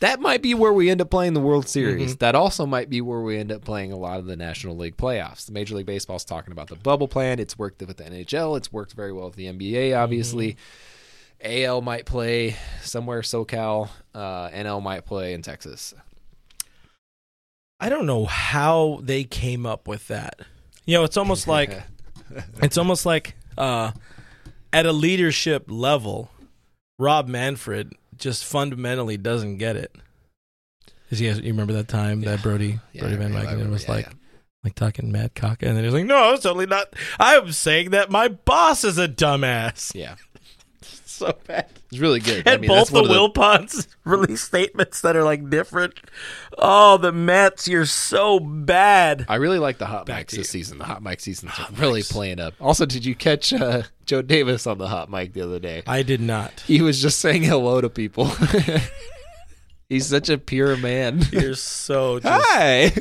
that 0.03 0.21
might 0.21 0.43
be 0.43 0.53
where 0.53 0.73
we 0.73 0.91
end 0.91 1.01
up 1.01 1.11
playing 1.11 1.33
the 1.33 1.41
World 1.41 1.69
Series. 1.69 2.17
Mhm. 2.17 2.19
That 2.19 2.35
also 2.35 2.67
might 2.67 2.91
be 2.91 3.01
where 3.01 3.21
we 3.21 3.39
end 3.39 3.53
up 3.53 3.65
playing 3.65 3.93
a 3.93 3.97
lot 3.97 4.19
of 4.19 4.27
the 4.27 4.37
National 4.37 4.77
League 4.77 4.97
playoffs. 4.97 5.47
The 5.47 5.53
Major 5.53 5.77
League 5.77 5.87
Baseball's 5.87 6.25
talking 6.25 6.51
about 6.51 6.67
the 6.67 6.75
bubble 6.75 7.07
plan. 7.07 7.39
It's 7.39 7.57
worked 7.57 7.81
with 7.87 7.99
the 7.99 8.05
NHL. 8.05 8.57
It's 8.57 8.73
worked 8.73 8.95
very 8.95 9.13
well 9.13 9.27
with 9.27 9.37
the 9.37 9.47
NBA. 9.47 9.95
Obviously. 9.95 10.57
AL 11.45 11.83
might 11.83 12.05
play 12.05 12.57
somewhere 12.83 13.21
SoCal. 13.21 13.91
Uh, 14.13 14.49
NL 14.51 14.81
might 14.81 15.05
play 15.07 15.35
in 15.35 15.43
Texas. 15.43 15.95
I 17.79 17.89
don't 17.89 18.07
know 18.07 18.27
how 18.27 18.99
they 19.03 19.23
came 19.23 19.67
up 19.67 19.87
with 19.87 20.09
that. 20.09 20.41
You 20.85 20.99
know, 20.99 21.05
it's 21.05 21.17
almost 21.17 21.47
like 21.47 21.81
it's 22.61 22.77
almost 22.77 23.07
like 23.07 23.37
uh, 23.57 23.93
at 24.73 24.85
a 24.85 24.93
leadership 24.93 25.67
level, 25.69 26.31
Rob 26.99 27.29
Manfred 27.29 27.93
just 28.23 28.45
fundamentally 28.45 29.17
doesn't 29.17 29.59
get 29.59 29.77
it. 29.77 29.95
Is 31.11 31.19
he? 31.19 31.27
You 31.29 31.35
remember 31.53 31.75
that 31.75 31.89
time 31.89 32.23
Yeah. 32.23 32.31
that 32.37 32.43
Brody 32.43 32.79
Yeah, 32.93 33.03
Brodie 33.03 33.17
Van 33.17 33.33
Wagenen 33.33 33.71
was 33.71 33.89
like 33.89 34.09
like 34.65 34.75
talking 34.77 35.11
mad 35.11 35.35
cock, 35.35 35.63
and 35.63 35.77
then 35.77 35.83
he 35.83 35.87
was 35.87 35.95
like, 35.95 36.07
"No, 36.07 36.17
I 36.17 36.31
was 36.31 36.41
totally 36.41 36.67
not. 36.67 36.95
I'm 37.19 37.51
saying 37.53 37.91
that 37.91 38.11
my 38.11 38.29
boss 38.29 38.85
is 38.85 38.97
a 38.97 39.09
dumbass." 39.09 39.93
yeah, 39.95 40.15
So 41.23 41.39
bad. 41.47 41.67
it's 41.89 42.01
really 42.01 42.19
good. 42.19 42.39
And 42.39 42.49
I 42.49 42.57
mean, 42.57 42.67
both 42.67 42.91
the 42.91 42.99
of 42.99 43.07
Wilpons 43.07 43.87
release 44.05 44.43
statements 44.43 45.03
that 45.03 45.15
are 45.15 45.23
like 45.23 45.49
different. 45.49 46.01
Oh, 46.59 46.97
the 46.97 47.13
Mets, 47.13 47.69
you're 47.69 47.87
so 47.87 48.41
bad. 48.41 49.25
I 49.29 49.37
really 49.37 49.61
like 49.61 49.79
the 49.79 49.87
hot 49.87 50.07
Back 50.07 50.27
mics 50.27 50.31
this 50.33 50.51
season. 50.51 50.79
The 50.79 50.85
hot 50.85 51.01
mic 51.01 51.21
seasons 51.21 51.53
are 51.61 51.69
really 51.75 52.03
playing 52.03 52.41
up. 52.41 52.55
Also, 52.61 52.87
did 52.87 53.05
you 53.05 53.15
catch 53.15 53.53
uh, 53.53 53.83
Joe 54.05 54.21
Davis 54.21 54.67
on 54.67 54.79
the 54.79 54.89
hot 54.89 55.11
mic 55.11 55.33
the 55.33 55.43
other 55.43 55.61
day? 55.61 55.85
I 55.87 56.03
did 56.03 56.21
not. 56.21 56.65
He 56.67 56.83
was 56.83 57.01
just 57.01 57.21
saying 57.21 57.45
hello 57.45 57.81
to 57.81 57.89
people. 57.89 58.33
He's 59.89 60.07
such 60.07 60.29
a 60.29 60.39
pure 60.39 60.77
man. 60.77 61.23
You're 61.31 61.55
so 61.55 62.19
just. 62.19 62.45
Hi. 62.49 62.93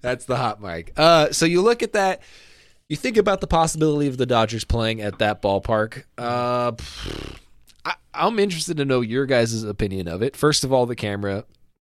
That's 0.00 0.24
the 0.24 0.36
hot 0.36 0.62
mic. 0.62 0.94
Uh, 0.96 1.32
so 1.32 1.44
you 1.44 1.60
look 1.60 1.82
at 1.82 1.92
that. 1.92 2.22
You 2.90 2.96
think 2.96 3.16
about 3.16 3.40
the 3.40 3.46
possibility 3.46 4.08
of 4.08 4.16
the 4.18 4.26
Dodgers 4.26 4.64
playing 4.64 5.00
at 5.00 5.20
that 5.20 5.40
ballpark. 5.40 6.02
Uh, 6.18 6.72
I, 7.84 7.94
I'm 8.12 8.38
interested 8.40 8.76
to 8.78 8.84
know 8.84 9.00
your 9.00 9.26
guys' 9.26 9.62
opinion 9.62 10.08
of 10.08 10.22
it. 10.22 10.36
First 10.36 10.64
of 10.64 10.72
all, 10.72 10.86
the 10.86 10.96
camera, 10.96 11.44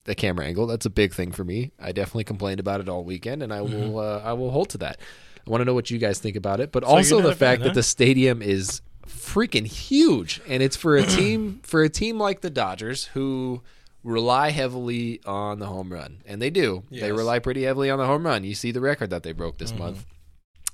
the 0.04 0.14
camera 0.14 0.46
angle. 0.46 0.68
That's 0.68 0.86
a 0.86 0.92
big 0.92 1.12
thing 1.16 1.32
for 1.32 1.44
me. 1.44 1.72
I 1.80 1.94
definitely 1.94 2.26
complained 2.26 2.60
about 2.60 2.80
it 2.80 2.88
all 2.88 3.04
weekend, 3.04 3.42
and 3.42 3.52
I 3.52 3.62
will. 3.62 3.98
Uh, 3.98 4.22
I 4.24 4.34
will 4.34 4.52
hold 4.52 4.70
to 4.70 4.78
that. 4.78 5.00
I 5.46 5.50
want 5.50 5.62
to 5.62 5.66
know 5.66 5.74
what 5.74 5.90
you 5.90 5.98
guys 5.98 6.20
think 6.20 6.36
about 6.36 6.60
it, 6.60 6.72
but 6.72 6.84
also 6.84 7.22
the 7.22 7.30
a 7.30 7.32
fan, 7.32 7.38
fact 7.38 7.62
huh? 7.64 7.68
that 7.70 7.74
the 7.74 7.82
stadium 7.84 8.44
is 8.44 8.82
freaking 9.08 9.66
huge, 9.66 10.42
and 10.48 10.62
it's 10.62 10.78
for 10.78 10.96
a 10.96 11.04
team 11.18 11.60
for 11.64 11.82
a 11.82 11.90
team 11.90 12.20
like 12.20 12.42
the 12.42 12.52
Dodgers 12.52 13.06
who 13.06 13.64
rely 14.04 14.52
heavily 14.52 15.22
on 15.26 15.58
the 15.58 15.66
home 15.66 15.92
run, 15.92 16.20
and 16.28 16.40
they 16.40 16.52
do. 16.52 16.84
They 16.92 17.12
rely 17.12 17.40
pretty 17.40 17.64
heavily 17.64 17.90
on 17.90 17.98
the 17.98 18.06
home 18.06 18.26
run. 18.28 18.44
You 18.44 18.54
see 18.54 18.72
the 18.72 18.80
record 18.82 19.10
that 19.10 19.24
they 19.24 19.32
broke 19.32 19.56
Mm-hmm. 19.58 19.64
this 19.66 19.74
month. 19.80 20.06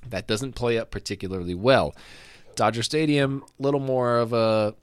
That 0.08 0.26
doesn't 0.26 0.54
play 0.54 0.78
up 0.78 0.90
particularly 0.90 1.54
well. 1.54 1.94
Dodger 2.54 2.82
Stadium, 2.82 3.44
little 3.58 3.80
more 3.80 4.18
of 4.18 4.32
a, 4.32 4.74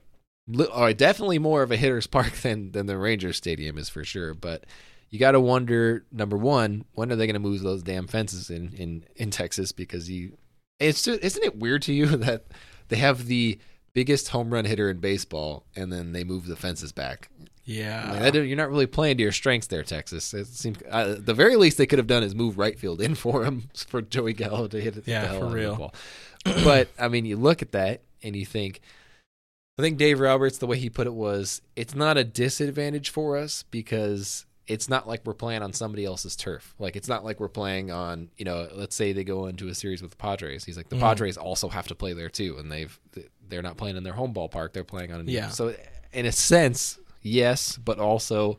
or 0.72 0.88
uh, 0.88 0.92
definitely 0.92 1.38
more 1.38 1.62
of 1.62 1.70
a 1.70 1.76
hitter's 1.76 2.06
park 2.16 2.32
than 2.32 2.72
than 2.72 2.86
the 2.86 2.96
Rangers 2.96 3.36
Stadium 3.36 3.78
is 3.78 3.88
for 3.88 4.04
sure. 4.04 4.34
But 4.34 4.64
you 5.10 5.18
got 5.18 5.32
to 5.32 5.40
wonder, 5.40 6.04
number 6.12 6.36
one, 6.36 6.84
when 6.94 7.10
are 7.10 7.16
they 7.16 7.26
going 7.26 7.34
to 7.34 7.40
move 7.40 7.62
those 7.62 7.82
damn 7.82 8.06
fences 8.06 8.50
in 8.50 8.72
in 8.74 9.04
in 9.16 9.30
Texas? 9.30 9.72
Because 9.72 10.10
you, 10.10 10.36
it's 10.78 11.02
just, 11.02 11.22
isn't 11.22 11.44
it 11.44 11.58
weird 11.58 11.82
to 11.82 11.92
you 11.92 12.06
that 12.16 12.46
they 12.88 12.96
have 12.96 13.26
the 13.26 13.58
biggest 13.94 14.28
home 14.28 14.52
run 14.52 14.64
hitter 14.64 14.90
in 14.90 14.98
baseball 14.98 15.64
and 15.74 15.92
then 15.92 16.12
they 16.12 16.24
move 16.24 16.46
the 16.46 16.56
fences 16.56 16.92
back? 16.92 17.30
Yeah. 17.68 18.02
I 18.02 18.12
mean, 18.14 18.32
that- 18.32 18.46
you're 18.46 18.56
not 18.56 18.70
really 18.70 18.86
playing 18.86 19.18
to 19.18 19.22
your 19.22 19.32
strengths 19.32 19.66
there, 19.66 19.82
Texas. 19.82 20.32
It 20.32 20.46
seems 20.46 20.78
uh, 20.90 21.16
the 21.18 21.34
very 21.34 21.56
least 21.56 21.76
they 21.76 21.86
could 21.86 21.98
have 21.98 22.06
done 22.06 22.22
is 22.22 22.34
move 22.34 22.56
right 22.58 22.78
field 22.78 23.00
in 23.02 23.14
for 23.24 23.44
him 23.44 23.68
for 23.86 24.00
Joey 24.02 24.32
Gallo 24.32 24.66
to 24.68 24.80
hit 24.80 24.96
it. 24.96 25.04
Yeah, 25.06 25.38
for 25.38 25.46
real. 25.46 25.92
but 26.44 26.88
I 26.98 27.08
mean, 27.08 27.26
you 27.26 27.36
look 27.36 27.62
at 27.62 27.72
that 27.72 28.02
and 28.22 28.34
you 28.34 28.46
think. 28.46 28.80
I 29.78 29.82
think 29.82 29.96
Dave 29.96 30.18
Roberts, 30.18 30.58
the 30.58 30.66
way 30.66 30.76
he 30.76 30.90
put 30.90 31.06
it 31.06 31.14
was, 31.14 31.62
it's 31.76 31.94
not 31.94 32.18
a 32.18 32.24
disadvantage 32.24 33.10
for 33.10 33.36
us 33.36 33.62
because 33.70 34.44
it's 34.66 34.88
not 34.88 35.06
like 35.06 35.20
we're 35.24 35.34
playing 35.34 35.62
on 35.62 35.72
somebody 35.72 36.04
else's 36.04 36.34
turf. 36.34 36.74
Like 36.80 36.96
it's 36.96 37.06
not 37.06 37.24
like 37.24 37.38
we're 37.38 37.46
playing 37.48 37.92
on, 37.92 38.28
you 38.36 38.44
know, 38.44 38.66
let's 38.74 38.96
say 38.96 39.12
they 39.12 39.22
go 39.22 39.46
into 39.46 39.68
a 39.68 39.74
series 39.76 40.02
with 40.02 40.10
the 40.10 40.16
Padres. 40.16 40.64
He's 40.64 40.76
like 40.76 40.88
the 40.88 40.96
Padres 40.98 41.36
also 41.36 41.68
have 41.68 41.86
to 41.88 41.94
play 41.94 42.12
there 42.12 42.28
too, 42.28 42.56
and 42.58 42.72
they've 42.72 42.98
they're 43.48 43.62
not 43.62 43.76
playing 43.76 43.96
in 43.96 44.02
their 44.02 44.14
home 44.14 44.34
ballpark. 44.34 44.72
They're 44.72 44.82
playing 44.82 45.12
on 45.12 45.20
a 45.20 45.22
new. 45.22 45.32
Yeah. 45.32 45.50
So 45.50 45.72
in 46.12 46.26
a 46.26 46.32
sense, 46.32 46.98
yes, 47.22 47.76
but 47.76 47.98
also 47.98 48.58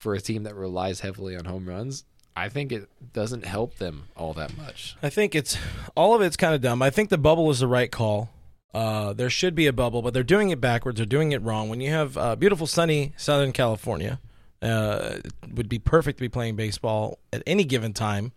for 0.00 0.14
a 0.14 0.20
team 0.20 0.42
that 0.44 0.54
relies 0.54 1.00
heavily 1.00 1.36
on 1.36 1.44
home 1.46 1.66
runs, 1.68 2.04
I 2.36 2.48
think 2.48 2.72
it 2.72 2.88
doesn't 3.12 3.44
help 3.44 3.76
them 3.76 4.04
all 4.16 4.32
that 4.34 4.56
much. 4.56 4.96
I 5.02 5.08
think 5.10 5.34
it's 5.34 5.56
all 5.94 6.14
of 6.14 6.20
it's 6.22 6.36
kind 6.36 6.54
of 6.54 6.60
dumb. 6.60 6.82
I 6.82 6.90
think 6.90 7.08
the 7.10 7.18
bubble 7.18 7.50
is 7.50 7.60
the 7.60 7.66
right 7.68 7.90
call. 7.90 8.30
Uh, 8.74 9.12
there 9.12 9.30
should 9.30 9.54
be 9.54 9.66
a 9.68 9.72
bubble, 9.72 10.02
but 10.02 10.12
they're 10.12 10.24
doing 10.24 10.50
it 10.50 10.60
backwards. 10.60 10.96
They're 10.96 11.06
doing 11.06 11.30
it 11.32 11.40
wrong. 11.42 11.68
When 11.68 11.80
you 11.80 11.90
have 11.90 12.16
uh, 12.18 12.34
beautiful, 12.34 12.66
sunny 12.66 13.12
Southern 13.16 13.52
California, 13.52 14.18
uh, 14.60 15.18
it 15.22 15.32
would 15.54 15.68
be 15.68 15.78
perfect 15.78 16.18
to 16.18 16.22
be 16.22 16.28
playing 16.28 16.56
baseball 16.56 17.18
at 17.32 17.42
any 17.46 17.62
given 17.64 17.92
time 17.92 18.32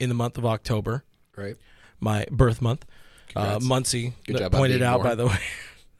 in 0.00 0.08
the 0.08 0.14
month 0.14 0.38
of 0.38 0.46
October, 0.46 1.04
Right. 1.36 1.56
my 2.00 2.24
birth 2.30 2.62
month. 2.62 2.86
Uh, 3.36 3.58
Muncy 3.58 4.14
Good 4.26 4.38
job 4.38 4.52
pointed 4.52 4.82
out, 4.82 5.02
by 5.02 5.14
the 5.14 5.26
way. 5.26 5.38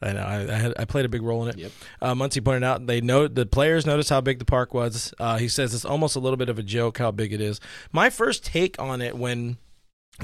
I 0.01 0.13
know 0.13 0.21
I, 0.21 0.41
I, 0.41 0.57
had, 0.57 0.73
I 0.77 0.85
played 0.85 1.05
a 1.05 1.09
big 1.09 1.21
role 1.21 1.43
in 1.43 1.49
it. 1.49 1.57
Yep. 1.57 1.71
Uh, 2.01 2.13
Muncy 2.13 2.43
pointed 2.43 2.63
out 2.63 2.87
they 2.87 3.01
know 3.01 3.27
the 3.27 3.45
players 3.45 3.85
noticed 3.85 4.09
how 4.09 4.21
big 4.21 4.39
the 4.39 4.45
park 4.45 4.73
was. 4.73 5.13
Uh, 5.19 5.37
he 5.37 5.47
says 5.47 5.73
it's 5.73 5.85
almost 5.85 6.15
a 6.15 6.19
little 6.19 6.37
bit 6.37 6.49
of 6.49 6.57
a 6.57 6.63
joke 6.63 6.97
how 6.97 7.11
big 7.11 7.33
it 7.33 7.41
is. 7.41 7.59
My 7.91 8.09
first 8.09 8.45
take 8.45 8.79
on 8.79 9.01
it 9.01 9.17
when 9.17 9.57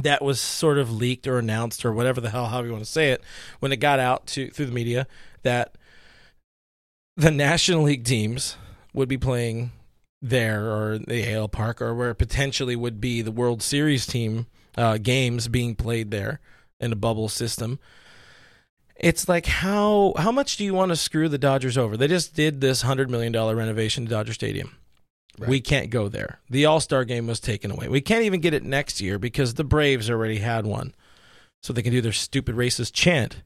that 0.02 0.22
was 0.22 0.40
sort 0.40 0.78
of 0.78 0.92
leaked 0.92 1.28
or 1.28 1.38
announced 1.38 1.86
or 1.86 1.94
whatever 1.94 2.20
the 2.20 2.30
hell 2.30 2.48
however 2.48 2.68
you 2.68 2.74
want 2.74 2.84
to 2.84 2.92
say 2.92 3.12
it 3.12 3.24
when 3.60 3.72
it 3.72 3.78
got 3.78 3.98
out 3.98 4.28
to 4.28 4.50
through 4.50 4.66
the 4.66 4.72
media 4.72 5.08
that 5.44 5.78
the 7.16 7.32
National 7.32 7.84
League 7.84 8.04
teams 8.04 8.58
would 8.94 9.08
be 9.08 9.18
playing 9.18 9.72
there 10.22 10.66
or 10.66 10.98
the 10.98 11.34
AL 11.34 11.50
Park 11.50 11.82
or 11.82 11.94
where 11.94 12.14
potentially 12.14 12.76
would 12.76 13.00
be 13.00 13.22
the 13.22 13.32
World 13.32 13.62
Series 13.62 14.06
team 14.06 14.48
uh, 14.78 14.98
games 14.98 15.48
being 15.48 15.76
played 15.76 16.12
there 16.12 16.40
in 16.80 16.92
a 16.92 16.96
bubble 16.96 17.30
system. 17.30 17.80
It's 18.98 19.28
like 19.28 19.46
how 19.46 20.14
how 20.18 20.32
much 20.32 20.58
do 20.58 20.64
you 20.64 20.74
want 20.74 20.90
to 20.90 20.96
screw 20.96 21.28
the 21.28 21.38
Dodgers 21.38 21.78
over? 21.78 21.98
They 21.98 22.08
just 22.08 22.34
did 22.36 22.62
this 22.62 22.82
hundred 22.82 23.10
million 23.10 23.32
dollar 23.32 23.56
renovation 23.56 24.06
to 24.06 24.10
Dodger 24.10 24.34
Stadium. 24.34 24.78
Right. 25.38 25.50
We 25.50 25.60
can't 25.60 25.90
go 25.90 26.08
there. 26.08 26.40
The 26.50 26.66
All 26.66 26.80
Star 26.80 27.04
game 27.04 27.28
was 27.28 27.40
taken 27.40 27.72
away. 27.72 27.90
We 27.90 28.02
can't 28.02 28.24
even 28.24 28.40
get 28.40 28.54
it 28.54 28.64
next 28.64 29.02
year 29.02 29.20
because 29.20 29.56
the 29.56 29.66
Braves 29.66 30.10
already 30.10 30.38
had 30.38 30.66
one, 30.66 30.96
so 31.62 31.74
they 31.74 31.82
can 31.82 31.92
do 31.92 32.02
their 32.02 32.14
stupid 32.14 32.56
racist 32.56 32.94
chant 32.94 33.42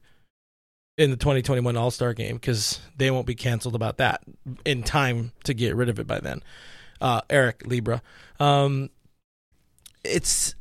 in 1.00 1.10
the 1.10 1.18
2021 1.18 1.76
All 1.76 1.90
Star 1.90 2.14
game 2.14 2.36
because 2.36 2.80
they 2.98 3.10
won't 3.10 3.26
be 3.26 3.34
canceled 3.34 3.74
about 3.74 3.98
that 3.98 4.22
in 4.66 4.84
time 4.84 5.32
to 5.46 5.54
get 5.56 5.76
rid 5.76 5.90
of 5.90 5.98
it 5.98 6.06
by 6.06 6.20
then. 6.20 6.44
Uh, 7.02 7.22
Eric 7.30 7.64
Libra, 7.66 8.04
um, 8.40 8.90
it's 10.04 10.54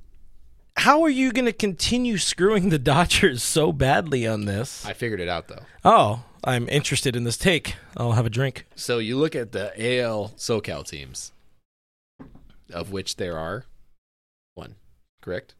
how 0.79 1.03
are 1.03 1.09
you 1.11 1.33
going 1.33 1.45
to 1.45 1.53
continue 1.53 2.19
screwing 2.19 2.69
the 2.69 2.79
Dodgers 2.79 3.43
so 3.43 3.73
badly 3.73 4.27
on 4.27 4.45
this? 4.47 4.85
I 4.87 4.93
figured 4.93 5.21
it 5.21 5.29
out 5.29 5.49
though. 5.49 5.63
Oh, 5.85 6.25
I'm 6.45 6.69
interested 6.69 7.17
in 7.17 7.25
this 7.25 7.37
take. 7.37 7.75
I'll 7.97 8.13
have 8.13 8.27
a 8.27 8.31
drink. 8.31 8.65
So 8.77 8.99
you 8.99 9.17
look 9.19 9.35
at 9.35 9.53
the 9.53 9.73
AL 9.77 10.33
SoCal 10.37 10.87
teams, 10.89 11.33
of 12.73 12.91
which 12.93 13.17
there 13.17 13.37
are 13.39 13.65
one, 14.55 14.77
correct? 15.23 15.55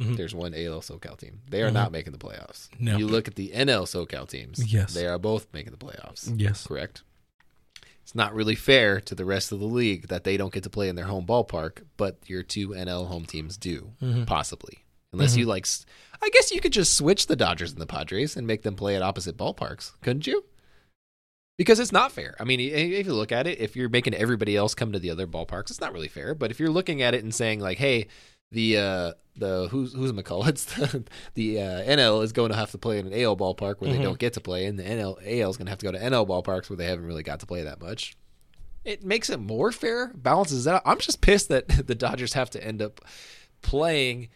Mhm. 0.00 0.16
There's 0.16 0.34
one 0.34 0.54
AL 0.54 0.80
SoCal 0.80 1.18
team. 1.18 1.40
They 1.50 1.62
are 1.62 1.70
Mhm. 1.70 1.74
not 1.74 1.92
making 1.92 2.12
the 2.12 2.18
playoffs. 2.18 2.68
No. 2.78 2.96
You 2.96 3.06
look 3.08 3.26
at 3.28 3.34
the 3.34 3.52
NL 3.52 3.84
SoCal 3.84 4.28
teams. 4.28 4.72
Yes. 4.72 4.94
They 4.94 5.06
are 5.06 5.18
both 5.18 5.48
making 5.52 5.72
the 5.72 5.78
playoffs. 5.78 6.32
Yes. 6.36 6.66
Correct. 6.66 7.02
It's 8.08 8.14
not 8.14 8.32
really 8.34 8.54
fair 8.54 9.02
to 9.02 9.14
the 9.14 9.26
rest 9.26 9.52
of 9.52 9.60
the 9.60 9.66
league 9.66 10.08
that 10.08 10.24
they 10.24 10.38
don't 10.38 10.50
get 10.50 10.62
to 10.62 10.70
play 10.70 10.88
in 10.88 10.96
their 10.96 11.04
home 11.04 11.26
ballpark, 11.26 11.82
but 11.98 12.16
your 12.26 12.42
two 12.42 12.70
NL 12.70 13.04
home 13.06 13.26
teams 13.26 13.58
do, 13.58 13.92
Mhm. 14.00 14.26
possibly. 14.26 14.78
Unless 15.12 15.36
you 15.36 15.44
like, 15.44 15.66
I 16.22 16.30
guess 16.30 16.50
you 16.50 16.62
could 16.62 16.72
just 16.72 16.94
switch 16.94 17.26
the 17.26 17.36
Dodgers 17.36 17.70
and 17.70 17.82
the 17.82 17.86
Padres 17.86 18.34
and 18.34 18.46
make 18.46 18.62
them 18.62 18.76
play 18.76 18.96
at 18.96 19.02
opposite 19.02 19.36
ballparks, 19.36 19.92
couldn't 20.00 20.26
you? 20.26 20.42
Because 21.58 21.78
it's 21.78 21.92
not 21.92 22.10
fair. 22.10 22.34
I 22.40 22.44
mean, 22.44 22.60
if 22.60 23.04
you 23.06 23.12
look 23.12 23.30
at 23.30 23.46
it, 23.46 23.58
if 23.60 23.76
you're 23.76 23.90
making 23.90 24.14
everybody 24.14 24.56
else 24.56 24.74
come 24.74 24.90
to 24.92 24.98
the 24.98 25.10
other 25.10 25.26
ballparks, 25.26 25.68
it's 25.68 25.80
not 25.82 25.92
really 25.92 26.08
fair. 26.08 26.34
But 26.34 26.50
if 26.50 26.58
you're 26.58 26.70
looking 26.70 27.02
at 27.02 27.12
it 27.14 27.22
and 27.22 27.34
saying 27.34 27.60
like, 27.60 27.76
hey, 27.76 28.06
the 28.50 28.78
uh, 28.78 29.12
the 29.36 29.68
who's 29.70 29.92
who's 29.92 30.12
McCall? 30.12 30.46
It's 30.48 30.64
the, 30.64 31.04
the 31.34 31.60
uh, 31.60 31.82
NL 31.82 32.22
is 32.22 32.32
going 32.32 32.50
to 32.50 32.56
have 32.56 32.70
to 32.72 32.78
play 32.78 32.98
in 32.98 33.06
an 33.06 33.12
AL 33.12 33.36
ballpark 33.36 33.80
where 33.80 33.92
they 33.92 34.02
don't 34.02 34.18
get 34.18 34.34
to 34.34 34.40
play, 34.40 34.66
and 34.66 34.78
the 34.78 34.82
NL 34.82 35.18
AL 35.24 35.50
is 35.50 35.56
going 35.56 35.66
to 35.66 35.70
have 35.70 35.78
to 35.78 35.86
go 35.86 35.92
to 35.92 35.98
NL 35.98 36.26
ballparks 36.26 36.68
where 36.68 36.76
they 36.76 36.86
haven't 36.86 37.06
really 37.06 37.22
got 37.22 37.40
to 37.40 37.46
play 37.46 37.62
that 37.62 37.80
much. 37.80 38.16
It 38.84 39.04
makes 39.04 39.28
it 39.28 39.38
more 39.38 39.70
fair, 39.72 40.12
balances 40.14 40.66
out. 40.66 40.82
I'm 40.86 40.98
just 40.98 41.20
pissed 41.20 41.48
that 41.48 41.68
the 41.86 41.94
Dodgers 41.94 42.32
have 42.32 42.50
to 42.50 42.64
end 42.64 42.80
up 42.80 43.00
playing 43.60 44.28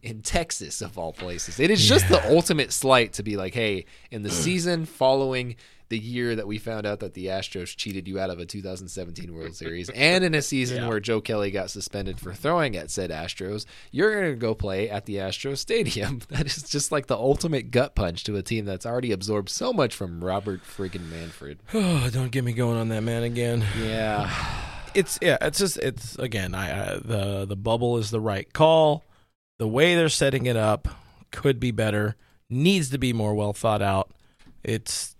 in 0.00 0.22
Texas 0.22 0.80
of 0.80 0.96
all 0.96 1.12
places. 1.12 1.60
It 1.60 1.70
is 1.70 1.86
just 1.86 2.08
the 2.08 2.24
ultimate 2.32 2.72
slight 2.72 3.14
to 3.14 3.22
be 3.22 3.36
like, 3.36 3.52
hey, 3.52 3.84
in 4.10 4.22
the 4.22 4.30
season 4.30 4.86
following 4.86 5.56
the 5.92 5.98
year 5.98 6.34
that 6.34 6.46
we 6.46 6.56
found 6.58 6.86
out 6.86 7.00
that 7.00 7.12
the 7.14 7.26
Astros 7.26 7.76
cheated 7.76 8.08
you 8.08 8.18
out 8.18 8.30
of 8.30 8.38
a 8.40 8.46
2017 8.46 9.34
World 9.34 9.54
Series, 9.54 9.90
and 9.90 10.24
in 10.24 10.34
a 10.34 10.40
season 10.42 10.78
Yeah. 10.78 10.88
where 10.88 10.98
Joe 11.00 11.20
Kelly 11.20 11.50
got 11.50 11.70
suspended 11.70 12.18
for 12.18 12.32
throwing 12.32 12.76
at 12.76 12.90
said 12.90 13.10
Astros, 13.10 13.66
you're 13.90 14.12
going 14.12 14.32
to 14.32 14.36
go 14.40 14.54
play 14.54 14.88
at 14.88 15.04
the 15.06 15.16
Astros 15.16 15.58
Stadium. 15.58 16.20
That 16.30 16.46
is 16.46 16.62
just 16.62 16.90
like 16.90 17.06
the 17.08 17.16
ultimate 17.16 17.70
gut 17.70 17.94
punch 17.94 18.24
to 18.24 18.36
a 18.36 18.42
team 18.42 18.64
that's 18.64 18.86
already 18.86 19.12
absorbed 19.12 19.50
so 19.50 19.72
much 19.72 19.94
from 19.94 20.24
Robert 20.24 20.62
friggin' 20.64 21.08
Manfred. 21.10 21.58
Oh, 21.74 22.08
don't 22.10 22.30
get 22.32 22.42
me 22.44 22.52
going 22.54 22.78
on 22.78 22.88
that 22.88 23.02
man 23.02 23.22
again. 23.22 23.64
Yeah. 23.80 24.28
It's 24.94 25.18
yeah, 25.22 25.38
it's 25.40 25.58
just 25.58 25.78
it's 25.78 26.18
again. 26.18 26.54
I, 26.54 26.66
I 26.96 26.98
the 26.98 27.46
the 27.46 27.56
bubble 27.56 27.96
is 27.96 28.10
the 28.10 28.20
right 28.20 28.52
call. 28.52 29.04
The 29.58 29.66
way 29.66 29.94
they're 29.94 30.10
setting 30.10 30.44
it 30.44 30.56
up 30.56 30.86
could 31.30 31.58
be 31.58 31.70
better. 31.70 32.14
Needs 32.50 32.90
to 32.90 32.98
be 32.98 33.14
more 33.14 33.34
well 33.34 33.54
thought 33.54 33.80
out. 33.80 34.10
It's 34.62 35.16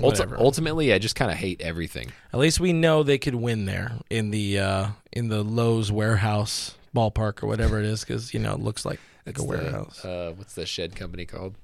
Ulti- 0.00 0.36
ultimately, 0.38 0.92
I 0.92 0.98
just 0.98 1.14
kind 1.16 1.30
of 1.30 1.36
hate 1.36 1.60
everything. 1.60 2.12
At 2.32 2.38
least 2.38 2.60
we 2.60 2.72
know 2.72 3.02
they 3.02 3.18
could 3.18 3.34
win 3.34 3.64
there 3.64 3.92
in 4.10 4.30
the 4.30 4.58
uh, 4.58 4.86
in 5.12 5.28
the 5.28 5.42
Lowe's 5.42 5.90
warehouse 5.90 6.74
ballpark 6.94 7.42
or 7.42 7.46
whatever 7.46 7.78
it 7.78 7.84
is, 7.86 8.00
because 8.04 8.32
you 8.32 8.40
know 8.40 8.52
it 8.54 8.60
looks 8.60 8.84
like 8.84 9.00
like 9.26 9.34
It's 9.36 9.42
a 9.42 9.46
the, 9.46 9.48
warehouse. 9.48 10.04
uh, 10.04 10.32
what's 10.36 10.54
the 10.54 10.66
shed 10.66 10.94
company 10.96 11.24
called? 11.26 11.54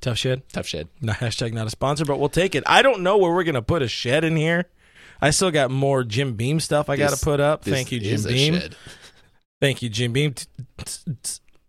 Tuff 0.00 0.16
shed. 0.16 0.48
Tuff 0.50 0.66
Shed. 0.66 0.88
No, 1.00 1.12
hashtag 1.12 1.52
not 1.52 1.66
a 1.66 1.70
sponsor, 1.70 2.04
but 2.04 2.18
we'll 2.20 2.28
take 2.28 2.54
it. 2.54 2.62
I 2.66 2.82
don't 2.82 3.02
know 3.02 3.18
where 3.18 3.32
we're 3.32 3.44
gonna 3.44 3.62
put 3.62 3.82
a 3.82 3.88
shed 3.88 4.24
in 4.24 4.36
here. 4.36 4.66
I 5.20 5.30
still 5.30 5.50
got 5.50 5.70
more 5.72 6.04
Jim 6.04 6.34
Beam 6.34 6.60
stuff 6.60 6.88
I 6.88 6.96
got 6.96 7.10
to 7.10 7.24
put 7.24 7.40
up. 7.40 7.64
Thank 7.64 7.90
you, 7.90 7.98
Jim 7.98 8.22
Beam. 8.22 8.60
Thank 9.60 9.82
you, 9.82 9.88
Jim 9.88 10.12
Beam. 10.12 10.34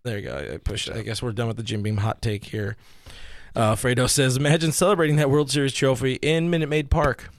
There 0.04 0.20
you 0.20 0.24
go. 0.30 0.52
I 0.54 0.58
push. 0.58 0.88
I 0.90 1.02
guess 1.02 1.22
we're 1.24 1.32
done 1.32 1.48
with 1.48 1.58
the 1.58 1.64
Jim 1.64 1.82
Beam 1.82 1.98
hot 1.98 2.22
take 2.22 2.44
here. 2.46 2.78
Uh, 3.60 3.76
Fredo 3.76 4.10
says, 4.10 4.38
"Imagine 4.38 4.72
celebrating 4.72 5.18
that 5.18 5.30
World 5.30 5.52
Series 5.52 5.74
trophy 5.74 6.14
in 6.22 6.50
Minute 6.50 6.70
Maid 6.70 6.90
Park. 6.90 7.30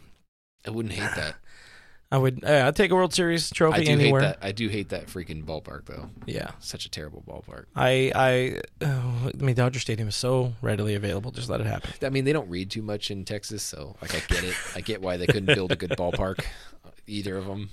I 0.67 0.71
wouldn't 0.71 0.93
hate 0.93 1.15
that. 1.17 1.37
I 2.13 2.19
would. 2.19 2.45
Uh, 2.45 2.65
I'd 2.67 2.77
take 2.77 2.91
a 2.91 2.95
World 2.95 3.15
Series 3.15 3.49
trophy 3.49 3.81
I 3.81 3.85
do 3.85 3.93
anywhere. 3.93 4.21
hate 4.21 4.27
that. 4.29 4.39
I 4.47 4.53
do 4.53 4.69
hate 4.69 4.91
that 4.91 5.07
freaking 5.07 5.45
ballpark 5.47 5.87
though. 5.87 6.11
Yeah, 6.27 6.51
Such 6.59 6.85
a 6.85 6.91
terrible 6.91 7.23
ballpark. 7.27 7.67
I. 7.75 8.13
I. 8.15 8.61
Oh, 8.85 9.31
I 9.33 9.43
mean, 9.43 9.55
Dodger 9.55 9.81
Stadium 9.81 10.09
is 10.09 10.17
so 10.17 10.53
readily 10.61 10.95
available. 10.95 11.31
Just 11.31 11.49
let 11.49 11.63
it 11.63 11.67
happen. 11.67 11.91
I 12.03 12.11
mean, 12.11 12.25
they 12.27 12.35
don't 12.35 12.51
read 12.51 12.71
too 12.71 12.83
much 12.83 13.11
in 13.11 13.25
Texas, 13.25 13.63
so 13.63 13.97
like 14.03 14.15
I 14.15 14.19
get 14.29 14.45
it. 14.45 14.55
I 14.75 14.83
get 14.83 15.01
why 15.01 15.17
they 15.17 15.27
couldn't 15.27 15.47
build 15.55 15.73
a 15.73 15.77
good 15.77 15.91
ballpark, 15.93 16.45
either 17.07 17.39
of 17.39 17.47
them. 17.47 17.71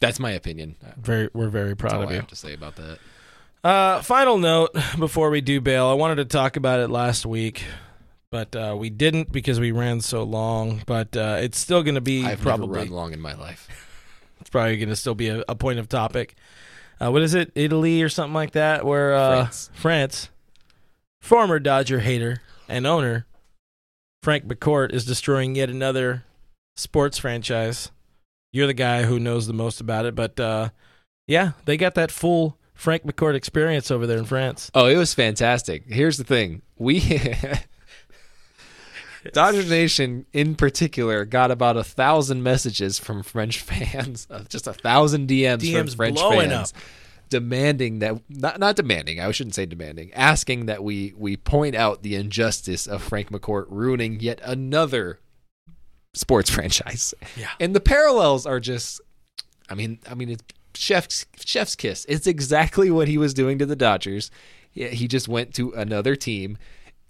That's 0.00 0.20
my 0.20 0.30
opinion. 0.30 0.76
Very. 0.96 1.28
We're 1.34 1.48
very 1.48 1.74
proud 1.74 2.02
of 2.04 2.08
I 2.10 2.12
you. 2.12 2.16
have 2.18 2.28
to 2.28 2.36
say 2.36 2.52
about 2.54 2.76
that. 2.76 2.98
Uh, 3.64 4.02
final 4.02 4.36
note 4.36 4.76
before 4.98 5.30
we 5.30 5.40
do 5.40 5.58
bail. 5.58 5.86
I 5.86 5.94
wanted 5.94 6.16
to 6.16 6.26
talk 6.26 6.56
about 6.56 6.80
it 6.80 6.90
last 6.90 7.24
week, 7.24 7.64
but 8.30 8.54
uh, 8.54 8.76
we 8.78 8.90
didn't 8.90 9.32
because 9.32 9.58
we 9.58 9.72
ran 9.72 10.02
so 10.02 10.22
long. 10.22 10.82
But 10.84 11.16
uh, 11.16 11.38
it's 11.40 11.56
still 11.56 11.82
going 11.82 11.94
to 11.94 12.02
be 12.02 12.26
I've 12.26 12.42
probably 12.42 12.66
never 12.66 12.80
run 12.80 12.88
long 12.90 13.12
in 13.14 13.20
my 13.20 13.32
life. 13.32 13.66
it's 14.40 14.50
probably 14.50 14.76
going 14.76 14.90
to 14.90 14.96
still 14.96 15.14
be 15.14 15.30
a, 15.30 15.42
a 15.48 15.54
point 15.54 15.78
of 15.78 15.88
topic. 15.88 16.34
Uh, 17.00 17.10
what 17.10 17.22
is 17.22 17.32
it, 17.32 17.52
Italy 17.54 18.02
or 18.02 18.10
something 18.10 18.34
like 18.34 18.50
that? 18.50 18.84
Where 18.84 19.14
uh, 19.14 19.36
France. 19.44 19.70
France, 19.72 20.28
former 21.22 21.58
Dodger 21.58 22.00
hater 22.00 22.42
and 22.68 22.86
owner 22.86 23.26
Frank 24.22 24.46
McCourt 24.46 24.92
is 24.92 25.06
destroying 25.06 25.54
yet 25.54 25.70
another 25.70 26.24
sports 26.76 27.16
franchise. 27.16 27.90
You're 28.52 28.66
the 28.66 28.74
guy 28.74 29.04
who 29.04 29.18
knows 29.18 29.46
the 29.46 29.54
most 29.54 29.80
about 29.80 30.04
it, 30.04 30.14
but 30.14 30.38
uh, 30.38 30.68
yeah, 31.26 31.52
they 31.64 31.78
got 31.78 31.94
that 31.94 32.10
full 32.10 32.58
Frank 32.74 33.04
McCourt 33.04 33.34
experience 33.34 33.90
over 33.90 34.06
there 34.06 34.18
in 34.18 34.24
France. 34.24 34.70
Oh, 34.74 34.86
it 34.86 34.96
was 34.96 35.14
fantastic. 35.14 35.84
Here's 35.86 36.18
the 36.18 36.24
thing: 36.24 36.62
we 36.76 37.00
Dodger 39.32 39.64
Nation 39.64 40.26
in 40.32 40.54
particular 40.54 41.24
got 41.24 41.50
about 41.50 41.76
a 41.76 41.84
thousand 41.84 42.42
messages 42.42 42.98
from 42.98 43.22
French 43.22 43.60
fans, 43.60 44.26
just 44.48 44.66
a 44.66 44.72
thousand 44.72 45.28
DMs, 45.28 45.72
from 45.72 45.88
French 45.88 46.20
fans. 46.20 46.72
up. 46.72 46.78
Demanding 47.30 48.00
that 48.00 48.20
not 48.28 48.60
not 48.60 48.76
demanding, 48.76 49.18
I 49.18 49.30
shouldn't 49.30 49.54
say 49.54 49.66
demanding, 49.66 50.12
asking 50.12 50.66
that 50.66 50.84
we 50.84 51.14
we 51.16 51.36
point 51.36 51.74
out 51.74 52.02
the 52.02 52.16
injustice 52.16 52.86
of 52.86 53.02
Frank 53.02 53.30
McCourt 53.30 53.64
ruining 53.68 54.20
yet 54.20 54.40
another 54.44 55.20
sports 56.12 56.50
franchise. 56.54 57.14
Yeah. 57.34 57.50
And 57.58 57.74
the 57.74 57.80
parallels 57.80 58.46
are 58.46 58.60
just 58.60 59.00
I 59.70 59.74
mean, 59.74 59.98
I 60.08 60.14
mean 60.14 60.30
it's 60.30 60.44
chef's 60.74 61.26
chef's 61.44 61.76
kiss. 61.76 62.04
It's 62.08 62.26
exactly 62.26 62.90
what 62.90 63.08
he 63.08 63.18
was 63.18 63.34
doing 63.34 63.58
to 63.58 63.66
the 63.66 63.76
Dodgers. 63.76 64.30
He 64.72 65.06
just 65.06 65.28
went 65.28 65.54
to 65.54 65.72
another 65.72 66.16
team 66.16 66.58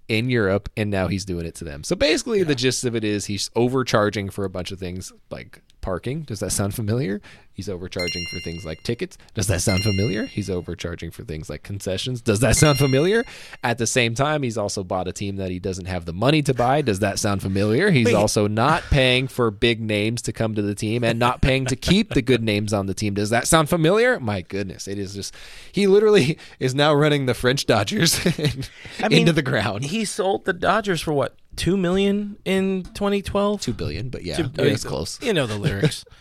in 0.09 0.29
Europe 0.29 0.69
and 0.77 0.91
now 0.91 1.07
he's 1.07 1.25
doing 1.25 1.47
it 1.47 1.55
to 1.57 1.65
them. 1.65 1.83
So 1.83 1.97
basically 1.97 2.43
the 2.43 2.55
gist 2.55 2.85
of 2.85 2.95
it 2.95 3.05
is 3.05 3.27
he's 3.27 3.51
overcharging 3.57 4.29
for 4.29 4.45
a 4.45 4.51
bunch 4.51 4.71
of 4.71 4.79
things 4.79 5.13
like 5.31 5.63
parking. 5.85 6.23
Does 6.23 6.41
that 6.41 6.51
sound 6.51 6.75
familiar? 6.75 7.21
He's 7.53 7.69
overcharging 7.69 8.25
for 8.31 8.41
things 8.41 8.65
like 8.65 8.83
tickets. 8.83 9.19
Does 9.35 9.47
that 9.49 9.61
sound 9.61 9.83
familiar? 9.83 10.25
He's 10.25 10.49
overcharging 10.49 11.11
for 11.13 11.25
things 11.25 11.51
like 11.51 11.63
concessions. 11.63 12.23
Does 12.23 12.41
that 12.41 12.57
sound 12.57 12.79
familiar? 12.79 13.23
At 13.63 13.77
the 13.77 13.87
same 13.87 14.15
time, 14.15 14.43
he's 14.43 14.59
also 14.59 14.83
bought 14.83 15.07
a 15.07 15.13
team 15.13 15.37
that 15.37 15.51
he 15.51 15.61
doesn't 15.61 15.85
have 15.85 16.07
the 16.07 16.15
money 16.15 16.43
to 16.43 16.55
buy. 16.55 16.81
Does 16.81 17.01
that 17.01 17.19
sound 17.19 17.43
familiar? 17.43 17.91
He's 17.91 18.07
Wait. 18.07 18.15
also 18.15 18.49
not 18.49 18.83
paying 18.85 19.29
for 19.29 19.51
big 19.51 19.81
names 19.81 20.23
to 20.23 20.33
come 20.33 20.55
to 20.55 20.63
the 20.63 20.75
team 20.75 21.05
and 21.05 21.19
not 21.19 21.43
paying 21.43 21.67
to 21.67 21.77
keep 21.77 22.15
the 22.15 22.23
good 22.23 22.43
names 22.43 22.73
on 22.73 22.87
the 22.87 22.95
team. 22.95 23.13
Does 23.15 23.31
that 23.31 23.47
sound 23.47 23.69
familiar? 23.69 24.19
My 24.19 24.41
goodness, 24.41 24.89
it 24.89 24.99
is 24.99 25.15
just 25.15 25.35
he 25.71 25.87
literally 25.87 26.39
is 26.59 26.75
now 26.75 26.95
running 26.95 27.27
the 27.27 27.35
French 27.35 27.67
Dodgers 27.67 28.19
I 28.99 29.09
mean, 29.09 29.21
into 29.21 29.33
the 29.33 29.43
ground. 29.43 29.85
He 29.85 30.07
sold 30.07 30.47
the 30.47 30.55
Dodgers 30.55 31.03
for 31.03 31.13
what 31.13 31.37
two 31.57 31.77
million 31.77 32.37
in 32.45 32.83
2012. 32.95 33.61
Two 33.61 33.73
billion, 33.73 34.09
but 34.09 34.25
yeah, 34.25 34.37
Two- 34.37 34.51
I 34.59 34.63
mean, 34.63 34.73
it's 34.73 34.85
close. 34.85 35.21
You 35.23 35.33
know 35.33 35.47
the 35.47 35.59
lyrics. 35.59 36.05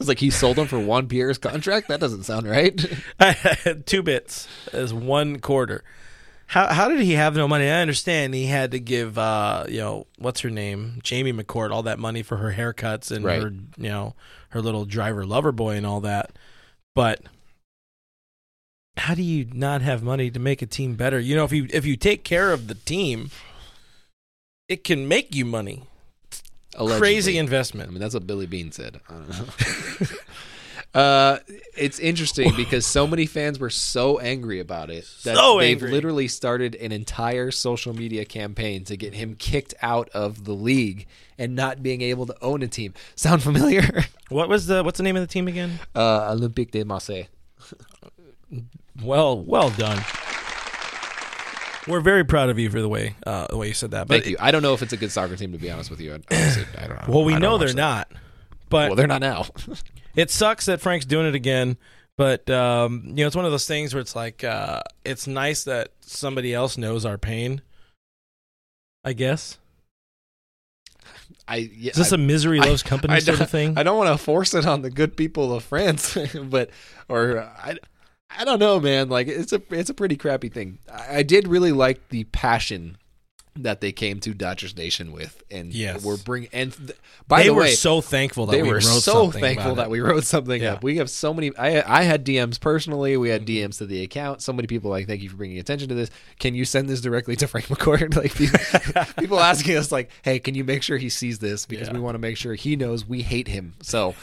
It's 0.00 0.06
like 0.06 0.20
he 0.20 0.30
sold 0.30 0.54
them 0.54 0.68
for 0.68 0.78
Juan 0.78 1.08
Pierre's 1.08 1.38
contract. 1.38 1.88
That 1.88 1.98
doesn't 1.98 2.22
sound 2.22 2.46
right. 2.48 2.80
two 3.86 4.00
bits 4.04 4.46
as 4.72 4.94
one 4.94 5.40
quarter. 5.40 5.82
How 6.46 6.72
how 6.72 6.86
did 6.86 7.00
he 7.00 7.14
have 7.14 7.34
no 7.34 7.48
money? 7.48 7.64
I 7.68 7.80
understand 7.80 8.32
he 8.32 8.46
had 8.46 8.70
to 8.70 8.78
give 8.78 9.18
uh 9.18 9.64
you 9.68 9.78
know 9.78 10.06
what's 10.16 10.38
her 10.42 10.50
name 10.50 11.00
Jamie 11.02 11.32
McCourt 11.32 11.72
all 11.72 11.82
that 11.82 11.98
money 11.98 12.22
for 12.22 12.36
her 12.36 12.52
haircuts 12.52 13.10
and 13.10 13.24
Right. 13.24 13.42
her 13.42 13.48
you 13.50 13.88
know 13.88 14.14
her 14.50 14.62
little 14.62 14.84
driver 14.84 15.26
lover 15.26 15.50
boy 15.50 15.74
and 15.74 15.84
all 15.84 16.00
that, 16.02 16.30
but 16.94 17.20
how 18.98 19.14
do 19.14 19.22
you 19.22 19.48
not 19.52 19.82
have 19.82 20.02
money 20.02 20.30
to 20.30 20.38
make 20.38 20.62
a 20.62 20.66
team 20.66 20.94
better? 20.94 21.18
You 21.18 21.34
know 21.34 21.44
if 21.44 21.50
you 21.52 21.66
if 21.72 21.84
you 21.84 21.96
take 21.96 22.22
care 22.22 22.52
of 22.52 22.68
the 22.68 22.74
team, 22.74 23.30
it 24.68 24.84
can 24.84 25.08
make 25.08 25.34
you 25.34 25.44
money. 25.44 25.84
Allegedly. 26.76 27.00
Crazy 27.00 27.38
investment. 27.38 27.88
I 27.88 27.90
mean, 27.92 28.00
that's 28.00 28.14
what 28.14 28.26
Billy 28.26 28.46
Beane 28.46 28.70
said. 28.70 29.00
I 29.08 29.12
don't 29.14 29.28
know. 29.30 30.06
uh, 31.00 31.38
it's 31.76 31.98
interesting 31.98 32.52
because 32.56 32.86
so 32.86 33.06
many 33.06 33.26
fans 33.26 33.58
were 33.58 33.70
so 33.70 34.18
angry 34.20 34.60
about 34.60 34.90
it 34.90 35.04
that 35.24 35.36
So 35.36 35.58
they've 35.58 35.76
angry. 35.76 35.90
literally 35.90 36.28
started 36.28 36.74
an 36.76 36.92
entire 36.92 37.50
social 37.50 37.94
media 37.94 38.24
campaign 38.24 38.84
to 38.84 38.96
get 38.96 39.14
him 39.14 39.34
kicked 39.34 39.74
out 39.82 40.08
of 40.10 40.44
the 40.44 40.52
league 40.52 41.06
and 41.36 41.56
not 41.56 41.82
being 41.82 42.00
able 42.02 42.26
to 42.26 42.36
own 42.42 42.62
a 42.62 42.68
team. 42.68 42.94
Sound 43.16 43.42
familiar? 43.42 44.04
What 44.28 44.50
was 44.50 44.66
the 44.66 44.84
what's 44.84 44.98
the 44.98 45.04
name 45.04 45.16
of 45.16 45.22
the 45.22 45.26
team 45.26 45.48
again? 45.48 45.80
Uh, 45.94 46.30
Olympique 46.34 46.70
de 46.70 46.84
Marseille. 46.84 47.28
Well, 49.02 49.40
well 49.42 49.70
done. 49.70 50.04
We're 51.88 52.00
very 52.00 52.24
proud 52.24 52.50
of 52.50 52.58
you 52.58 52.70
for 52.70 52.80
the 52.80 52.88
way 52.88 53.16
uh, 53.26 53.46
the 53.48 53.56
way 53.56 53.68
you 53.68 53.74
said 53.74 53.92
that. 53.92 54.08
But 54.08 54.22
Thank 54.22 54.26
you. 54.26 54.36
I 54.40 54.50
don't 54.50 54.62
know 54.62 54.74
if 54.74 54.82
it's 54.82 54.92
a 54.92 54.96
good 54.96 55.10
soccer 55.10 55.36
team 55.36 55.52
to 55.52 55.58
be 55.58 55.70
honest 55.70 55.90
with 55.90 56.00
you. 56.00 56.14
I, 56.14 56.34
honestly, 56.34 56.64
I 56.76 56.86
don't 56.86 57.08
know. 57.08 57.14
Well, 57.14 57.24
we 57.24 57.36
know 57.36 57.58
they're 57.58 57.74
not. 57.74 58.10
But 58.68 58.90
Well, 58.90 58.96
they're 58.96 59.06
not 59.06 59.20
now. 59.20 59.46
it 60.14 60.30
sucks 60.30 60.66
that 60.66 60.80
Frank's 60.80 61.06
doing 61.06 61.26
it 61.26 61.34
again. 61.34 61.78
But 62.16 62.50
um, 62.50 63.04
you 63.06 63.14
know, 63.14 63.26
it's 63.26 63.36
one 63.36 63.44
of 63.44 63.50
those 63.50 63.66
things 63.66 63.94
where 63.94 64.00
it's 64.00 64.16
like 64.16 64.44
uh, 64.44 64.82
it's 65.04 65.26
nice 65.26 65.64
that 65.64 65.92
somebody 66.00 66.52
else 66.52 66.76
knows 66.76 67.04
our 67.04 67.16
pain. 67.16 67.62
I 69.04 69.12
guess 69.12 69.58
I 71.48 71.56
yeah, 71.56 71.90
is 71.90 71.96
this 71.96 72.12
I- 72.12 72.16
a 72.16 72.18
misery 72.18 72.60
loves 72.60 72.82
company 72.82 73.14
I 73.14 73.18
sort 73.20 73.40
of 73.40 73.50
thing? 73.50 73.78
I 73.78 73.82
don't 73.82 73.96
want 73.96 74.16
to 74.16 74.22
force 74.22 74.54
it 74.54 74.66
on 74.66 74.82
the 74.82 74.90
good 74.90 75.16
people 75.16 75.54
of 75.54 75.64
France, 75.64 76.16
but 76.42 76.70
or 77.08 77.40
I, 77.40 77.76
I 78.30 78.44
don't 78.44 78.58
know, 78.58 78.78
man. 78.80 79.08
Like 79.08 79.26
it's 79.28 79.52
a 79.52 79.62
it's 79.70 79.90
a 79.90 79.94
pretty 79.94 80.16
crappy 80.16 80.48
thing. 80.48 80.78
I, 80.92 81.18
I 81.18 81.22
did 81.22 81.48
really 81.48 81.72
like 81.72 82.08
the 82.10 82.24
passion 82.24 82.98
that 83.56 83.80
they 83.80 83.90
came 83.90 84.20
to 84.20 84.32
Dodgers 84.34 84.76
Nation 84.76 85.10
with, 85.10 85.42
and 85.50 85.72
Yes. 85.74 86.04
we're 86.04 86.16
bringing. 86.18 86.48
And 86.52 86.72
th- 86.76 86.96
by 87.26 87.40
they 87.42 87.48
the 87.48 87.54
were 87.54 87.62
way, 87.62 87.72
so 87.72 88.00
thankful 88.00 88.46
that 88.46 88.52
they 88.52 88.62
we 88.62 88.68
were 88.68 88.74
wrote 88.76 88.82
so 88.84 89.00
something 89.24 89.40
thankful 89.40 89.74
that 89.76 89.86
it. 89.86 89.90
we 89.90 89.98
wrote 89.98 90.22
something 90.22 90.62
Yeah. 90.62 90.74
up. 90.74 90.84
We 90.84 90.98
have 90.98 91.10
so 91.10 91.34
many. 91.34 91.50
I 91.56 91.82
I 92.00 92.02
had 92.04 92.24
DMs 92.24 92.60
personally. 92.60 93.16
We 93.16 93.28
Mm-hmm. 93.28 93.32
had 93.32 93.46
DMs 93.46 93.78
to 93.78 93.86
the 93.86 94.02
account. 94.04 94.42
So 94.42 94.52
many 94.52 94.68
people 94.68 94.90
like, 94.90 95.08
thank 95.08 95.22
you 95.22 95.30
for 95.30 95.36
bringing 95.36 95.58
attention 95.58 95.88
to 95.88 95.94
this. 95.96 96.10
Can 96.38 96.54
you 96.54 96.64
send 96.64 96.88
this 96.88 97.00
directly 97.00 97.34
to 97.36 97.48
Frank 97.48 97.66
McCourt? 97.66 98.14
like 98.22 98.32
people, 98.34 99.14
people 99.18 99.40
asking 99.40 99.76
us 99.76 99.90
like, 99.90 100.10
hey, 100.22 100.38
can 100.38 100.54
you 100.54 100.62
make 100.62 100.84
sure 100.84 100.96
he 100.98 101.08
sees 101.08 101.40
this 101.40 101.66
because 101.66 101.88
Yeah. 101.88 101.94
we 101.94 102.00
want 102.00 102.14
to 102.14 102.20
make 102.20 102.36
sure 102.36 102.54
he 102.54 102.76
knows 102.76 103.08
we 103.08 103.22
hate 103.22 103.48
him. 103.48 103.74
So. 103.82 104.14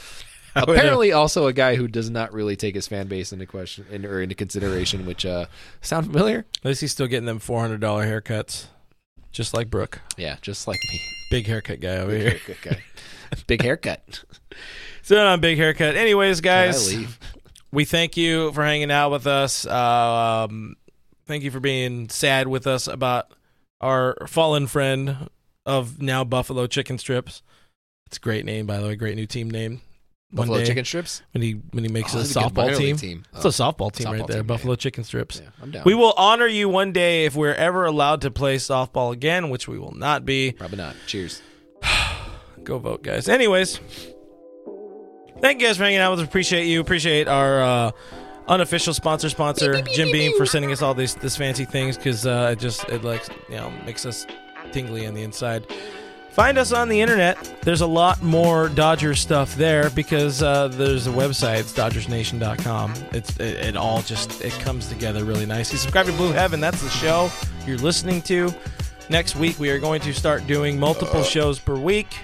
Apparently, 0.63 1.11
also 1.11 1.47
a 1.47 1.53
guy 1.53 1.75
who 1.75 1.87
does 1.87 2.09
not 2.09 2.33
really 2.33 2.55
take 2.55 2.75
his 2.75 2.87
fan 2.87 3.07
base 3.07 3.33
into 3.33 3.45
question 3.45 3.85
in, 3.91 4.05
or 4.05 4.21
into 4.21 4.35
consideration. 4.35 5.05
Which 5.05 5.25
uh, 5.25 5.47
sound 5.81 6.07
familiar? 6.07 6.45
At 6.59 6.65
least 6.65 6.81
he's 6.81 6.91
still 6.91 7.07
getting 7.07 7.25
them 7.25 7.39
four 7.39 7.59
hundred 7.59 7.81
dollar 7.81 8.05
haircuts, 8.05 8.67
just 9.31 9.53
like 9.53 9.69
Brooke. 9.69 9.99
Yeah, 10.17 10.37
just 10.41 10.67
like 10.67 10.79
me. 10.91 11.01
Big 11.29 11.47
haircut 11.47 11.79
guy 11.81 11.97
over 11.97 12.11
Big 12.11 12.21
here. 12.21 12.29
haircut 12.31 12.57
guy. 12.61 12.83
Big 13.47 13.61
haircut. 13.61 14.23
So 15.01 15.23
on 15.23 15.39
big 15.39 15.59
haircut. 15.59 15.95
Anyways, 15.95 16.41
guys, 16.41 16.95
we 17.71 17.85
thank 17.85 18.17
you 18.17 18.51
for 18.53 18.63
hanging 18.63 18.89
out 18.89 19.11
with 19.11 19.27
us. 19.27 19.63
Um, 19.67 20.77
thank 21.27 21.43
you 21.43 21.51
for 21.51 21.59
being 21.59 22.09
sad 22.09 22.47
with 22.47 22.65
us 22.65 22.87
about 22.87 23.27
our 23.79 24.17
fallen 24.25 24.65
friend 24.65 25.29
of 25.63 26.01
now 26.01 26.23
Buffalo 26.23 26.65
Chicken 26.65 26.97
Strips. 26.97 27.43
It's 28.07 28.17
a 28.17 28.19
great 28.19 28.45
name, 28.45 28.65
by 28.65 28.79
the 28.79 28.87
way. 28.87 28.95
Great 28.95 29.15
new 29.15 29.27
team 29.27 29.51
name. 29.51 29.81
One 30.31 30.47
Buffalo 30.47 30.57
day 30.59 30.65
chicken 30.65 30.85
strips. 30.85 31.21
when 31.33 31.41
he 31.43 31.53
when 31.71 31.83
he 31.83 31.89
makes 31.89 32.13
Oh, 32.13 32.17
a 32.19 32.21
that's 32.23 32.35
a 32.35 32.39
good 32.39 32.53
softball 32.53 32.77
team. 32.77 32.97
team. 32.97 33.23
It's 33.33 33.45
Oh. 33.45 33.49
a 33.49 33.51
softball 33.51 33.91
team 33.91 34.07
right 34.07 34.21
Softball 34.21 34.27
there. 34.27 34.37
team, 34.37 34.47
Buffalo 34.47 34.73
yeah. 34.73 34.77
Chicken 34.77 35.03
Strips. 35.03 35.39
Yeah, 35.41 35.49
I'm 35.61 35.71
down. 35.71 35.83
We 35.85 35.93
will 35.93 36.13
honor 36.17 36.47
you 36.47 36.67
one 36.67 36.91
day 36.91 37.25
if 37.25 37.35
we're 37.35 37.53
ever 37.53 37.85
allowed 37.85 38.21
to 38.21 38.31
play 38.31 38.57
softball 38.57 39.13
again, 39.13 39.49
which 39.49 39.67
we 39.67 39.77
will 39.79 39.93
not 39.95 40.25
be. 40.25 40.51
Probably 40.53 40.77
not. 40.77 40.95
Cheers. 41.07 41.41
Go 42.63 42.79
vote, 42.79 43.03
guys. 43.03 43.29
Anyways, 43.29 43.79
thank 45.39 45.61
you 45.61 45.67
guys 45.67 45.77
for 45.77 45.83
hanging 45.83 45.99
out 45.99 46.11
with 46.11 46.21
us. 46.21 46.25
Appreciate 46.27 46.65
you. 46.65 46.81
Appreciate 46.81 47.27
our 47.27 47.61
uh, 47.61 47.91
unofficial 48.47 48.93
sponsor, 48.93 49.29
sponsor 49.29 49.81
Jim 49.93 50.11
Beam, 50.11 50.35
for 50.37 50.45
sending 50.45 50.71
us 50.71 50.81
all 50.81 50.93
these 50.95 51.15
this 51.15 51.37
fancy 51.37 51.65
things 51.65 51.97
because 51.97 52.25
uh, 52.25 52.49
it 52.51 52.59
just 52.59 52.83
it 52.89 53.03
like 53.03 53.23
you 53.49 53.55
know 53.55 53.71
makes 53.85 54.05
us 54.05 54.25
tingly 54.71 55.05
on 55.05 55.13
the 55.13 55.21
inside. 55.21 55.65
Find 56.35 56.57
us 56.57 56.73
on 56.73 56.89
the 56.89 56.99
internet. 56.99 57.37
There's 57.61 57.79
a 57.79 57.87
lot 57.87 58.21
more 58.21 58.67
Dodgers 58.67 59.21
stuff 59.21 59.55
there 59.55 59.89
because 59.89 60.43
uh, 60.43 60.67
there's 60.67 61.07
a 61.07 61.11
website. 61.11 61.61
It's 61.61 61.71
DodgersNation.com. 61.71 62.93
It's 63.13 63.39
it, 63.39 63.67
it 63.67 63.77
all 63.77 64.01
just 64.01 64.43
it 64.43 64.51
comes 64.59 64.89
together 64.89 65.23
really 65.23 65.45
nicely. 65.45 65.77
Subscribe 65.77 66.07
to 66.07 66.11
Blue 66.11 66.33
Heaven. 66.33 66.59
That's 66.59 66.81
the 66.81 66.89
show 66.89 67.31
you're 67.65 67.77
listening 67.77 68.21
to. 68.23 68.53
Next 69.09 69.37
week 69.37 69.57
we 69.59 69.69
are 69.69 69.79
going 69.79 70.01
to 70.01 70.13
start 70.13 70.45
doing 70.45 70.77
multiple 70.77 71.23
shows 71.23 71.57
per 71.57 71.77
week 71.77 72.17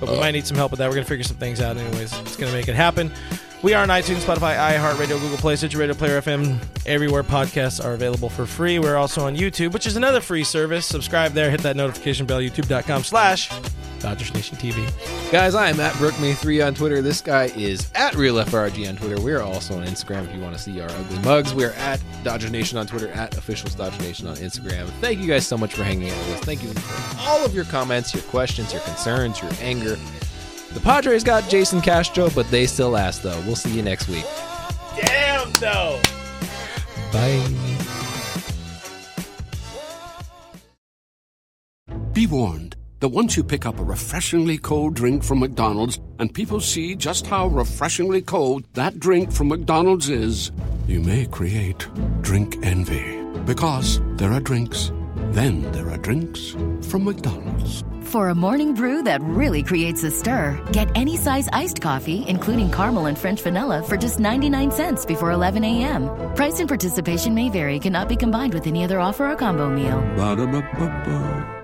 but 0.00 0.10
we 0.10 0.18
might 0.18 0.30
need 0.30 0.46
some 0.46 0.56
help 0.56 0.70
with 0.70 0.78
that. 0.78 0.88
We're 0.88 0.94
going 0.94 1.04
to 1.04 1.08
figure 1.08 1.24
some 1.24 1.36
things 1.36 1.60
out, 1.60 1.76
anyways. 1.76 2.16
It's 2.20 2.36
going 2.36 2.50
to 2.50 2.56
make 2.56 2.68
it 2.68 2.76
happen. 2.76 3.10
We 3.60 3.74
are 3.74 3.82
on 3.82 3.88
iTunes, 3.88 4.20
Spotify, 4.20 4.56
iHeartRadio, 4.56 5.20
Google 5.20 5.36
Play, 5.36 5.56
Stitcher 5.56 5.78
Radio, 5.78 5.92
Player 5.94 6.20
FM, 6.20 6.60
everywhere 6.86 7.24
podcasts 7.24 7.84
are 7.84 7.94
available 7.94 8.28
for 8.28 8.46
free. 8.46 8.78
We're 8.78 8.96
also 8.96 9.26
on 9.26 9.36
YouTube, 9.36 9.72
which 9.72 9.84
is 9.84 9.96
another 9.96 10.20
free 10.20 10.44
service. 10.44 10.86
Subscribe 10.86 11.32
there, 11.32 11.50
hit 11.50 11.62
that 11.62 11.74
notification 11.74 12.24
bell, 12.24 12.38
youtube.com 12.38 13.02
slash 13.02 13.50
Dodgers 13.98 14.32
Nation 14.32 14.56
TV. 14.58 14.88
Guys, 15.32 15.56
I 15.56 15.70
am 15.70 15.80
at 15.80 15.92
BrookMay3 15.94 16.68
on 16.68 16.74
Twitter. 16.74 17.02
This 17.02 17.20
guy 17.20 17.46
is 17.56 17.90
at 17.96 18.12
RealFRG 18.12 18.88
on 18.88 18.96
Twitter. 18.96 19.20
We 19.20 19.32
are 19.32 19.42
also 19.42 19.76
on 19.76 19.84
Instagram 19.84 20.28
if 20.28 20.36
you 20.36 20.40
want 20.40 20.54
to 20.54 20.62
see 20.62 20.80
our 20.80 20.88
ugly 20.88 21.18
mugs. 21.20 21.52
We 21.52 21.64
are 21.64 21.72
at 21.72 22.00
Dodger 22.22 22.50
Nation 22.50 22.78
on 22.78 22.86
Twitter, 22.86 23.08
at 23.08 23.36
Officials 23.36 23.74
Dodger 23.74 24.00
Nation 24.02 24.28
on 24.28 24.36
Instagram. 24.36 24.86
Thank 25.00 25.18
you 25.18 25.26
guys 25.26 25.48
so 25.48 25.58
much 25.58 25.74
for 25.74 25.82
hanging 25.82 26.10
out 26.10 26.18
with 26.18 26.36
us. 26.36 26.44
Thank 26.44 26.62
you 26.62 26.68
for 26.72 27.28
all 27.28 27.44
of 27.44 27.56
your 27.56 27.64
comments, 27.64 28.14
your 28.14 28.22
questions, 28.24 28.72
your 28.72 28.82
concerns, 28.82 29.42
your 29.42 29.50
anger. 29.60 29.96
The 30.78 30.84
Padres 30.84 31.24
got 31.24 31.48
Jason 31.48 31.80
Castro, 31.80 32.30
but 32.30 32.48
they 32.52 32.64
still 32.64 32.90
last, 32.90 33.24
though. 33.24 33.40
We'll 33.40 33.56
see 33.56 33.74
you 33.74 33.82
next 33.82 34.06
week. 34.06 34.24
Damn, 34.94 35.50
though. 35.54 36.00
Bye. 37.12 37.44
Be 42.12 42.28
warned 42.28 42.76
that 43.00 43.08
once 43.08 43.36
you 43.36 43.42
pick 43.42 43.66
up 43.66 43.80
a 43.80 43.82
refreshingly 43.82 44.56
cold 44.56 44.94
drink 44.94 45.24
from 45.24 45.40
McDonald's 45.40 45.98
and 46.20 46.32
people 46.32 46.60
see 46.60 46.94
just 46.94 47.26
how 47.26 47.48
refreshingly 47.48 48.22
cold 48.22 48.64
that 48.74 49.00
drink 49.00 49.32
from 49.32 49.48
McDonald's 49.48 50.08
is, 50.08 50.52
you 50.86 51.00
may 51.00 51.26
create 51.26 51.88
drink 52.20 52.56
envy. 52.62 53.20
Because 53.46 54.00
there 54.16 54.30
are 54.32 54.38
drinks 54.40 54.92
Then 55.32 55.70
there 55.72 55.90
are 55.90 55.98
drinks 55.98 56.56
from 56.82 57.04
McDonald's. 57.04 57.84
For 58.02 58.30
a 58.30 58.34
morning 58.34 58.72
brew 58.74 59.02
that 59.02 59.20
really 59.20 59.62
creates 59.62 60.02
a 60.02 60.10
stir, 60.10 60.58
get 60.72 60.88
any 60.94 61.16
size 61.16 61.48
iced 61.52 61.82
coffee, 61.82 62.24
including 62.26 62.70
caramel 62.70 63.06
and 63.06 63.18
French 63.18 63.42
vanilla, 63.42 63.82
for 63.82 63.98
just 63.98 64.18
99 64.18 64.70
cents 64.70 65.04
before 65.04 65.30
11 65.30 65.62
a.m. 65.64 66.08
Price 66.34 66.58
and 66.60 66.68
participation 66.68 67.34
may 67.34 67.50
vary, 67.50 67.78
cannot 67.78 68.08
be 68.08 68.16
combined 68.16 68.54
with 68.54 68.66
any 68.66 68.82
other 68.82 68.98
offer 68.98 69.30
or 69.30 69.36
combo 69.36 69.68
meal. 69.68 70.00
Ba-da-ba-ba-ba. 70.16 71.57